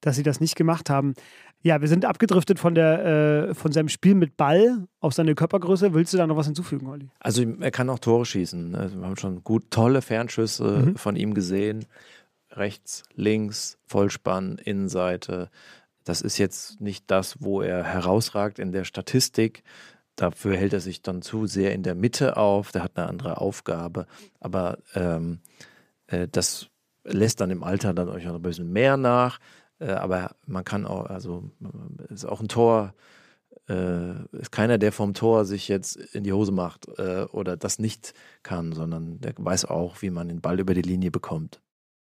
dass 0.00 0.16
sie 0.16 0.22
das 0.22 0.40
nicht 0.40 0.56
gemacht 0.56 0.90
haben. 0.90 1.14
Ja, 1.62 1.80
wir 1.80 1.88
sind 1.88 2.04
abgedriftet 2.04 2.58
von, 2.58 2.74
der, 2.74 3.48
äh, 3.50 3.54
von 3.54 3.70
seinem 3.70 3.88
Spiel 3.88 4.14
mit 4.14 4.36
Ball 4.36 4.86
auf 5.00 5.12
seine 5.12 5.34
Körpergröße. 5.34 5.92
Willst 5.92 6.12
du 6.14 6.16
da 6.16 6.26
noch 6.26 6.36
was 6.36 6.46
hinzufügen, 6.46 6.86
Olli? 6.86 7.10
Also 7.20 7.42
er 7.60 7.70
kann 7.70 7.90
auch 7.90 7.98
Tore 7.98 8.24
schießen. 8.24 8.74
Also 8.74 8.98
wir 8.98 9.06
haben 9.06 9.16
schon 9.16 9.44
gut 9.44 9.70
tolle 9.70 10.00
Fernschüsse 10.00 10.64
mhm. 10.64 10.96
von 10.96 11.16
ihm 11.16 11.34
gesehen. 11.34 11.84
Rechts, 12.52 13.02
links, 13.14 13.78
Vollspann, 13.86 14.58
Innenseite. 14.58 15.50
Das 16.04 16.22
ist 16.22 16.38
jetzt 16.38 16.80
nicht 16.80 17.04
das, 17.10 17.36
wo 17.40 17.62
er 17.62 17.84
herausragt 17.84 18.58
in 18.58 18.72
der 18.72 18.84
Statistik. 18.84 19.62
Dafür 20.16 20.56
hält 20.56 20.72
er 20.72 20.80
sich 20.80 21.02
dann 21.02 21.22
zu 21.22 21.46
sehr 21.46 21.72
in 21.72 21.82
der 21.82 21.94
Mitte 21.94 22.36
auf. 22.36 22.72
Der 22.72 22.82
hat 22.82 22.96
eine 22.96 23.08
andere 23.08 23.40
Aufgabe. 23.40 24.06
Aber 24.40 24.78
ähm, 24.94 25.40
äh, 26.06 26.28
das 26.28 26.68
lässt 27.04 27.40
dann 27.40 27.50
im 27.50 27.62
Alter 27.62 27.94
dann 27.94 28.08
euch 28.08 28.24
noch 28.24 28.34
ein 28.34 28.42
bisschen 28.42 28.72
mehr 28.72 28.96
nach. 28.96 29.38
Äh, 29.78 29.92
aber 29.92 30.36
man 30.46 30.64
kann 30.64 30.86
auch, 30.86 31.06
also 31.06 31.50
ist 32.08 32.26
auch 32.26 32.40
ein 32.40 32.48
Tor, 32.48 32.94
äh, 33.68 34.12
ist 34.36 34.52
keiner, 34.52 34.78
der 34.78 34.92
vom 34.92 35.14
Tor 35.14 35.44
sich 35.44 35.68
jetzt 35.68 35.96
in 35.96 36.24
die 36.24 36.32
Hose 36.32 36.52
macht 36.52 36.88
äh, 36.98 37.26
oder 37.32 37.56
das 37.56 37.78
nicht 37.78 38.14
kann, 38.42 38.72
sondern 38.72 39.20
der 39.20 39.34
weiß 39.36 39.64
auch, 39.66 40.02
wie 40.02 40.10
man 40.10 40.28
den 40.28 40.40
Ball 40.40 40.60
über 40.60 40.74
die 40.74 40.82
Linie 40.82 41.10
bekommt. 41.10 41.60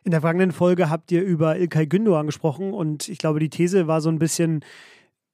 In 0.04 0.12
der 0.12 0.22
vergangenen 0.22 0.52
Folge 0.52 0.90
habt 0.90 1.12
ihr 1.12 1.24
über 1.24 1.58
Ilkay 1.58 1.86
Gündoğan 1.86 2.26
gesprochen 2.26 2.74
und 2.74 3.08
ich 3.08 3.18
glaube, 3.18 3.40
die 3.40 3.50
These 3.50 3.88
war 3.88 4.02
so 4.02 4.10
ein 4.10 4.20
bisschen, 4.20 4.64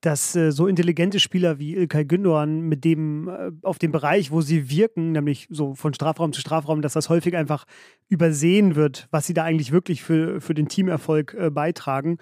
dass 0.02 0.36
äh, 0.36 0.52
so 0.52 0.68
intelligente 0.68 1.20
Spieler 1.20 1.58
wie 1.58 1.76
Ilkay 1.76 2.04
Gündoğan 2.04 2.62
mit 2.62 2.86
dem 2.86 3.28
äh, 3.28 3.52
auf 3.64 3.80
dem 3.80 3.92
Bereich, 3.92 4.32
wo 4.32 4.42
sie 4.42 4.70
wirken, 4.70 5.12
nämlich 5.12 5.48
so 5.50 5.74
von 5.74 5.94
Strafraum 5.94 6.34
zu 6.34 6.42
Strafraum, 6.42 6.82
dass 6.82 6.94
das 6.94 7.10
häufig 7.10 7.36
einfach 7.36 7.66
übersehen 8.10 8.76
wird, 8.76 9.08
was 9.12 9.26
sie 9.26 9.34
da 9.34 9.44
eigentlich 9.44 9.72
wirklich 9.72 10.04
für, 10.04 10.40
für 10.40 10.54
den 10.54 10.68
Teamerfolg 10.68 11.34
äh, 11.34 11.50
beitragen. 11.50 12.18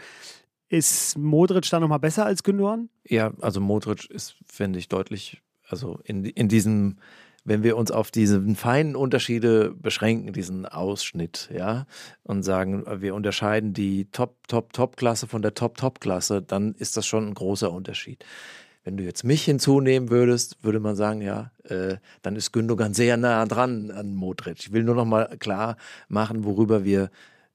Ist 0.69 1.17
Modric 1.17 1.69
da 1.69 1.79
nochmal 1.79 1.99
besser 1.99 2.25
als 2.25 2.43
Gündoğan? 2.43 2.87
Ja, 3.05 3.33
also 3.41 3.59
Modric 3.61 4.09
ist, 4.09 4.35
finde 4.47 4.79
ich, 4.79 4.87
deutlich, 4.87 5.41
also 5.67 5.99
in, 6.03 6.23
in 6.25 6.47
diesem 6.47 6.97
wenn 7.47 7.63
wir 7.63 7.77
uns 7.77 7.91
auf 7.91 8.11
diese 8.11 8.41
feinen 8.55 8.97
Unterschiede 8.97 9.73
beschränken, 9.73 10.33
diesen 10.33 10.65
Ausschnitt, 10.65 11.49
ja, 11.55 11.87
und 12.23 12.43
sagen, 12.43 12.83
wir 13.01 13.15
unterscheiden 13.15 13.73
die 13.73 14.11
Top, 14.11 14.35
Top, 14.49 14.73
Top-Klasse 14.73 15.27
von 15.27 15.41
der 15.41 15.53
Top, 15.53 15.77
Top-Klasse, 15.77 16.41
dann 16.41 16.75
ist 16.75 16.97
das 16.97 17.07
schon 17.07 17.25
ein 17.25 17.33
großer 17.33 17.71
Unterschied. 17.71 18.25
Wenn 18.83 18.97
du 18.97 19.03
jetzt 19.05 19.23
mich 19.23 19.45
hinzunehmen 19.45 20.09
würdest, 20.09 20.61
würde 20.61 20.81
man 20.81 20.97
sagen, 20.97 21.21
ja, 21.21 21.51
äh, 21.63 21.95
dann 22.21 22.35
ist 22.35 22.51
Gündogan 22.51 22.93
sehr 22.93 23.15
nah 23.15 23.45
dran 23.45 23.91
an 23.91 24.13
Modric. 24.13 24.59
Ich 24.59 24.73
will 24.73 24.83
nur 24.83 24.95
noch 24.95 25.05
mal 25.05 25.37
klar 25.39 25.77
machen, 26.09 26.43
worüber 26.43 26.83
wir 26.83 27.09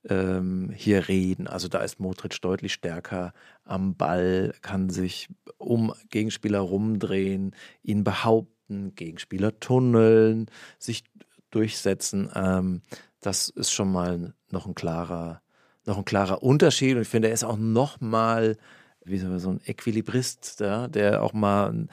ähm, 0.09 0.71
hier 0.75 1.09
reden. 1.09 1.47
Also 1.47 1.69
da 1.69 1.81
ist 1.81 2.01
Modric 2.01 2.41
deutlich 2.41 2.73
stärker 2.73 3.35
am 3.65 3.95
Ball, 3.95 4.55
kann 4.63 4.89
sich 4.89 5.29
um 5.59 5.93
Gegenspieler 6.09 6.61
rumdrehen, 6.61 7.55
ihn 7.83 8.05
behaupten 8.05 8.62
halten, 8.73 8.95
Gegenspieler 8.95 9.59
tunneln, 9.61 10.47
sich 10.79 11.05
durchsetzen. 11.51 12.31
Ähm, 12.35 12.83
das 13.21 13.49
ist 13.49 13.73
schon 13.73 13.93
mal 13.93 14.35
noch 14.51 14.67
ein 14.67 14.75
klarer, 14.75 15.43
noch 15.87 15.99
ein 15.99 16.05
klarer 16.05 16.43
Unterschied. 16.43 16.97
Und 16.97 17.03
ich 17.03 17.09
finde, 17.09 17.29
er 17.29 17.35
ist 17.35 17.45
auch 17.45 17.59
noch 17.59 18.01
mal 18.01 18.57
wie 19.05 19.19
so 19.19 19.51
ein 19.51 19.61
Equilibrist, 19.65 20.61
ja, 20.61 20.87
der 20.87 21.25
auch 21.25 21.33
mal 21.33 21.71
einen 21.71 21.89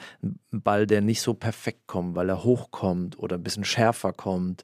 Ball, 0.52 0.86
der 0.86 1.00
nicht 1.00 1.22
so 1.22 1.34
perfekt 1.34 1.88
kommt, 1.88 2.14
weil 2.14 2.28
er 2.28 2.44
hochkommt 2.44 3.18
oder 3.18 3.36
ein 3.36 3.42
bisschen 3.42 3.64
schärfer 3.64 4.12
kommt, 4.12 4.62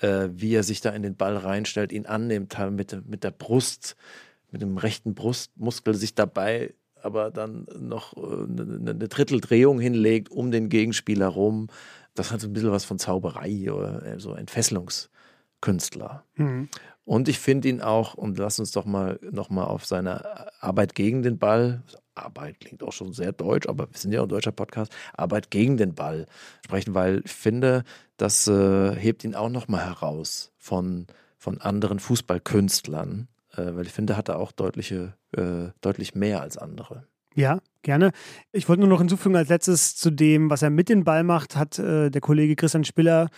äh, 0.00 0.28
wie 0.32 0.54
er 0.54 0.64
sich 0.64 0.80
da 0.80 0.90
in 0.90 1.04
den 1.04 1.16
Ball 1.16 1.36
reinstellt, 1.36 1.92
ihn 1.92 2.06
annimmt, 2.06 2.58
mit, 2.72 3.08
mit 3.08 3.22
der 3.22 3.30
Brust, 3.30 3.94
mit 4.50 4.60
dem 4.60 4.76
rechten 4.76 5.14
Brustmuskel 5.14 5.94
sich 5.94 6.16
dabei 6.16 6.74
aber 7.04 7.30
dann 7.30 7.66
noch 7.78 8.16
eine, 8.16 8.62
äh, 8.62 8.90
eine 8.90 9.08
Dritteldrehung 9.08 9.78
hinlegt 9.78 10.30
um 10.30 10.50
den 10.50 10.68
Gegenspieler 10.68 11.28
rum. 11.28 11.68
Das 12.14 12.30
hat 12.30 12.40
so 12.40 12.48
ein 12.48 12.52
bisschen 12.52 12.72
was 12.72 12.84
von 12.84 12.98
Zauberei 12.98 13.72
oder 13.72 14.04
äh, 14.04 14.20
so 14.20 14.34
Entfesselungskünstler. 14.34 16.24
Mhm. 16.36 16.68
Und 17.04 17.28
ich 17.28 17.38
finde 17.38 17.68
ihn 17.68 17.82
auch, 17.82 18.14
und 18.14 18.38
lass 18.38 18.58
uns 18.58 18.72
doch 18.72 18.86
mal 18.86 19.18
noch 19.30 19.50
mal 19.50 19.64
auf 19.64 19.84
seine 19.84 20.50
Arbeit 20.62 20.94
gegen 20.94 21.22
den 21.22 21.38
Ball, 21.38 21.82
Arbeit 22.14 22.60
klingt 22.60 22.82
auch 22.82 22.92
schon 22.92 23.12
sehr 23.12 23.32
deutsch, 23.32 23.68
aber 23.68 23.88
wir 23.90 23.98
sind 23.98 24.12
ja 24.12 24.20
auch 24.20 24.24
ein 24.24 24.28
deutscher 24.30 24.52
Podcast, 24.52 24.92
Arbeit 25.14 25.50
gegen 25.50 25.76
den 25.76 25.94
Ball 25.94 26.26
sprechen, 26.64 26.94
weil 26.94 27.22
ich 27.24 27.32
finde, 27.32 27.84
das 28.16 28.46
äh, 28.46 28.94
hebt 28.94 29.24
ihn 29.24 29.34
auch 29.34 29.48
noch 29.48 29.68
mal 29.68 29.84
heraus 29.84 30.52
von, 30.56 31.06
von 31.36 31.60
anderen 31.60 31.98
Fußballkünstlern, 31.98 33.28
äh, 33.52 33.74
weil 33.74 33.86
ich 33.86 33.92
finde, 33.92 34.16
hat 34.16 34.28
er 34.28 34.38
auch 34.38 34.52
deutliche, 34.52 35.14
äh, 35.36 35.70
deutlich 35.80 36.14
mehr 36.14 36.40
als 36.40 36.56
andere. 36.58 37.06
Ja, 37.34 37.58
gerne. 37.82 38.12
Ich 38.52 38.68
wollte 38.68 38.80
nur 38.80 38.88
noch 38.88 39.00
hinzufügen 39.00 39.36
als 39.36 39.48
letztes 39.48 39.96
zu 39.96 40.10
dem, 40.10 40.50
was 40.50 40.62
er 40.62 40.70
mit 40.70 40.88
dem 40.88 41.04
Ball 41.04 41.24
macht, 41.24 41.56
hat 41.56 41.78
äh, 41.78 42.10
der 42.10 42.20
Kollege 42.20 42.54
Christian 42.54 42.84
Spiller, 42.84 43.28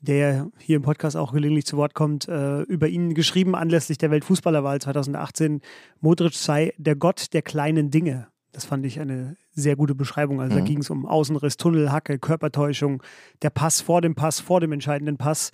der 0.00 0.48
hier 0.58 0.76
im 0.76 0.82
Podcast 0.82 1.16
auch 1.16 1.32
gelegentlich 1.32 1.66
zu 1.66 1.76
Wort 1.76 1.94
kommt, 1.94 2.28
äh, 2.28 2.60
über 2.62 2.88
ihn 2.88 3.14
geschrieben 3.14 3.56
anlässlich 3.56 3.98
der 3.98 4.10
Weltfußballerwahl 4.10 4.80
2018. 4.80 5.60
Modric 6.00 6.34
sei 6.34 6.74
der 6.76 6.94
Gott 6.94 7.32
der 7.32 7.42
kleinen 7.42 7.90
Dinge. 7.90 8.28
Das 8.52 8.64
fand 8.64 8.86
ich 8.86 9.00
eine 9.00 9.36
sehr 9.52 9.74
gute 9.74 9.96
Beschreibung. 9.96 10.40
Also 10.40 10.54
mhm. 10.54 10.58
da 10.60 10.64
ging 10.64 10.78
es 10.78 10.90
um 10.90 11.06
Außenriss, 11.06 11.56
Tunnel, 11.56 11.90
Hacke, 11.90 12.20
Körpertäuschung, 12.20 13.02
der 13.42 13.50
Pass 13.50 13.80
vor 13.80 14.00
dem 14.00 14.14
Pass, 14.14 14.38
vor 14.38 14.60
dem 14.60 14.70
entscheidenden 14.70 15.16
Pass. 15.16 15.50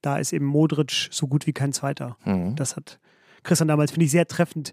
Da 0.00 0.16
ist 0.16 0.32
eben 0.32 0.46
Modric 0.46 1.08
so 1.10 1.26
gut 1.26 1.46
wie 1.46 1.52
kein 1.52 1.72
zweiter. 1.72 2.16
Mhm. 2.24 2.56
Das 2.56 2.76
hat 2.76 3.00
Christian 3.42 3.68
damals, 3.68 3.90
finde 3.90 4.06
ich, 4.06 4.10
sehr 4.10 4.26
treffend 4.26 4.72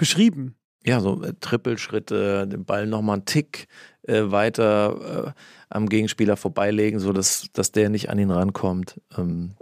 beschrieben. 0.00 0.56
Ja, 0.84 1.00
so 1.00 1.22
äh, 1.22 1.34
Trippelschritte, 1.40 2.48
den 2.48 2.64
Ball 2.64 2.86
nochmal 2.86 3.16
einen 3.16 3.26
Tick 3.26 3.68
äh, 4.08 4.22
weiter 4.30 5.26
äh, 5.26 5.32
am 5.68 5.90
Gegenspieler 5.90 6.38
vorbeilegen, 6.38 6.98
sodass 6.98 7.48
dass 7.52 7.70
der 7.70 7.90
nicht 7.90 8.08
an 8.08 8.18
ihn 8.18 8.30
rankommt. 8.30 8.98
Ähm, 9.16 9.52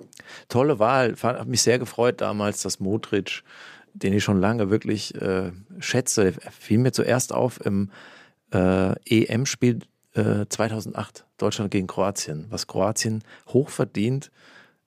tolle 0.48 0.78
Wahl. 0.78 1.16
Hat 1.20 1.48
mich 1.48 1.62
sehr 1.62 1.80
gefreut 1.80 2.20
damals, 2.20 2.62
dass 2.62 2.78
Modric, 2.78 3.42
den 3.94 4.12
ich 4.12 4.22
schon 4.22 4.40
lange 4.40 4.70
wirklich 4.70 5.12
äh, 5.20 5.50
schätze, 5.80 6.32
fiel 6.32 6.78
mir 6.78 6.92
zuerst 6.92 7.32
auf 7.32 7.64
im 7.66 7.90
äh, 8.52 8.94
EM-Spiel 9.04 9.80
2008, 10.14 11.18
äh, 11.18 11.22
Deutschland 11.36 11.70
gegen 11.70 11.86
Kroatien, 11.86 12.46
was 12.48 12.66
Kroatien 12.66 13.22
hochverdient 13.48 14.30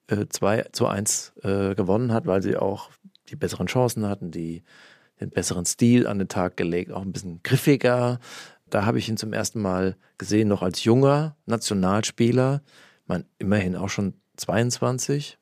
2 0.08 0.64
zu 0.74 0.88
1 0.88 1.34
gewonnen 1.42 2.12
hat, 2.12 2.26
weil 2.26 2.42
sie 2.42 2.58
auch 2.58 2.90
die 3.30 3.38
besseren 3.38 3.68
Chancen 3.68 4.06
hatten, 4.10 4.32
die 4.32 4.62
den 5.22 5.30
besseren 5.30 5.66
Stil 5.66 6.08
an 6.08 6.20
den 6.20 6.28
Tag 6.28 6.58
gelegt, 6.58 6.92
auch 6.92 7.02
ein 7.02 7.14
bisschen 7.14 7.42
griffiger. 7.44 8.20
Da 8.70 8.86
habe 8.86 9.00
ich 9.00 9.08
ihn 9.08 9.18
zum 9.18 9.34
ersten 9.34 9.62
Mal 9.62 9.96
gesehen, 10.18 10.48
noch 10.48 10.62
als 10.62 10.84
junger 10.84 11.36
Nationalspieler, 11.46 12.62
man 13.06 13.26
immerhin 13.38 13.76
auch 13.76 13.90
schon 13.90 14.14
22, 14.38 15.38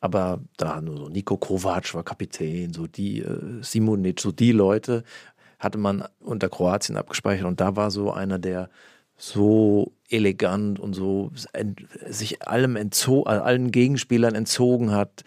aber 0.00 0.40
da 0.56 0.80
nur 0.80 0.96
so 0.96 1.08
Nico 1.08 1.36
Kovac 1.36 1.94
war 1.94 2.02
Kapitän, 2.02 2.72
so 2.72 2.86
die 2.86 3.20
äh, 3.20 3.62
Simonic, 3.62 4.20
so 4.20 4.32
die 4.32 4.52
Leute 4.52 5.04
hatte 5.62 5.78
man 5.78 6.04
unter 6.18 6.48
Kroatien 6.48 6.96
abgespeichert. 6.96 7.46
Und 7.46 7.60
da 7.60 7.76
war 7.76 7.92
so 7.92 8.10
einer, 8.10 8.40
der 8.40 8.68
so 9.22 9.92
elegant 10.10 10.80
und 10.80 10.94
so 10.94 11.30
sich 12.08 12.42
allem 12.42 12.74
entzogen, 12.74 13.28
allen 13.28 13.70
Gegenspielern 13.70 14.34
entzogen 14.34 14.90
hat, 14.90 15.22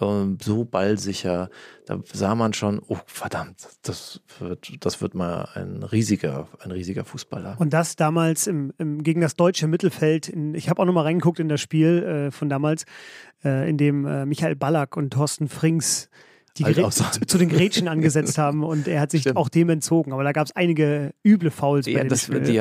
ähm, 0.00 0.38
so 0.40 0.64
ballsicher. 0.64 1.50
Da 1.84 1.98
sah 2.12 2.36
man 2.36 2.52
schon, 2.52 2.80
oh 2.86 2.98
verdammt, 3.06 3.68
das 3.82 4.20
wird, 4.38 4.70
das 4.78 5.02
wird 5.02 5.16
mal 5.16 5.48
ein 5.54 5.82
riesiger, 5.82 6.46
ein 6.60 6.70
riesiger 6.70 7.04
Fußballer. 7.04 7.56
Und 7.58 7.72
das 7.72 7.96
damals 7.96 8.46
im, 8.46 8.72
im 8.78 9.02
gegen 9.02 9.20
das 9.20 9.34
deutsche 9.34 9.66
Mittelfeld. 9.66 10.28
In, 10.28 10.54
ich 10.54 10.70
habe 10.70 10.80
auch 10.80 10.86
nochmal 10.86 11.04
reingeguckt 11.04 11.40
in 11.40 11.48
das 11.48 11.60
Spiel 11.60 12.04
äh, 12.04 12.30
von 12.30 12.48
damals, 12.48 12.84
äh, 13.44 13.68
in 13.68 13.78
dem 13.78 14.06
äh, 14.06 14.26
Michael 14.26 14.54
Ballack 14.54 14.96
und 14.96 15.10
Thorsten 15.12 15.48
Frings 15.48 16.08
die 16.56 16.64
halt 16.64 16.92
zu, 16.92 17.04
zu, 17.26 17.38
den 17.38 17.48
Grätschen 17.48 17.88
angesetzt 17.88 18.38
haben 18.38 18.64
und 18.64 18.88
er 18.88 19.00
hat 19.00 19.10
sich 19.10 19.22
Stimmt. 19.22 19.36
auch 19.36 19.48
dem 19.48 19.68
entzogen. 19.68 20.12
Aber 20.12 20.24
da 20.24 20.32
gab 20.32 20.46
es 20.46 20.56
einige 20.56 21.14
üble 21.24 21.50
Fouls 21.50 21.86
ja, 21.86 21.98
bei 21.98 22.08
das, 22.08 22.26
dem 22.26 22.44
die, 22.44 22.60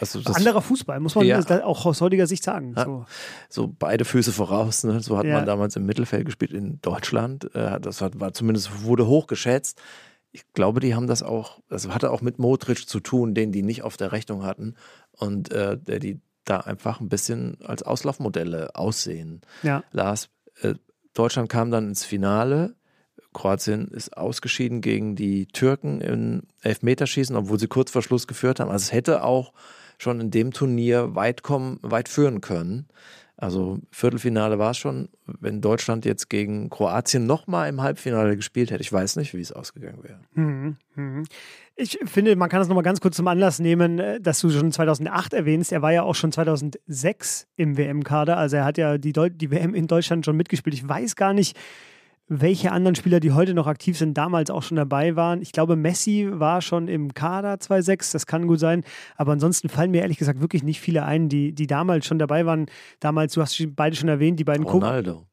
also 0.00 0.20
das, 0.20 0.36
Anderer 0.36 0.62
Fußball, 0.62 1.00
muss 1.00 1.14
man 1.14 1.26
ja. 1.26 1.40
auch 1.64 1.84
aus 1.86 2.00
heutiger 2.00 2.26
Sicht 2.26 2.44
sagen. 2.44 2.74
Ja. 2.76 2.84
So. 2.84 3.06
so. 3.48 3.74
beide 3.78 4.04
Füße 4.04 4.32
voraus. 4.32 4.84
Ne? 4.84 5.00
So 5.00 5.18
hat 5.18 5.26
man 5.26 5.46
damals 5.46 5.76
im 5.76 5.86
Mittelfeld 5.86 6.26
gespielt 6.26 6.52
in 6.52 6.80
Deutschland. 6.80 7.54
Äh, 7.54 7.80
das 7.80 8.00
war 8.00 8.32
zumindest 8.32 8.84
wurde 8.84 9.06
hochgeschätzt. 9.06 9.80
Ich 10.32 10.52
glaube, 10.52 10.80
die 10.80 10.94
haben 10.94 11.06
das 11.06 11.22
auch, 11.22 11.60
das 11.68 11.88
hatte 11.88 12.10
auch 12.10 12.20
mit 12.20 12.38
Modric 12.38 12.88
zu 12.88 12.98
tun, 13.00 13.34
den 13.34 13.52
die 13.52 13.62
nicht 13.62 13.82
auf 13.82 13.96
der 13.96 14.10
Rechnung 14.10 14.42
hatten 14.42 14.74
und 15.12 15.52
äh, 15.52 15.78
der 15.78 16.00
die 16.00 16.20
da 16.44 16.58
einfach 16.58 17.00
ein 17.00 17.08
bisschen 17.08 17.58
als 17.64 17.82
Auslaufmodelle 17.82 18.74
aussehen. 18.74 19.40
Ja. 19.62 19.82
Lars, 19.92 20.28
äh, 20.60 20.74
Deutschland 21.14 21.48
kam 21.48 21.70
dann 21.70 21.88
ins 21.88 22.04
Finale. 22.04 22.74
Kroatien 23.34 23.88
ist 23.88 24.16
ausgeschieden 24.16 24.80
gegen 24.80 25.16
die 25.16 25.46
Türken 25.46 26.00
im 26.00 26.44
Elfmeterschießen, 26.62 27.36
obwohl 27.36 27.58
sie 27.58 27.68
kurz 27.68 27.90
vor 27.90 28.02
Schluss 28.02 28.26
geführt 28.26 28.60
haben. 28.60 28.70
Also 28.70 28.84
es 28.84 28.92
hätte 28.92 29.22
auch 29.22 29.52
schon 29.98 30.20
in 30.20 30.30
dem 30.30 30.52
Turnier 30.52 31.14
weit 31.14 31.42
kommen, 31.42 31.78
weit 31.82 32.08
führen 32.08 32.40
können. 32.40 32.86
Also 33.36 33.80
Viertelfinale 33.90 34.58
war 34.58 34.70
es 34.70 34.78
schon. 34.78 35.08
Wenn 35.26 35.60
Deutschland 35.60 36.04
jetzt 36.04 36.30
gegen 36.30 36.70
Kroatien 36.70 37.26
nochmal 37.26 37.68
im 37.68 37.82
Halbfinale 37.82 38.36
gespielt 38.36 38.70
hätte, 38.70 38.80
ich 38.80 38.92
weiß 38.92 39.16
nicht, 39.16 39.34
wie 39.34 39.40
es 39.40 39.50
ausgegangen 39.50 40.02
wäre. 40.02 40.20
Mhm, 40.34 40.76
mhm. 40.94 41.24
Ich 41.74 41.98
finde, 42.04 42.36
man 42.36 42.48
kann 42.48 42.60
das 42.60 42.68
nochmal 42.68 42.84
ganz 42.84 43.00
kurz 43.00 43.16
zum 43.16 43.26
Anlass 43.26 43.58
nehmen, 43.58 43.98
äh, 43.98 44.20
dass 44.20 44.40
du 44.40 44.50
schon 44.50 44.70
2008 44.70 45.34
erwähnst. 45.34 45.72
Er 45.72 45.82
war 45.82 45.92
ja 45.92 46.04
auch 46.04 46.14
schon 46.14 46.30
2006 46.30 47.48
im 47.56 47.76
WM-Kader. 47.76 48.36
Also 48.36 48.56
er 48.56 48.64
hat 48.64 48.78
ja 48.78 48.98
die, 48.98 49.12
die 49.12 49.50
WM 49.50 49.74
in 49.74 49.88
Deutschland 49.88 50.24
schon 50.24 50.36
mitgespielt. 50.36 50.74
Ich 50.74 50.88
weiß 50.88 51.16
gar 51.16 51.34
nicht, 51.34 51.56
welche 52.26 52.72
anderen 52.72 52.94
Spieler, 52.94 53.20
die 53.20 53.32
heute 53.32 53.54
noch 53.54 53.66
aktiv 53.66 53.98
sind, 53.98 54.14
damals 54.14 54.50
auch 54.50 54.62
schon 54.62 54.76
dabei 54.76 55.16
waren. 55.16 55.42
Ich 55.42 55.52
glaube, 55.52 55.76
Messi 55.76 56.28
war 56.30 56.62
schon 56.62 56.88
im 56.88 57.12
Kader 57.12 57.54
2-6, 57.54 58.12
das 58.12 58.26
kann 58.26 58.46
gut 58.46 58.60
sein. 58.60 58.82
Aber 59.16 59.32
ansonsten 59.32 59.68
fallen 59.68 59.90
mir 59.90 60.02
ehrlich 60.02 60.18
gesagt 60.18 60.40
wirklich 60.40 60.62
nicht 60.62 60.80
viele 60.80 61.04
ein, 61.04 61.28
die, 61.28 61.52
die 61.52 61.66
damals 61.66 62.06
schon 62.06 62.18
dabei 62.18 62.46
waren. 62.46 62.66
Damals, 63.00 63.34
du 63.34 63.42
hast 63.42 63.62
beide 63.76 63.96
schon 63.96 64.08
erwähnt, 64.08 64.40
die 64.40 64.44
beiden 64.44 64.64
Ronaldo. 64.64 65.26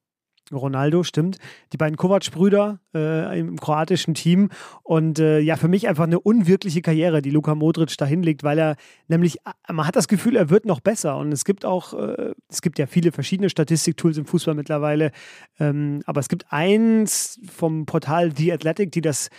Ronaldo, 0.55 1.03
stimmt. 1.03 1.37
Die 1.73 1.77
beiden 1.77 1.97
Kovac-Brüder 1.97 2.79
äh, 2.93 3.39
im 3.39 3.59
kroatischen 3.59 4.13
Team. 4.13 4.49
Und 4.83 5.19
äh, 5.19 5.39
ja, 5.39 5.55
für 5.55 5.67
mich 5.67 5.87
einfach 5.87 6.05
eine 6.05 6.19
unwirkliche 6.19 6.81
Karriere, 6.81 7.21
die 7.21 7.31
Luka 7.31 7.55
Modric 7.55 7.95
da 7.97 8.05
hinlegt, 8.05 8.43
weil 8.43 8.59
er 8.59 8.75
nämlich, 9.07 9.37
äh, 9.45 9.73
man 9.73 9.87
hat 9.87 9.95
das 9.95 10.07
Gefühl, 10.07 10.35
er 10.35 10.49
wird 10.49 10.65
noch 10.65 10.79
besser. 10.79 11.17
Und 11.17 11.31
es 11.31 11.45
gibt 11.45 11.65
auch, 11.65 11.93
äh, 11.93 12.33
es 12.49 12.61
gibt 12.61 12.79
ja 12.79 12.87
viele 12.87 13.11
verschiedene 13.11 13.49
Statistiktools 13.49 14.17
im 14.17 14.25
Fußball 14.25 14.55
mittlerweile. 14.55 15.11
Ähm, 15.59 16.01
aber 16.05 16.19
es 16.19 16.29
gibt 16.29 16.45
eins 16.49 17.39
vom 17.51 17.85
Portal 17.85 18.31
The 18.35 18.53
Athletic, 18.53 18.91
die 18.91 19.01
das 19.01 19.29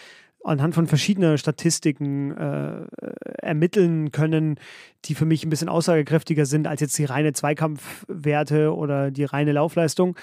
anhand 0.45 0.75
von 0.75 0.87
verschiedenen 0.87 1.39
Statistiken 1.39 2.37
äh, 2.37 2.87
ermitteln 3.39 4.11
können, 4.13 4.57
die 5.05 5.15
für 5.15 5.25
mich 5.25 5.45
ein 5.45 5.51
bisschen 5.51 5.69
aussagekräftiger 5.69 6.47
sind 6.47 6.67
als 6.67 6.81
jetzt 6.81 6.99
die 6.99 7.05
reine 7.05 7.33
Zweikampfwerte 7.33 8.75
oder 8.75 9.11
die 9.11 9.25
reine 9.25 9.53
Laufleistung. 9.53 10.17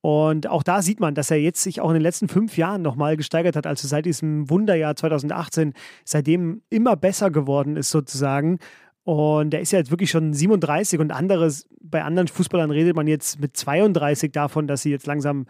Und 0.00 0.48
auch 0.48 0.62
da 0.62 0.82
sieht 0.82 1.00
man, 1.00 1.14
dass 1.14 1.30
er 1.30 1.38
jetzt 1.38 1.62
sich 1.62 1.80
auch 1.80 1.88
in 1.88 1.94
den 1.94 2.02
letzten 2.02 2.28
fünf 2.28 2.56
Jahren 2.56 2.82
nochmal 2.82 3.16
gesteigert 3.16 3.56
hat. 3.56 3.66
Also 3.66 3.88
seit 3.88 4.06
diesem 4.06 4.48
Wunderjahr 4.48 4.94
2018 4.94 5.72
seitdem 6.04 6.62
immer 6.70 6.96
besser 6.96 7.30
geworden 7.30 7.76
ist 7.76 7.90
sozusagen. 7.90 8.58
Und 9.04 9.54
er 9.54 9.60
ist 9.60 9.72
ja 9.72 9.78
jetzt 9.78 9.90
wirklich 9.90 10.10
schon 10.10 10.32
37 10.32 10.98
und 10.98 11.12
anderes, 11.12 11.68
bei 11.80 12.02
anderen 12.02 12.28
Fußballern 12.28 12.70
redet 12.70 12.96
man 12.96 13.06
jetzt 13.06 13.40
mit 13.40 13.56
32 13.56 14.32
davon, 14.32 14.66
dass 14.66 14.82
sie 14.82 14.90
jetzt 14.90 15.06
langsam 15.06 15.46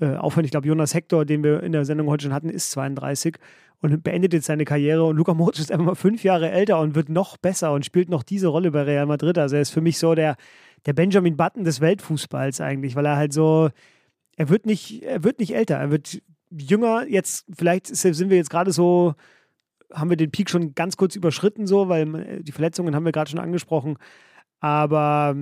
äh, 0.00 0.14
aufhören. 0.14 0.44
Ich 0.44 0.52
glaube, 0.52 0.68
Jonas 0.68 0.94
Hector, 0.94 1.24
den 1.24 1.42
wir 1.42 1.62
in 1.62 1.72
der 1.72 1.84
Sendung 1.84 2.08
heute 2.08 2.24
schon 2.24 2.32
hatten, 2.32 2.48
ist 2.48 2.70
32 2.70 3.36
und 3.80 4.02
beendet 4.02 4.32
jetzt 4.32 4.46
seine 4.46 4.64
Karriere. 4.64 5.04
Und 5.04 5.16
Luka 5.16 5.34
Modric 5.34 5.60
ist 5.60 5.72
einfach 5.72 5.86
mal 5.86 5.94
fünf 5.94 6.22
Jahre 6.22 6.50
älter 6.50 6.80
und 6.80 6.94
wird 6.94 7.08
noch 7.08 7.36
besser 7.36 7.72
und 7.72 7.84
spielt 7.84 8.08
noch 8.08 8.22
diese 8.22 8.48
Rolle 8.48 8.70
bei 8.70 8.82
Real 8.82 9.06
Madrid. 9.06 9.38
Also 9.38 9.56
er 9.56 9.62
ist 9.62 9.70
für 9.70 9.80
mich 9.80 9.98
so 9.98 10.14
der, 10.14 10.36
der 10.86 10.92
Benjamin 10.92 11.36
Button 11.36 11.64
des 11.64 11.80
Weltfußballs 11.80 12.60
eigentlich, 12.60 12.96
weil 12.96 13.06
er 13.06 13.16
halt 13.16 13.32
so 13.32 13.70
er 14.40 14.48
wird 14.48 14.64
nicht, 14.64 15.02
er 15.02 15.22
wird 15.22 15.38
nicht 15.38 15.54
älter, 15.54 15.76
er 15.76 15.90
wird 15.90 16.22
jünger. 16.50 17.06
Jetzt, 17.06 17.44
vielleicht 17.54 17.88
sind 17.88 18.30
wir 18.30 18.38
jetzt 18.38 18.48
gerade 18.48 18.72
so, 18.72 19.14
haben 19.92 20.08
wir 20.08 20.16
den 20.16 20.30
Peak 20.30 20.48
schon 20.48 20.74
ganz 20.74 20.96
kurz 20.96 21.14
überschritten, 21.16 21.66
so, 21.66 21.90
weil 21.90 22.14
äh, 22.14 22.42
die 22.42 22.52
Verletzungen 22.52 22.94
haben 22.94 23.04
wir 23.04 23.12
gerade 23.12 23.30
schon 23.30 23.38
angesprochen. 23.38 23.98
Aber 24.60 25.36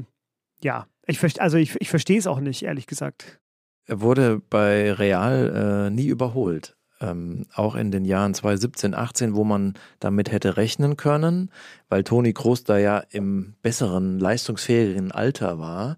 ja, 0.62 0.86
ich, 1.06 1.40
also 1.40 1.58
ich, 1.58 1.80
ich 1.80 1.90
verstehe 1.90 2.18
es 2.18 2.26
auch 2.26 2.40
nicht, 2.40 2.64
ehrlich 2.64 2.88
gesagt. 2.88 3.38
Er 3.86 4.00
wurde 4.00 4.42
bei 4.50 4.92
Real 4.92 5.86
äh, 5.86 5.90
nie 5.90 6.08
überholt. 6.08 6.76
Ähm, 7.00 7.46
auch 7.54 7.76
in 7.76 7.90
den 7.90 8.04
Jahren 8.04 8.34
2017, 8.34 8.94
18, 8.94 9.34
wo 9.34 9.44
man 9.44 9.74
damit 10.00 10.32
hätte 10.32 10.56
rechnen 10.56 10.96
können, 10.96 11.50
weil 11.88 12.02
Toni 12.02 12.32
Kroos 12.32 12.64
da 12.64 12.76
ja 12.76 12.98
im 13.10 13.54
besseren, 13.62 14.18
leistungsfähigeren 14.18 15.12
Alter 15.12 15.60
war 15.60 15.96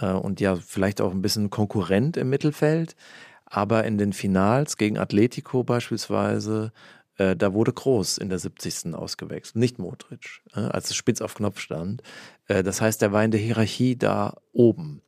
äh, 0.00 0.12
und 0.12 0.40
ja 0.40 0.56
vielleicht 0.56 1.00
auch 1.00 1.12
ein 1.12 1.22
bisschen 1.22 1.50
Konkurrent 1.50 2.16
im 2.16 2.30
Mittelfeld. 2.30 2.96
Aber 3.44 3.84
in 3.84 3.98
den 3.98 4.12
Finals 4.12 4.76
gegen 4.76 4.96
Atletico 4.96 5.64
beispielsweise, 5.64 6.72
äh, 7.18 7.34
da 7.36 7.52
wurde 7.52 7.72
Groß 7.72 8.18
in 8.18 8.28
der 8.28 8.38
70. 8.38 8.94
ausgewechselt, 8.94 9.56
nicht 9.56 9.78
Modric, 9.78 10.40
äh, 10.54 10.60
als 10.60 10.90
es 10.90 10.96
spitz 10.96 11.20
auf 11.20 11.34
Knopf 11.34 11.58
stand. 11.58 12.02
Äh, 12.46 12.62
das 12.62 12.80
heißt, 12.80 13.02
er 13.02 13.12
war 13.12 13.24
in 13.24 13.32
der 13.32 13.40
Hierarchie 13.40 13.96
da 13.96 14.36
oben. 14.52 15.02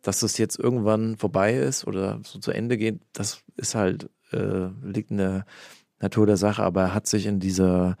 Dass 0.00 0.22
es 0.22 0.36
jetzt 0.36 0.58
irgendwann 0.58 1.16
vorbei 1.16 1.54
ist 1.54 1.86
oder 1.86 2.18
so 2.24 2.40
zu 2.40 2.50
Ende 2.50 2.76
geht, 2.76 3.00
das 3.12 3.44
ist 3.56 3.76
halt, 3.76 4.10
äh, 4.32 4.68
liegt 4.82 5.10
in 5.10 5.18
der 5.18 5.44
Natur 6.00 6.26
der 6.26 6.36
Sache, 6.36 6.62
aber 6.62 6.82
er 6.82 6.94
hat 6.94 7.06
sich 7.06 7.26
in 7.26 7.40
dieser 7.40 7.96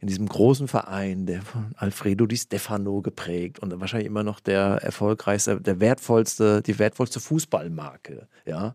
in 0.00 0.08
diesem 0.08 0.28
großen 0.28 0.68
Verein, 0.68 1.24
der 1.24 1.40
von 1.40 1.72
Alfredo 1.76 2.26
Di 2.26 2.36
Stefano 2.36 3.00
geprägt 3.00 3.60
und 3.60 3.80
wahrscheinlich 3.80 4.06
immer 4.06 4.22
noch 4.22 4.38
der 4.38 4.82
erfolgreichste, 4.82 5.62
der 5.62 5.80
wertvollste, 5.80 6.60
die 6.60 6.78
wertvollste 6.78 7.20
Fußballmarke, 7.20 8.28
ja, 8.44 8.74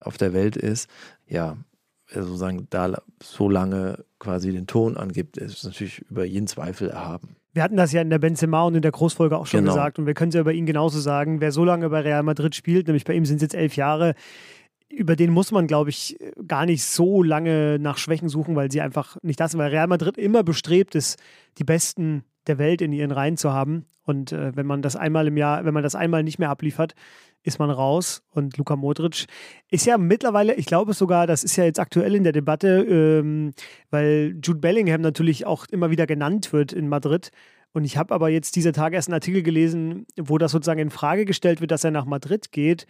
auf 0.00 0.18
der 0.18 0.34
Welt 0.34 0.54
ist. 0.54 0.90
Ja, 1.26 1.56
sozusagen 2.12 2.66
da 2.68 3.00
so 3.22 3.48
lange 3.48 4.04
quasi 4.18 4.52
den 4.52 4.66
Ton 4.66 4.98
angibt, 4.98 5.38
ist 5.38 5.64
natürlich 5.64 6.00
über 6.10 6.26
jeden 6.26 6.46
Zweifel 6.46 6.90
erhaben. 6.90 7.36
Wir 7.54 7.62
hatten 7.62 7.78
das 7.78 7.92
ja 7.92 8.02
in 8.02 8.10
der 8.10 8.18
Benzema 8.18 8.64
und 8.64 8.74
in 8.74 8.82
der 8.82 8.92
Großfolge 8.92 9.38
auch 9.38 9.46
schon 9.46 9.60
genau. 9.60 9.72
gesagt 9.72 9.98
und 9.98 10.04
wir 10.04 10.12
können 10.12 10.28
es 10.28 10.34
ja 10.34 10.42
über 10.42 10.52
ihn 10.52 10.66
genauso 10.66 11.00
sagen. 11.00 11.40
Wer 11.40 11.52
so 11.52 11.64
lange 11.64 11.88
bei 11.88 12.00
Real 12.00 12.22
Madrid 12.22 12.54
spielt, 12.54 12.86
nämlich 12.86 13.04
bei 13.04 13.14
ihm 13.14 13.24
sind 13.24 13.36
es 13.36 13.42
jetzt 13.42 13.54
elf 13.54 13.76
Jahre, 13.76 14.14
über 14.96 15.14
den 15.14 15.30
muss 15.30 15.52
man, 15.52 15.66
glaube 15.66 15.90
ich, 15.90 16.18
gar 16.48 16.66
nicht 16.66 16.82
so 16.82 17.22
lange 17.22 17.78
nach 17.78 17.98
Schwächen 17.98 18.28
suchen, 18.28 18.56
weil 18.56 18.70
sie 18.70 18.80
einfach 18.80 19.16
nicht 19.22 19.38
das 19.38 19.52
sind, 19.52 19.60
weil 19.60 19.70
Real 19.70 19.86
Madrid 19.86 20.16
immer 20.16 20.42
bestrebt 20.42 20.94
ist, 20.94 21.18
die 21.58 21.64
Besten 21.64 22.24
der 22.46 22.58
Welt 22.58 22.80
in 22.80 22.92
ihren 22.92 23.10
Reihen 23.10 23.36
zu 23.36 23.52
haben. 23.52 23.86
Und 24.04 24.32
äh, 24.32 24.56
wenn 24.56 24.66
man 24.66 24.82
das 24.82 24.96
einmal 24.96 25.26
im 25.26 25.36
Jahr, 25.36 25.64
wenn 25.64 25.74
man 25.74 25.82
das 25.82 25.94
einmal 25.94 26.22
nicht 26.22 26.38
mehr 26.38 26.50
abliefert, 26.50 26.94
ist 27.42 27.58
man 27.58 27.70
raus. 27.70 28.22
Und 28.30 28.56
Luka 28.56 28.76
Modric 28.76 29.26
ist 29.70 29.86
ja 29.86 29.98
mittlerweile, 29.98 30.54
ich 30.54 30.66
glaube 30.66 30.94
sogar, 30.94 31.26
das 31.26 31.44
ist 31.44 31.56
ja 31.56 31.64
jetzt 31.64 31.80
aktuell 31.80 32.14
in 32.14 32.24
der 32.24 32.32
Debatte, 32.32 32.84
ähm, 32.88 33.52
weil 33.90 34.36
Jude 34.42 34.60
Bellingham 34.60 35.00
natürlich 35.00 35.46
auch 35.46 35.66
immer 35.66 35.90
wieder 35.90 36.06
genannt 36.06 36.52
wird 36.52 36.72
in 36.72 36.88
Madrid. 36.88 37.30
Und 37.72 37.84
ich 37.84 37.98
habe 37.98 38.14
aber 38.14 38.30
jetzt 38.30 38.56
dieser 38.56 38.72
Tag 38.72 38.94
erst 38.94 39.08
einen 39.08 39.14
Artikel 39.14 39.42
gelesen, 39.42 40.06
wo 40.18 40.38
das 40.38 40.52
sozusagen 40.52 40.80
in 40.80 40.90
Frage 40.90 41.26
gestellt 41.26 41.60
wird, 41.60 41.70
dass 41.70 41.84
er 41.84 41.90
nach 41.90 42.06
Madrid 42.06 42.50
geht 42.50 42.86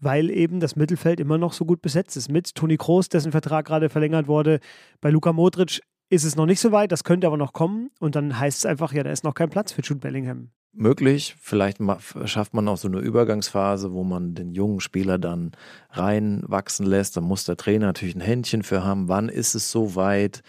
weil 0.00 0.30
eben 0.30 0.60
das 0.60 0.76
Mittelfeld 0.76 1.20
immer 1.20 1.38
noch 1.38 1.52
so 1.52 1.64
gut 1.64 1.82
besetzt 1.82 2.16
ist. 2.16 2.30
Mit 2.30 2.54
Toni 2.54 2.76
Kroos, 2.76 3.08
dessen 3.08 3.32
Vertrag 3.32 3.66
gerade 3.66 3.88
verlängert 3.88 4.28
wurde. 4.28 4.60
Bei 5.00 5.10
Luka 5.10 5.32
Modric 5.32 5.80
ist 6.10 6.24
es 6.24 6.36
noch 6.36 6.46
nicht 6.46 6.60
so 6.60 6.72
weit, 6.72 6.92
das 6.92 7.04
könnte 7.04 7.26
aber 7.26 7.36
noch 7.36 7.52
kommen. 7.52 7.90
Und 8.00 8.14
dann 8.16 8.38
heißt 8.38 8.58
es 8.58 8.66
einfach, 8.66 8.92
ja, 8.92 9.02
da 9.02 9.10
ist 9.10 9.24
noch 9.24 9.34
kein 9.34 9.50
Platz 9.50 9.72
für 9.72 9.82
Jude 9.82 10.00
Bellingham. 10.00 10.50
Möglich, 10.72 11.34
vielleicht 11.40 11.78
schafft 12.26 12.54
man 12.54 12.68
auch 12.68 12.76
so 12.76 12.88
eine 12.88 13.00
Übergangsphase, 13.00 13.92
wo 13.92 14.04
man 14.04 14.34
den 14.34 14.52
jungen 14.52 14.80
Spieler 14.80 15.18
dann 15.18 15.52
reinwachsen 15.90 16.86
lässt. 16.86 17.16
Da 17.16 17.20
muss 17.20 17.44
der 17.44 17.56
Trainer 17.56 17.86
natürlich 17.86 18.14
ein 18.14 18.20
Händchen 18.20 18.62
für 18.62 18.84
haben. 18.84 19.08
Wann 19.08 19.28
ist 19.28 19.54
es 19.54 19.72
so 19.72 19.96
weit? 19.96 20.42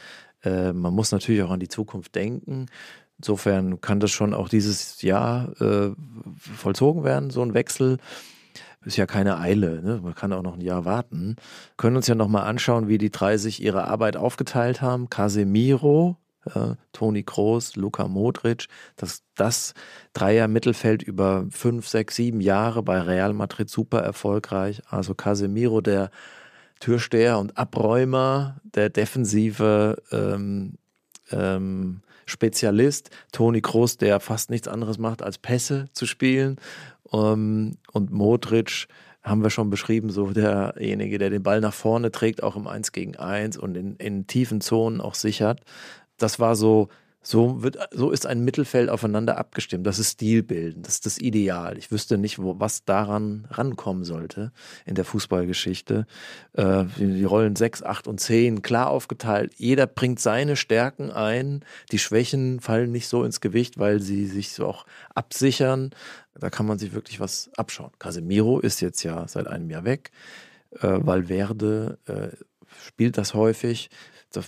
Äh, 0.44 0.74
man 0.74 0.94
muss 0.94 1.12
natürlich 1.12 1.42
auch 1.42 1.52
an 1.52 1.60
die 1.60 1.68
Zukunft 1.68 2.16
denken. 2.16 2.68
Insofern 3.18 3.82
kann 3.82 4.00
das 4.00 4.12
schon 4.12 4.34
auch 4.34 4.50
dieses 4.50 5.02
Jahr 5.02 5.60
äh, 5.62 5.92
vollzogen 6.38 7.04
werden, 7.04 7.32
so 7.32 7.42
ein 7.42 7.54
Wechsel 7.54 7.98
ist 8.86 8.98
ja 8.98 9.06
keine 9.06 9.40
Eile. 9.40 9.82
Ne? 9.82 10.00
Man 10.02 10.16
kann 10.16 10.34
auch 10.34 10.42
noch 10.42 10.56
ein 10.56 10.62
Jahr 10.62 10.86
warten. 10.86 11.36
Können 11.78 11.96
uns 11.96 12.08
ja 12.08 12.16
nochmal 12.16 12.48
anschauen, 12.48 12.88
wie 12.88 12.98
die 12.98 13.12
drei 13.12 13.38
sich 13.38 13.62
ihre 13.62 13.86
Arbeit 13.86 14.16
aufgeteilt 14.16 14.82
haben. 14.82 15.10
Casemiro, 15.10 16.18
äh, 16.46 16.76
Toni 16.94 17.24
Kroos, 17.24 17.76
Luka 17.76 18.08
Modric, 18.08 18.68
dass 18.96 19.24
das 19.36 19.74
Dreier-Mittelfeld 20.14 21.04
über 21.04 21.46
fünf, 21.50 21.88
sechs, 21.88 22.16
sieben 22.16 22.42
Jahre 22.42 22.82
bei 22.84 23.00
Real 23.02 23.34
Madrid 23.34 23.70
super 23.70 24.00
erfolgreich. 24.00 24.82
Also 24.90 25.14
Casemiro, 25.14 25.82
der 25.82 26.10
Türsteher 26.80 27.40
und 27.40 27.58
Abräumer, 27.58 28.62
der 28.64 28.90
defensive 28.90 30.02
ähm, 30.12 30.76
ähm, 31.32 32.02
Spezialist, 32.30 33.10
Toni 33.32 33.62
Kroos, 33.62 33.98
der 33.98 34.20
fast 34.20 34.50
nichts 34.50 34.68
anderes 34.68 34.98
macht, 34.98 35.22
als 35.22 35.38
Pässe 35.38 35.90
zu 35.94 36.06
spielen 36.06 36.58
ähm, 37.12 37.78
und 37.92 38.12
Modric 38.12 38.88
haben 39.22 39.44
wir 39.44 39.50
schon 39.50 39.70
beschrieben, 39.70 40.10
so 40.10 40.32
derjenige, 40.32 41.18
der 41.18 41.30
den 41.30 41.44
Ball 41.44 41.60
nach 41.60 41.74
vorne 41.74 42.12
trägt, 42.12 42.42
auch 42.42 42.56
im 42.56 42.68
1 42.68 42.94
gegen 42.94 43.18
1 43.18 43.58
und 43.58 43.76
in, 43.76 43.96
in 43.98 44.28
tiefen 44.28 44.62
Zonen 44.62 45.02
auch 45.02 45.16
sichert. 45.16 45.62
Das 46.18 46.40
war 46.40 46.56
so 46.56 46.88
so, 47.22 47.62
wird, 47.62 47.78
so 47.92 48.12
ist 48.12 48.26
ein 48.26 48.46
Mittelfeld 48.46 48.90
aufeinander 48.90 49.38
abgestimmt. 49.38 49.86
Das 49.86 50.00
ist 50.00 50.14
Stilbilden, 50.14 50.84
das 50.84 50.96
ist 50.96 51.06
das 51.06 51.18
Ideal. 51.18 51.78
Ich 51.78 51.92
wüsste 51.92 52.18
nicht, 52.18 52.40
wo, 52.40 52.60
was 52.60 52.86
daran 52.86 53.46
rankommen 53.52 54.06
sollte 54.06 54.54
in 54.86 54.96
der 54.96 55.04
Fußballgeschichte. 55.04 56.08
Äh, 56.54 56.86
die 56.98 57.26
Rollen 57.26 57.58
6, 57.58 57.84
8 57.84 58.08
und 58.08 58.20
10 58.22 58.62
klar 58.62 58.90
aufgeteilt. 58.90 59.54
Jeder 59.58 59.86
bringt 59.86 60.22
seine 60.22 60.56
Stärken 60.56 61.12
ein. 61.12 61.66
Die 61.92 62.00
Schwächen 62.00 62.62
fallen 62.62 62.92
nicht 62.92 63.10
so 63.10 63.26
ins 63.26 63.42
Gewicht, 63.42 63.78
weil 63.78 64.00
sie 64.00 64.26
sich 64.26 64.54
so 64.54 64.66
auch 64.66 64.86
absichern. 65.14 65.92
Da 66.36 66.50
kann 66.50 66.66
man 66.66 66.80
sich 66.80 66.94
wirklich 66.94 67.20
was 67.20 67.50
abschauen. 67.58 67.92
Casemiro 68.00 68.60
ist 68.60 68.80
jetzt 68.80 69.04
ja 69.04 69.28
seit 69.28 69.48
einem 69.48 69.70
Jahr 69.70 69.84
weg. 69.84 70.12
Äh, 70.72 71.00
Valverde 71.02 71.98
äh, 72.06 72.30
spielt 72.86 73.18
das 73.18 73.34
häufig. 73.34 73.90
Das 74.32 74.48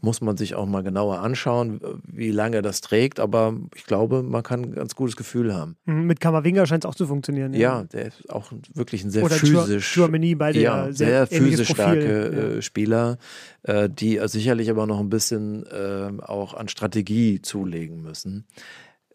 muss 0.00 0.20
man 0.20 0.36
sich 0.36 0.54
auch 0.54 0.66
mal 0.66 0.82
genauer 0.82 1.20
anschauen, 1.20 1.80
wie 2.04 2.30
lange 2.30 2.62
das 2.62 2.80
trägt. 2.80 3.20
Aber 3.20 3.54
ich 3.74 3.84
glaube, 3.84 4.22
man 4.22 4.42
kann 4.42 4.62
ein 4.62 4.72
ganz 4.72 4.94
gutes 4.94 5.16
Gefühl 5.16 5.54
haben. 5.54 5.76
Mhm, 5.84 6.06
mit 6.06 6.20
Kammerwinger 6.20 6.66
scheint 6.66 6.84
es 6.84 6.90
auch 6.90 6.94
zu 6.94 7.06
funktionieren. 7.06 7.52
Ja. 7.52 7.80
ja, 7.80 7.84
der 7.84 8.06
ist 8.06 8.30
auch 8.30 8.50
wirklich 8.72 9.04
ein 9.04 9.10
sehr 9.10 9.24
Oder 9.24 9.34
physisch. 9.34 9.94
Chouameni 9.94 10.34
beide 10.34 10.60
ja, 10.60 10.84
sehr, 10.92 11.26
sehr 11.26 11.26
physisch 11.26 11.68
starke 11.68 12.00
ja. 12.00 12.56
Äh, 12.56 12.62
Spieler, 12.62 13.18
äh, 13.62 13.90
die 13.90 14.20
sicherlich 14.24 14.70
aber 14.70 14.86
noch 14.86 15.00
ein 15.00 15.10
bisschen 15.10 15.66
äh, 15.66 16.10
auch 16.22 16.54
an 16.54 16.68
Strategie 16.68 17.42
zulegen 17.42 18.02
müssen. 18.02 18.46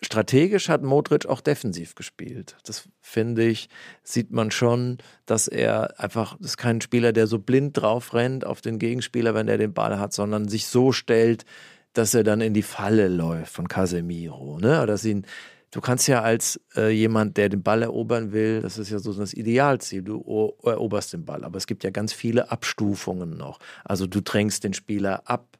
Strategisch 0.01 0.69
hat 0.69 0.81
Modric 0.81 1.25
auch 1.25 1.41
defensiv 1.41 1.93
gespielt. 1.93 2.55
Das 2.63 2.87
finde 3.01 3.43
ich, 3.43 3.67
sieht 4.01 4.31
man 4.31 4.49
schon, 4.49 4.97
dass 5.25 5.49
er 5.49 5.99
einfach, 5.99 6.37
das 6.39 6.51
ist 6.51 6.57
kein 6.57 6.79
Spieler, 6.79 7.11
der 7.11 7.27
so 7.27 7.37
blind 7.37 7.75
drauf 7.75 8.13
rennt 8.13 8.45
auf 8.45 8.61
den 8.61 8.79
Gegenspieler, 8.79 9.33
wenn 9.33 9.49
er 9.49 9.57
den 9.57 9.73
Ball 9.73 9.99
hat, 9.99 10.13
sondern 10.13 10.47
sich 10.47 10.67
so 10.67 10.93
stellt, 10.93 11.43
dass 11.91 12.13
er 12.13 12.23
dann 12.23 12.39
in 12.39 12.53
die 12.53 12.61
Falle 12.61 13.09
läuft 13.09 13.51
von 13.51 13.67
Casemiro. 13.67 14.57
Ne? 14.59 14.85
Dass 14.85 15.03
ihn, 15.03 15.25
du 15.71 15.81
kannst 15.81 16.07
ja 16.07 16.21
als 16.21 16.61
äh, 16.77 16.89
jemand, 16.91 17.35
der 17.35 17.49
den 17.49 17.61
Ball 17.61 17.81
erobern 17.81 18.31
will, 18.31 18.61
das 18.61 18.77
ist 18.77 18.91
ja 18.91 18.99
so 18.99 19.11
das 19.11 19.33
Idealziel, 19.33 20.01
du 20.01 20.53
eroberst 20.63 21.11
den 21.11 21.25
Ball. 21.25 21.43
Aber 21.43 21.57
es 21.57 21.67
gibt 21.67 21.83
ja 21.83 21.89
ganz 21.89 22.13
viele 22.13 22.51
Abstufungen 22.51 23.35
noch. 23.35 23.59
Also 23.83 24.07
du 24.07 24.21
drängst 24.21 24.63
den 24.63 24.73
Spieler 24.73 25.23
ab 25.25 25.58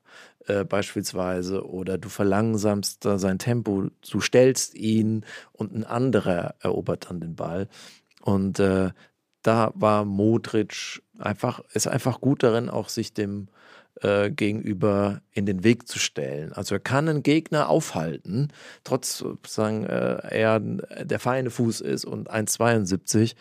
äh, 0.50 0.66
beispielsweise 0.66 1.66
oder 1.66 1.98
du 1.98 2.10
verlangsamst 2.10 3.04
sein 3.04 3.40
Tempo, 3.40 3.88
du 4.10 4.22
stellst 4.22 4.76
ihn 4.76 5.26
und 5.52 5.74
ein 5.74 5.84
anderer 5.84 6.56
erobert 6.60 7.08
dann 7.10 7.20
den 7.20 7.36
Ball. 7.36 7.68
Und 8.22 8.60
äh, 8.60 8.92
da 9.42 9.72
war 9.76 10.06
Modric 10.06 11.02
einfach, 11.18 11.62
ist 11.74 11.88
einfach 11.88 12.20
gut 12.20 12.44
darin, 12.44 12.70
auch 12.70 12.90
sich 12.90 13.14
dem 13.14 13.48
äh, 14.02 14.30
gegenüber 14.32 15.22
in 15.32 15.46
den 15.46 15.64
Weg 15.64 15.88
zu 15.88 16.00
stellen. 16.00 16.54
Also 16.54 16.76
er 16.76 16.80
kann 16.80 17.08
einen 17.08 17.24
Gegner 17.24 17.70
aufhalten, 17.70 18.50
trotz 18.84 19.18
sozusagen 19.18 19.86
äh, 19.86 20.18
er 20.30 20.60
der 20.60 21.20
feine 21.20 21.50
Fuß 21.50 21.82
ist 21.82 22.06
und 22.06 22.32
1,72. 22.32 23.36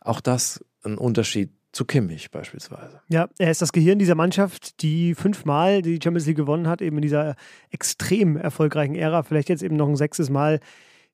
Auch 0.00 0.20
das 0.20 0.64
ein 0.84 0.98
Unterschied 0.98 1.50
zu 1.76 1.84
Kimmich 1.84 2.30
beispielsweise. 2.30 3.00
Ja, 3.08 3.28
er 3.38 3.50
ist 3.50 3.60
das 3.60 3.72
Gehirn 3.72 3.98
dieser 3.98 4.14
Mannschaft, 4.14 4.82
die 4.82 5.14
fünfmal 5.14 5.82
die 5.82 6.00
Champions 6.02 6.26
League 6.26 6.38
gewonnen 6.38 6.66
hat, 6.66 6.80
eben 6.80 6.96
in 6.96 7.02
dieser 7.02 7.36
extrem 7.70 8.36
erfolgreichen 8.36 8.94
Ära, 8.94 9.22
vielleicht 9.22 9.50
jetzt 9.50 9.62
eben 9.62 9.76
noch 9.76 9.88
ein 9.88 9.96
sechstes 9.96 10.30
Mal 10.30 10.60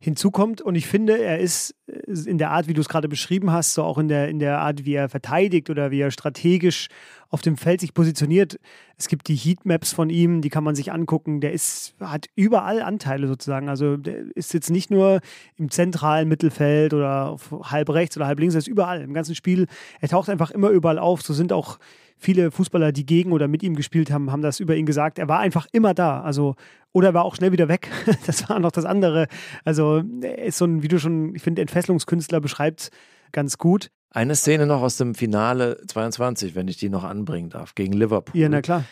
hinzukommt. 0.02 0.60
Und 0.60 0.74
ich 0.74 0.88
finde, 0.88 1.16
er 1.22 1.38
ist 1.38 1.76
in 2.26 2.36
der 2.36 2.50
Art, 2.50 2.66
wie 2.66 2.74
du 2.74 2.80
es 2.80 2.88
gerade 2.88 3.08
beschrieben 3.08 3.52
hast, 3.52 3.74
so 3.74 3.84
auch 3.84 3.98
in 3.98 4.08
der, 4.08 4.28
in 4.28 4.40
der 4.40 4.58
Art, 4.58 4.84
wie 4.84 4.94
er 4.94 5.08
verteidigt 5.08 5.70
oder 5.70 5.92
wie 5.92 6.00
er 6.00 6.10
strategisch 6.10 6.88
auf 7.30 7.40
dem 7.40 7.56
Feld 7.56 7.80
sich 7.80 7.94
positioniert. 7.94 8.58
Es 8.96 9.06
gibt 9.06 9.28
die 9.28 9.36
Heatmaps 9.36 9.92
von 9.92 10.10
ihm, 10.10 10.40
die 10.40 10.48
kann 10.48 10.64
man 10.64 10.74
sich 10.74 10.90
angucken. 10.90 11.40
Der 11.40 11.52
ist, 11.52 11.94
hat 12.00 12.26
überall 12.34 12.82
Anteile 12.82 13.28
sozusagen. 13.28 13.68
Also 13.68 13.96
der 13.96 14.24
ist 14.34 14.52
jetzt 14.52 14.70
nicht 14.70 14.90
nur 14.90 15.20
im 15.56 15.70
zentralen 15.70 16.28
Mittelfeld 16.28 16.94
oder 16.94 17.36
halb 17.62 17.88
rechts 17.90 18.16
oder 18.16 18.26
halb 18.26 18.40
links, 18.40 18.56
er 18.56 18.58
ist 18.58 18.66
überall 18.66 19.02
im 19.02 19.14
ganzen 19.14 19.36
Spiel. 19.36 19.68
Er 20.00 20.08
taucht 20.08 20.28
einfach 20.28 20.50
immer 20.50 20.70
überall 20.70 20.98
auf. 20.98 21.22
So 21.22 21.32
sind 21.32 21.52
auch 21.52 21.78
viele 22.16 22.50
Fußballer, 22.50 22.92
die 22.92 23.06
gegen 23.06 23.32
oder 23.32 23.48
mit 23.48 23.62
ihm 23.62 23.74
gespielt 23.74 24.10
haben, 24.10 24.30
haben 24.30 24.42
das 24.42 24.60
über 24.60 24.76
ihn 24.76 24.86
gesagt. 24.86 25.18
Er 25.18 25.28
war 25.28 25.40
einfach 25.40 25.66
immer 25.72 25.94
da. 25.94 26.20
Also, 26.22 26.54
oder 26.92 27.08
er 27.08 27.14
war 27.14 27.24
auch 27.24 27.36
schnell 27.36 27.52
wieder 27.52 27.68
weg. 27.68 27.88
Das 28.26 28.48
war 28.48 28.58
noch 28.58 28.72
das 28.72 28.84
andere. 28.84 29.26
Also, 29.64 30.02
er 30.22 30.44
ist 30.44 30.58
so 30.58 30.64
ein, 30.64 30.82
wie 30.82 30.88
du 30.88 30.98
schon, 30.98 31.34
ich 31.34 31.42
finde, 31.42 31.62
Entfesselungskünstler 31.62 32.40
beschreibt 32.40 32.90
ganz 33.32 33.58
gut. 33.58 33.90
Eine 34.10 34.36
Szene 34.36 34.66
noch 34.66 34.82
aus 34.82 34.98
dem 34.98 35.14
Finale 35.14 35.80
22, 35.86 36.54
wenn 36.54 36.68
ich 36.68 36.76
die 36.76 36.90
noch 36.90 37.04
anbringen 37.04 37.48
darf, 37.48 37.74
gegen 37.74 37.94
Liverpool. 37.94 38.38
Ja, 38.38 38.48
na 38.48 38.60
klar. 38.60 38.84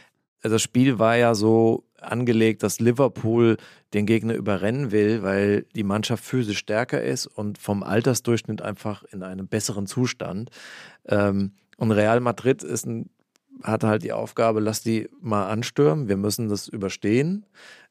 Das 0.43 0.63
Spiel 0.63 0.99
war 0.99 1.17
ja 1.17 1.35
so 1.35 1.85
angelegt, 2.01 2.63
dass 2.63 2.81
Liverpool 2.81 3.59
den 3.93 4.07
Gegner 4.07 4.35
überrennen 4.35 4.91
will, 4.91 5.23
weil 5.23 5.67
die 5.75 5.83
Mannschaft 5.83 6.25
physisch 6.25 6.59
stärker 6.59 7.03
ist 7.03 7.27
und 7.27 7.59
vom 7.59 7.83
Altersdurchschnitt 7.83 8.63
einfach 8.63 9.05
in 9.05 9.23
einem 9.23 9.49
besseren 9.49 9.87
Zustand. 9.87 10.51
Ähm, 11.07 11.53
und 11.81 11.91
Real 11.91 12.21
Madrid 12.21 12.63
ist 12.63 12.87
ein 12.87 13.11
hatte 13.63 13.89
halt 13.89 14.03
die 14.03 14.13
Aufgabe, 14.13 14.61
lass 14.61 14.83
die 14.83 15.09
mal 15.21 15.49
anstürmen, 15.49 16.09
wir 16.09 16.17
müssen 16.17 16.49
das 16.49 16.69
überstehen. 16.69 17.47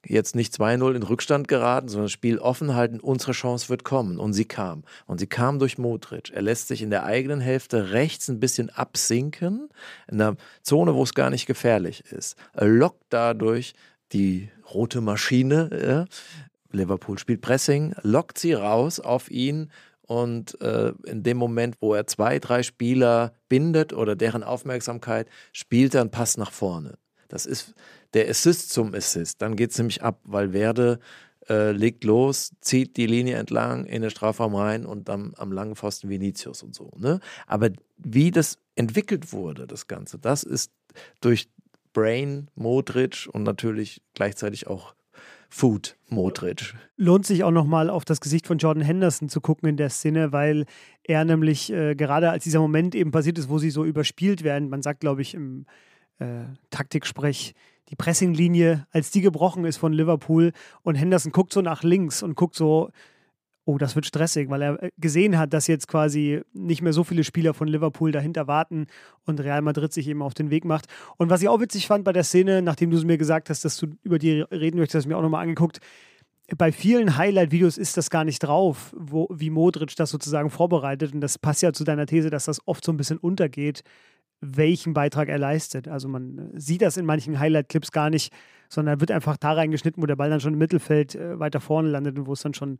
Jetzt 0.06 0.36
nicht 0.36 0.54
2-0 0.54 0.96
in 0.96 1.04
Rückstand 1.04 1.48
geraten, 1.48 1.90
sondern 1.90 2.06
das 2.06 2.12
Spiel 2.12 2.40
offen 2.40 2.76
halten, 2.76 3.00
unsere 3.00 3.34
Chance 3.34 3.70
wird 3.70 3.84
kommen. 3.84 4.18
Und 4.18 4.34
sie 4.34 4.46
kam. 4.46 4.84
Und 5.06 5.20
sie 5.20 5.28
kam 5.28 5.60
durch 5.60 5.78
Modric. 5.78 6.32
Er 6.32 6.42
lässt 6.42 6.70
sich 6.70 6.82
in 6.82 6.90
der 6.90 7.04
eigenen 7.04 7.42
Hälfte 7.42 7.92
rechts 7.92 8.30
ein 8.30 8.40
bisschen 8.40 8.70
absinken, 8.70 9.70
in 10.10 10.22
einer 10.22 10.38
Zone, 10.64 10.96
wo 10.96 11.04
es 11.04 11.14
gar 11.14 11.30
nicht 11.30 11.46
gefährlich 11.46 12.04
ist. 12.12 12.36
Er 12.54 12.68
lockt 12.68 13.04
dadurch 13.10 13.74
die 14.14 14.50
rote 14.74 15.02
Maschine. 15.02 16.08
Liverpool 16.72 17.20
spielt 17.20 17.42
Pressing, 17.42 17.94
lockt 18.04 18.38
sie 18.38 18.54
raus 18.54 19.00
auf 19.00 19.30
ihn 19.30 19.70
und 20.10 20.60
äh, 20.60 20.92
in 21.06 21.22
dem 21.22 21.38
Moment, 21.38 21.76
wo 21.82 21.94
er 21.94 22.08
zwei, 22.08 22.40
drei 22.40 22.64
Spieler 22.64 23.32
bindet 23.48 23.94
oder 23.94 24.16
deren 24.16 24.42
Aufmerksamkeit, 24.42 25.28
spielt 25.54 25.94
er 25.94 26.02
einen 26.02 26.10
Pass 26.10 26.36
nach 26.36 26.52
vorne. 26.52 26.98
Das 27.28 27.46
ist 27.46 27.76
der 28.16 28.28
Assist 28.28 28.72
zum 28.72 28.96
Assist. 28.96 29.40
Dann 29.40 29.56
geht 29.56 29.70
es 29.70 29.78
nämlich 29.78 30.02
ab, 30.02 30.20
weil 30.24 30.52
Werde 30.52 31.00
äh, 31.48 31.74
legt 31.74 32.04
los, 32.06 32.54
zieht 32.60 32.98
die 32.98 33.06
Linie 33.06 33.36
entlang 33.36 33.86
in 33.86 34.02
den 34.02 34.10
Strafraum 34.10 34.56
rein 34.56 34.88
und 34.88 35.10
dann 35.10 35.34
am 35.38 35.52
langen 35.52 35.76
Pfosten 35.76 36.10
Vinicius 36.10 36.64
und 36.64 36.74
so. 36.74 36.92
Ne? 36.98 37.20
Aber 37.46 37.70
wie 37.98 38.32
das 38.32 38.58
entwickelt 38.74 39.32
wurde, 39.32 39.68
das 39.68 39.86
Ganze, 39.86 40.18
das 40.18 40.42
ist 40.42 40.72
durch 41.22 41.50
Brain, 41.94 42.50
Modric 42.56 43.30
und 43.32 43.44
natürlich 43.44 44.02
gleichzeitig 44.16 44.66
auch 44.66 44.96
Food 45.50 45.98
Modric. 46.08 46.76
Lohnt 46.96 47.26
sich 47.26 47.44
auch 47.44 47.52
nochmal 47.52 47.90
auf 47.90 48.06
das 48.06 48.22
Gesicht 48.22 48.48
von 48.48 48.60
Jordan 48.60 48.84
Henderson 48.84 49.30
zu 49.30 49.42
gucken 49.42 49.68
in 49.68 49.78
der 49.78 49.90
Szene, 49.90 50.32
weil 50.32 50.66
er 51.04 51.26
nämlich 51.26 51.72
äh, 51.72 51.96
gerade 51.96 52.30
als 52.30 52.44
dieser 52.44 52.60
Moment 52.60 52.96
eben 52.96 53.12
passiert 53.12 53.38
ist, 53.40 53.50
wo 53.50 53.58
sie 53.58 53.72
so 53.72 53.84
überspielt 53.84 54.44
werden, 54.44 54.70
man 54.70 54.82
sagt, 54.82 55.00
glaube 55.00 55.22
ich, 55.22 55.34
im 55.34 55.66
äh, 56.20 56.44
Taktiksprech, 56.70 57.56
die 57.90 57.96
Pressinglinie, 57.96 58.86
als 58.92 59.10
die 59.10 59.22
gebrochen 59.22 59.66
ist 59.66 59.78
von 59.78 59.94
Liverpool 59.94 60.52
und 60.84 60.96
Henderson 60.96 61.32
guckt 61.32 61.52
so 61.52 61.62
nach 61.62 61.82
links 61.82 62.22
und 62.22 62.36
guckt 62.36 62.56
so 62.56 62.92
oh, 63.70 63.78
das 63.78 63.96
wird 63.96 64.08
stressig, 64.08 64.50
weil 64.50 64.64
er 64.64 64.84
äh, 64.84 64.90
gesehen 64.98 65.38
hat, 65.38 65.54
dass 65.54 65.68
jetzt 65.68 65.88
quasi 65.88 66.42
nicht 66.54 66.82
mehr 66.82 66.92
so 66.92 67.04
viele 67.04 67.24
Spieler 67.24 67.54
von 67.54 67.68
Liverpool 67.68 68.12
dahinter 68.12 68.48
warten 68.48 68.88
und 69.26 69.40
Real 69.40 69.62
Madrid 69.62 69.94
sich 69.94 70.08
eben 70.08 70.24
auf 70.24 70.34
den 70.34 70.50
Weg 70.50 70.66
macht. 70.66 70.88
Und 71.18 71.30
was 71.30 71.44
ich 71.44 71.50
auch 71.50 71.60
witzig 71.60 71.86
fand 71.86 72.04
bei 72.04 72.12
der 72.12 72.24
Szene, 72.24 72.64
nachdem 72.64 72.90
du 72.90 72.98
es 72.98 73.06
mir 73.06 73.20
gesagt 73.20 73.50
hast, 73.52 73.64
dass 73.66 73.78
du 73.78 73.88
über 74.02 74.18
die 74.18 74.42
reden 74.42 74.80
möchtest, 74.80 74.96
hast 74.96 75.04
du 75.06 75.10
mir 75.10 75.18
auch 75.18 75.22
nochmal 75.22 75.44
angeguckt. 75.44 75.80
Bei 76.58 76.72
vielen 76.72 77.16
Highlight-Videos 77.16 77.78
ist 77.78 77.96
das 77.96 78.10
gar 78.10 78.24
nicht 78.24 78.40
drauf, 78.40 78.96
wo, 78.98 79.28
wie 79.32 79.52
Modric 79.52 79.96
das 79.96 80.10
sozusagen 80.10 80.50
vorbereitet. 80.50 81.14
Und 81.14 81.22
das 81.22 81.38
passt 81.38 81.62
ja 81.62 81.72
zu 81.72 81.84
deiner 81.84 82.08
These, 82.08 82.32
dass 82.32 82.46
das 82.46 82.68
oft 82.68 82.84
so 82.84 82.92
ein 82.92 82.98
bisschen 82.98 83.20
untergeht, 83.20 83.84
welchen 84.42 84.96
Beitrag 84.96 85.30
er 85.30 85.38
leistet. 85.38 85.88
Also 85.88 86.08
man 86.08 86.50
sieht 86.56 86.82
das 86.82 86.98
in 86.98 87.06
manchen 87.06 87.40
Highlight-Clips 87.40 87.92
gar 87.92 88.10
nicht, 88.10 88.34
sondern 88.68 89.00
wird 89.00 89.12
einfach 89.12 89.38
da 89.38 89.54
reingeschnitten, 89.54 90.02
wo 90.02 90.08
der 90.08 90.16
Ball 90.16 90.32
dann 90.32 90.40
schon 90.40 90.54
im 90.54 90.60
Mittelfeld 90.60 91.14
äh, 91.14 91.40
weiter 91.40 91.60
vorne 91.60 91.90
landet 91.90 92.18
und 92.18 92.26
wo 92.26 92.34
es 92.34 92.42
dann 92.42 92.56
schon 92.56 92.80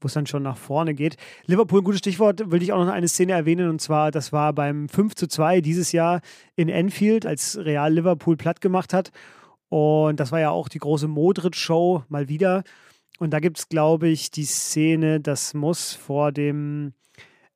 wo 0.00 0.06
es 0.06 0.14
dann 0.14 0.26
schon 0.26 0.42
nach 0.42 0.56
vorne 0.56 0.94
geht. 0.94 1.16
Liverpool, 1.46 1.82
gutes 1.82 2.00
Stichwort, 2.00 2.50
will 2.50 2.62
ich 2.62 2.72
auch 2.72 2.84
noch 2.84 2.92
eine 2.92 3.08
Szene 3.08 3.32
erwähnen 3.32 3.68
und 3.68 3.80
zwar, 3.80 4.10
das 4.10 4.32
war 4.32 4.52
beim 4.52 4.88
5 4.88 5.14
zu 5.14 5.26
2 5.26 5.60
dieses 5.60 5.92
Jahr 5.92 6.20
in 6.54 6.68
Enfield, 6.68 7.26
als 7.26 7.58
Real 7.58 7.92
Liverpool 7.92 8.36
platt 8.36 8.60
gemacht 8.60 8.92
hat. 8.92 9.10
Und 9.68 10.20
das 10.20 10.32
war 10.32 10.40
ja 10.40 10.50
auch 10.50 10.68
die 10.68 10.78
große 10.78 11.08
Modric-Show 11.08 12.04
mal 12.08 12.28
wieder. 12.28 12.62
Und 13.18 13.30
da 13.30 13.40
gibt 13.40 13.58
es, 13.58 13.68
glaube 13.68 14.08
ich, 14.08 14.30
die 14.30 14.44
Szene, 14.44 15.20
das 15.20 15.54
muss 15.54 15.94
vor 15.94 16.32
dem 16.32 16.92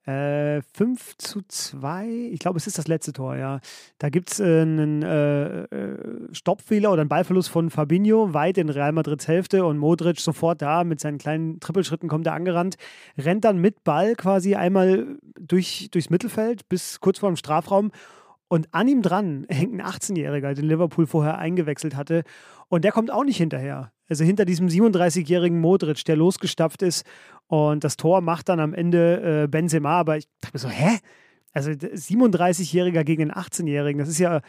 Äh, 0.06 0.62
5 0.74 1.18
zu 1.18 1.42
2, 1.46 2.30
ich 2.32 2.38
glaube, 2.38 2.56
es 2.56 2.66
ist 2.66 2.78
das 2.78 2.88
letzte 2.88 3.12
Tor, 3.12 3.36
ja. 3.36 3.60
Da 3.98 4.08
gibt 4.08 4.32
es 4.32 4.40
äh, 4.40 4.62
einen 4.62 5.02
äh, 5.02 5.64
äh, 5.64 6.28
Stoppfehler 6.32 6.90
oder 6.90 7.02
einen 7.02 7.10
Ballverlust 7.10 7.50
von 7.50 7.68
Fabinho 7.68 8.32
weit 8.32 8.56
in 8.56 8.70
Real 8.70 8.92
Madrids 8.92 9.28
Hälfte 9.28 9.64
und 9.66 9.76
Modric 9.76 10.18
sofort 10.18 10.62
da 10.62 10.84
mit 10.84 11.00
seinen 11.00 11.18
kleinen 11.18 11.60
Trippelschritten 11.60 12.08
kommt 12.08 12.26
er 12.26 12.32
angerannt, 12.32 12.76
rennt 13.18 13.44
dann 13.44 13.58
mit 13.58 13.84
Ball 13.84 14.14
quasi 14.14 14.54
einmal 14.54 15.18
durch, 15.38 15.88
durchs 15.90 16.08
Mittelfeld 16.08 16.66
bis 16.70 17.00
kurz 17.00 17.18
vor 17.18 17.30
dem 17.30 17.36
Strafraum 17.36 17.92
und 18.50 18.68
an 18.72 18.88
ihm 18.88 19.00
dran 19.00 19.46
hängt 19.48 19.72
ein 19.72 19.80
18-Jähriger, 19.80 20.54
den 20.54 20.66
Liverpool 20.66 21.06
vorher 21.06 21.38
eingewechselt 21.38 21.94
hatte. 21.94 22.24
Und 22.68 22.82
der 22.82 22.90
kommt 22.90 23.12
auch 23.12 23.22
nicht 23.22 23.36
hinterher. 23.36 23.92
Also 24.08 24.24
hinter 24.24 24.44
diesem 24.44 24.66
37-jährigen 24.66 25.60
Modric, 25.60 26.04
der 26.04 26.16
losgestapft 26.16 26.82
ist. 26.82 27.06
Und 27.46 27.84
das 27.84 27.96
Tor 27.96 28.22
macht 28.22 28.48
dann 28.48 28.58
am 28.58 28.74
Ende 28.74 29.44
äh, 29.44 29.46
Benzema. 29.46 30.00
Aber 30.00 30.16
ich 30.16 30.26
dachte 30.40 30.56
mir 30.56 30.58
so, 30.58 30.68
hä? 30.68 30.98
Also 31.52 31.70
37-Jähriger 31.70 33.04
gegen 33.04 33.28
den 33.28 33.32
18-Jährigen, 33.32 34.00
das 34.00 34.08
ist 34.08 34.18
ja 34.18 34.40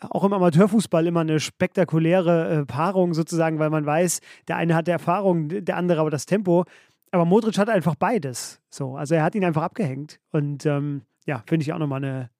auch 0.00 0.24
im 0.24 0.32
Amateurfußball 0.32 1.06
immer 1.06 1.20
eine 1.20 1.38
spektakuläre 1.38 2.62
äh, 2.62 2.66
Paarung 2.66 3.14
sozusagen, 3.14 3.60
weil 3.60 3.70
man 3.70 3.86
weiß, 3.86 4.18
der 4.48 4.56
eine 4.56 4.74
hat 4.74 4.88
die 4.88 4.92
Erfahrung, 4.92 5.48
der 5.48 5.76
andere 5.76 6.00
aber 6.00 6.10
das 6.10 6.26
Tempo. 6.26 6.64
Aber 7.12 7.24
Modric 7.24 7.56
hat 7.58 7.68
einfach 7.68 7.94
beides. 7.94 8.60
So, 8.68 8.96
also 8.96 9.14
er 9.14 9.22
hat 9.22 9.36
ihn 9.36 9.44
einfach 9.44 9.62
abgehängt. 9.62 10.18
Und 10.32 10.66
ähm, 10.66 11.02
ja, 11.24 11.44
finde 11.46 11.62
ich 11.62 11.72
auch 11.72 11.78
nochmal 11.78 12.04
eine, 12.04 12.30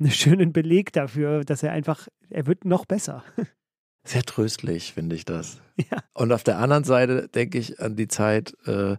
einen 0.00 0.10
schönen 0.10 0.52
Beleg 0.52 0.92
dafür, 0.92 1.44
dass 1.44 1.62
er 1.62 1.72
einfach, 1.72 2.08
er 2.30 2.46
wird 2.46 2.64
noch 2.64 2.86
besser. 2.86 3.22
Sehr 4.04 4.22
tröstlich, 4.22 4.94
finde 4.94 5.14
ich 5.14 5.24
das. 5.24 5.60
Ja. 5.76 5.98
Und 6.14 6.32
auf 6.32 6.42
der 6.42 6.58
anderen 6.58 6.84
Seite 6.84 7.28
denke 7.28 7.58
ich 7.58 7.80
an 7.80 7.96
die 7.96 8.08
Zeit, 8.08 8.56
äh, 8.66 8.96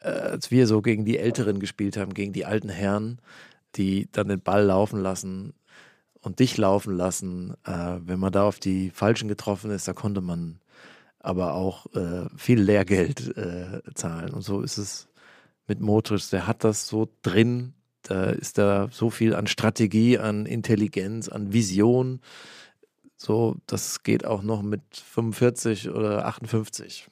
als 0.00 0.50
wir 0.50 0.66
so 0.66 0.82
gegen 0.82 1.04
die 1.04 1.18
Älteren 1.18 1.58
gespielt 1.58 1.96
haben, 1.96 2.12
gegen 2.12 2.32
die 2.32 2.44
alten 2.44 2.68
Herren, 2.68 3.20
die 3.76 4.08
dann 4.12 4.28
den 4.28 4.40
Ball 4.40 4.64
laufen 4.64 5.00
lassen 5.00 5.54
und 6.20 6.38
dich 6.38 6.58
laufen 6.58 6.94
lassen. 6.94 7.54
Äh, 7.64 7.98
wenn 8.00 8.20
man 8.20 8.32
da 8.32 8.44
auf 8.44 8.58
die 8.58 8.90
Falschen 8.90 9.28
getroffen 9.28 9.70
ist, 9.70 9.88
da 9.88 9.94
konnte 9.94 10.20
man 10.20 10.60
aber 11.18 11.54
auch 11.54 11.86
äh, 11.94 12.28
viel 12.36 12.60
Lehrgeld 12.60 13.36
äh, 13.36 13.80
zahlen. 13.94 14.34
Und 14.34 14.42
so 14.42 14.60
ist 14.60 14.76
es 14.76 15.08
mit 15.66 15.80
Motrich. 15.80 16.28
Der 16.30 16.46
hat 16.46 16.64
das 16.64 16.88
so 16.88 17.08
drin, 17.22 17.74
da 18.02 18.30
ist 18.30 18.58
da 18.58 18.88
so 18.90 19.10
viel 19.10 19.34
an 19.34 19.46
Strategie, 19.46 20.18
an 20.18 20.46
Intelligenz, 20.46 21.28
an 21.28 21.52
Vision. 21.52 22.20
So, 23.16 23.56
das 23.66 24.02
geht 24.02 24.24
auch 24.24 24.42
noch 24.42 24.62
mit 24.62 24.82
45 24.92 25.90
oder 25.90 26.26
58. 26.26 27.08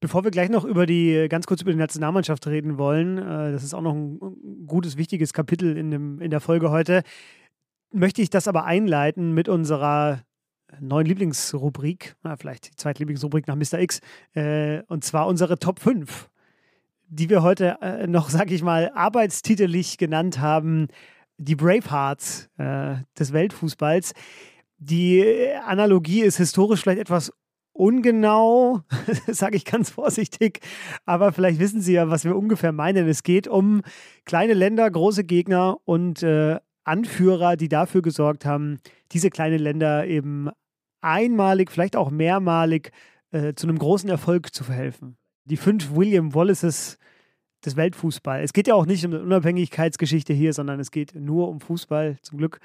Bevor 0.00 0.24
wir 0.24 0.30
gleich 0.30 0.48
noch 0.48 0.64
über 0.64 0.86
die, 0.86 1.26
ganz 1.28 1.46
kurz 1.46 1.60
über 1.60 1.72
die 1.72 1.76
Nationalmannschaft 1.76 2.46
reden 2.46 2.78
wollen, 2.78 3.18
äh, 3.18 3.52
das 3.52 3.62
ist 3.62 3.74
auch 3.74 3.82
noch 3.82 3.92
ein 3.92 4.66
gutes, 4.66 4.96
wichtiges 4.96 5.34
Kapitel 5.34 5.76
in, 5.76 5.90
dem, 5.90 6.20
in 6.20 6.30
der 6.30 6.40
Folge 6.40 6.70
heute, 6.70 7.02
möchte 7.92 8.22
ich 8.22 8.30
das 8.30 8.48
aber 8.48 8.64
einleiten 8.64 9.32
mit 9.32 9.48
unserer 9.48 10.22
neuen 10.78 11.06
Lieblingsrubrik, 11.06 12.14
vielleicht 12.38 12.68
die 12.68 12.76
zweite 12.76 13.00
Lieblingsrubrik 13.00 13.46
nach 13.48 13.56
Mr. 13.56 13.80
X, 13.80 14.00
äh, 14.34 14.82
und 14.86 15.04
zwar 15.04 15.26
unsere 15.26 15.58
Top 15.58 15.80
5 15.80 16.29
die 17.10 17.28
wir 17.28 17.42
heute 17.42 17.76
äh, 17.82 18.06
noch, 18.06 18.30
sag 18.30 18.50
ich 18.50 18.62
mal, 18.62 18.90
arbeitstitelig 18.94 19.98
genannt 19.98 20.38
haben, 20.38 20.88
die 21.38 21.56
Bravehearts 21.56 22.48
äh, 22.56 22.96
des 23.18 23.32
Weltfußballs. 23.32 24.12
Die 24.78 25.48
Analogie 25.66 26.20
ist 26.20 26.36
historisch 26.36 26.80
vielleicht 26.80 27.00
etwas 27.00 27.32
ungenau, 27.72 28.82
sage 29.26 29.56
ich 29.56 29.64
ganz 29.64 29.90
vorsichtig, 29.90 30.60
aber 31.04 31.32
vielleicht 31.32 31.58
wissen 31.58 31.80
Sie 31.80 31.94
ja, 31.94 32.08
was 32.10 32.24
wir 32.24 32.36
ungefähr 32.36 32.72
meinen. 32.72 33.08
Es 33.08 33.22
geht 33.22 33.48
um 33.48 33.82
kleine 34.24 34.54
Länder, 34.54 34.88
große 34.90 35.24
Gegner 35.24 35.78
und 35.84 36.22
äh, 36.22 36.58
Anführer, 36.84 37.56
die 37.56 37.68
dafür 37.68 38.02
gesorgt 38.02 38.44
haben, 38.44 38.78
diese 39.12 39.30
kleinen 39.30 39.58
Länder 39.58 40.06
eben 40.06 40.48
einmalig, 41.00 41.70
vielleicht 41.70 41.96
auch 41.96 42.10
mehrmalig 42.10 42.92
äh, 43.32 43.54
zu 43.54 43.66
einem 43.66 43.78
großen 43.78 44.08
Erfolg 44.08 44.54
zu 44.54 44.64
verhelfen 44.64 45.16
die 45.44 45.56
fünf 45.56 45.94
William 45.94 46.34
Wallaces 46.34 46.98
des 47.64 47.76
Weltfußballs. 47.76 48.44
Es 48.44 48.52
geht 48.52 48.68
ja 48.68 48.74
auch 48.74 48.86
nicht 48.86 49.04
um 49.04 49.12
eine 49.12 49.22
Unabhängigkeitsgeschichte 49.22 50.32
hier, 50.32 50.52
sondern 50.52 50.80
es 50.80 50.90
geht 50.90 51.14
nur 51.14 51.48
um 51.48 51.60
Fußball, 51.60 52.16
zum 52.22 52.38
Glück. 52.38 52.60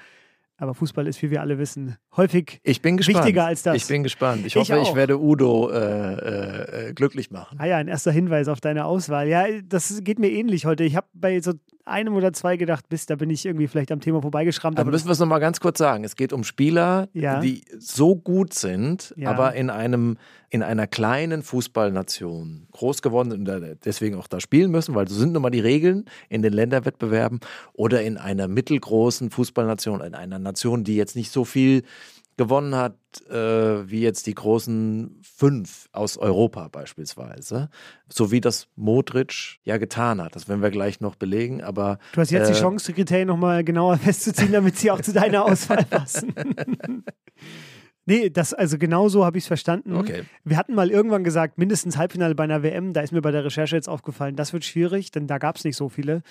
Aber 0.58 0.72
Fußball 0.72 1.06
ist, 1.06 1.20
wie 1.20 1.30
wir 1.30 1.42
alle 1.42 1.58
wissen, 1.58 1.96
häufig 2.16 2.60
ich 2.62 2.80
bin 2.80 2.98
wichtiger 2.98 3.44
als 3.44 3.62
das. 3.62 3.76
Ich 3.76 3.86
bin 3.86 4.02
gespannt. 4.02 4.46
Ich 4.46 4.56
hoffe, 4.56 4.78
ich, 4.78 4.88
ich 4.88 4.94
werde 4.94 5.20
Udo 5.20 5.70
äh, 5.70 6.88
äh, 6.88 6.92
glücklich 6.94 7.30
machen. 7.30 7.58
Ah 7.60 7.66
ja, 7.66 7.76
ein 7.76 7.88
erster 7.88 8.10
Hinweis 8.10 8.48
auf 8.48 8.62
deine 8.62 8.86
Auswahl. 8.86 9.28
Ja, 9.28 9.44
das 9.62 10.02
geht 10.02 10.18
mir 10.18 10.30
ähnlich 10.30 10.64
heute. 10.64 10.84
Ich 10.84 10.96
habe 10.96 11.08
bei 11.12 11.40
so 11.40 11.52
einem 11.86 12.14
oder 12.14 12.32
zwei 12.32 12.56
gedacht, 12.56 12.88
bis 12.88 13.06
da 13.06 13.16
bin 13.16 13.30
ich 13.30 13.46
irgendwie 13.46 13.68
vielleicht 13.68 13.92
am 13.92 14.00
Thema 14.00 14.20
vorbeigeschrammt. 14.20 14.78
Aber 14.78 14.90
müssen 14.90 15.06
wir 15.06 15.12
es 15.12 15.18
nochmal 15.18 15.40
ganz 15.40 15.60
kurz 15.60 15.78
sagen. 15.78 16.04
Es 16.04 16.16
geht 16.16 16.32
um 16.32 16.44
Spieler, 16.44 17.08
ja. 17.12 17.40
die 17.40 17.64
so 17.78 18.16
gut 18.16 18.54
sind, 18.54 19.14
ja. 19.16 19.30
aber 19.30 19.54
in 19.54 19.70
einem 19.70 20.18
in 20.48 20.62
einer 20.62 20.86
kleinen 20.86 21.42
Fußballnation 21.42 22.68
groß 22.70 23.02
geworden 23.02 23.30
sind 23.30 23.48
und 23.48 23.78
deswegen 23.84 24.16
auch 24.16 24.28
da 24.28 24.40
spielen 24.40 24.70
müssen, 24.70 24.94
weil 24.94 25.08
so 25.08 25.14
sind 25.16 25.32
nun 25.32 25.42
mal 25.42 25.50
die 25.50 25.60
Regeln 25.60 26.04
in 26.28 26.42
den 26.42 26.52
Länderwettbewerben 26.52 27.40
oder 27.72 28.02
in 28.02 28.16
einer 28.16 28.46
mittelgroßen 28.46 29.30
Fußballnation, 29.30 30.00
in 30.02 30.14
einer 30.14 30.38
Nation, 30.38 30.84
die 30.84 30.96
jetzt 30.96 31.16
nicht 31.16 31.32
so 31.32 31.44
viel 31.44 31.82
gewonnen 32.36 32.74
hat, 32.74 32.96
äh, 33.30 33.88
wie 33.88 34.00
jetzt 34.00 34.26
die 34.26 34.34
großen 34.34 35.20
fünf 35.22 35.88
aus 35.92 36.18
Europa 36.18 36.68
beispielsweise. 36.68 37.70
So 38.08 38.30
wie 38.30 38.40
das 38.40 38.68
Modric 38.76 39.58
ja 39.64 39.78
getan 39.78 40.22
hat. 40.22 40.36
Das 40.36 40.48
werden 40.48 40.62
wir 40.62 40.70
gleich 40.70 41.00
noch 41.00 41.16
belegen, 41.16 41.62
aber. 41.62 41.98
Du 42.12 42.20
hast 42.20 42.30
jetzt 42.30 42.50
äh, 42.50 42.52
die 42.52 42.58
Chance, 42.58 42.86
die 42.86 42.92
Kriterien 42.92 43.28
nochmal 43.28 43.64
genauer 43.64 43.96
festzuziehen, 43.98 44.52
damit 44.52 44.76
sie 44.76 44.90
auch 44.90 45.00
zu 45.00 45.12
deiner 45.12 45.44
Auswahl 45.46 45.84
passen. 45.84 46.34
Nee, 48.08 48.30
das, 48.30 48.54
also 48.54 48.78
genau 48.78 49.08
so 49.08 49.24
habe 49.24 49.36
ich 49.36 49.44
es 49.44 49.48
verstanden. 49.48 49.96
Okay. 49.96 50.22
Wir 50.44 50.56
hatten 50.56 50.74
mal 50.74 50.90
irgendwann 50.90 51.24
gesagt, 51.24 51.58
mindestens 51.58 51.96
Halbfinale 51.96 52.36
bei 52.36 52.44
einer 52.44 52.62
WM, 52.62 52.92
da 52.92 53.00
ist 53.00 53.12
mir 53.12 53.20
bei 53.20 53.32
der 53.32 53.44
Recherche 53.44 53.74
jetzt 53.74 53.88
aufgefallen, 53.88 54.36
das 54.36 54.52
wird 54.52 54.64
schwierig, 54.64 55.10
denn 55.10 55.26
da 55.26 55.38
gab 55.38 55.56
es 55.56 55.64
nicht 55.64 55.76
so 55.76 55.88
viele. 55.88 56.22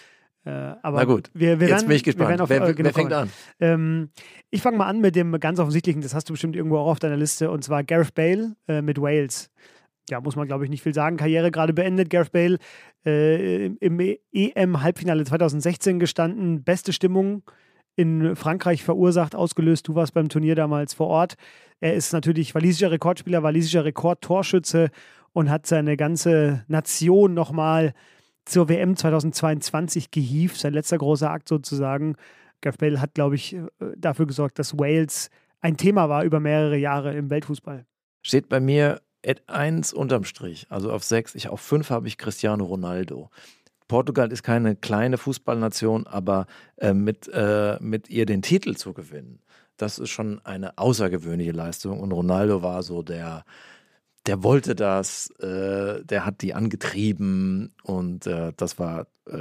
Äh, 0.45 0.75
aber 0.83 0.99
Na 0.99 1.05
gut, 1.05 1.31
wir, 1.33 1.59
wir 1.59 1.67
jetzt 1.67 1.77
werden, 1.77 1.87
bin 1.87 1.97
ich 1.97 2.03
gespannt. 2.03 2.39
Auf, 2.39 2.49
wer, 2.49 2.61
äh, 2.61 2.75
wer 2.77 2.93
fängt 2.93 3.11
an? 3.11 3.29
Ähm, 3.59 4.09
ich 4.51 4.61
fange 4.61 4.77
mal 4.77 4.85
an 4.85 5.01
mit 5.01 5.15
dem 5.15 5.39
ganz 5.39 5.59
offensichtlichen, 5.59 6.01
das 6.01 6.13
hast 6.13 6.29
du 6.29 6.33
bestimmt 6.33 6.55
irgendwo 6.55 6.77
auch 6.77 6.91
auf 6.91 6.99
deiner 6.99 7.17
Liste, 7.17 7.49
und 7.49 7.63
zwar 7.63 7.83
Gareth 7.83 8.13
Bale 8.13 8.55
äh, 8.67 8.81
mit 8.81 9.01
Wales. 9.01 9.49
Ja, 10.09 10.21
muss 10.21 10.35
man, 10.35 10.47
glaube 10.47 10.63
ich, 10.63 10.69
nicht 10.69 10.83
viel 10.83 10.93
sagen. 10.93 11.17
Karriere 11.17 11.49
gerade 11.49 11.73
beendet. 11.73 12.11
Gareth 12.11 12.31
Bale 12.31 12.59
äh, 13.07 13.65
im 13.65 13.99
EM-Halbfinale 14.31 15.23
2016 15.23 15.97
gestanden. 15.97 16.63
Beste 16.63 16.93
Stimmung 16.93 17.41
in 17.95 18.35
Frankreich 18.35 18.83
verursacht, 18.83 19.35
ausgelöst. 19.35 19.87
Du 19.87 19.95
warst 19.95 20.13
beim 20.13 20.29
Turnier 20.29 20.53
damals 20.53 20.93
vor 20.93 21.07
Ort. 21.07 21.35
Er 21.79 21.95
ist 21.95 22.13
natürlich 22.13 22.53
walisischer 22.53 22.91
Rekordspieler, 22.91 23.41
walisischer 23.41 23.83
Rekordtorschütze 23.83 24.89
und 25.33 25.49
hat 25.49 25.65
seine 25.65 25.97
ganze 25.97 26.63
Nation 26.67 27.33
nochmal 27.33 27.93
zur 28.45 28.69
WM 28.69 28.95
2022 28.95 30.11
gehievt, 30.11 30.57
sein 30.57 30.73
letzter 30.73 30.97
großer 30.97 31.29
Akt 31.29 31.49
sozusagen. 31.49 32.15
Gareth 32.61 32.79
Bale 32.79 33.01
hat, 33.01 33.13
glaube 33.13 33.35
ich, 33.35 33.53
äh, 33.53 33.67
dafür 33.97 34.27
gesorgt, 34.27 34.59
dass 34.59 34.77
Wales 34.77 35.29
ein 35.61 35.77
Thema 35.77 36.09
war 36.09 36.23
über 36.23 36.39
mehrere 36.39 36.77
Jahre 36.77 37.15
im 37.15 37.29
Weltfußball. 37.29 37.85
Steht 38.21 38.49
bei 38.49 38.59
mir 38.59 39.01
at 39.25 39.41
1 39.47 39.93
unterm 39.93 40.23
Strich, 40.23 40.67
also 40.69 40.91
auf 40.91 41.03
6. 41.03 41.35
Ich, 41.35 41.49
auf 41.49 41.59
5 41.59 41.89
habe 41.89 42.07
ich 42.07 42.17
Cristiano 42.17 42.63
Ronaldo. 42.63 43.29
Portugal 43.87 44.31
ist 44.31 44.43
keine 44.43 44.75
kleine 44.75 45.17
Fußballnation, 45.17 46.07
aber 46.07 46.47
äh, 46.77 46.93
mit, 46.93 47.27
äh, 47.33 47.77
mit 47.79 48.09
ihr 48.09 48.25
den 48.25 48.41
Titel 48.41 48.75
zu 48.75 48.93
gewinnen, 48.93 49.39
das 49.77 49.99
ist 49.99 50.09
schon 50.09 50.43
eine 50.45 50.77
außergewöhnliche 50.77 51.51
Leistung. 51.51 51.99
Und 51.99 52.11
Ronaldo 52.11 52.61
war 52.63 52.81
so 52.81 53.03
der, 53.03 53.43
der 54.25 54.43
wollte 54.43 54.75
das, 54.75 55.29
äh, 55.39 56.03
der 56.03 56.25
hat 56.25 56.41
die 56.41 56.53
angetrieben 56.53 57.73
und 57.83 58.25
äh, 58.25 58.53
das 58.57 58.79
war, 58.79 59.07
äh, 59.27 59.35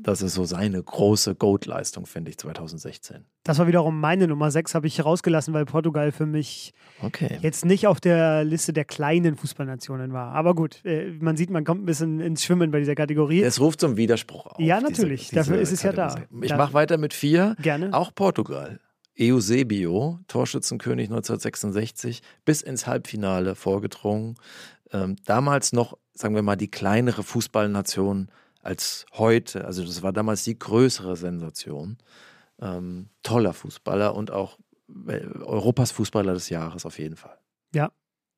das 0.00 0.22
ist 0.22 0.34
so 0.34 0.44
seine 0.44 0.80
große 0.82 1.34
Goat-Leistung, 1.34 2.06
finde 2.06 2.30
ich, 2.30 2.38
2016. 2.38 3.24
Das 3.42 3.58
war 3.58 3.66
wiederum 3.66 3.98
meine 3.98 4.28
Nummer 4.28 4.50
6, 4.50 4.74
habe 4.74 4.86
ich 4.86 5.04
rausgelassen, 5.04 5.54
weil 5.54 5.64
Portugal 5.64 6.12
für 6.12 6.26
mich 6.26 6.72
okay. 7.02 7.38
jetzt 7.42 7.64
nicht 7.64 7.86
auf 7.86 8.00
der 8.00 8.44
Liste 8.44 8.72
der 8.72 8.84
kleinen 8.84 9.36
Fußballnationen 9.36 10.12
war. 10.12 10.32
Aber 10.34 10.54
gut, 10.54 10.84
äh, 10.84 11.10
man 11.20 11.36
sieht, 11.36 11.50
man 11.50 11.64
kommt 11.64 11.82
ein 11.82 11.86
bisschen 11.86 12.20
ins 12.20 12.44
Schwimmen 12.44 12.70
bei 12.70 12.78
dieser 12.78 12.94
Kategorie. 12.94 13.42
Es 13.42 13.60
ruft 13.60 13.80
zum 13.80 13.96
Widerspruch 13.96 14.46
auf. 14.46 14.60
Ja, 14.60 14.80
natürlich, 14.80 15.28
diese, 15.28 15.30
diese 15.30 15.34
dafür 15.34 15.60
ist 15.60 15.72
es 15.72 15.82
Kategorie. 15.82 16.20
ja 16.20 16.26
da. 16.30 16.44
Ich 16.44 16.56
mache 16.56 16.74
weiter 16.74 16.96
mit 16.96 17.12
vier. 17.12 17.56
Gerne. 17.60 17.92
Auch 17.92 18.14
Portugal. 18.14 18.78
Eusebio, 19.20 20.20
Torschützenkönig 20.28 21.06
1966, 21.06 22.22
bis 22.44 22.62
ins 22.62 22.86
Halbfinale 22.86 23.54
vorgedrungen. 23.54 24.36
Ähm, 24.92 25.16
damals 25.24 25.72
noch, 25.72 25.98
sagen 26.14 26.34
wir 26.34 26.42
mal, 26.42 26.56
die 26.56 26.70
kleinere 26.70 27.22
Fußballnation 27.22 28.28
als 28.62 29.06
heute. 29.12 29.64
Also 29.64 29.84
das 29.84 30.02
war 30.02 30.12
damals 30.12 30.44
die 30.44 30.58
größere 30.58 31.16
Sensation. 31.16 31.98
Ähm, 32.60 33.08
toller 33.22 33.52
Fußballer 33.52 34.14
und 34.14 34.30
auch 34.30 34.58
äh, 35.06 35.20
Europas 35.40 35.90
Fußballer 35.92 36.34
des 36.34 36.48
Jahres 36.48 36.86
auf 36.86 36.98
jeden 36.98 37.16
Fall. 37.16 37.38
Ja, 37.74 37.92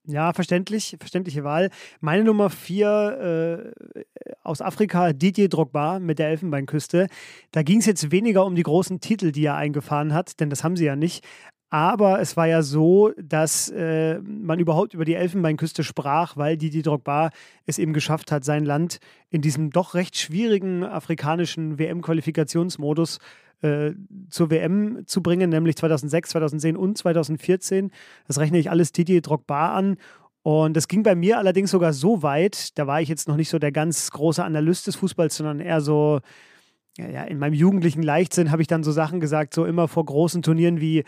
ja, 0.07 0.33
verständlich, 0.33 0.97
verständliche 0.99 1.45
Wahl. 1.45 1.71
Meine 2.01 2.25
Nummer 2.25 2.51
vier, 2.51 3.73
äh, 3.95 4.05
aus 4.43 4.63
Afrika, 4.63 5.13
Didier 5.13 5.49
Drogba 5.49 5.99
mit 5.99 6.19
der 6.19 6.29
Elfenbeinküste. 6.29 7.07
Da 7.51 7.63
ging 7.63 7.79
es 7.79 7.87
jetzt 7.87 8.11
weniger 8.11 8.45
um 8.47 8.55
die 8.55 8.63
großen 8.63 9.01
Titel, 9.01 9.33
die 9.33 9.45
er 9.45 9.57
eingefahren 9.57 10.15
hat, 10.15 10.41
denn 10.41 10.51
das 10.51 10.65
haben 10.65 10.77
sie 10.77 10.87
ja 10.87 10.97
nicht. 10.97 11.25
Aber 11.73 12.21
es 12.21 12.37
war 12.37 12.49
ja 12.49 12.63
so, 12.63 13.13
dass 13.17 13.69
äh, 13.69 14.19
man 14.21 14.59
überhaupt 14.59 14.93
über 14.93 15.05
die 15.05 15.15
Elfenbeinküste 15.15 15.85
sprach, 15.85 16.37
weil 16.37 16.57
Didi 16.57 16.83
Drogba 16.83 17.31
es 17.65 17.79
eben 17.79 17.93
geschafft 17.93 18.33
hat, 18.33 18.45
sein 18.45 18.65
Land 18.65 18.99
in 19.29 19.41
diesem 19.41 19.71
doch 19.71 19.95
recht 19.95 20.19
schwierigen 20.19 20.83
afrikanischen 20.83 21.79
WM-Qualifikationsmodus 21.79 23.19
äh, 23.63 23.93
zur 24.29 24.51
WM 24.51 25.03
zu 25.07 25.23
bringen, 25.23 25.51
nämlich 25.51 25.77
2006, 25.77 26.31
2010 26.31 26.77
und 26.77 26.97
2014. 26.99 27.91
Das 28.27 28.39
rechne 28.39 28.59
ich 28.59 28.71
alles 28.71 28.93
Didi 28.93 29.21
Drogba 29.21 29.75
an. 29.75 29.97
Und 30.43 30.77
das 30.77 30.89
ging 30.89 31.03
bei 31.03 31.15
mir 31.15 31.39
allerdings 31.39 31.71
sogar 31.71 31.93
so 31.93 32.23
weit, 32.23 32.79
da 32.79 32.87
war 32.87 33.03
ich 33.03 33.09
jetzt 33.09 33.29
noch 33.29 33.37
nicht 33.37 33.51
so 33.51 33.59
der 33.59 33.73
ganz 33.73 34.11
große 34.11 34.43
Analyst 34.43 34.87
des 34.87 34.97
Fußballs, 34.97 35.37
sondern 35.37 35.61
eher 35.61 35.83
so, 35.83 36.21
ja, 36.99 37.25
in 37.25 37.39
meinem 37.39 37.53
jugendlichen 37.53 38.03
Leichtsinn 38.03 38.51
habe 38.51 38.63
ich 38.63 38.69
dann 38.69 38.83
so 38.83 38.93
Sachen 38.93 39.21
gesagt, 39.21 39.53
so 39.53 39.67
immer 39.67 39.87
vor 39.87 40.05
großen 40.05 40.43
Turnieren 40.43 40.81
wie, 40.81 41.05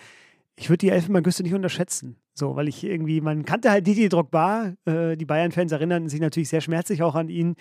ich 0.57 0.69
würde 0.69 0.79
die 0.79 0.91
Elfenbeinküste 0.91 1.43
nicht 1.43 1.55
unterschätzen. 1.55 2.17
So, 2.35 2.57
weil 2.57 2.69
ich 2.69 2.85
irgendwie, 2.85 3.21
man 3.21 3.45
kannte 3.45 3.71
halt 3.71 3.87
Didi 3.87 4.09
Drogba, 4.09 4.75
äh, 4.85 5.17
die 5.17 5.27
Bayern-Fans 5.27 5.73
erinnerten 5.73 6.09
sich 6.09 6.21
natürlich 6.21 6.49
sehr 6.49 6.61
schmerzlich 6.61 7.03
auch 7.03 7.15
an 7.15 7.29
ihn. 7.29 7.57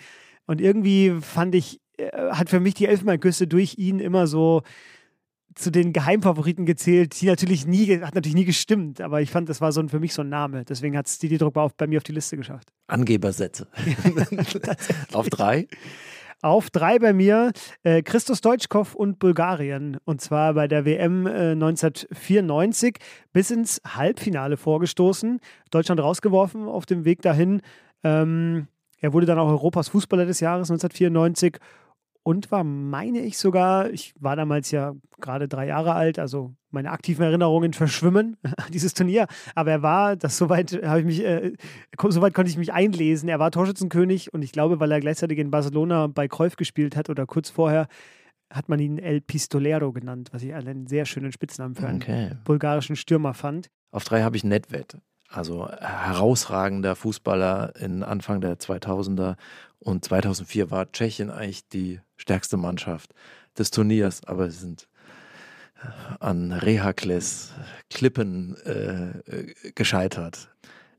Und 0.46 0.60
irgendwie 0.60 1.12
fand 1.20 1.54
ich, 1.54 1.80
hat 2.10 2.50
für 2.50 2.60
mich 2.60 2.74
die 2.74 2.86
Elfenbeinküste 2.86 3.46
durch 3.46 3.78
ihn 3.78 3.98
immer 3.98 4.26
so 4.26 4.62
zu 5.54 5.70
den 5.70 5.92
Geheimfavoriten 5.92 6.66
gezählt, 6.66 7.20
die 7.20 7.26
natürlich 7.26 7.66
nie, 7.66 8.00
hat 8.00 8.14
natürlich 8.14 8.34
nie 8.34 8.44
gestimmt, 8.44 9.00
aber 9.00 9.20
ich 9.20 9.30
fand, 9.30 9.48
das 9.48 9.60
war 9.60 9.72
so 9.72 9.80
ein, 9.80 9.88
für 9.88 10.00
mich 10.00 10.14
so 10.14 10.22
ein 10.22 10.28
Name. 10.28 10.64
Deswegen 10.64 10.96
hat 10.96 11.06
es 11.06 11.18
Didi 11.18 11.38
Drogba 11.38 11.68
bei 11.76 11.86
mir 11.86 11.98
auf 11.98 12.04
die 12.04 12.12
Liste 12.12 12.36
geschafft. 12.36 12.72
Angebersätze. 12.86 13.68
auf 15.12 15.28
drei? 15.28 15.68
Auf 16.40 16.70
drei 16.70 16.98
bei 16.98 17.12
mir 17.12 17.52
äh, 17.84 18.02
Christus 18.02 18.40
Deutschkow 18.40 18.94
und 18.94 19.18
Bulgarien. 19.18 19.98
Und 20.04 20.20
zwar 20.20 20.54
bei 20.54 20.66
der 20.66 20.84
WM 20.84 21.26
äh, 21.26 21.52
1994 21.52 22.96
bis 23.32 23.50
ins 23.50 23.80
Halbfinale 23.86 24.56
vorgestoßen. 24.56 25.38
Deutschland 25.70 26.00
rausgeworfen 26.00 26.66
auf 26.66 26.84
dem 26.84 27.04
Weg 27.04 27.22
dahin. 27.22 27.62
Ähm, 28.02 28.66
er 28.98 29.12
wurde 29.12 29.26
dann 29.26 29.38
auch 29.38 29.48
Europas 29.48 29.88
Fußballer 29.90 30.26
des 30.26 30.40
Jahres 30.40 30.70
1994 30.70 31.58
und 32.24 32.50
war, 32.50 32.64
meine 32.64 33.20
ich 33.20 33.38
sogar, 33.38 33.90
ich 33.90 34.14
war 34.18 34.36
damals 34.36 34.70
ja 34.70 34.94
gerade 35.20 35.48
drei 35.48 35.66
Jahre 35.66 35.94
alt, 35.94 36.18
also 36.18 36.54
meine 36.70 36.90
aktiven 36.90 37.24
Erinnerungen 37.24 37.72
verschwimmen, 37.72 38.36
dieses 38.72 38.94
Turnier. 38.94 39.26
Aber 39.54 39.70
er 39.70 39.82
war, 39.82 40.16
das 40.16 40.36
soweit 40.36 40.72
habe 40.84 41.00
ich 41.00 41.06
mich, 41.06 41.24
äh, 41.24 41.52
soweit 42.08 42.34
konnte 42.34 42.50
ich 42.50 42.58
mich 42.58 42.72
einlesen. 42.72 43.28
Er 43.28 43.38
war 43.38 43.50
Torschützenkönig 43.50 44.32
und 44.32 44.42
ich 44.42 44.52
glaube, 44.52 44.80
weil 44.80 44.92
er 44.92 45.00
gleichzeitig 45.00 45.38
in 45.38 45.50
Barcelona 45.50 46.06
bei 46.06 46.28
Cruyff 46.28 46.56
gespielt 46.56 46.96
hat 46.96 47.10
oder 47.10 47.26
kurz 47.26 47.50
vorher, 47.50 47.88
hat 48.50 48.68
man 48.68 48.78
ihn 48.78 48.98
El 48.98 49.20
Pistolero 49.20 49.92
genannt, 49.92 50.28
was 50.32 50.42
ich 50.42 50.54
einen 50.54 50.86
sehr 50.86 51.06
schönen 51.06 51.32
Spitznamen 51.32 51.74
für 51.74 51.86
einen 51.86 52.02
okay. 52.02 52.32
bulgarischen 52.44 52.96
Stürmer 52.96 53.34
fand. 53.34 53.70
Auf 53.90 54.04
drei 54.04 54.22
habe 54.22 54.36
ich 54.36 54.44
Nedved, 54.44 54.98
also 55.32 55.68
herausragender 55.68 56.94
Fußballer 56.94 57.74
in 57.80 58.02
Anfang 58.02 58.40
der 58.40 58.58
2000er 58.58 59.36
und 59.78 60.04
2004 60.04 60.70
war 60.70 60.90
Tschechien 60.92 61.30
eigentlich 61.30 61.68
die 61.68 62.00
stärkste 62.16 62.56
Mannschaft 62.56 63.14
des 63.58 63.70
Turniers, 63.70 64.24
aber 64.24 64.50
sie 64.50 64.58
sind 64.58 64.88
äh, 65.76 65.88
an 66.20 66.52
Rehakles 66.52 67.52
Klippen 67.90 68.56
äh, 68.64 69.72
gescheitert. 69.74 70.48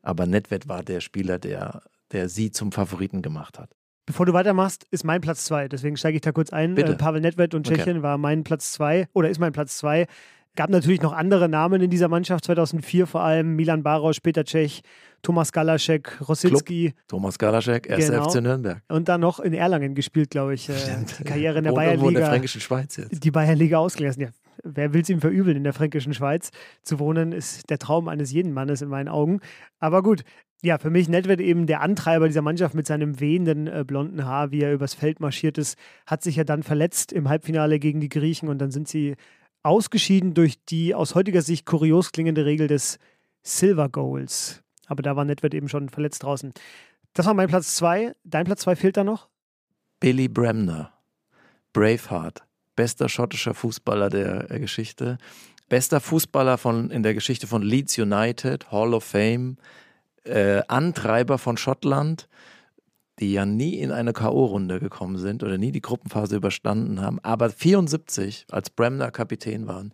Aber 0.01 0.25
Nedved 0.25 0.67
war 0.67 0.83
der 0.83 0.99
Spieler, 0.99 1.39
der, 1.39 1.83
der 2.11 2.27
sie 2.27 2.51
zum 2.51 2.71
Favoriten 2.71 3.21
gemacht 3.21 3.57
hat. 3.57 3.69
Bevor 4.05 4.25
du 4.25 4.33
weitermachst, 4.33 4.85
ist 4.91 5.05
mein 5.05 5.21
Platz 5.21 5.45
zwei. 5.45 5.69
Deswegen 5.69 5.95
steige 5.95 6.17
ich 6.17 6.21
da 6.21 6.33
kurz 6.33 6.51
ein. 6.51 6.75
Äh, 6.75 6.95
Pavel 6.95 7.21
Nedved 7.21 7.53
und 7.53 7.65
Tschechien 7.65 7.97
okay. 7.97 8.03
war 8.03 8.17
mein 8.17 8.43
Platz 8.43 8.73
zwei 8.73 9.07
oder 9.13 9.29
ist 9.29 9.39
mein 9.39 9.53
Platz 9.53 9.77
zwei. 9.77 10.07
Gab 10.55 10.69
natürlich 10.69 11.01
noch 11.01 11.13
andere 11.13 11.49
Namen 11.49 11.81
in 11.81 11.89
dieser 11.89 12.09
Mannschaft, 12.09 12.45
2004 12.45 13.07
vor 13.07 13.21
allem. 13.21 13.55
Milan 13.55 13.81
Baros, 13.81 14.21
Peter 14.21 14.45
Cech, 14.45 14.83
Thomas 15.23 15.51
Galaschek, 15.51 16.19
Rositzky. 16.27 16.93
Thomas 17.07 17.39
Galaschek, 17.39 17.89
1. 17.89 18.07
genau. 18.07 18.29
FC 18.29 18.41
Nürnberg. 18.41 18.81
Und 18.87 19.09
dann 19.09 19.21
noch 19.21 19.39
in 19.39 19.53
Erlangen 19.53 19.95
gespielt, 19.95 20.29
glaube 20.29 20.53
ich. 20.53 20.69
Äh, 20.69 20.73
die 21.19 21.23
Karriere 21.23 21.57
in 21.57 21.63
der 21.63 21.71
Bayernliga. 21.71 22.07
in 22.07 22.15
der 22.15 22.27
Fränkischen 22.27 22.61
Schweiz 22.61 22.97
jetzt. 22.97 23.23
Die 23.23 23.31
Bayernliga 23.31 23.79
ausgelassen. 23.79 24.21
Ja, 24.21 24.29
wer 24.63 24.93
will 24.93 25.01
es 25.01 25.09
ihm 25.09 25.21
verübeln, 25.21 25.57
in 25.57 25.63
der 25.63 25.73
Fränkischen 25.73 26.13
Schweiz 26.13 26.51
zu 26.83 26.99
wohnen, 26.99 27.31
ist 27.31 27.69
der 27.71 27.79
Traum 27.79 28.07
eines 28.07 28.31
jeden 28.31 28.53
Mannes 28.53 28.81
in 28.83 28.89
meinen 28.89 29.07
Augen. 29.07 29.39
Aber 29.79 30.03
gut, 30.03 30.23
ja, 30.61 30.77
für 30.77 30.89
mich 30.89 31.09
Nedved 31.09 31.41
eben 31.41 31.65
der 31.65 31.81
Antreiber 31.81 32.27
dieser 32.27 32.41
Mannschaft 32.41 32.73
mit 32.73 32.87
seinem 32.87 33.19
wehenden 33.19 33.67
äh, 33.67 33.83
blonden 33.85 34.25
Haar, 34.25 34.51
wie 34.51 34.61
er 34.61 34.73
übers 34.73 34.93
Feld 34.93 35.19
marschiert 35.19 35.57
ist, 35.57 35.77
hat 36.05 36.23
sich 36.23 36.37
ja 36.37 36.43
dann 36.43 36.63
verletzt 36.63 37.11
im 37.11 37.27
Halbfinale 37.27 37.79
gegen 37.79 37.99
die 37.99 38.09
Griechen 38.09 38.47
und 38.47 38.59
dann 38.59 38.71
sind 38.71 38.87
sie 38.87 39.15
ausgeschieden 39.63 40.33
durch 40.33 40.63
die 40.65 40.93
aus 40.93 41.15
heutiger 41.15 41.41
Sicht 41.41 41.65
kurios 41.65 42.11
klingende 42.11 42.45
Regel 42.45 42.67
des 42.67 42.99
Silver 43.41 43.89
Goals. 43.89 44.61
Aber 44.87 45.01
da 45.01 45.15
war 45.15 45.25
Nedved 45.25 45.53
eben 45.53 45.69
schon 45.69 45.89
verletzt 45.89 46.23
draußen. 46.23 46.53
Das 47.13 47.25
war 47.25 47.33
mein 47.33 47.47
Platz 47.47 47.75
zwei. 47.75 48.13
Dein 48.23 48.45
Platz 48.45 48.61
zwei 48.61 48.75
fehlt 48.75 48.97
da 48.97 49.03
noch? 49.03 49.29
Billy 49.99 50.27
Bremner, 50.27 50.91
Braveheart, 51.71 52.43
bester 52.75 53.07
schottischer 53.07 53.53
Fußballer 53.53 54.09
der 54.09 54.51
äh, 54.51 54.59
Geschichte, 54.59 55.17
bester 55.69 56.01
Fußballer 56.01 56.57
von, 56.57 56.91
in 56.91 57.03
der 57.03 57.13
Geschichte 57.13 57.47
von 57.47 57.61
Leeds 57.61 57.97
United, 57.97 58.69
Hall 58.71 58.93
of 58.93 59.05
Fame, 59.05 59.57
äh, 60.25 60.61
Antreiber 60.67 61.37
von 61.37 61.55
Schottland, 61.55 62.27
die 63.19 63.33
ja 63.33 63.45
nie 63.45 63.75
in 63.75 63.91
eine 63.91 64.13
K.O.-Runde 64.13 64.79
gekommen 64.79 65.17
sind 65.17 65.43
oder 65.43 65.57
nie 65.57 65.71
die 65.71 65.81
Gruppenphase 65.81 66.35
überstanden 66.35 67.01
haben. 67.01 67.19
Aber 67.19 67.49
74, 67.49 68.47
als 68.49 68.69
Bremner 68.69 69.11
Kapitän 69.11 69.67
waren, 69.67 69.93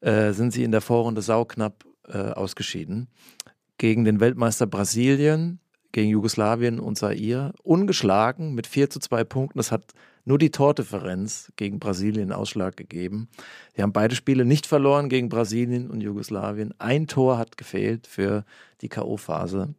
äh, 0.00 0.32
sind 0.32 0.52
sie 0.52 0.62
in 0.62 0.70
der 0.70 0.80
Vorrunde 0.80 1.22
sauknapp 1.22 1.84
äh, 2.08 2.18
ausgeschieden. 2.18 3.08
Gegen 3.78 4.04
den 4.04 4.20
Weltmeister 4.20 4.66
Brasilien, 4.66 5.58
gegen 5.90 6.10
Jugoslawien 6.10 6.78
und 6.78 6.96
Zaire, 6.96 7.52
ungeschlagen 7.62 8.54
mit 8.54 8.66
4 8.66 8.90
zu 8.90 9.00
2 9.00 9.24
Punkten. 9.24 9.58
Das 9.58 9.72
hat 9.72 9.92
nur 10.24 10.38
die 10.38 10.50
Tordifferenz 10.50 11.52
gegen 11.56 11.80
Brasilien 11.80 12.32
Ausschlag 12.32 12.76
gegeben. 12.76 13.28
Sie 13.74 13.82
haben 13.82 13.92
beide 13.92 14.14
Spiele 14.14 14.44
nicht 14.44 14.66
verloren 14.66 15.08
gegen 15.08 15.28
Brasilien 15.28 15.90
und 15.90 16.00
Jugoslawien. 16.00 16.72
Ein 16.78 17.08
Tor 17.08 17.36
hat 17.36 17.56
gefehlt 17.56 18.06
für 18.06 18.44
die 18.80 18.88
K.O.-Phase. 18.88 19.74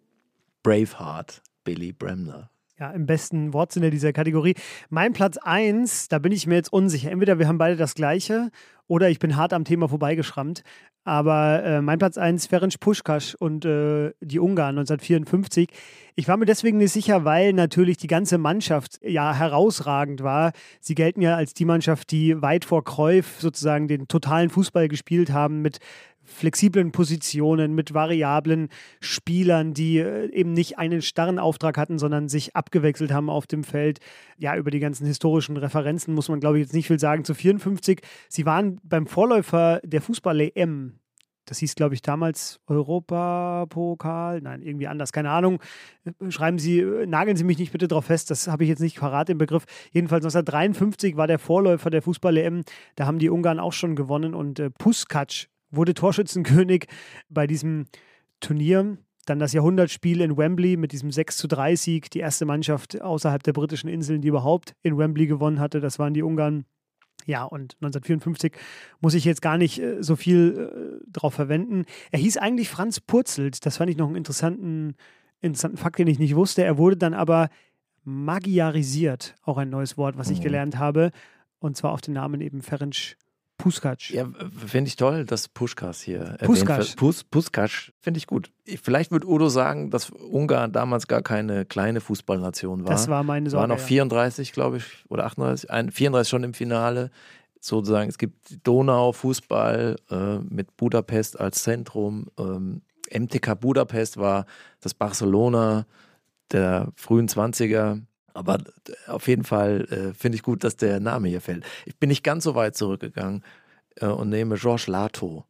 Braveheart, 0.62 1.42
Billy 1.64 1.94
Bremner 1.94 2.50
ja, 2.80 2.92
im 2.92 3.06
besten 3.06 3.54
Wortsinne 3.54 3.90
dieser 3.90 4.14
Kategorie. 4.14 4.56
Mein 4.90 5.14
Platz 5.14 5.38
1, 5.38 6.10
da 6.10 6.20
bin 6.20 6.32
ich 6.32 6.48
mir 6.48 6.56
jetzt 6.56 6.74
unsicher. 6.74 7.12
Entweder 7.12 7.40
wir 7.40 7.48
haben 7.48 7.58
beide 7.58 7.78
das 7.78 7.96
gleiche 7.96 8.52
oder 8.88 9.10
ich 9.10 9.20
bin 9.20 9.36
hart 9.36 9.54
am 9.54 9.64
Thema 9.64 9.88
vorbeigeschrammt. 9.88 10.64
Aber 11.08 11.64
äh, 11.64 11.82
mein 11.82 12.00
Platz 12.00 12.18
1, 12.18 12.48
Ferenc 12.48 12.80
Puschkasch 12.80 13.36
und 13.36 13.64
äh, 13.64 14.12
die 14.22 14.40
Ungarn 14.40 14.78
1954. 14.80 15.70
Ich 16.16 16.28
war 16.28 16.36
mir 16.36 16.46
deswegen 16.46 16.80
nicht 16.80 16.94
sicher, 16.94 17.26
weil 17.26 17.54
natürlich 17.54 17.98
die 17.98 18.08
ganze 18.08 18.40
Mannschaft 18.40 19.00
ja 19.04 19.36
herausragend 19.36 20.24
war. 20.24 20.52
Sie 20.82 20.96
gelten 20.96 21.22
ja 21.22 21.36
als 21.36 21.54
die 21.54 21.66
Mannschaft, 21.66 22.10
die 22.10 22.42
weit 22.42 22.66
vor 22.66 22.84
Cruyff 22.84 23.40
sozusagen 23.40 23.88
den 23.88 24.08
totalen 24.08 24.50
Fußball 24.50 24.88
gespielt 24.88 25.32
haben 25.32 25.62
mit 25.62 25.78
flexiblen 26.26 26.92
Positionen, 26.92 27.74
mit 27.74 27.94
variablen 27.94 28.70
Spielern, 29.00 29.74
die 29.74 30.00
äh, 30.00 30.30
eben 30.32 30.54
nicht 30.54 30.78
einen 30.78 31.02
starren 31.02 31.40
Auftrag 31.40 31.78
hatten, 31.78 32.00
sondern 32.00 32.28
sich 32.28 32.56
abgewechselt 32.56 33.12
haben 33.12 33.30
auf 33.30 33.48
dem 33.48 33.64
Feld. 33.64 34.00
Ja, 34.38 34.56
über 34.56 34.72
die 34.72 34.80
ganzen 34.80 35.06
historischen 35.06 35.58
Referenzen 35.58 36.14
muss 36.14 36.30
man, 36.30 36.40
glaube 36.40 36.58
ich, 36.58 36.66
jetzt 36.66 36.74
nicht 36.74 36.88
viel 36.88 37.00
sagen. 37.00 37.24
Zu 37.24 37.34
54, 37.34 38.02
sie 38.30 38.46
waren 38.46 38.80
beim 38.84 39.08
Vorläufer 39.08 39.80
der 39.84 40.02
Fußball-EM. 40.02 41.00
Das 41.46 41.60
hieß, 41.60 41.76
glaube 41.76 41.94
ich, 41.94 42.02
damals 42.02 42.60
Europapokal. 42.66 44.42
Nein, 44.42 44.64
irgendwie 44.64 44.88
anders, 44.88 45.12
keine 45.12 45.30
Ahnung. 45.30 45.60
Schreiben 46.30 46.58
Sie, 46.58 46.82
nageln 47.06 47.38
Sie 47.38 47.44
mich 47.44 47.60
nicht 47.60 47.72
bitte 47.72 47.88
darauf 47.88 48.06
fest, 48.06 48.32
das 48.32 48.48
habe 48.48 48.64
ich 48.64 48.70
jetzt 48.70 48.82
nicht 48.82 49.00
parat 49.00 49.30
im 49.30 49.38
Begriff. 49.38 49.66
Jedenfalls 49.92 50.26
1953 50.26 51.18
war 51.18 51.28
der 51.28 51.40
Vorläufer 51.40 51.92
der 51.92 52.02
Fußball-EM. 52.02 52.64
Da 52.96 53.06
haben 53.06 53.20
die 53.20 53.30
Ungarn 53.30 53.60
auch 53.60 53.74
schon 53.74 53.96
gewonnen 53.96 54.34
und 54.34 54.60
äh, 54.60 54.72
Puskac 54.72 55.48
wurde 55.76 55.94
Torschützenkönig 55.94 56.88
bei 57.30 57.48
diesem 57.48 57.86
Turnier. 58.40 58.98
Dann 59.26 59.40
das 59.40 59.54
Jahrhundertspiel 59.54 60.22
in 60.22 60.38
Wembley 60.38 60.78
mit 60.78 60.92
diesem 60.92 61.12
6 61.12 61.38
zu 61.38 61.48
3 61.48 61.76
Sieg. 61.76 62.12
Die 62.12 62.20
erste 62.20 62.46
Mannschaft 62.46 63.02
außerhalb 63.02 63.42
der 63.42 63.54
britischen 63.54 63.90
Inseln, 63.90 64.22
die 64.22 64.28
überhaupt 64.28 64.76
in 64.84 64.98
Wembley 64.98 65.26
gewonnen 65.26 65.60
hatte, 65.60 65.80
das 65.80 65.98
waren 65.98 66.14
die 66.14 66.24
Ungarn. 66.24 66.66
Ja, 67.26 67.44
und 67.44 67.76
1954 67.82 68.54
muss 69.02 69.16
ich 69.16 69.26
jetzt 69.26 69.42
gar 69.42 69.58
nicht 69.58 69.80
äh, 69.80 70.04
so 70.04 70.16
viel 70.16 71.02
äh, 71.02 71.12
drauf 71.12 71.34
verwenden. 71.34 71.86
Er 72.12 72.20
hieß 72.20 72.38
eigentlich 72.38 72.70
Franz 72.70 73.00
Purzelt. 73.00 73.66
Das 73.66 73.78
fand 73.78 73.90
ich 73.90 73.98
noch 73.98 74.08
einen 74.08 74.16
interessanten, 74.16 74.96
interessanten 75.42 75.78
Fakt, 75.78 75.98
den 75.98 76.08
ich 76.08 76.20
nicht 76.20 76.36
wusste. 76.36 76.64
Er 76.64 76.78
wurde 76.78 76.98
dann 76.98 77.16
aber 77.16 77.50
magiarisiert. 78.04 79.36
Auch 79.42 79.58
ein 79.58 79.72
neues 79.72 79.98
Wort, 79.98 80.18
was 80.18 80.30
ich 80.30 80.40
mhm. 80.40 80.44
gelernt 80.44 80.78
habe. 80.78 81.12
Und 81.58 81.76
zwar 81.76 81.94
auf 81.94 82.02
den 82.02 82.14
Namen 82.14 82.42
eben 82.42 82.62
Ferenc 82.62 83.18
Puskac. 83.58 84.10
Ja, 84.10 84.28
finde 84.66 84.89
ich 84.89 84.95
toll, 84.95 85.26
dass 85.26 85.47
Puschkas 85.47 86.01
hier 86.01 86.38
Puskac. 86.43 86.95
Pus, 86.97 87.24
Puskac 87.24 87.93
finde 87.99 88.18
ich 88.18 88.28
gut. 88.28 88.51
Vielleicht 88.82 89.12
wird 89.12 89.26
Udo 89.26 89.49
sagen, 89.49 89.91
dass 89.91 90.10
Ungarn 90.10 90.72
damals 90.72 91.08
gar 91.08 91.22
keine 91.22 91.66
kleine 91.66 92.01
Fußballnation 92.01 92.84
war. 92.84 92.91
Das 92.91 93.08
war 93.08 93.24
meine 93.24 93.49
Sorge. 93.49 93.62
War 93.62 93.76
noch 93.76 93.84
34, 93.84 94.51
glaube 94.51 94.78
ich, 94.78 94.86
oder 95.10 95.26
38, 95.26 95.72
ein, 95.72 95.91
34 95.91 96.30
schon 96.30 96.43
im 96.43 96.53
Finale. 96.53 97.12
Sozusagen, 97.60 98.10
es 98.10 98.18
gibt 98.18 98.68
Donau, 98.68 99.12
Fußball 99.12 99.95
äh, 100.12 100.38
mit 100.39 100.76
Budapest 100.78 101.39
als 101.39 101.64
Zentrum. 101.64 102.28
Ähm, 102.38 102.82
MTK 103.12 103.60
Budapest 103.60 104.18
war 104.18 104.45
das 104.82 104.93
Barcelona 104.93 105.86
der 106.51 106.91
frühen 106.95 107.28
20er. 107.28 108.01
Aber 108.36 108.58
auf 109.08 109.28
jeden 109.28 109.46
Fall 109.46 109.88
äh, 109.90 110.14
finde 110.14 110.36
ich 110.36 110.44
gut, 110.44 110.64
dass 110.64 110.76
der 110.76 111.00
Name 111.00 111.30
hier 111.30 111.42
fällt. 111.42 111.66
Ich 111.86 111.96
bin 111.96 112.10
nicht 112.10 112.24
ganz 112.24 112.44
so 112.44 112.54
weit 112.54 112.76
zurückgegangen 112.76 113.44
äh, 113.96 114.08
und 114.08 114.30
nehme 114.30 114.58
Georges 114.58 114.88
Lato, 114.88 115.46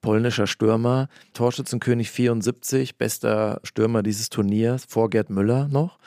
polnischer 0.00 0.48
Stürmer, 0.48 1.08
Torschützenkönig 1.32 2.10
74, 2.10 2.98
bester 2.98 3.60
Stürmer 3.62 4.02
dieses 4.02 4.30
Turniers, 4.30 4.84
vor 4.88 5.10
Gerd 5.10 5.30
Müller 5.30 5.68
noch. 5.68 5.98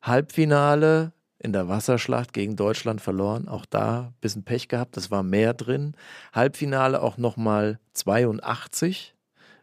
Halbfinale 0.00 1.12
in 1.40 1.52
der 1.52 1.68
Wasserschlacht 1.68 2.32
gegen 2.32 2.54
Deutschland 2.54 3.00
verloren, 3.00 3.48
auch 3.48 3.66
da 3.66 4.00
ein 4.00 4.14
bisschen 4.20 4.44
Pech 4.44 4.68
gehabt, 4.68 4.96
das 4.96 5.10
war 5.10 5.24
mehr 5.24 5.54
drin. 5.54 5.94
Halbfinale 6.32 7.02
auch 7.02 7.18
nochmal 7.18 7.80
82 7.94 9.14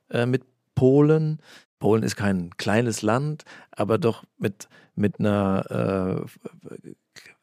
äh, 0.10 0.26
mit 0.26 0.44
Polen. 0.76 1.40
Polen 1.86 2.02
ist 2.02 2.16
kein 2.16 2.50
kleines 2.58 3.04
Land, 3.04 3.44
aber 3.70 4.00
doch 4.00 4.24
mit, 4.40 4.70
mit 4.96 5.20
einer 5.20 6.26
äh, 6.26 6.90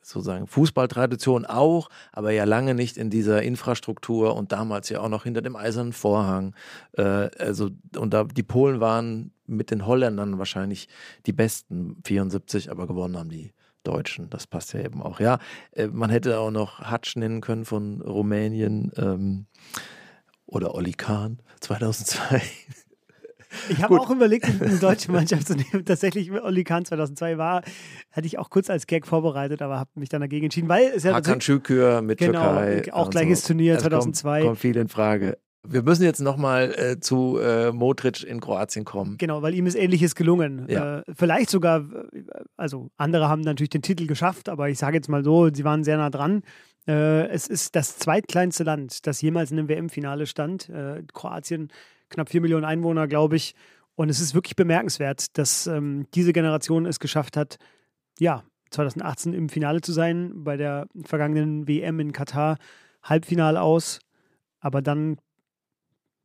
sozusagen 0.01 0.49
Fußballtradition 0.49 1.47
auch, 1.47 1.91
aber 2.11 2.33
ja 2.33 2.43
lange 2.43 2.75
nicht 2.75 2.97
in 2.97 3.09
dieser 3.09 3.45
Infrastruktur 3.45 4.35
und 4.35 4.51
damals 4.51 4.89
ja 4.89 4.99
auch 4.99 5.09
noch 5.09 5.23
hinter 5.23 5.43
dem 5.43 5.55
eisernen 5.55 5.93
Vorhang. 5.93 6.57
Äh, 6.95 7.31
also, 7.39 7.71
und 7.97 8.13
da 8.15 8.25
die 8.25 8.43
Polen 8.43 8.81
waren 8.81 9.31
mit 9.47 9.71
den 9.71 9.87
Holländern 9.87 10.41
wahrscheinlich 10.41 10.89
die 11.27 11.33
besten 11.33 11.99
74, 12.05 12.69
aber 12.69 12.89
gewonnen 12.89 13.17
haben 13.17 13.31
die 13.31 13.53
Deutschen. 13.85 14.29
Das 14.29 14.49
passt 14.49 14.73
ja 14.73 14.81
eben 14.81 15.01
auch. 15.03 15.21
Ja, 15.21 15.39
äh, 15.71 15.87
man 15.87 16.11
hätte 16.11 16.41
auch 16.41 16.51
noch 16.51 16.81
Hatsch 16.81 17.15
nennen 17.15 17.43
können 17.43 17.65
von 17.65 18.01
Rumänien 18.01 18.91
ähm, 18.97 19.47
oder 20.47 20.75
Oli 20.75 20.95
Kahn 20.95 21.39
2002. 21.61 22.43
Ich 23.69 23.83
habe 23.83 24.01
auch 24.01 24.11
überlegt, 24.11 24.45
eine 24.45 24.79
deutsche 24.79 25.11
Mannschaft 25.13 25.47
zu 25.47 25.55
nehmen. 25.55 25.85
Tatsächlich, 25.85 26.33
Oli 26.33 26.65
Kahn 26.65 26.85
2002 26.85 27.39
war, 27.39 27.63
hatte 28.11 28.27
ich 28.27 28.39
auch 28.39 28.51
kurz 28.51 28.71
als 28.71 28.87
Gag 28.87 29.07
vorbereitet, 29.07 29.63
aber 29.63 29.79
habe 29.79 29.91
mich 29.95 30.09
dann 30.09 30.21
dagegen 30.21 30.45
entschieden, 30.45 30.69
weil 30.69 30.93
es 30.95 31.05
ja 31.05 31.15
Hakan 31.15 31.41
Şükür 31.41 32.03
mit 32.03 32.19
genau, 32.19 32.55
Türkei. 32.55 32.93
auch 32.93 33.11
gleiches 33.11 33.43
so. 33.43 33.49
Turnier 33.49 33.75
also 33.75 33.89
2002. 33.89 34.39
Kommt, 34.39 34.47
kommt 34.47 34.59
viel 34.59 34.77
in 34.77 34.89
Frage. 34.89 35.39
Wir 35.65 35.83
müssen 35.83 36.03
jetzt 36.03 36.21
nochmal 36.21 36.75
äh, 36.77 36.99
zu 36.99 37.39
äh, 37.39 37.71
Modric 37.71 38.25
in 38.25 38.41
Kroatien 38.41 38.85
kommen. 38.85 39.17
Genau, 39.19 39.43
weil 39.43 39.55
ihm 39.55 39.67
ist 39.67 39.77
Ähnliches 39.77 40.17
gelungen. 40.17 40.67
Ja. 40.69 40.99
Äh, 40.99 41.03
vielleicht 41.15 41.51
sogar, 41.51 41.85
also 42.57 42.91
andere 42.97 43.29
haben 43.29 43.43
natürlich 43.43 43.71
den 43.71 43.83
Titel 43.83 44.09
geschafft, 44.09 44.49
aber 44.49 44.69
ich 44.71 44.79
sage 44.79 44.97
jetzt 44.97 45.09
mal 45.09 45.23
so, 45.23 45.51
sie 45.53 45.63
waren 45.63 45.85
sehr 45.85 45.99
nah 45.99 46.11
dran. 46.11 46.43
Äh, 46.89 47.29
es 47.29 47.47
ist 47.47 47.77
das 47.77 47.97
zweitkleinste 47.99 48.65
Land, 48.65 49.07
das 49.07 49.21
jemals 49.21 49.53
in 49.53 49.59
einem 49.59 49.69
WM-Finale 49.69 50.27
stand. 50.27 50.69
Äh, 50.69 51.05
Kroatien, 51.13 51.69
knapp 52.13 52.29
vier 52.29 52.41
Millionen 52.41 52.65
Einwohner, 52.65 53.09
glaube 53.09 53.37
ich. 53.37 53.55
Und 53.95 54.09
es 54.09 54.21
ist 54.21 54.35
wirklich 54.35 54.57
bemerkenswert, 54.57 55.37
dass 55.37 55.67
ähm, 55.67 56.07
diese 56.15 56.33
Generation 56.33 56.87
es 56.87 56.99
geschafft 56.99 57.37
hat, 57.37 57.59
ja, 58.19 58.45
2018 58.71 59.35
im 59.35 59.49
Finale 59.49 59.81
zu 59.81 59.93
sein, 59.93 60.45
bei 60.45 60.57
der 60.57 60.87
vergangenen 61.05 61.69
WM 61.69 62.01
in 62.01 62.13
Katar 62.13 62.57
Halbfinale 63.03 63.61
aus, 63.61 64.01
aber 64.61 64.81
dann 64.81 65.19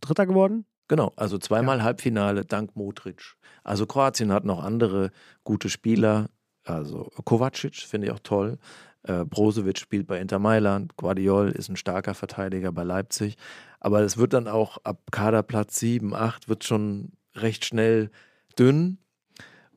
Dritter 0.01 0.25
geworden? 0.25 0.65
Genau, 0.87 1.11
also 1.15 1.37
zweimal 1.37 1.79
ja. 1.79 1.83
Halbfinale 1.83 2.45
dank 2.45 2.75
Modric. 2.75 3.35
Also 3.63 3.85
Kroatien 3.85 4.31
hat 4.31 4.45
noch 4.45 4.63
andere 4.63 5.11
gute 5.43 5.69
Spieler, 5.69 6.27
also 6.63 7.09
Kovacic 7.25 7.75
finde 7.75 8.07
ich 8.07 8.13
auch 8.13 8.19
toll. 8.19 8.57
Äh, 9.03 9.25
Brozovic 9.25 9.79
spielt 9.79 10.07
bei 10.07 10.19
Inter 10.19 10.39
Mailand, 10.39 10.95
Guardiol 10.95 11.49
ist 11.49 11.69
ein 11.69 11.75
starker 11.75 12.13
Verteidiger 12.13 12.71
bei 12.71 12.83
Leipzig. 12.83 13.35
Aber 13.79 14.01
es 14.01 14.17
wird 14.17 14.33
dann 14.33 14.47
auch 14.47 14.77
ab 14.83 15.11
Kaderplatz 15.11 15.79
7, 15.79 16.13
8 16.13 16.49
wird 16.49 16.63
schon 16.63 17.11
recht 17.35 17.65
schnell 17.65 18.09
dünn. 18.57 18.97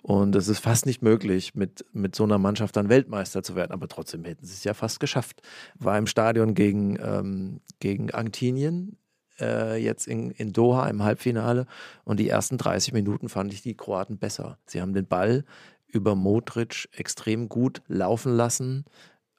Und 0.03 0.35
es 0.35 0.49
ist 0.49 0.61
fast 0.61 0.87
nicht 0.87 1.03
möglich, 1.03 1.55
mit, 1.55 1.85
mit 1.93 2.17
so 2.17 2.25
einer 2.25 2.39
Mannschaft 2.39 2.75
dann 2.77 2.89
Weltmeister 2.89 3.43
zu 3.43 3.55
werden. 3.55 3.73
Aber 3.73 3.87
trotzdem 3.87 4.25
hätten 4.25 4.47
sie 4.47 4.55
es 4.55 4.65
ja 4.65 4.73
fast 4.73 4.99
geschafft. 4.99 5.43
War 5.79 5.99
im 5.99 6.07
Stadion 6.07 6.55
gegen, 6.55 6.99
ähm, 7.01 7.61
gegen 7.81 8.11
Argentinien 8.11 8.97
äh, 9.41 9.83
jetzt 9.83 10.07
in, 10.07 10.31
in 10.31 10.53
Doha 10.53 10.89
im 10.89 11.03
Halbfinale 11.03 11.67
und 12.05 12.21
die 12.21 12.29
ersten 12.29 12.59
30 12.59 12.93
Minuten 12.93 13.29
fand 13.29 13.53
ich 13.53 13.63
die 13.63 13.77
Kroaten 13.77 14.19
besser. 14.19 14.59
Sie 14.67 14.81
haben 14.81 14.95
den 14.95 15.07
Ball 15.07 15.45
über 15.87 16.15
Modric 16.15 16.89
extrem 16.93 17.49
gut 17.49 17.83
laufen 17.89 18.37
lassen, 18.37 18.85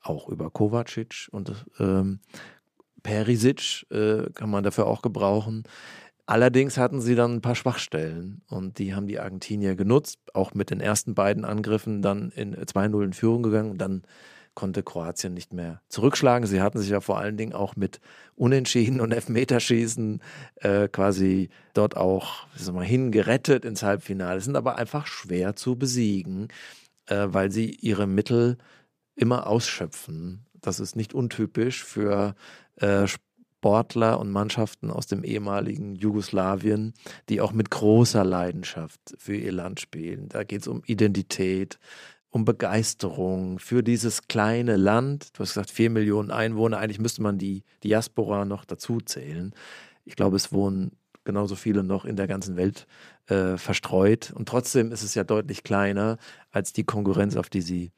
auch 0.01 0.27
über 0.27 0.49
Kovacic 0.49 1.29
und 1.31 1.65
ähm, 1.79 2.19
Perisic 3.03 3.85
äh, 3.91 4.29
kann 4.33 4.49
man 4.49 4.63
dafür 4.63 4.87
auch 4.87 5.01
gebrauchen. 5.01 5.63
Allerdings 6.25 6.77
hatten 6.77 7.01
sie 7.01 7.15
dann 7.15 7.35
ein 7.35 7.41
paar 7.41 7.55
Schwachstellen 7.55 8.41
und 8.47 8.79
die 8.79 8.93
haben 8.95 9.07
die 9.07 9.19
Argentinier 9.19 9.75
genutzt, 9.75 10.19
auch 10.33 10.53
mit 10.53 10.69
den 10.69 10.79
ersten 10.79 11.13
beiden 11.13 11.43
Angriffen 11.43 12.01
dann 12.01 12.31
in 12.31 12.55
2-0 12.55 13.03
in 13.03 13.13
Führung 13.13 13.43
gegangen 13.43 13.77
dann 13.77 14.03
konnte 14.53 14.83
Kroatien 14.83 15.33
nicht 15.33 15.53
mehr 15.53 15.81
zurückschlagen. 15.87 16.47
Sie 16.47 16.61
hatten 16.61 16.79
sich 16.79 16.89
ja 16.89 16.99
vor 16.99 17.17
allen 17.17 17.37
Dingen 17.37 17.53
auch 17.53 17.75
mit 17.75 17.99
Unentschieden 18.35 18.99
und 18.99 19.11
Elfmeterschießen 19.11 20.21
äh, 20.55 20.87
quasi 20.87 21.49
dort 21.73 21.95
auch 21.95 22.47
mal, 22.71 22.83
hingerettet 22.83 23.65
ins 23.65 23.83
Halbfinale, 23.83 24.41
sind 24.41 24.55
aber 24.55 24.77
einfach 24.77 25.07
schwer 25.07 25.55
zu 25.55 25.75
besiegen, 25.75 26.49
äh, 27.07 27.27
weil 27.29 27.51
sie 27.51 27.71
ihre 27.71 28.07
Mittel 28.07 28.57
immer 29.15 29.47
ausschöpfen. 29.47 30.45
Das 30.61 30.79
ist 30.79 30.95
nicht 30.95 31.13
untypisch 31.13 31.83
für 31.83 32.35
äh, 32.81 33.07
Sportler 33.07 34.19
und 34.19 34.31
Mannschaften 34.31 34.89
aus 34.89 35.05
dem 35.05 35.23
ehemaligen 35.23 35.95
Jugoslawien, 35.95 36.93
die 37.29 37.41
auch 37.41 37.53
mit 37.53 37.69
großer 37.69 38.23
Leidenschaft 38.23 38.99
für 39.17 39.35
ihr 39.35 39.51
Land 39.51 39.79
spielen. 39.79 40.29
Da 40.29 40.43
geht 40.43 40.61
es 40.61 40.67
um 40.67 40.81
Identität, 40.87 41.77
um 42.31 42.43
Begeisterung 42.43 43.59
für 43.59 43.83
dieses 43.83 44.27
kleine 44.27 44.77
Land. 44.77 45.29
Du 45.33 45.41
hast 45.41 45.49
gesagt, 45.49 45.69
vier 45.69 45.91
Millionen 45.91 46.31
Einwohner. 46.31 46.79
Eigentlich 46.79 46.99
müsste 46.99 47.21
man 47.21 47.37
die 47.37 47.63
Diaspora 47.83 48.45
noch 48.45 48.65
dazu 48.65 48.99
zählen. 48.99 49.53
Ich 50.05 50.15
glaube, 50.15 50.37
es 50.37 50.51
wohnen 50.51 50.93
genauso 51.23 51.55
viele 51.55 51.83
noch 51.83 52.05
in 52.05 52.15
der 52.15 52.27
ganzen 52.27 52.55
Welt 52.55 52.87
äh, 53.27 53.57
verstreut. 53.57 54.33
Und 54.35 54.47
trotzdem 54.49 54.91
ist 54.91 55.03
es 55.03 55.13
ja 55.13 55.23
deutlich 55.23 55.63
kleiner 55.63 56.17
als 56.49 56.73
die 56.73 56.83
Konkurrenz, 56.83 57.35
auf 57.35 57.49
die 57.49 57.61
sie 57.61 57.91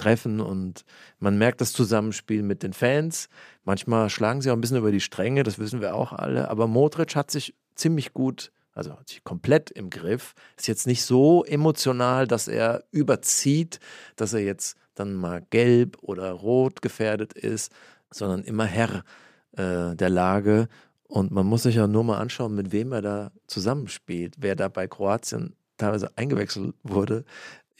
treffen. 0.00 0.40
Und 0.40 0.84
man 1.18 1.38
merkt 1.38 1.60
das 1.60 1.72
Zusammenspiel 1.72 2.42
mit 2.42 2.62
den 2.62 2.72
Fans. 2.72 3.28
Manchmal 3.64 4.10
schlagen 4.10 4.40
sie 4.40 4.50
auch 4.50 4.54
ein 4.54 4.60
bisschen 4.60 4.78
über 4.78 4.92
die 4.92 5.00
Stränge, 5.00 5.42
das 5.42 5.58
wissen 5.58 5.80
wir 5.80 5.94
auch 5.94 6.12
alle. 6.12 6.48
Aber 6.48 6.66
Modric 6.66 7.14
hat 7.16 7.30
sich 7.30 7.54
ziemlich 7.74 8.12
gut 8.12 8.52
also 8.72 8.92
hat 8.92 9.08
sich 9.08 9.24
komplett 9.24 9.70
im 9.70 9.90
Griff. 9.90 10.34
Ist 10.56 10.68
jetzt 10.68 10.86
nicht 10.86 11.04
so 11.04 11.44
emotional, 11.44 12.26
dass 12.26 12.48
er 12.48 12.84
überzieht, 12.92 13.80
dass 14.16 14.32
er 14.32 14.40
jetzt 14.40 14.76
dann 14.94 15.14
mal 15.14 15.42
gelb 15.50 15.98
oder 16.02 16.30
rot 16.30 16.80
gefährdet 16.82 17.32
ist, 17.32 17.72
sondern 18.10 18.42
immer 18.44 18.64
Herr 18.64 19.04
äh, 19.52 19.96
der 19.96 20.08
Lage. 20.08 20.68
Und 21.08 21.32
man 21.32 21.46
muss 21.46 21.64
sich 21.64 21.74
ja 21.74 21.86
nur 21.86 22.04
mal 22.04 22.18
anschauen, 22.18 22.54
mit 22.54 22.72
wem 22.72 22.92
er 22.92 23.02
da 23.02 23.32
zusammenspielt. 23.46 24.36
Wer 24.38 24.54
da 24.56 24.68
bei 24.68 24.86
Kroatien 24.86 25.56
teilweise 25.76 26.16
eingewechselt 26.16 26.74
wurde. 26.82 27.24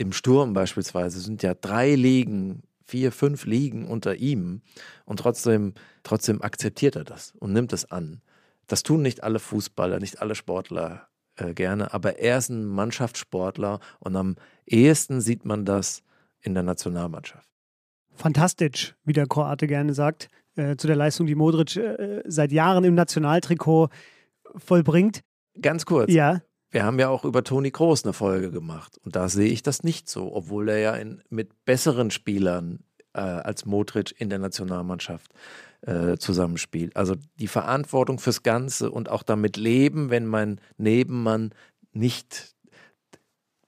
Im 0.00 0.14
Sturm 0.14 0.54
beispielsweise 0.54 1.20
sind 1.20 1.42
ja 1.42 1.52
drei 1.52 1.94
Ligen, 1.94 2.62
vier, 2.86 3.12
fünf 3.12 3.44
Ligen 3.44 3.86
unter 3.86 4.16
ihm. 4.16 4.62
Und 5.04 5.18
trotzdem, 5.18 5.74
trotzdem 6.04 6.40
akzeptiert 6.40 6.96
er 6.96 7.04
das 7.04 7.34
und 7.38 7.52
nimmt 7.52 7.74
es 7.74 7.90
an. 7.90 8.22
Das 8.66 8.82
tun 8.82 9.02
nicht 9.02 9.22
alle 9.22 9.38
Fußballer, 9.38 9.98
nicht 9.98 10.22
alle 10.22 10.34
Sportler 10.34 11.06
äh, 11.36 11.52
gerne, 11.52 11.92
aber 11.92 12.18
er 12.18 12.38
ist 12.38 12.48
ein 12.48 12.64
Mannschaftssportler 12.64 13.78
und 13.98 14.16
am 14.16 14.36
ehesten 14.64 15.20
sieht 15.20 15.44
man 15.44 15.66
das 15.66 16.02
in 16.40 16.54
der 16.54 16.62
Nationalmannschaft. 16.62 17.50
Fantastisch, 18.14 18.94
wie 19.04 19.12
der 19.12 19.26
Kroate 19.26 19.66
gerne 19.66 19.92
sagt, 19.92 20.28
äh, 20.56 20.76
zu 20.76 20.86
der 20.86 20.96
Leistung, 20.96 21.26
die 21.26 21.34
Modric 21.34 21.76
äh, 21.76 22.22
seit 22.24 22.52
Jahren 22.52 22.84
im 22.84 22.94
Nationaltrikot 22.94 23.90
vollbringt. 24.56 25.20
Ganz 25.60 25.84
kurz. 25.84 26.10
Ja. 26.10 26.40
Wir 26.70 26.84
haben 26.84 26.98
ja 26.98 27.08
auch 27.08 27.24
über 27.24 27.42
Toni 27.42 27.70
Kroos 27.70 28.04
eine 28.04 28.12
Folge 28.12 28.50
gemacht 28.50 28.98
und 29.04 29.16
da 29.16 29.28
sehe 29.28 29.50
ich 29.50 29.62
das 29.62 29.82
nicht 29.82 30.08
so, 30.08 30.34
obwohl 30.34 30.68
er 30.68 30.78
ja 30.78 30.94
in, 30.94 31.22
mit 31.28 31.64
besseren 31.64 32.10
Spielern 32.10 32.80
äh, 33.12 33.20
als 33.20 33.66
Modric 33.66 34.14
in 34.20 34.30
der 34.30 34.38
Nationalmannschaft 34.38 35.32
äh, 35.82 36.16
zusammenspielt. 36.16 36.94
Also 36.96 37.16
die 37.38 37.48
Verantwortung 37.48 38.18
fürs 38.18 38.42
Ganze 38.42 38.90
und 38.90 39.08
auch 39.08 39.24
damit 39.24 39.56
leben, 39.56 40.10
wenn 40.10 40.26
mein 40.26 40.60
Nebenmann 40.76 41.52
nicht 41.92 42.54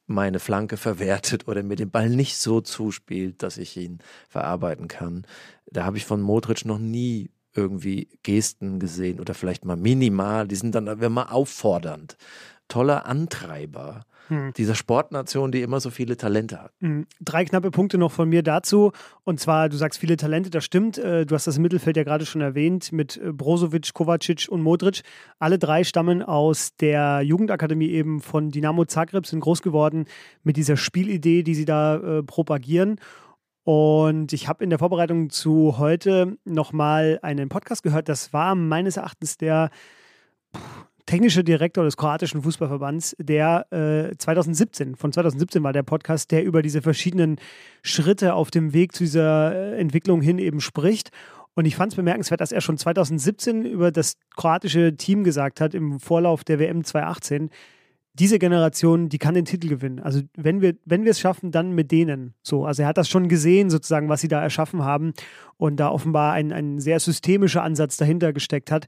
meine 0.07 0.38
Flanke 0.38 0.76
verwertet 0.76 1.48
oder 1.48 1.62
mir 1.62 1.76
den 1.76 1.90
Ball 1.90 2.11
nicht 2.11 2.36
so 2.36 2.61
zuspielt, 2.61 3.42
dass 3.42 3.57
ich 3.57 3.76
ihn 3.76 3.98
verarbeiten 4.28 4.86
kann. 4.88 5.26
Da 5.66 5.84
habe 5.84 5.96
ich 5.96 6.05
von 6.05 6.20
Modric 6.20 6.64
noch 6.64 6.78
nie 6.78 7.30
irgendwie 7.55 8.09
Gesten 8.22 8.78
gesehen 8.78 9.20
oder 9.20 9.34
vielleicht 9.34 9.64
mal 9.64 9.76
minimal. 9.76 10.46
Die 10.48 10.57
sind 10.57 10.74
dann 10.74 10.86
immer 10.86 11.32
auffordernd. 11.32 12.16
Toller 12.73 13.05
Antreiber 13.05 14.07
hm. 14.29 14.55
dieser 14.57 14.75
Sportnation, 14.75 15.53
die 15.53 15.61
immer 15.61 15.79
so 15.79 15.91
viele 15.91 16.16
Talente 16.16 16.59
hat. 16.59 16.73
Hm. 16.81 17.05
Drei 17.20 17.45
knappe 17.45 17.70
Punkte 17.70 17.99
noch 17.99 18.11
von 18.11 18.31
mir 18.31 18.43
dazu. 18.43 18.93
Und 19.25 19.41
zwar, 19.41 19.68
du 19.68 19.77
sagst 19.77 19.99
viele 20.01 20.16
Talente, 20.16 20.49
das 20.49 20.64
stimmt. 20.64 20.97
Äh, 20.97 21.27
du 21.27 21.35
hast 21.35 21.47
das 21.47 21.59
Mittelfeld 21.59 21.99
ja 21.99 22.03
gerade 22.03 22.25
schon 22.25 22.41
erwähnt 22.41 22.91
mit 22.91 23.18
äh, 23.18 23.31
Brozovic, 23.31 23.93
Kovacic 23.93 24.49
und 24.49 24.62
Modric. 24.62 25.03
Alle 25.39 25.59
drei 25.59 25.85
stammen 25.85 26.23
aus 26.23 26.75
der 26.77 27.20
Jugendakademie 27.20 27.91
eben 27.91 28.23
von 28.23 28.49
Dynamo 28.51 28.87
Zagreb, 28.87 29.27
sind 29.27 29.41
groß 29.41 29.61
geworden 29.61 30.07
mit 30.43 30.57
dieser 30.57 30.79
Spielidee, 30.79 31.43
die 31.43 31.55
sie 31.55 31.66
da 31.66 31.97
äh, 31.97 32.23
propagieren. 32.23 33.01
Und 33.64 34.33
ich 34.33 34.49
habe 34.49 34.64
in 34.64 34.70
der 34.70 34.79
Vorbereitung 34.79 35.29
zu 35.29 35.77
heute 35.77 36.39
nochmal 36.47 37.18
einen 37.20 37.51
Podcast 37.51 37.83
gehört. 37.83 38.09
Das 38.09 38.33
war 38.33 38.55
meines 38.55 38.97
Erachtens 38.97 39.37
der 39.37 39.68
technische 41.07 41.44
Direktor 41.44 41.84
des 41.84 41.96
kroatischen 41.96 42.42
Fußballverbands, 42.42 43.16
der 43.18 43.66
äh, 43.72 44.16
2017, 44.16 44.96
von 44.96 45.12
2017 45.12 45.62
war 45.62 45.72
der 45.72 45.82
Podcast, 45.82 46.30
der 46.30 46.44
über 46.44 46.62
diese 46.62 46.82
verschiedenen 46.82 47.36
Schritte 47.82 48.34
auf 48.34 48.50
dem 48.50 48.72
Weg 48.72 48.94
zu 48.94 49.05
dieser 49.05 49.55
äh, 49.55 49.80
Entwicklung 49.80 50.20
hin 50.20 50.38
eben 50.38 50.61
spricht. 50.61 51.11
Und 51.55 51.66
ich 51.66 51.76
fand 51.76 51.92
es 51.92 51.96
bemerkenswert, 51.96 52.40
dass 52.40 52.53
er 52.53 52.61
schon 52.61 52.78
2017 52.78 53.66
über 53.66 53.90
das 53.90 54.16
kroatische 54.36 54.96
Team 54.96 55.22
gesagt 55.24 55.61
hat, 55.61 55.74
im 55.74 56.00
Vorlauf 56.00 56.44
der 56.44 56.59
WM 56.59 56.82
2018, 56.82 57.50
diese 58.14 58.38
Generation, 58.38 59.09
die 59.09 59.18
kann 59.18 59.34
den 59.34 59.44
Titel 59.44 59.68
gewinnen. 59.68 59.98
Also 59.98 60.20
wenn 60.36 60.61
wir, 60.61 60.76
wenn 60.84 61.05
wir 61.05 61.11
es 61.12 61.20
schaffen, 61.20 61.50
dann 61.50 61.72
mit 61.72 61.90
denen. 61.90 62.34
So, 62.42 62.66
also 62.66 62.82
er 62.82 62.88
hat 62.88 62.98
das 62.98 63.09
schon 63.09 63.28
gesehen, 63.28 63.70
sozusagen, 63.70 64.09
was 64.09 64.20
sie 64.20 64.28
da 64.28 64.42
erschaffen 64.42 64.82
haben 64.82 65.14
und 65.57 65.76
da 65.76 65.90
offenbar 65.90 66.34
ein, 66.34 66.53
ein 66.53 66.78
sehr 66.78 67.00
systemischer 67.00 67.62
Ansatz 67.62 67.96
dahinter 67.96 68.32
gesteckt 68.32 68.70
hat 68.70 68.86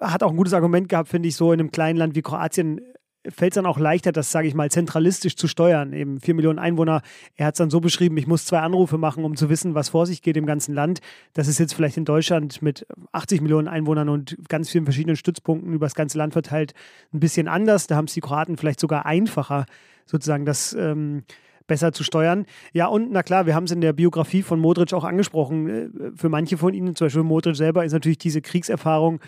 hat 0.00 0.22
auch 0.22 0.30
ein 0.30 0.36
gutes 0.36 0.54
Argument 0.54 0.88
gehabt, 0.88 1.08
finde 1.08 1.28
ich, 1.28 1.36
so 1.36 1.52
in 1.52 1.60
einem 1.60 1.70
kleinen 1.70 1.98
Land 1.98 2.14
wie 2.14 2.22
Kroatien 2.22 2.80
fällt 3.26 3.52
es 3.52 3.54
dann 3.56 3.66
auch 3.66 3.78
leichter, 3.78 4.12
das, 4.12 4.30
sage 4.30 4.48
ich 4.48 4.54
mal, 4.54 4.70
zentralistisch 4.70 5.36
zu 5.36 5.48
steuern. 5.48 5.92
Eben 5.92 6.20
vier 6.20 6.34
Millionen 6.34 6.58
Einwohner. 6.58 7.02
Er 7.36 7.46
hat 7.46 7.54
es 7.54 7.58
dann 7.58 7.70
so 7.70 7.80
beschrieben, 7.80 8.16
ich 8.16 8.26
muss 8.26 8.44
zwei 8.44 8.60
Anrufe 8.60 8.98
machen, 8.98 9.24
um 9.24 9.36
zu 9.36 9.48
wissen, 9.48 9.74
was 9.74 9.90
vor 9.90 10.06
sich 10.06 10.22
geht 10.22 10.36
im 10.36 10.46
ganzen 10.46 10.74
Land. 10.74 11.00
Das 11.34 11.48
ist 11.48 11.58
jetzt 11.58 11.74
vielleicht 11.74 11.96
in 11.96 12.04
Deutschland 12.04 12.62
mit 12.62 12.86
80 13.12 13.40
Millionen 13.40 13.68
Einwohnern 13.68 14.08
und 14.08 14.36
ganz 14.48 14.70
vielen 14.70 14.84
verschiedenen 14.84 15.16
Stützpunkten 15.16 15.72
über 15.72 15.86
das 15.86 15.94
ganze 15.94 16.18
Land 16.18 16.32
verteilt 16.32 16.74
ein 17.12 17.20
bisschen 17.20 17.48
anders. 17.48 17.86
Da 17.86 17.96
haben 17.96 18.06
es 18.06 18.14
die 18.14 18.20
Kroaten 18.20 18.56
vielleicht 18.56 18.80
sogar 18.80 19.04
einfacher, 19.04 19.66
sozusagen 20.06 20.44
das 20.44 20.72
ähm, 20.72 21.24
besser 21.66 21.92
zu 21.92 22.04
steuern. 22.04 22.46
Ja, 22.72 22.86
und 22.86 23.10
na 23.10 23.22
klar, 23.22 23.46
wir 23.46 23.54
haben 23.54 23.64
es 23.64 23.72
in 23.72 23.80
der 23.80 23.92
Biografie 23.92 24.42
von 24.42 24.58
Modric 24.58 24.92
auch 24.94 25.04
angesprochen. 25.04 25.68
Äh, 25.68 25.88
für 26.16 26.28
manche 26.28 26.56
von 26.56 26.72
Ihnen, 26.72 26.94
zum 26.94 27.06
Beispiel 27.06 27.24
Modric 27.24 27.56
selber, 27.56 27.84
ist 27.84 27.92
natürlich 27.92 28.18
diese 28.18 28.40
Kriegserfahrung 28.40 29.20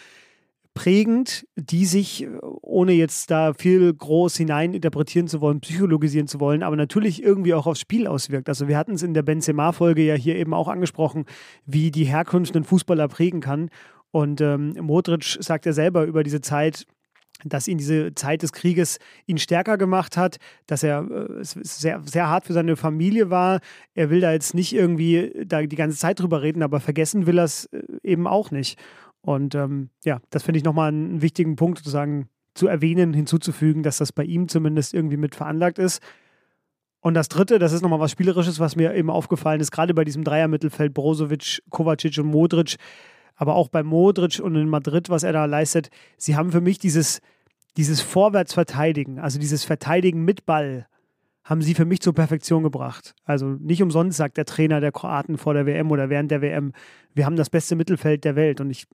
prägend, 0.74 1.46
die 1.56 1.84
sich, 1.84 2.26
ohne 2.62 2.92
jetzt 2.92 3.30
da 3.30 3.54
viel 3.54 3.92
groß 3.92 4.36
hineininterpretieren 4.36 5.28
zu 5.28 5.40
wollen, 5.40 5.60
psychologisieren 5.60 6.28
zu 6.28 6.40
wollen, 6.40 6.62
aber 6.62 6.76
natürlich 6.76 7.22
irgendwie 7.22 7.54
auch 7.54 7.66
aufs 7.66 7.80
Spiel 7.80 8.06
auswirkt. 8.06 8.48
Also 8.48 8.68
wir 8.68 8.78
hatten 8.78 8.94
es 8.94 9.02
in 9.02 9.14
der 9.14 9.22
Benzema-Folge 9.22 10.02
ja 10.02 10.14
hier 10.14 10.36
eben 10.36 10.54
auch 10.54 10.68
angesprochen, 10.68 11.24
wie 11.66 11.90
die 11.90 12.04
Herkunft 12.04 12.54
einen 12.54 12.64
Fußballer 12.64 13.08
prägen 13.08 13.40
kann. 13.40 13.70
Und 14.12 14.40
ähm, 14.40 14.74
Modric 14.80 15.38
sagt 15.40 15.66
ja 15.66 15.72
selber 15.72 16.04
über 16.04 16.22
diese 16.22 16.40
Zeit, 16.40 16.86
dass 17.44 17.68
ihn 17.68 17.78
diese 17.78 18.14
Zeit 18.14 18.42
des 18.42 18.52
Krieges 18.52 18.98
ihn 19.26 19.38
stärker 19.38 19.78
gemacht 19.78 20.16
hat, 20.16 20.36
dass 20.66 20.82
er 20.82 21.10
äh, 21.10 21.42
sehr, 21.42 22.02
sehr 22.04 22.28
hart 22.28 22.46
für 22.46 22.52
seine 22.52 22.76
Familie 22.76 23.30
war. 23.30 23.60
Er 23.94 24.10
will 24.10 24.20
da 24.20 24.32
jetzt 24.32 24.54
nicht 24.54 24.74
irgendwie 24.74 25.32
da 25.46 25.62
die 25.62 25.76
ganze 25.76 25.96
Zeit 25.96 26.20
drüber 26.20 26.42
reden, 26.42 26.62
aber 26.62 26.80
vergessen 26.80 27.26
will 27.26 27.38
er 27.38 27.44
es 27.44 27.66
äh, 27.66 27.82
eben 28.02 28.26
auch 28.26 28.50
nicht. 28.50 28.78
Und 29.22 29.54
ähm, 29.54 29.90
ja, 30.04 30.20
das 30.30 30.42
finde 30.42 30.58
ich 30.58 30.64
nochmal 30.64 30.88
einen 30.88 31.22
wichtigen 31.22 31.56
Punkt 31.56 31.78
sozusagen 31.78 32.28
zu 32.54 32.66
erwähnen, 32.66 33.12
hinzuzufügen, 33.14 33.82
dass 33.82 33.98
das 33.98 34.12
bei 34.12 34.24
ihm 34.24 34.48
zumindest 34.48 34.94
irgendwie 34.94 35.16
mit 35.16 35.34
veranlagt 35.34 35.78
ist. 35.78 36.02
Und 37.00 37.14
das 37.14 37.28
dritte, 37.28 37.58
das 37.58 37.72
ist 37.72 37.82
nochmal 37.82 38.00
was 38.00 38.10
Spielerisches, 38.10 38.60
was 38.60 38.76
mir 38.76 38.94
eben 38.94 39.10
aufgefallen 39.10 39.60
ist, 39.60 39.70
gerade 39.70 39.94
bei 39.94 40.04
diesem 40.04 40.24
Dreier-Mittelfeld, 40.24 40.92
Brozovic, 40.92 41.62
Kovacic 41.70 42.18
und 42.18 42.26
Modric, 42.26 42.76
aber 43.36 43.54
auch 43.54 43.68
bei 43.68 43.82
Modric 43.82 44.38
und 44.40 44.54
in 44.54 44.68
Madrid, 44.68 45.08
was 45.08 45.22
er 45.22 45.32
da 45.32 45.46
leistet, 45.46 45.88
sie 46.18 46.36
haben 46.36 46.52
für 46.52 46.60
mich 46.60 46.78
dieses, 46.78 47.20
dieses 47.78 48.02
Vorwärtsverteidigen, 48.02 49.18
also 49.18 49.38
dieses 49.38 49.64
Verteidigen 49.64 50.24
mit 50.24 50.44
Ball, 50.44 50.86
haben 51.42 51.62
sie 51.62 51.74
für 51.74 51.86
mich 51.86 52.00
zur 52.00 52.14
Perfektion 52.14 52.62
gebracht. 52.62 53.14
Also 53.24 53.46
nicht 53.46 53.82
umsonst 53.82 54.18
sagt 54.18 54.36
der 54.36 54.44
Trainer 54.44 54.80
der 54.80 54.92
Kroaten 54.92 55.38
vor 55.38 55.54
der 55.54 55.64
WM 55.64 55.90
oder 55.90 56.10
während 56.10 56.30
der 56.30 56.42
WM, 56.42 56.72
wir 57.14 57.24
haben 57.24 57.36
das 57.36 57.48
beste 57.48 57.76
Mittelfeld 57.76 58.24
der 58.24 58.36
Welt. 58.36 58.60
Und 58.60 58.70
ich 58.70 58.86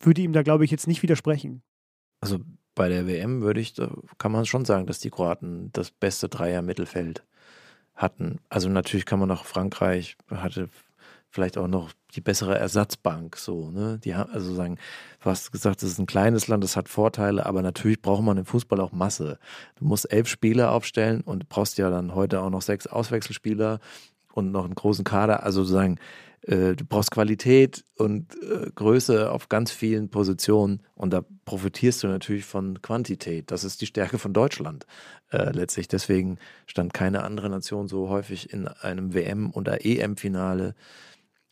würde 0.00 0.22
ihm 0.22 0.32
da, 0.32 0.42
glaube 0.42 0.64
ich, 0.64 0.70
jetzt 0.70 0.86
nicht 0.86 1.02
widersprechen. 1.02 1.62
Also 2.20 2.40
bei 2.74 2.88
der 2.88 3.06
WM 3.06 3.42
würde 3.42 3.60
ich, 3.60 3.74
kann 4.18 4.32
man 4.32 4.46
schon 4.46 4.64
sagen, 4.64 4.86
dass 4.86 4.98
die 4.98 5.10
Kroaten 5.10 5.70
das 5.72 5.90
beste 5.90 6.28
Dreier-Mittelfeld 6.28 7.24
hatten. 7.94 8.38
Also 8.48 8.68
natürlich 8.68 9.06
kann 9.06 9.18
man 9.18 9.28
noch 9.28 9.44
Frankreich 9.44 10.16
hatte 10.30 10.68
vielleicht 11.30 11.56
auch 11.56 11.68
noch 11.68 11.92
die 12.14 12.20
bessere 12.20 12.58
Ersatzbank, 12.58 13.36
so, 13.36 13.70
ne? 13.70 14.00
Die 14.02 14.16
haben, 14.16 14.32
also 14.32 14.52
sagen, 14.52 14.78
du 15.22 15.30
hast 15.30 15.52
gesagt, 15.52 15.82
das 15.82 15.90
ist 15.90 15.98
ein 15.98 16.06
kleines 16.06 16.48
Land, 16.48 16.64
das 16.64 16.76
hat 16.76 16.88
Vorteile, 16.88 17.46
aber 17.46 17.62
natürlich 17.62 18.02
braucht 18.02 18.24
man 18.24 18.36
im 18.36 18.44
Fußball 18.44 18.80
auch 18.80 18.90
Masse. 18.92 19.38
Du 19.76 19.84
musst 19.84 20.12
elf 20.12 20.28
Spieler 20.28 20.72
aufstellen 20.72 21.20
und 21.20 21.48
brauchst 21.48 21.78
ja 21.78 21.88
dann 21.88 22.14
heute 22.14 22.42
auch 22.42 22.50
noch 22.50 22.62
sechs 22.62 22.88
Auswechselspieler 22.88 23.78
und 24.32 24.50
noch 24.50 24.64
einen 24.64 24.74
großen 24.74 25.04
Kader. 25.04 25.44
Also 25.44 25.62
sozusagen, 25.62 25.98
äh, 26.42 26.74
du 26.74 26.84
brauchst 26.84 27.10
Qualität 27.10 27.84
und 27.96 28.34
äh, 28.42 28.70
Größe 28.74 29.30
auf 29.30 29.48
ganz 29.48 29.70
vielen 29.72 30.08
Positionen 30.08 30.82
und 30.94 31.12
da 31.12 31.22
profitierst 31.44 32.02
du 32.02 32.08
natürlich 32.08 32.44
von 32.44 32.80
Quantität. 32.80 33.50
Das 33.50 33.64
ist 33.64 33.80
die 33.80 33.86
Stärke 33.86 34.18
von 34.18 34.32
Deutschland 34.32 34.86
äh, 35.30 35.50
letztlich. 35.52 35.88
Deswegen 35.88 36.38
stand 36.66 36.94
keine 36.94 37.24
andere 37.24 37.50
Nation 37.50 37.88
so 37.88 38.08
häufig 38.08 38.52
in 38.52 38.68
einem 38.68 39.12
WM- 39.12 39.50
oder 39.52 39.84
EM-Finale 39.84 40.74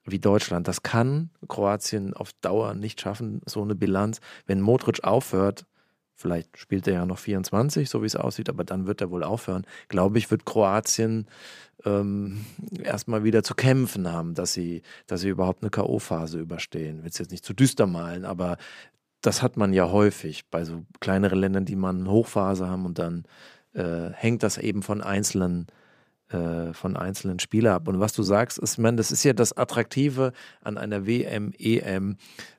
wie 0.05 0.18
Deutschland. 0.18 0.68
Das 0.68 0.82
kann 0.82 1.30
Kroatien 1.49 2.14
auf 2.14 2.32
Dauer 2.41 2.74
nicht 2.74 3.01
schaffen, 3.01 3.43
so 3.45 3.62
eine 3.62 3.74
Bilanz. 3.74 4.20
Wenn 4.47 4.61
Modric 4.61 5.05
aufhört, 5.05 5.66
Vielleicht 6.21 6.59
spielt 6.59 6.89
er 6.89 6.95
ja 6.95 7.07
noch 7.07 7.19
24, 7.19 7.89
so 7.89 8.03
wie 8.03 8.07
es 8.07 8.16
aussieht, 8.16 8.49
aber 8.49 8.64
dann 8.64 8.89
wird 8.89 9.01
er 9.01 9.11
wohl 9.12 9.23
aufhören. 9.23 9.64
Glaube 9.89 10.19
ich, 10.19 10.33
wird 10.33 10.45
Kroatien 10.45 11.29
ähm, 11.85 12.45
erstmal 12.83 13.23
wieder 13.23 13.45
zu 13.45 13.55
kämpfen 13.55 14.11
haben, 14.11 14.35
dass 14.35 14.53
sie, 14.53 14.83
dass 15.07 15.21
sie 15.21 15.29
überhaupt 15.29 15.62
eine 15.62 15.71
K.O.-Phase 15.71 16.39
überstehen. 16.39 17.05
Will 17.05 17.11
es 17.11 17.19
jetzt 17.19 17.31
nicht 17.31 17.45
zu 17.45 17.55
düster 17.55 17.87
malen, 17.87 18.25
aber 18.25 18.57
das 19.21 19.43
hat 19.43 19.57
man 19.57 19.73
ja 19.73 19.93
häufig 19.93 20.49
bei 20.51 20.64
so 20.64 20.85
kleineren 20.99 21.39
Ländern, 21.39 21.64
die 21.64 21.77
man 21.77 22.01
eine 22.01 22.11
Hochphase 22.11 22.69
haben 22.69 22.85
und 22.85 22.99
dann 22.99 23.25
äh, 23.75 24.11
hängt 24.12 24.43
das 24.43 24.59
eben 24.59 24.83
von 24.83 25.01
einzelnen 25.01 25.69
äh, 26.31 26.73
von 26.73 26.97
einzelnen 26.97 27.39
Spielern 27.39 27.75
ab. 27.75 27.89
Und 27.89 28.01
was 28.01 28.12
du 28.12 28.25
sagst, 28.25 28.59
ist, 28.59 28.77
man, 28.77 28.97
das 28.97 29.12
ist 29.12 29.25
ja 29.25 29.33
das 29.33 29.57
Attraktive 29.57 30.33
an 30.62 30.79
einer 30.79 31.07
WM, 31.07 31.53
EM, 31.57 32.16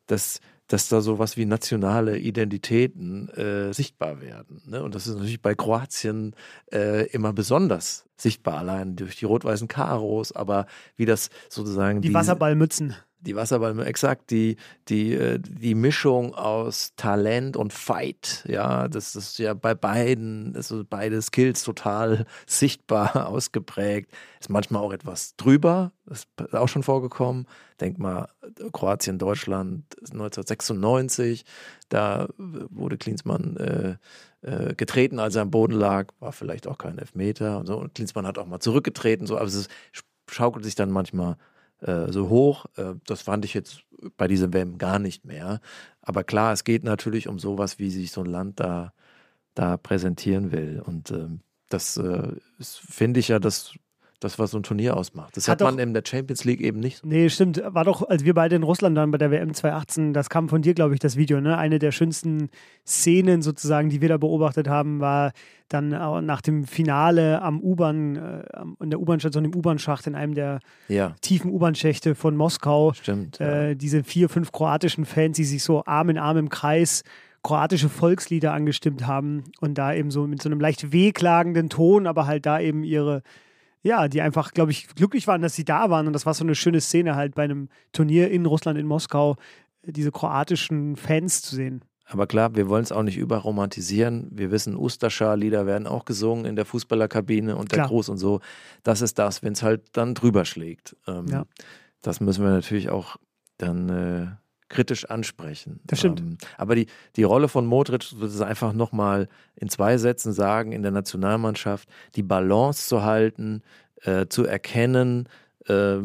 dass 0.07 0.39
dass 0.69 0.87
da 0.87 1.01
sowas 1.01 1.35
wie 1.35 1.45
nationale 1.45 2.17
Identitäten 2.17 3.27
äh, 3.29 3.73
sichtbar 3.73 4.21
werden. 4.21 4.61
Ne? 4.65 4.81
Und 4.81 4.95
das 4.95 5.07
ist 5.07 5.15
natürlich 5.15 5.41
bei 5.41 5.55
Kroatien 5.55 6.35
äh, 6.71 7.07
immer 7.07 7.33
besonders 7.33 8.05
sichtbar, 8.21 8.59
allein 8.59 8.95
durch 8.95 9.17
die 9.17 9.25
rot-weißen 9.25 9.67
Karos, 9.67 10.31
aber 10.31 10.65
wie 10.95 11.05
das 11.05 11.29
sozusagen. 11.49 12.01
Die, 12.01 12.09
die 12.09 12.13
Wasserballmützen 12.13 12.95
die 13.21 13.35
Wasserball, 13.35 13.77
exakt, 13.85 14.31
die, 14.31 14.55
die, 14.87 15.13
äh, 15.13 15.39
die 15.39 15.75
Mischung 15.75 16.33
aus 16.35 16.93
Talent 16.95 17.57
und 17.57 17.73
Fight, 17.73 18.45
ja, 18.47 18.87
das 18.87 19.15
ist 19.15 19.39
ja 19.39 19.53
bei 19.53 19.75
beiden, 19.75 20.55
ist 20.55 20.73
beide 20.89 21.21
Skills 21.21 21.63
total 21.63 22.25
sichtbar 22.47 23.27
ausgeprägt. 23.27 24.11
Ist 24.39 24.49
manchmal 24.49 24.81
auch 24.81 24.93
etwas 24.93 25.35
drüber, 25.35 25.91
ist 26.09 26.27
auch 26.53 26.69
schon 26.69 26.83
vorgekommen. 26.83 27.45
Denk 27.81 27.99
mal, 27.99 28.29
Kroatien, 28.71 29.17
Deutschland 29.17 29.83
1996, 29.99 31.43
da 31.89 32.27
wurde 32.37 32.97
Klinsmann 32.97 33.57
äh, 33.57 33.95
äh, 34.41 34.73
getreten, 34.75 35.19
als 35.19 35.35
er 35.35 35.41
am 35.43 35.51
Boden 35.51 35.73
lag, 35.73 36.13
war 36.19 36.31
vielleicht 36.31 36.67
auch 36.67 36.77
kein 36.77 36.97
Elfmeter 36.97 37.59
und 37.59 37.65
so. 37.65 37.77
Und 37.77 37.95
Klinsmann 37.95 38.25
hat 38.25 38.37
auch 38.37 38.45
mal 38.45 38.59
zurückgetreten, 38.59 39.27
so, 39.27 39.37
aber 39.37 39.47
es 39.47 39.55
ist, 39.55 39.71
schaukelt 40.29 40.63
sich 40.63 40.75
dann 40.75 40.91
manchmal 40.91 41.37
äh, 41.81 42.11
so 42.11 42.29
hoch. 42.29 42.65
Äh, 42.77 42.95
das 43.05 43.21
fand 43.21 43.45
ich 43.45 43.53
jetzt 43.53 43.83
bei 44.17 44.27
dieser 44.27 44.53
WM 44.53 44.77
gar 44.77 44.99
nicht 44.99 45.25
mehr. 45.25 45.59
Aber 46.01 46.23
klar, 46.23 46.53
es 46.53 46.63
geht 46.63 46.83
natürlich 46.83 47.27
um 47.27 47.39
sowas, 47.39 47.79
wie 47.79 47.89
sich 47.89 48.11
so 48.11 48.21
ein 48.21 48.27
Land 48.27 48.59
da, 48.59 48.93
da 49.55 49.77
präsentieren 49.77 50.51
will. 50.51 50.81
Und 50.85 51.11
äh, 51.11 51.27
das 51.69 52.01
finde 52.63 53.19
ich 53.19 53.27
ja 53.27 53.37
das, 53.37 53.73
das, 54.19 54.37
was 54.37 54.51
so 54.51 54.57
ein 54.59 54.63
Turnier 54.63 54.97
ausmacht. 54.97 55.37
Das 55.37 55.47
Hat 55.47 55.61
hat, 55.61 55.65
man 55.67 55.77
doch- 55.77 55.83
in 55.83 55.93
der 55.93 56.03
Champions 56.05 56.43
League 56.43 56.59
eben 56.61 56.79
nicht. 56.79 57.05
Nee, 57.05 57.29
stimmt. 57.29 57.61
War 57.65 57.85
doch, 57.85 58.07
als 58.09 58.25
wir 58.25 58.33
beide 58.33 58.55
in 58.57 58.63
Russland 58.63 58.95
waren 58.97 59.11
bei 59.11 59.17
der 59.17 59.31
WM 59.31 59.53
2018, 59.53 60.13
das 60.13 60.29
kam 60.29 60.49
von 60.49 60.61
dir, 60.61 60.73
glaube 60.73 60.93
ich, 60.93 60.99
das 60.99 61.15
Video. 61.15 61.39
Ne? 61.39 61.57
Eine 61.57 61.79
der 61.79 61.91
schönsten 61.91 62.49
Szenen 62.85 63.41
sozusagen, 63.41 63.89
die 63.89 64.01
wir 64.01 64.09
da 64.09 64.17
beobachtet 64.17 64.67
haben, 64.67 64.99
war 64.99 65.31
dann 65.69 65.93
auch 65.93 66.19
nach 66.21 66.41
dem 66.41 66.65
Finale 66.65 67.41
am 67.41 67.61
U-Bahn, 67.61 68.15
äh, 68.15 68.43
in 68.83 68.89
der 68.89 68.99
U-Bahn-Station, 68.99 69.45
im 69.45 69.55
U-Bahn-Schacht 69.55 70.07
in 70.07 70.15
einem 70.15 70.33
der 70.33 70.59
Ja, 70.87 71.15
tiefen 71.21 71.51
U-Bahn-Schächte 71.51 72.15
von 72.15 72.35
Moskau. 72.35 72.93
stimmt. 72.93 73.39
ja. 73.39 73.67
Äh, 73.69 73.75
diese 73.75 74.03
vier, 74.03 74.29
fünf 74.29 74.51
kroatischen 74.51 75.05
Fans, 75.05 75.37
die 75.37 75.45
sich 75.45 75.63
so 75.63 75.83
Arm 75.85 76.09
in 76.09 76.17
Arm 76.17 76.37
im 76.37 76.49
Kreis 76.49 77.03
kroatische 77.43 77.87
Volkslieder 77.87 78.51
angestimmt 78.51 79.07
haben 79.07 79.43
und 79.61 79.77
da 79.77 79.93
eben 79.93 80.11
so 80.11 80.27
mit 80.27 80.41
so 80.41 80.49
einem 80.49 80.59
leicht 80.59 80.91
wehklagenden 80.91 81.69
Ton, 81.69 82.05
aber 82.05 82.25
halt 82.27 82.45
da 82.45 82.59
eben 82.59 82.83
ihre, 82.83 83.21
ja, 83.81 84.07
die 84.07 84.21
einfach, 84.21 84.51
glaube 84.51 84.71
ich, 84.71 84.87
glücklich 84.95 85.27
waren, 85.27 85.41
dass 85.41 85.55
sie 85.55 85.65
da 85.65 85.89
waren 85.89 86.07
und 86.07 86.13
das 86.13 86.25
war 86.25 86.33
so 86.33 86.43
eine 86.43 86.55
schöne 86.55 86.81
Szene 86.81 87.15
halt 87.15 87.35
bei 87.35 87.43
einem 87.43 87.69
Turnier 87.91 88.29
in 88.29 88.45
Russland, 88.45 88.77
in 88.77 88.85
Moskau, 88.85 89.35
diese 89.83 90.11
kroatischen 90.11 90.95
Fans 90.95 91.41
zu 91.41 91.55
sehen. 91.55 91.83
Aber 92.11 92.25
klar, 92.25 92.55
wir 92.55 92.67
wollen 92.69 92.83
es 92.83 92.91
auch 92.91 93.03
nicht 93.03 93.17
überromantisieren. 93.17 94.27
Wir 94.31 94.49
wissen, 94.49 94.75
Ustascha-Lieder 94.75 95.67
werden 95.67 95.85
auch 95.85 96.05
gesungen 96.05 96.45
in 96.45 96.55
der 96.55 96.65
Fußballerkabine 96.65 97.55
und 97.55 97.71
der 97.71 97.79
Klar. 97.79 97.87
Gruß 97.87 98.09
und 98.09 98.17
so. 98.17 98.41
Das 98.81 99.01
ist 99.01 99.19
das, 99.19 99.43
wenn 99.43 99.53
es 99.53 99.61
halt 99.61 99.83
dann 99.93 100.15
drüber 100.15 100.43
schlägt. 100.45 100.95
Ähm, 101.07 101.27
Ja. 101.27 101.45
Das 102.01 102.19
müssen 102.21 102.43
wir 102.43 102.51
natürlich 102.51 102.89
auch 102.89 103.17
dann 103.57 103.89
äh, 103.89 104.27
kritisch 104.69 105.05
ansprechen. 105.05 105.79
Das 105.83 105.99
stimmt. 105.99 106.19
Ähm, 106.21 106.37
aber 106.57 106.75
die, 106.75 106.87
die 107.15 107.23
Rolle 107.23 107.47
von 107.47 107.65
Modric, 107.65 108.13
würde 108.13 108.33
es 108.33 108.41
einfach 108.41 108.73
nochmal 108.73 109.27
in 109.55 109.69
zwei 109.69 109.97
Sätzen 109.97 110.31
sagen, 110.31 110.71
in 110.71 110.83
der 110.83 110.91
Nationalmannschaft, 110.91 111.89
die 112.15 112.23
Balance 112.23 112.87
zu 112.87 113.03
halten, 113.03 113.63
äh, 114.03 114.27
zu 114.27 114.45
erkennen, 114.45 115.27
äh, 115.67 115.97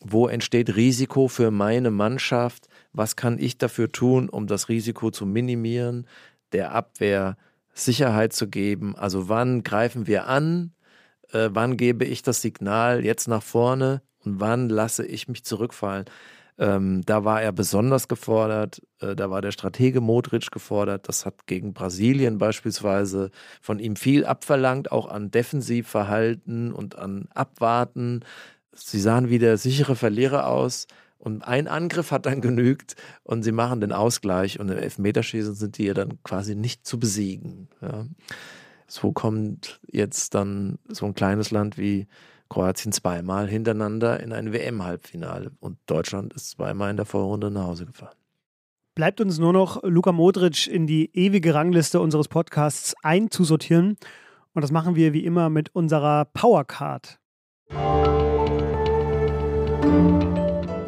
wo 0.00 0.28
entsteht 0.28 0.74
Risiko 0.76 1.28
für 1.28 1.50
meine 1.50 1.90
Mannschaft, 1.90 2.68
was 2.92 3.16
kann 3.16 3.38
ich 3.38 3.58
dafür 3.58 3.90
tun, 3.90 4.28
um 4.28 4.46
das 4.46 4.68
Risiko 4.68 5.10
zu 5.10 5.26
minimieren, 5.26 6.06
der 6.52 6.72
Abwehr 6.72 7.36
Sicherheit 7.74 8.32
zu 8.32 8.48
geben, 8.48 8.96
also 8.96 9.28
wann 9.28 9.62
greifen 9.62 10.06
wir 10.06 10.26
an, 10.26 10.72
äh, 11.32 11.48
wann 11.52 11.76
gebe 11.76 12.04
ich 12.04 12.22
das 12.22 12.42
Signal 12.42 13.04
jetzt 13.04 13.28
nach 13.28 13.42
vorne 13.42 14.02
und 14.24 14.40
wann 14.40 14.68
lasse 14.68 15.06
ich 15.06 15.28
mich 15.28 15.44
zurückfallen. 15.44 16.04
Ähm, 16.58 17.02
da 17.06 17.24
war 17.24 17.40
er 17.42 17.52
besonders 17.52 18.08
gefordert, 18.08 18.82
äh, 19.00 19.16
da 19.16 19.30
war 19.30 19.40
der 19.40 19.52
Stratege 19.52 20.00
Modric 20.00 20.50
gefordert. 20.50 21.08
Das 21.08 21.24
hat 21.24 21.46
gegen 21.46 21.72
Brasilien 21.72 22.38
beispielsweise 22.38 23.30
von 23.60 23.78
ihm 23.78 23.96
viel 23.96 24.24
abverlangt, 24.24 24.92
auch 24.92 25.08
an 25.08 25.30
Defensivverhalten 25.30 26.72
und 26.72 26.96
an 26.96 27.28
Abwarten. 27.34 28.20
Sie 28.72 29.00
sahen 29.00 29.30
wie 29.30 29.38
der 29.38 29.56
sichere 29.56 29.96
Verlierer 29.96 30.46
aus. 30.46 30.86
Und 31.18 31.42
ein 31.42 31.68
Angriff 31.68 32.10
hat 32.10 32.26
dann 32.26 32.40
genügt 32.42 32.96
und 33.22 33.44
sie 33.44 33.52
machen 33.52 33.80
den 33.80 33.92
Ausgleich 33.92 34.60
und 34.60 34.68
im 34.68 34.76
Elfmeterschießen 34.76 35.54
sind 35.54 35.78
die 35.78 35.84
ja 35.84 35.94
dann 35.94 36.22
quasi 36.22 36.54
nicht 36.54 36.86
zu 36.86 36.98
besiegen. 36.98 37.68
Ja. 37.80 38.06
So 38.88 39.12
kommt 39.12 39.80
jetzt 39.90 40.34
dann 40.34 40.78
so 40.88 41.06
ein 41.06 41.14
kleines 41.14 41.50
Land 41.50 41.78
wie 41.78 42.08
Kroatien 42.52 42.92
zweimal 42.92 43.48
hintereinander 43.48 44.20
in 44.20 44.32
ein 44.32 44.52
WM-Halbfinale 44.52 45.52
und 45.60 45.78
Deutschland 45.86 46.34
ist 46.34 46.50
zweimal 46.50 46.90
in 46.90 46.98
der 46.98 47.06
Vorrunde 47.06 47.50
nach 47.50 47.64
Hause 47.64 47.86
gefahren. 47.86 48.14
Bleibt 48.94 49.22
uns 49.22 49.38
nur 49.38 49.54
noch 49.54 49.82
Luka 49.82 50.12
Modric 50.12 50.66
in 50.66 50.86
die 50.86 51.10
ewige 51.14 51.54
Rangliste 51.54 51.98
unseres 51.98 52.28
Podcasts 52.28 52.94
einzusortieren. 53.02 53.96
Und 54.52 54.60
das 54.60 54.70
machen 54.70 54.96
wir 54.96 55.14
wie 55.14 55.24
immer 55.24 55.48
mit 55.48 55.74
unserer 55.74 56.26
Powercard. 56.26 57.18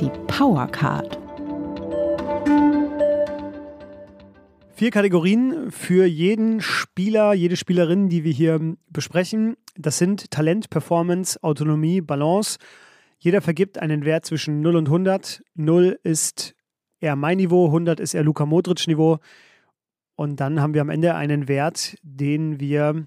Die 0.01 0.11
Powercard. 0.27 1.24
Vier 4.77 4.91
Kategorien 4.91 5.71
für 5.71 6.05
jeden 6.05 6.61
Spieler, 6.61 7.33
jede 7.33 7.57
Spielerin, 7.57 8.09
die 8.09 8.25
wir 8.25 8.33
hier 8.33 8.75
besprechen. 8.91 9.57
Das 9.77 9.99
sind 9.99 10.33
Talent, 10.33 10.69
Performance, 10.69 11.41
Autonomie, 11.45 12.01
Balance. 12.01 12.59
Jeder 13.21 13.41
vergibt 13.41 13.79
einen 13.79 14.05
Wert 14.05 14.27
zwischen 14.27 14.63
0 14.63 14.75
und 14.75 14.89
100. 14.89 15.45
0 15.55 16.01
ist 16.03 16.57
eher 16.99 17.15
mein 17.15 17.37
Niveau, 17.37 17.67
100 17.67 18.01
ist 18.01 18.15
eher 18.15 18.25
Luka 18.25 18.47
Modric 18.47 18.89
Niveau. 18.89 19.21
Und 20.17 20.41
dann 20.41 20.61
haben 20.61 20.75
wir 20.75 20.81
am 20.81 20.91
Ende 20.91 21.15
einen 21.15 21.47
Wert, 21.47 21.97
den 22.03 22.59
wir 22.59 23.07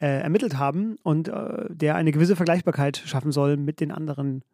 äh, 0.00 0.20
ermittelt 0.20 0.58
haben 0.58 0.96
und 1.02 1.28
äh, 1.28 1.64
der 1.70 1.94
eine 1.94 2.12
gewisse 2.12 2.36
Vergleichbarkeit 2.36 2.98
schaffen 2.98 3.32
soll 3.32 3.56
mit 3.56 3.80
den 3.80 3.90
anderen 3.90 4.44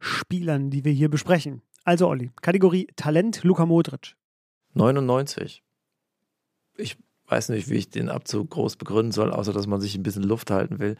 Spielern, 0.00 0.68
die 0.68 0.84
wir 0.84 0.92
hier 0.92 1.08
besprechen. 1.08 1.62
Also 1.84 2.08
Olli, 2.08 2.32
Kategorie 2.42 2.88
Talent 2.96 3.44
Luka 3.44 3.66
Modric. 3.66 4.16
99. 4.74 5.62
Ich 6.76 6.96
weiß 7.28 7.48
nicht, 7.50 7.68
wie 7.68 7.76
ich 7.76 7.90
den 7.90 8.08
Abzug 8.08 8.50
groß 8.50 8.76
begründen 8.76 9.12
soll, 9.12 9.32
außer 9.32 9.52
dass 9.52 9.66
man 9.66 9.80
sich 9.80 9.94
ein 9.96 10.02
bisschen 10.02 10.22
Luft 10.22 10.50
halten 10.50 10.78
will. 10.78 10.96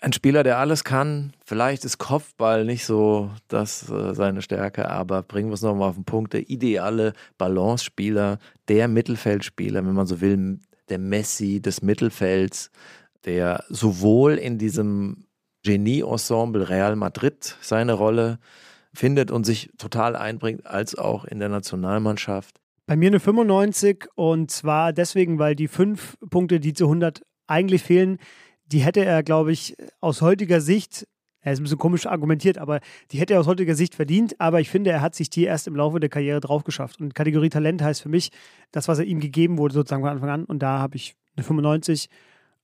Ein 0.00 0.12
Spieler, 0.12 0.44
der 0.44 0.58
alles 0.58 0.84
kann, 0.84 1.32
vielleicht 1.44 1.84
ist 1.84 1.98
Kopfball 1.98 2.64
nicht 2.64 2.84
so 2.84 3.32
das 3.48 3.90
äh, 3.90 4.14
seine 4.14 4.42
Stärke, 4.42 4.88
aber 4.88 5.24
bringen 5.24 5.48
wir 5.48 5.54
es 5.54 5.62
nochmal 5.62 5.88
auf 5.88 5.96
den 5.96 6.04
Punkt, 6.04 6.34
der 6.34 6.48
ideale 6.48 7.14
Balance-Spieler, 7.36 8.38
der 8.68 8.86
Mittelfeldspieler, 8.86 9.84
wenn 9.84 9.94
man 9.94 10.06
so 10.06 10.20
will, 10.20 10.60
der 10.88 10.98
Messi 11.00 11.60
des 11.60 11.82
Mittelfelds, 11.82 12.70
der 13.24 13.64
sowohl 13.68 14.34
in 14.34 14.56
diesem 14.58 15.26
Genie-Ensemble 15.64 16.68
Real 16.68 16.94
Madrid 16.94 17.56
seine 17.60 17.94
Rolle 17.94 18.38
findet 18.94 19.32
und 19.32 19.44
sich 19.44 19.70
total 19.78 20.14
einbringt, 20.14 20.64
als 20.64 20.96
auch 20.96 21.24
in 21.24 21.40
der 21.40 21.48
Nationalmannschaft. 21.48 22.60
Bei 22.88 22.96
mir 22.96 23.08
eine 23.08 23.20
95 23.20 24.06
und 24.14 24.50
zwar 24.50 24.94
deswegen, 24.94 25.38
weil 25.38 25.54
die 25.54 25.68
fünf 25.68 26.16
Punkte, 26.30 26.58
die 26.58 26.72
zu 26.72 26.84
100 26.84 27.20
eigentlich 27.46 27.82
fehlen, 27.82 28.16
die 28.64 28.78
hätte 28.78 29.04
er, 29.04 29.22
glaube 29.22 29.52
ich, 29.52 29.76
aus 30.00 30.22
heutiger 30.22 30.62
Sicht, 30.62 31.06
er 31.42 31.52
ist 31.52 31.60
ein 31.60 31.64
bisschen 31.64 31.76
komisch 31.76 32.06
argumentiert, 32.06 32.56
aber 32.56 32.80
die 33.10 33.18
hätte 33.20 33.34
er 33.34 33.40
aus 33.40 33.46
heutiger 33.46 33.74
Sicht 33.74 33.94
verdient. 33.94 34.40
Aber 34.40 34.60
ich 34.60 34.70
finde, 34.70 34.90
er 34.90 35.02
hat 35.02 35.14
sich 35.14 35.28
die 35.28 35.44
erst 35.44 35.66
im 35.66 35.76
Laufe 35.76 36.00
der 36.00 36.08
Karriere 36.08 36.40
drauf 36.40 36.64
geschafft. 36.64 36.98
Und 36.98 37.14
Kategorie 37.14 37.50
Talent 37.50 37.82
heißt 37.82 38.00
für 38.00 38.08
mich, 38.08 38.30
das, 38.72 38.88
was 38.88 38.98
er 38.98 39.04
ihm 39.04 39.20
gegeben 39.20 39.58
wurde, 39.58 39.74
sozusagen 39.74 40.02
von 40.02 40.10
Anfang 40.10 40.30
an. 40.30 40.44
Und 40.46 40.60
da 40.60 40.78
habe 40.78 40.96
ich 40.96 41.14
eine 41.36 41.44
95, 41.44 42.08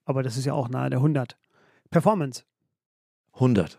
aber 0.06 0.22
das 0.22 0.38
ist 0.38 0.46
ja 0.46 0.54
auch 0.54 0.70
nahe 0.70 0.88
der 0.88 1.00
100. 1.00 1.36
Performance. 1.90 2.44
100. 3.34 3.78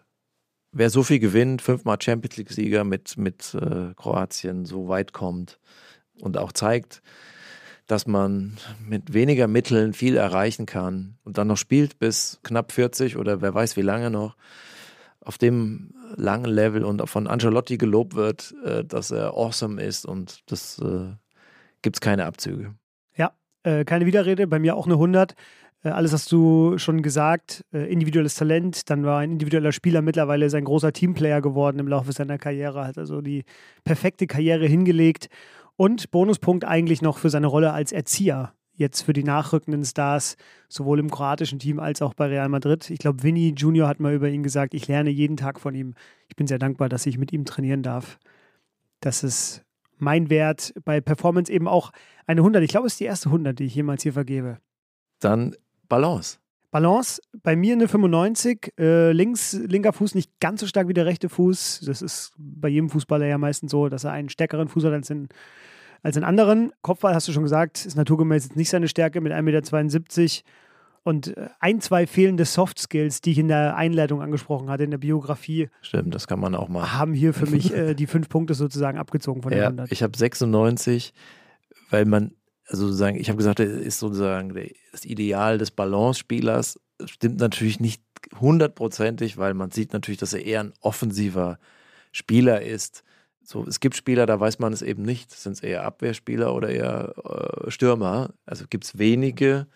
Wer 0.73 0.91
so 0.91 1.01
viel 1.01 1.19
gewinnt, 1.19 1.63
fünfmal 1.63 1.97
Champions 1.99 2.37
League-Sieger 2.37 2.83
mit, 2.83 3.17
mit 3.17 3.55
äh, 3.55 3.95
Kroatien 3.95 4.65
so 4.65 4.87
weit 4.89 5.11
kommt 5.11 5.59
und 6.19 6.37
auch 6.37 6.51
zeigt, 6.51 7.01
dass 7.87 8.07
man 8.07 8.57
mit 8.87 9.13
weniger 9.13 9.47
Mitteln 9.47 9.93
viel 9.93 10.17
erreichen 10.17 10.65
kann 10.65 11.17
und 11.23 11.37
dann 11.37 11.47
noch 11.47 11.57
spielt 11.57 11.99
bis 11.99 12.39
knapp 12.43 12.71
40 12.71 13.17
oder 13.17 13.41
wer 13.41 13.53
weiß 13.53 13.77
wie 13.77 13.81
lange 13.81 14.09
noch, 14.09 14.35
auf 15.21 15.37
dem 15.37 15.91
langen 16.15 16.45
Level 16.45 16.83
und 16.83 17.07
von 17.09 17.27
Ancelotti 17.27 17.77
gelobt 17.77 18.15
wird, 18.15 18.53
äh, 18.63 18.83
dass 18.83 19.11
er 19.11 19.33
awesome 19.33 19.81
ist 19.81 20.05
und 20.05 20.39
das 20.47 20.79
äh, 20.79 21.13
gibt 21.81 21.97
es 21.97 22.01
keine 22.01 22.25
Abzüge. 22.25 22.75
Ja, 23.15 23.31
äh, 23.63 23.85
keine 23.85 24.05
Widerrede, 24.05 24.47
bei 24.47 24.59
mir 24.59 24.75
auch 24.75 24.85
eine 24.85 24.95
100. 24.95 25.35
Äh, 25.83 25.89
alles 25.89 26.13
hast 26.13 26.31
du 26.31 26.77
schon 26.77 27.01
gesagt. 27.01 27.63
Äh, 27.73 27.91
individuelles 27.91 28.35
Talent, 28.35 28.89
dann 28.89 29.03
war 29.03 29.19
ein 29.19 29.31
individueller 29.31 29.71
Spieler 29.71 30.01
mittlerweile 30.01 30.49
sein 30.49 30.65
großer 30.65 30.93
Teamplayer 30.93 31.41
geworden 31.41 31.79
im 31.79 31.87
Laufe 31.87 32.11
seiner 32.11 32.37
Karriere, 32.37 32.85
hat 32.85 32.97
also 32.97 33.21
die 33.21 33.45
perfekte 33.83 34.27
Karriere 34.27 34.65
hingelegt. 34.65 35.29
Und 35.77 36.11
Bonuspunkt 36.11 36.65
eigentlich 36.65 37.01
noch 37.01 37.17
für 37.17 37.29
seine 37.29 37.47
Rolle 37.47 37.73
als 37.73 37.91
Erzieher. 37.91 38.53
Jetzt 38.73 39.03
für 39.03 39.13
die 39.13 39.23
nachrückenden 39.23 39.85
Stars, 39.85 40.35
sowohl 40.67 40.99
im 40.99 41.09
kroatischen 41.09 41.59
Team 41.59 41.79
als 41.79 42.01
auch 42.01 42.13
bei 42.13 42.27
Real 42.27 42.49
Madrid. 42.49 42.89
Ich 42.89 42.99
glaube, 42.99 43.23
Vinny 43.23 43.53
Junior 43.55 43.87
hat 43.87 43.99
mal 43.99 44.13
über 44.13 44.29
ihn 44.29 44.43
gesagt, 44.43 44.73
ich 44.73 44.87
lerne 44.87 45.09
jeden 45.09 45.37
Tag 45.37 45.59
von 45.61 45.75
ihm. 45.75 45.93
Ich 46.27 46.35
bin 46.35 46.47
sehr 46.47 46.59
dankbar, 46.59 46.89
dass 46.89 47.05
ich 47.05 47.17
mit 47.17 47.31
ihm 47.31 47.45
trainieren 47.45 47.83
darf. 47.83 48.19
Das 48.99 49.23
ist 49.23 49.63
mein 49.97 50.29
Wert 50.29 50.73
bei 50.83 50.99
Performance 50.99 51.51
eben 51.51 51.67
auch 51.67 51.91
eine 52.27 52.41
100. 52.41 52.63
Ich 52.63 52.71
glaube, 52.71 52.87
es 52.87 52.93
ist 52.93 52.99
die 52.99 53.05
erste 53.05 53.29
100, 53.29 53.57
die 53.57 53.65
ich 53.65 53.75
jemals 53.75 54.03
hier 54.03 54.13
vergebe. 54.13 54.59
Dann 55.19 55.55
Balance. 55.87 56.39
Balance, 56.71 57.21
bei 57.43 57.55
mir 57.55 57.73
eine 57.73 57.87
95. 57.87 58.73
Äh, 58.79 59.11
links, 59.11 59.53
linker 59.53 59.93
Fuß 59.93 60.15
nicht 60.15 60.31
ganz 60.39 60.61
so 60.61 60.67
stark 60.67 60.87
wie 60.87 60.93
der 60.93 61.05
rechte 61.05 61.29
Fuß. 61.29 61.81
Das 61.85 62.01
ist 62.01 62.33
bei 62.37 62.67
jedem 62.69 62.89
Fußballer 62.89 63.25
ja 63.25 63.37
meistens 63.37 63.71
so, 63.71 63.87
dass 63.89 64.03
er 64.03 64.11
einen 64.11 64.29
stärkeren 64.29 64.67
Fuß 64.67 64.83
hat 64.85 64.93
als 64.93 65.07
den, 65.07 65.29
als 66.03 66.15
den 66.15 66.23
anderen. 66.23 66.71
Kopfball, 66.81 67.13
hast 67.15 67.27
du 67.27 67.31
schon 67.31 67.43
gesagt, 67.43 67.85
ist 67.85 67.95
naturgemäß 67.95 68.45
jetzt 68.45 68.55
nicht 68.55 68.69
seine 68.69 68.87
Stärke 68.87 69.21
mit 69.21 69.31
1,72 69.31 70.21
Meter. 70.21 70.49
Und 71.03 71.37
äh, 71.37 71.49
ein, 71.59 71.81
zwei 71.81 72.07
fehlende 72.07 72.45
Soft 72.45 72.79
Skills, 72.79 73.21
die 73.21 73.31
ich 73.31 73.37
in 73.37 73.47
der 73.47 73.75
Einleitung 73.75 74.23
angesprochen 74.23 74.71
hatte, 74.71 74.83
in 74.85 74.89
der 74.91 74.97
Biografie, 74.97 75.69
Stimmt, 75.81 76.15
das 76.15 76.25
kann 76.25 76.39
man 76.39 76.55
auch 76.55 76.67
machen. 76.67 76.93
haben 76.97 77.13
hier 77.13 77.33
für 77.35 77.45
mich 77.45 77.71
äh, 77.75 77.93
die 77.93 78.07
fünf 78.07 78.27
Punkte 78.27 78.55
sozusagen 78.55 78.97
abgezogen 78.97 79.43
von 79.43 79.51
den 79.51 79.59
Ja, 79.59 79.65
100. 79.67 79.91
ich 79.91 80.01
habe 80.01 80.17
96, 80.17 81.13
weil 81.91 82.05
man, 82.05 82.31
also 82.67 82.87
sozusagen, 82.87 83.17
ich 83.17 83.29
habe 83.29 83.37
gesagt, 83.37 83.59
er 83.59 83.67
ist 83.67 83.99
sozusagen 83.99 84.53
das 84.91 85.05
Ideal 85.05 85.57
des 85.57 85.71
Balance-Spielers. 85.71 86.79
Stimmt 87.05 87.39
natürlich 87.39 87.79
nicht 87.79 88.01
hundertprozentig, 88.39 89.37
weil 89.37 89.53
man 89.53 89.71
sieht 89.71 89.93
natürlich, 89.93 90.19
dass 90.19 90.33
er 90.33 90.45
eher 90.45 90.61
ein 90.61 90.73
offensiver 90.81 91.59
Spieler 92.11 92.61
ist. 92.61 93.03
So, 93.43 93.63
es 93.67 93.79
gibt 93.79 93.95
Spieler, 93.95 94.25
da 94.25 94.39
weiß 94.39 94.57
man 94.57 94.73
es 94.73 94.81
eben 94.81 95.03
nicht. 95.03 95.31
Sind 95.31 95.53
es 95.53 95.59
eher 95.61 95.83
Abwehrspieler 95.83 96.55
oder 96.55 96.69
eher 96.69 97.13
äh, 97.23 97.69
Stürmer? 97.69 98.33
Also 98.45 98.65
gibt 98.67 98.85
es 98.85 98.97
wenige. 98.97 99.67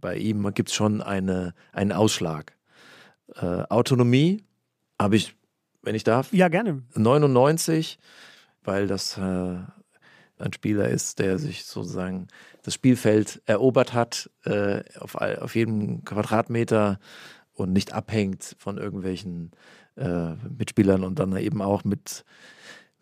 Bei 0.00 0.16
ihm 0.16 0.52
gibt 0.54 0.70
es 0.70 0.74
schon 0.74 1.00
eine, 1.00 1.54
einen 1.72 1.92
Ausschlag. 1.92 2.56
Äh, 3.36 3.62
Autonomie 3.68 4.44
habe 5.00 5.16
ich, 5.16 5.36
wenn 5.82 5.94
ich 5.94 6.02
darf. 6.02 6.32
Ja, 6.32 6.48
gerne. 6.48 6.82
99, 6.94 7.98
weil 8.64 8.88
das 8.88 9.16
äh, 9.16 9.58
ein 10.38 10.52
Spieler 10.52 10.88
ist, 10.88 11.18
der 11.18 11.38
sich 11.38 11.64
sozusagen 11.64 12.28
das 12.62 12.74
Spielfeld 12.74 13.42
erobert 13.46 13.94
hat, 13.94 14.30
äh, 14.44 14.82
auf, 14.98 15.14
auf 15.14 15.54
jedem 15.54 16.04
Quadratmeter 16.04 16.98
und 17.52 17.72
nicht 17.72 17.92
abhängt 17.92 18.56
von 18.58 18.78
irgendwelchen 18.78 19.52
äh, 19.96 20.34
Mitspielern 20.58 21.04
und 21.04 21.18
dann 21.18 21.36
eben 21.36 21.62
auch 21.62 21.84
mit 21.84 22.24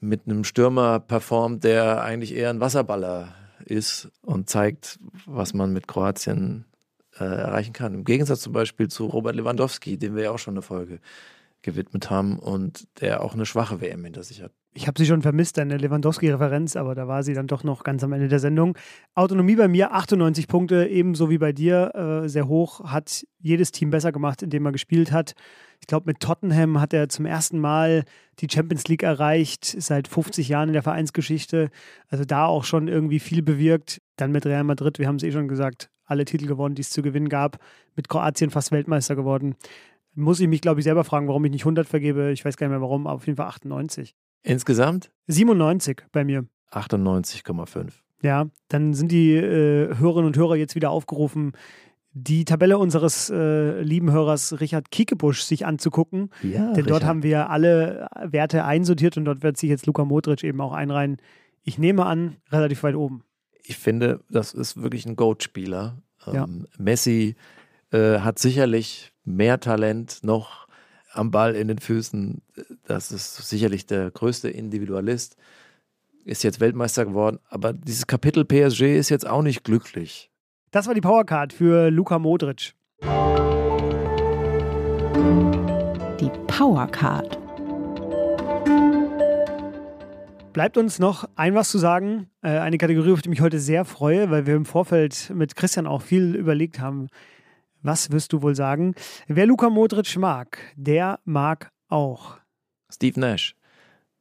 mit 0.02 0.22
einem 0.26 0.42
Stürmer 0.42 0.98
performt, 0.98 1.62
der 1.62 2.02
eigentlich 2.02 2.34
eher 2.34 2.50
ein 2.50 2.60
Wasserballer 2.60 3.34
ist 3.64 4.10
und 4.22 4.50
zeigt, 4.50 4.98
was 5.26 5.54
man 5.54 5.72
mit 5.72 5.86
Kroatien 5.86 6.64
äh, 7.18 7.24
erreichen 7.24 7.72
kann. 7.72 7.94
Im 7.94 8.04
Gegensatz 8.04 8.40
zum 8.40 8.52
Beispiel 8.52 8.88
zu 8.88 9.06
Robert 9.06 9.36
Lewandowski, 9.36 9.96
dem 9.96 10.16
wir 10.16 10.24
ja 10.24 10.30
auch 10.32 10.40
schon 10.40 10.54
eine 10.54 10.62
Folge 10.62 10.98
gewidmet 11.62 12.10
haben 12.10 12.38
und 12.38 12.86
der 13.00 13.22
auch 13.22 13.34
eine 13.34 13.46
schwache 13.46 13.80
WM 13.80 14.04
hinter 14.04 14.22
sich 14.22 14.42
hat. 14.42 14.52
Ich 14.74 14.86
habe 14.86 14.98
sie 14.98 15.06
schon 15.06 15.20
vermisst, 15.20 15.58
deine 15.58 15.76
Lewandowski-Referenz, 15.76 16.76
aber 16.76 16.94
da 16.94 17.06
war 17.06 17.22
sie 17.22 17.34
dann 17.34 17.46
doch 17.46 17.62
noch 17.62 17.84
ganz 17.84 18.02
am 18.02 18.12
Ende 18.12 18.28
der 18.28 18.38
Sendung. 18.38 18.76
Autonomie 19.14 19.56
bei 19.56 19.68
mir 19.68 19.92
98 19.92 20.48
Punkte, 20.48 20.86
ebenso 20.86 21.28
wie 21.28 21.36
bei 21.36 21.52
dir, 21.52 21.94
äh, 21.94 22.28
sehr 22.28 22.48
hoch. 22.48 22.80
Hat 22.84 23.26
jedes 23.38 23.70
Team 23.70 23.90
besser 23.90 24.12
gemacht, 24.12 24.42
in 24.42 24.48
dem 24.48 24.64
er 24.64 24.72
gespielt 24.72 25.12
hat. 25.12 25.34
Ich 25.80 25.86
glaube, 25.86 26.06
mit 26.06 26.20
Tottenham 26.20 26.80
hat 26.80 26.94
er 26.94 27.10
zum 27.10 27.26
ersten 27.26 27.58
Mal 27.58 28.04
die 28.38 28.48
Champions 28.50 28.88
League 28.88 29.02
erreicht, 29.02 29.64
seit 29.64 30.08
50 30.08 30.48
Jahren 30.48 30.70
in 30.70 30.74
der 30.74 30.82
Vereinsgeschichte. 30.82 31.70
Also 32.08 32.24
da 32.24 32.46
auch 32.46 32.64
schon 32.64 32.88
irgendwie 32.88 33.18
viel 33.18 33.42
bewirkt. 33.42 34.00
Dann 34.16 34.32
mit 34.32 34.46
Real 34.46 34.64
Madrid, 34.64 34.98
wir 34.98 35.06
haben 35.06 35.16
es 35.16 35.22
eh 35.22 35.32
schon 35.32 35.48
gesagt, 35.48 35.90
alle 36.04 36.24
Titel 36.24 36.46
gewonnen, 36.46 36.74
die 36.74 36.82
es 36.82 36.90
zu 36.90 37.02
gewinnen 37.02 37.28
gab. 37.28 37.58
Mit 37.96 38.08
Kroatien 38.08 38.50
fast 38.50 38.70
Weltmeister 38.70 39.16
geworden. 39.16 39.56
Muss 40.14 40.40
ich 40.40 40.48
mich, 40.48 40.60
glaube 40.60 40.80
ich, 40.80 40.84
selber 40.84 41.04
fragen, 41.04 41.28
warum 41.28 41.44
ich 41.44 41.50
nicht 41.50 41.62
100 41.62 41.88
vergebe. 41.88 42.32
Ich 42.32 42.44
weiß 42.44 42.56
gar 42.56 42.66
nicht 42.66 42.72
mehr 42.72 42.82
warum, 42.82 43.06
aber 43.06 43.16
auf 43.16 43.26
jeden 43.26 43.36
Fall 43.36 43.46
98. 43.46 44.14
Insgesamt? 44.42 45.10
97 45.28 46.02
bei 46.12 46.24
mir. 46.24 46.46
98,5. 46.72 47.92
Ja, 48.22 48.46
dann 48.68 48.94
sind 48.94 49.10
die 49.10 49.34
äh, 49.34 49.96
Hörerinnen 49.96 50.26
und 50.26 50.36
Hörer 50.36 50.56
jetzt 50.56 50.74
wieder 50.74 50.90
aufgerufen, 50.90 51.52
die 52.14 52.44
Tabelle 52.44 52.76
unseres 52.78 53.30
äh, 53.30 53.80
lieben 53.80 54.12
Hörers 54.12 54.60
Richard 54.60 54.90
Kiekebusch 54.90 55.42
sich 55.42 55.64
anzugucken. 55.64 56.30
Ja, 56.42 56.66
Denn 56.66 56.84
Richard. 56.84 56.90
dort 56.90 57.04
haben 57.04 57.22
wir 57.22 57.48
alle 57.48 58.06
Werte 58.22 58.64
einsortiert 58.64 59.16
und 59.16 59.24
dort 59.24 59.42
wird 59.42 59.56
sich 59.56 59.70
jetzt 59.70 59.86
Luka 59.86 60.04
Modric 60.04 60.44
eben 60.44 60.60
auch 60.60 60.72
einreihen. 60.72 61.16
Ich 61.62 61.78
nehme 61.78 62.04
an, 62.04 62.36
relativ 62.50 62.82
weit 62.82 62.96
oben. 62.96 63.24
Ich 63.64 63.78
finde, 63.78 64.20
das 64.28 64.52
ist 64.52 64.82
wirklich 64.82 65.06
ein 65.06 65.16
Goat-Spieler. 65.16 66.02
Ja. 66.26 66.44
Ähm, 66.44 66.66
Messi 66.78 67.36
äh, 67.92 68.18
hat 68.18 68.38
sicherlich 68.38 69.11
mehr 69.24 69.60
Talent 69.60 70.20
noch 70.22 70.66
am 71.12 71.30
Ball 71.30 71.54
in 71.54 71.68
den 71.68 71.78
Füßen. 71.78 72.42
Das 72.86 73.12
ist 73.12 73.36
sicherlich 73.48 73.86
der 73.86 74.10
größte 74.10 74.48
Individualist. 74.48 75.36
Ist 76.24 76.44
jetzt 76.44 76.60
Weltmeister 76.60 77.04
geworden, 77.04 77.40
aber 77.48 77.72
dieses 77.72 78.06
Kapitel 78.06 78.44
PSG 78.44 78.96
ist 78.96 79.08
jetzt 79.08 79.26
auch 79.26 79.42
nicht 79.42 79.64
glücklich. 79.64 80.30
Das 80.70 80.86
war 80.86 80.94
die 80.94 81.00
Powercard 81.00 81.52
für 81.52 81.90
Luka 81.90 82.18
Modric. 82.18 82.74
Die 86.20 86.30
Powercard. 86.46 87.38
Bleibt 90.52 90.76
uns 90.76 90.98
noch 90.98 91.28
ein 91.34 91.54
was 91.54 91.70
zu 91.70 91.78
sagen. 91.78 92.28
Äh, 92.42 92.58
eine 92.58 92.76
Kategorie, 92.78 93.12
auf 93.12 93.22
die 93.22 93.28
ich 93.28 93.30
mich 93.30 93.40
heute 93.40 93.58
sehr 93.58 93.84
freue, 93.84 94.30
weil 94.30 94.46
wir 94.46 94.54
im 94.54 94.66
Vorfeld 94.66 95.32
mit 95.34 95.56
Christian 95.56 95.86
auch 95.86 96.02
viel 96.02 96.36
überlegt 96.36 96.78
haben. 96.78 97.08
Was 97.82 98.10
wirst 98.10 98.32
du 98.32 98.42
wohl 98.42 98.54
sagen? 98.54 98.94
Wer 99.26 99.46
Luka 99.46 99.68
Modric 99.68 100.16
mag, 100.16 100.58
der 100.76 101.20
mag 101.24 101.70
auch. 101.88 102.38
Steve 102.90 103.18
Nash, 103.18 103.56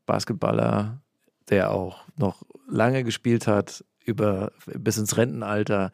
Basketballer, 0.06 1.02
der 1.50 1.72
auch 1.72 2.04
noch 2.18 2.44
lange 2.68 3.04
gespielt 3.04 3.48
hat, 3.48 3.86
über, 4.04 4.52
bis 4.66 4.98
ins 4.98 5.18
Rentenalter 5.18 5.92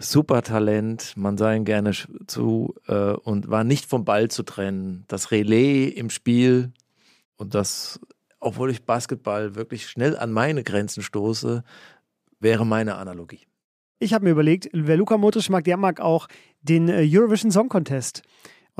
super 0.00 0.42
Talent, 0.42 1.16
man 1.16 1.36
sah 1.36 1.52
ihn 1.52 1.64
gerne 1.64 1.92
zu 2.26 2.74
äh, 2.88 3.12
und 3.12 3.50
war 3.50 3.64
nicht 3.64 3.86
vom 3.86 4.04
Ball 4.04 4.28
zu 4.28 4.42
trennen. 4.42 5.04
Das 5.08 5.30
Relais 5.30 5.88
im 5.90 6.10
Spiel 6.10 6.72
und 7.36 7.54
das, 7.54 8.00
obwohl 8.40 8.70
ich 8.70 8.84
Basketball 8.84 9.54
wirklich 9.54 9.88
schnell 9.88 10.16
an 10.16 10.32
meine 10.32 10.64
Grenzen 10.64 11.02
stoße, 11.02 11.62
wäre 12.40 12.66
meine 12.66 12.96
Analogie. 12.96 13.46
Ich 14.02 14.14
habe 14.14 14.24
mir 14.24 14.30
überlegt, 14.30 14.70
wer 14.72 14.96
Luka 14.96 15.18
Modric 15.18 15.50
mag, 15.50 15.64
der 15.64 15.76
mag 15.76 16.00
auch 16.00 16.26
den 16.62 16.88
äh, 16.88 17.06
Eurovision 17.06 17.50
Song 17.50 17.68
Contest. 17.68 18.22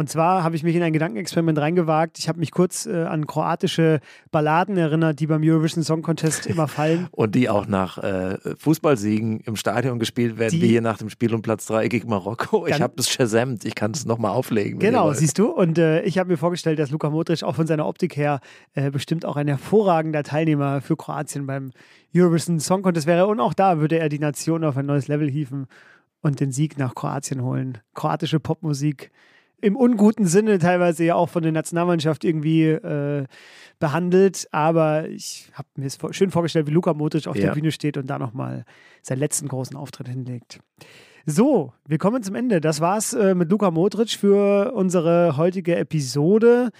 Und 0.01 0.09
zwar 0.09 0.43
habe 0.43 0.57
ich 0.57 0.63
mich 0.63 0.75
in 0.75 0.83
ein 0.83 0.95
Gedankenexperiment 0.95 1.59
reingewagt. 1.59 2.19
Ich 2.19 2.31
habe 2.31 2.39
mich 2.39 2.53
kurz 2.53 2.87
äh, 2.87 3.03
an 3.03 3.27
kroatische 3.27 4.01
Balladen 4.31 4.79
erinnert, 4.79 5.21
die 5.21 5.27
beim 5.27 5.43
Eurovision 5.45 5.85
Song 5.85 6.01
Contest 6.01 6.47
immer 6.47 6.69
fallen. 6.69 7.09
Und 7.11 7.35
die 7.35 7.51
auch 7.51 7.67
nach 7.67 7.99
äh, 7.99 8.39
Fußballsiegen 8.57 9.41
im 9.41 9.57
Stadion 9.57 9.99
gespielt 9.99 10.39
werden, 10.39 10.53
die, 10.53 10.63
wie 10.63 10.69
hier 10.69 10.81
nach 10.81 10.97
dem 10.97 11.11
Spiel 11.11 11.35
um 11.35 11.43
Platz 11.43 11.67
3 11.67 11.89
gegen 11.89 12.09
Marokko. 12.09 12.67
Ich 12.67 12.81
habe 12.81 12.95
das 12.97 13.11
shazamt, 13.11 13.67
ich 13.67 13.75
kann 13.75 13.91
es 13.91 14.07
nochmal 14.07 14.31
auflegen. 14.31 14.79
Genau, 14.79 15.13
siehst 15.13 15.39
du. 15.39 15.51
Und 15.51 15.77
äh, 15.77 16.01
ich 16.05 16.17
habe 16.17 16.31
mir 16.31 16.39
vorgestellt, 16.39 16.79
dass 16.79 16.91
Luka 16.91 17.11
Modric 17.11 17.43
auch 17.43 17.57
von 17.57 17.67
seiner 17.67 17.87
Optik 17.87 18.17
her 18.17 18.41
äh, 18.73 18.91
bestimmt 18.91 19.27
auch 19.27 19.37
ein 19.37 19.49
hervorragender 19.49 20.23
Teilnehmer 20.23 20.81
für 20.81 20.97
Kroatien 20.97 21.47
beim 21.47 21.73
Eurovision 22.17 22.59
Song 22.59 22.81
Contest 22.81 23.07
wäre. 23.07 23.27
Und 23.27 23.39
auch 23.39 23.53
da 23.53 23.81
würde 23.81 23.99
er 23.99 24.09
die 24.09 24.19
Nation 24.19 24.65
auf 24.65 24.79
ein 24.79 24.87
neues 24.87 25.09
Level 25.09 25.29
hieven 25.29 25.67
und 26.23 26.41
den 26.41 26.53
Sieg 26.53 26.79
nach 26.79 26.95
Kroatien 26.95 27.43
holen. 27.43 27.77
Kroatische 27.93 28.41
Popmusik 28.41 29.11
im 29.61 29.77
unguten 29.77 30.27
Sinne 30.27 30.59
teilweise 30.59 31.05
ja 31.05 31.15
auch 31.15 31.29
von 31.29 31.43
der 31.43 31.53
Nationalmannschaft 31.53 32.25
irgendwie 32.25 32.65
äh, 32.65 33.27
behandelt. 33.79 34.49
Aber 34.53 35.09
ich 35.09 35.51
habe 35.55 35.69
mir 35.77 35.87
es 35.87 35.99
schön 36.13 36.31
vorgestellt, 36.31 36.67
wie 36.67 36.73
Luka 36.73 36.95
Modric 36.95 37.27
auf 37.27 37.37
ja. 37.37 37.47
der 37.47 37.53
Bühne 37.53 37.73
steht 37.73 37.97
und 37.97 38.09
da 38.09 38.19
nochmal 38.19 38.65
seinen 39.03 39.19
letzten 39.19 39.49
großen 39.49 39.77
Auftritt 39.77 40.09
hinlegt. 40.09 40.61
So, 41.27 41.73
wir 41.87 41.99
kommen 41.99 42.23
zum 42.23 42.35
Ende. 42.35 42.61
Das 42.61 42.81
war's 42.81 43.13
äh, 43.13 43.35
mit 43.35 43.51
Luka 43.51 43.71
Modric 43.71 44.11
für 44.11 44.73
unsere 44.73 45.37
heutige 45.37 45.77
Episode. 45.77 46.71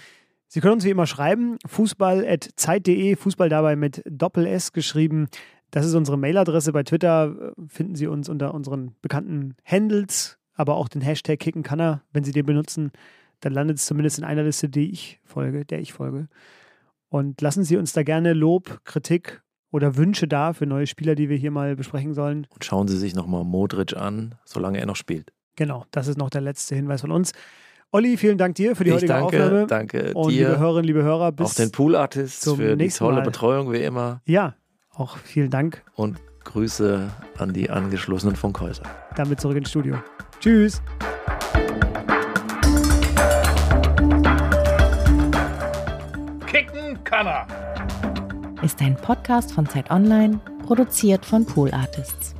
Sie 0.47 0.59
können 0.59 0.73
uns 0.73 0.83
wie 0.83 0.89
immer 0.89 1.07
schreiben, 1.07 1.57
fußball.zeit.de, 1.65 3.15
Fußball 3.15 3.49
dabei 3.49 3.75
mit 3.75 4.01
Doppel-S 4.05 4.73
geschrieben. 4.73 5.27
Das 5.69 5.85
ist 5.85 5.95
unsere 5.95 6.17
Mailadresse. 6.17 6.73
Bei 6.73 6.83
Twitter 6.83 7.53
äh, 7.57 7.61
finden 7.67 7.95
Sie 7.95 8.07
uns 8.07 8.27
unter 8.27 8.53
unseren 8.53 8.95
bekannten 9.01 9.55
Handles 9.63 10.37
aber 10.61 10.75
auch 10.77 10.87
den 10.87 11.01
Hashtag 11.01 11.39
kicken 11.39 11.63
kann 11.63 11.79
er, 11.79 12.03
wenn 12.13 12.23
Sie 12.23 12.31
den 12.31 12.45
benutzen, 12.45 12.91
dann 13.39 13.51
landet 13.53 13.77
es 13.77 13.85
zumindest 13.87 14.19
in 14.19 14.23
einer 14.23 14.43
Liste, 14.43 14.69
die 14.69 14.91
ich 14.91 15.19
folge, 15.25 15.65
der 15.65 15.79
ich 15.79 15.91
folge. 15.91 16.27
Und 17.09 17.41
lassen 17.41 17.63
Sie 17.63 17.77
uns 17.77 17.93
da 17.93 18.03
gerne 18.03 18.33
Lob, 18.33 18.79
Kritik 18.85 19.41
oder 19.71 19.97
Wünsche 19.97 20.27
da 20.27 20.53
für 20.53 20.67
neue 20.67 20.85
Spieler, 20.85 21.15
die 21.15 21.29
wir 21.29 21.37
hier 21.37 21.49
mal 21.51 21.75
besprechen 21.75 22.13
sollen. 22.13 22.45
Und 22.49 22.63
schauen 22.63 22.87
Sie 22.87 22.97
sich 22.97 23.15
nochmal 23.15 23.43
Modric 23.43 23.97
an, 23.97 24.35
solange 24.45 24.79
er 24.79 24.85
noch 24.85 24.95
spielt. 24.95 25.33
Genau, 25.55 25.85
das 25.91 26.07
ist 26.07 26.17
noch 26.17 26.29
der 26.29 26.41
letzte 26.41 26.75
Hinweis 26.75 27.01
von 27.01 27.11
uns. 27.11 27.31
Olli, 27.91 28.15
vielen 28.15 28.37
Dank 28.37 28.55
dir 28.55 28.75
für 28.75 28.83
die 28.83 28.91
ich 28.91 28.95
heutige 28.97 29.13
danke, 29.13 29.25
Aufnahme. 29.43 29.67
Danke 29.67 30.13
Und 30.13 30.31
dir. 30.31 30.47
liebe 30.49 30.59
Hörerinnen, 30.59 30.85
liebe 30.85 31.03
Hörer, 31.03 31.31
bis 31.31 31.47
Auch 31.47 31.53
den 31.55 31.71
Pool 31.71 31.95
Artists 31.95 32.49
für 32.53 32.77
die 32.77 32.87
tolle 32.87 33.17
Mal. 33.17 33.23
Betreuung 33.23 33.71
wie 33.73 33.81
immer. 33.81 34.21
Ja, 34.25 34.55
auch 34.91 35.17
vielen 35.17 35.49
Dank. 35.49 35.83
Und 35.95 36.17
Grüße 36.43 37.09
an 37.37 37.53
die 37.53 37.69
angeschlossenen 37.69 38.35
Funkhäuser. 38.35 38.83
Damit 39.15 39.41
zurück 39.41 39.57
ins 39.57 39.69
Studio. 39.69 39.97
Tschüss. 40.41 40.81
Kicken 46.47 47.03
kann 47.03 47.27
er. 47.27 47.47
Ist 48.63 48.81
ein 48.81 48.95
Podcast 48.95 49.53
von 49.53 49.69
Zeit 49.69 49.91
Online, 49.91 50.39
produziert 50.65 51.23
von 51.27 51.45
Pool 51.45 51.71
Artists. 51.71 52.33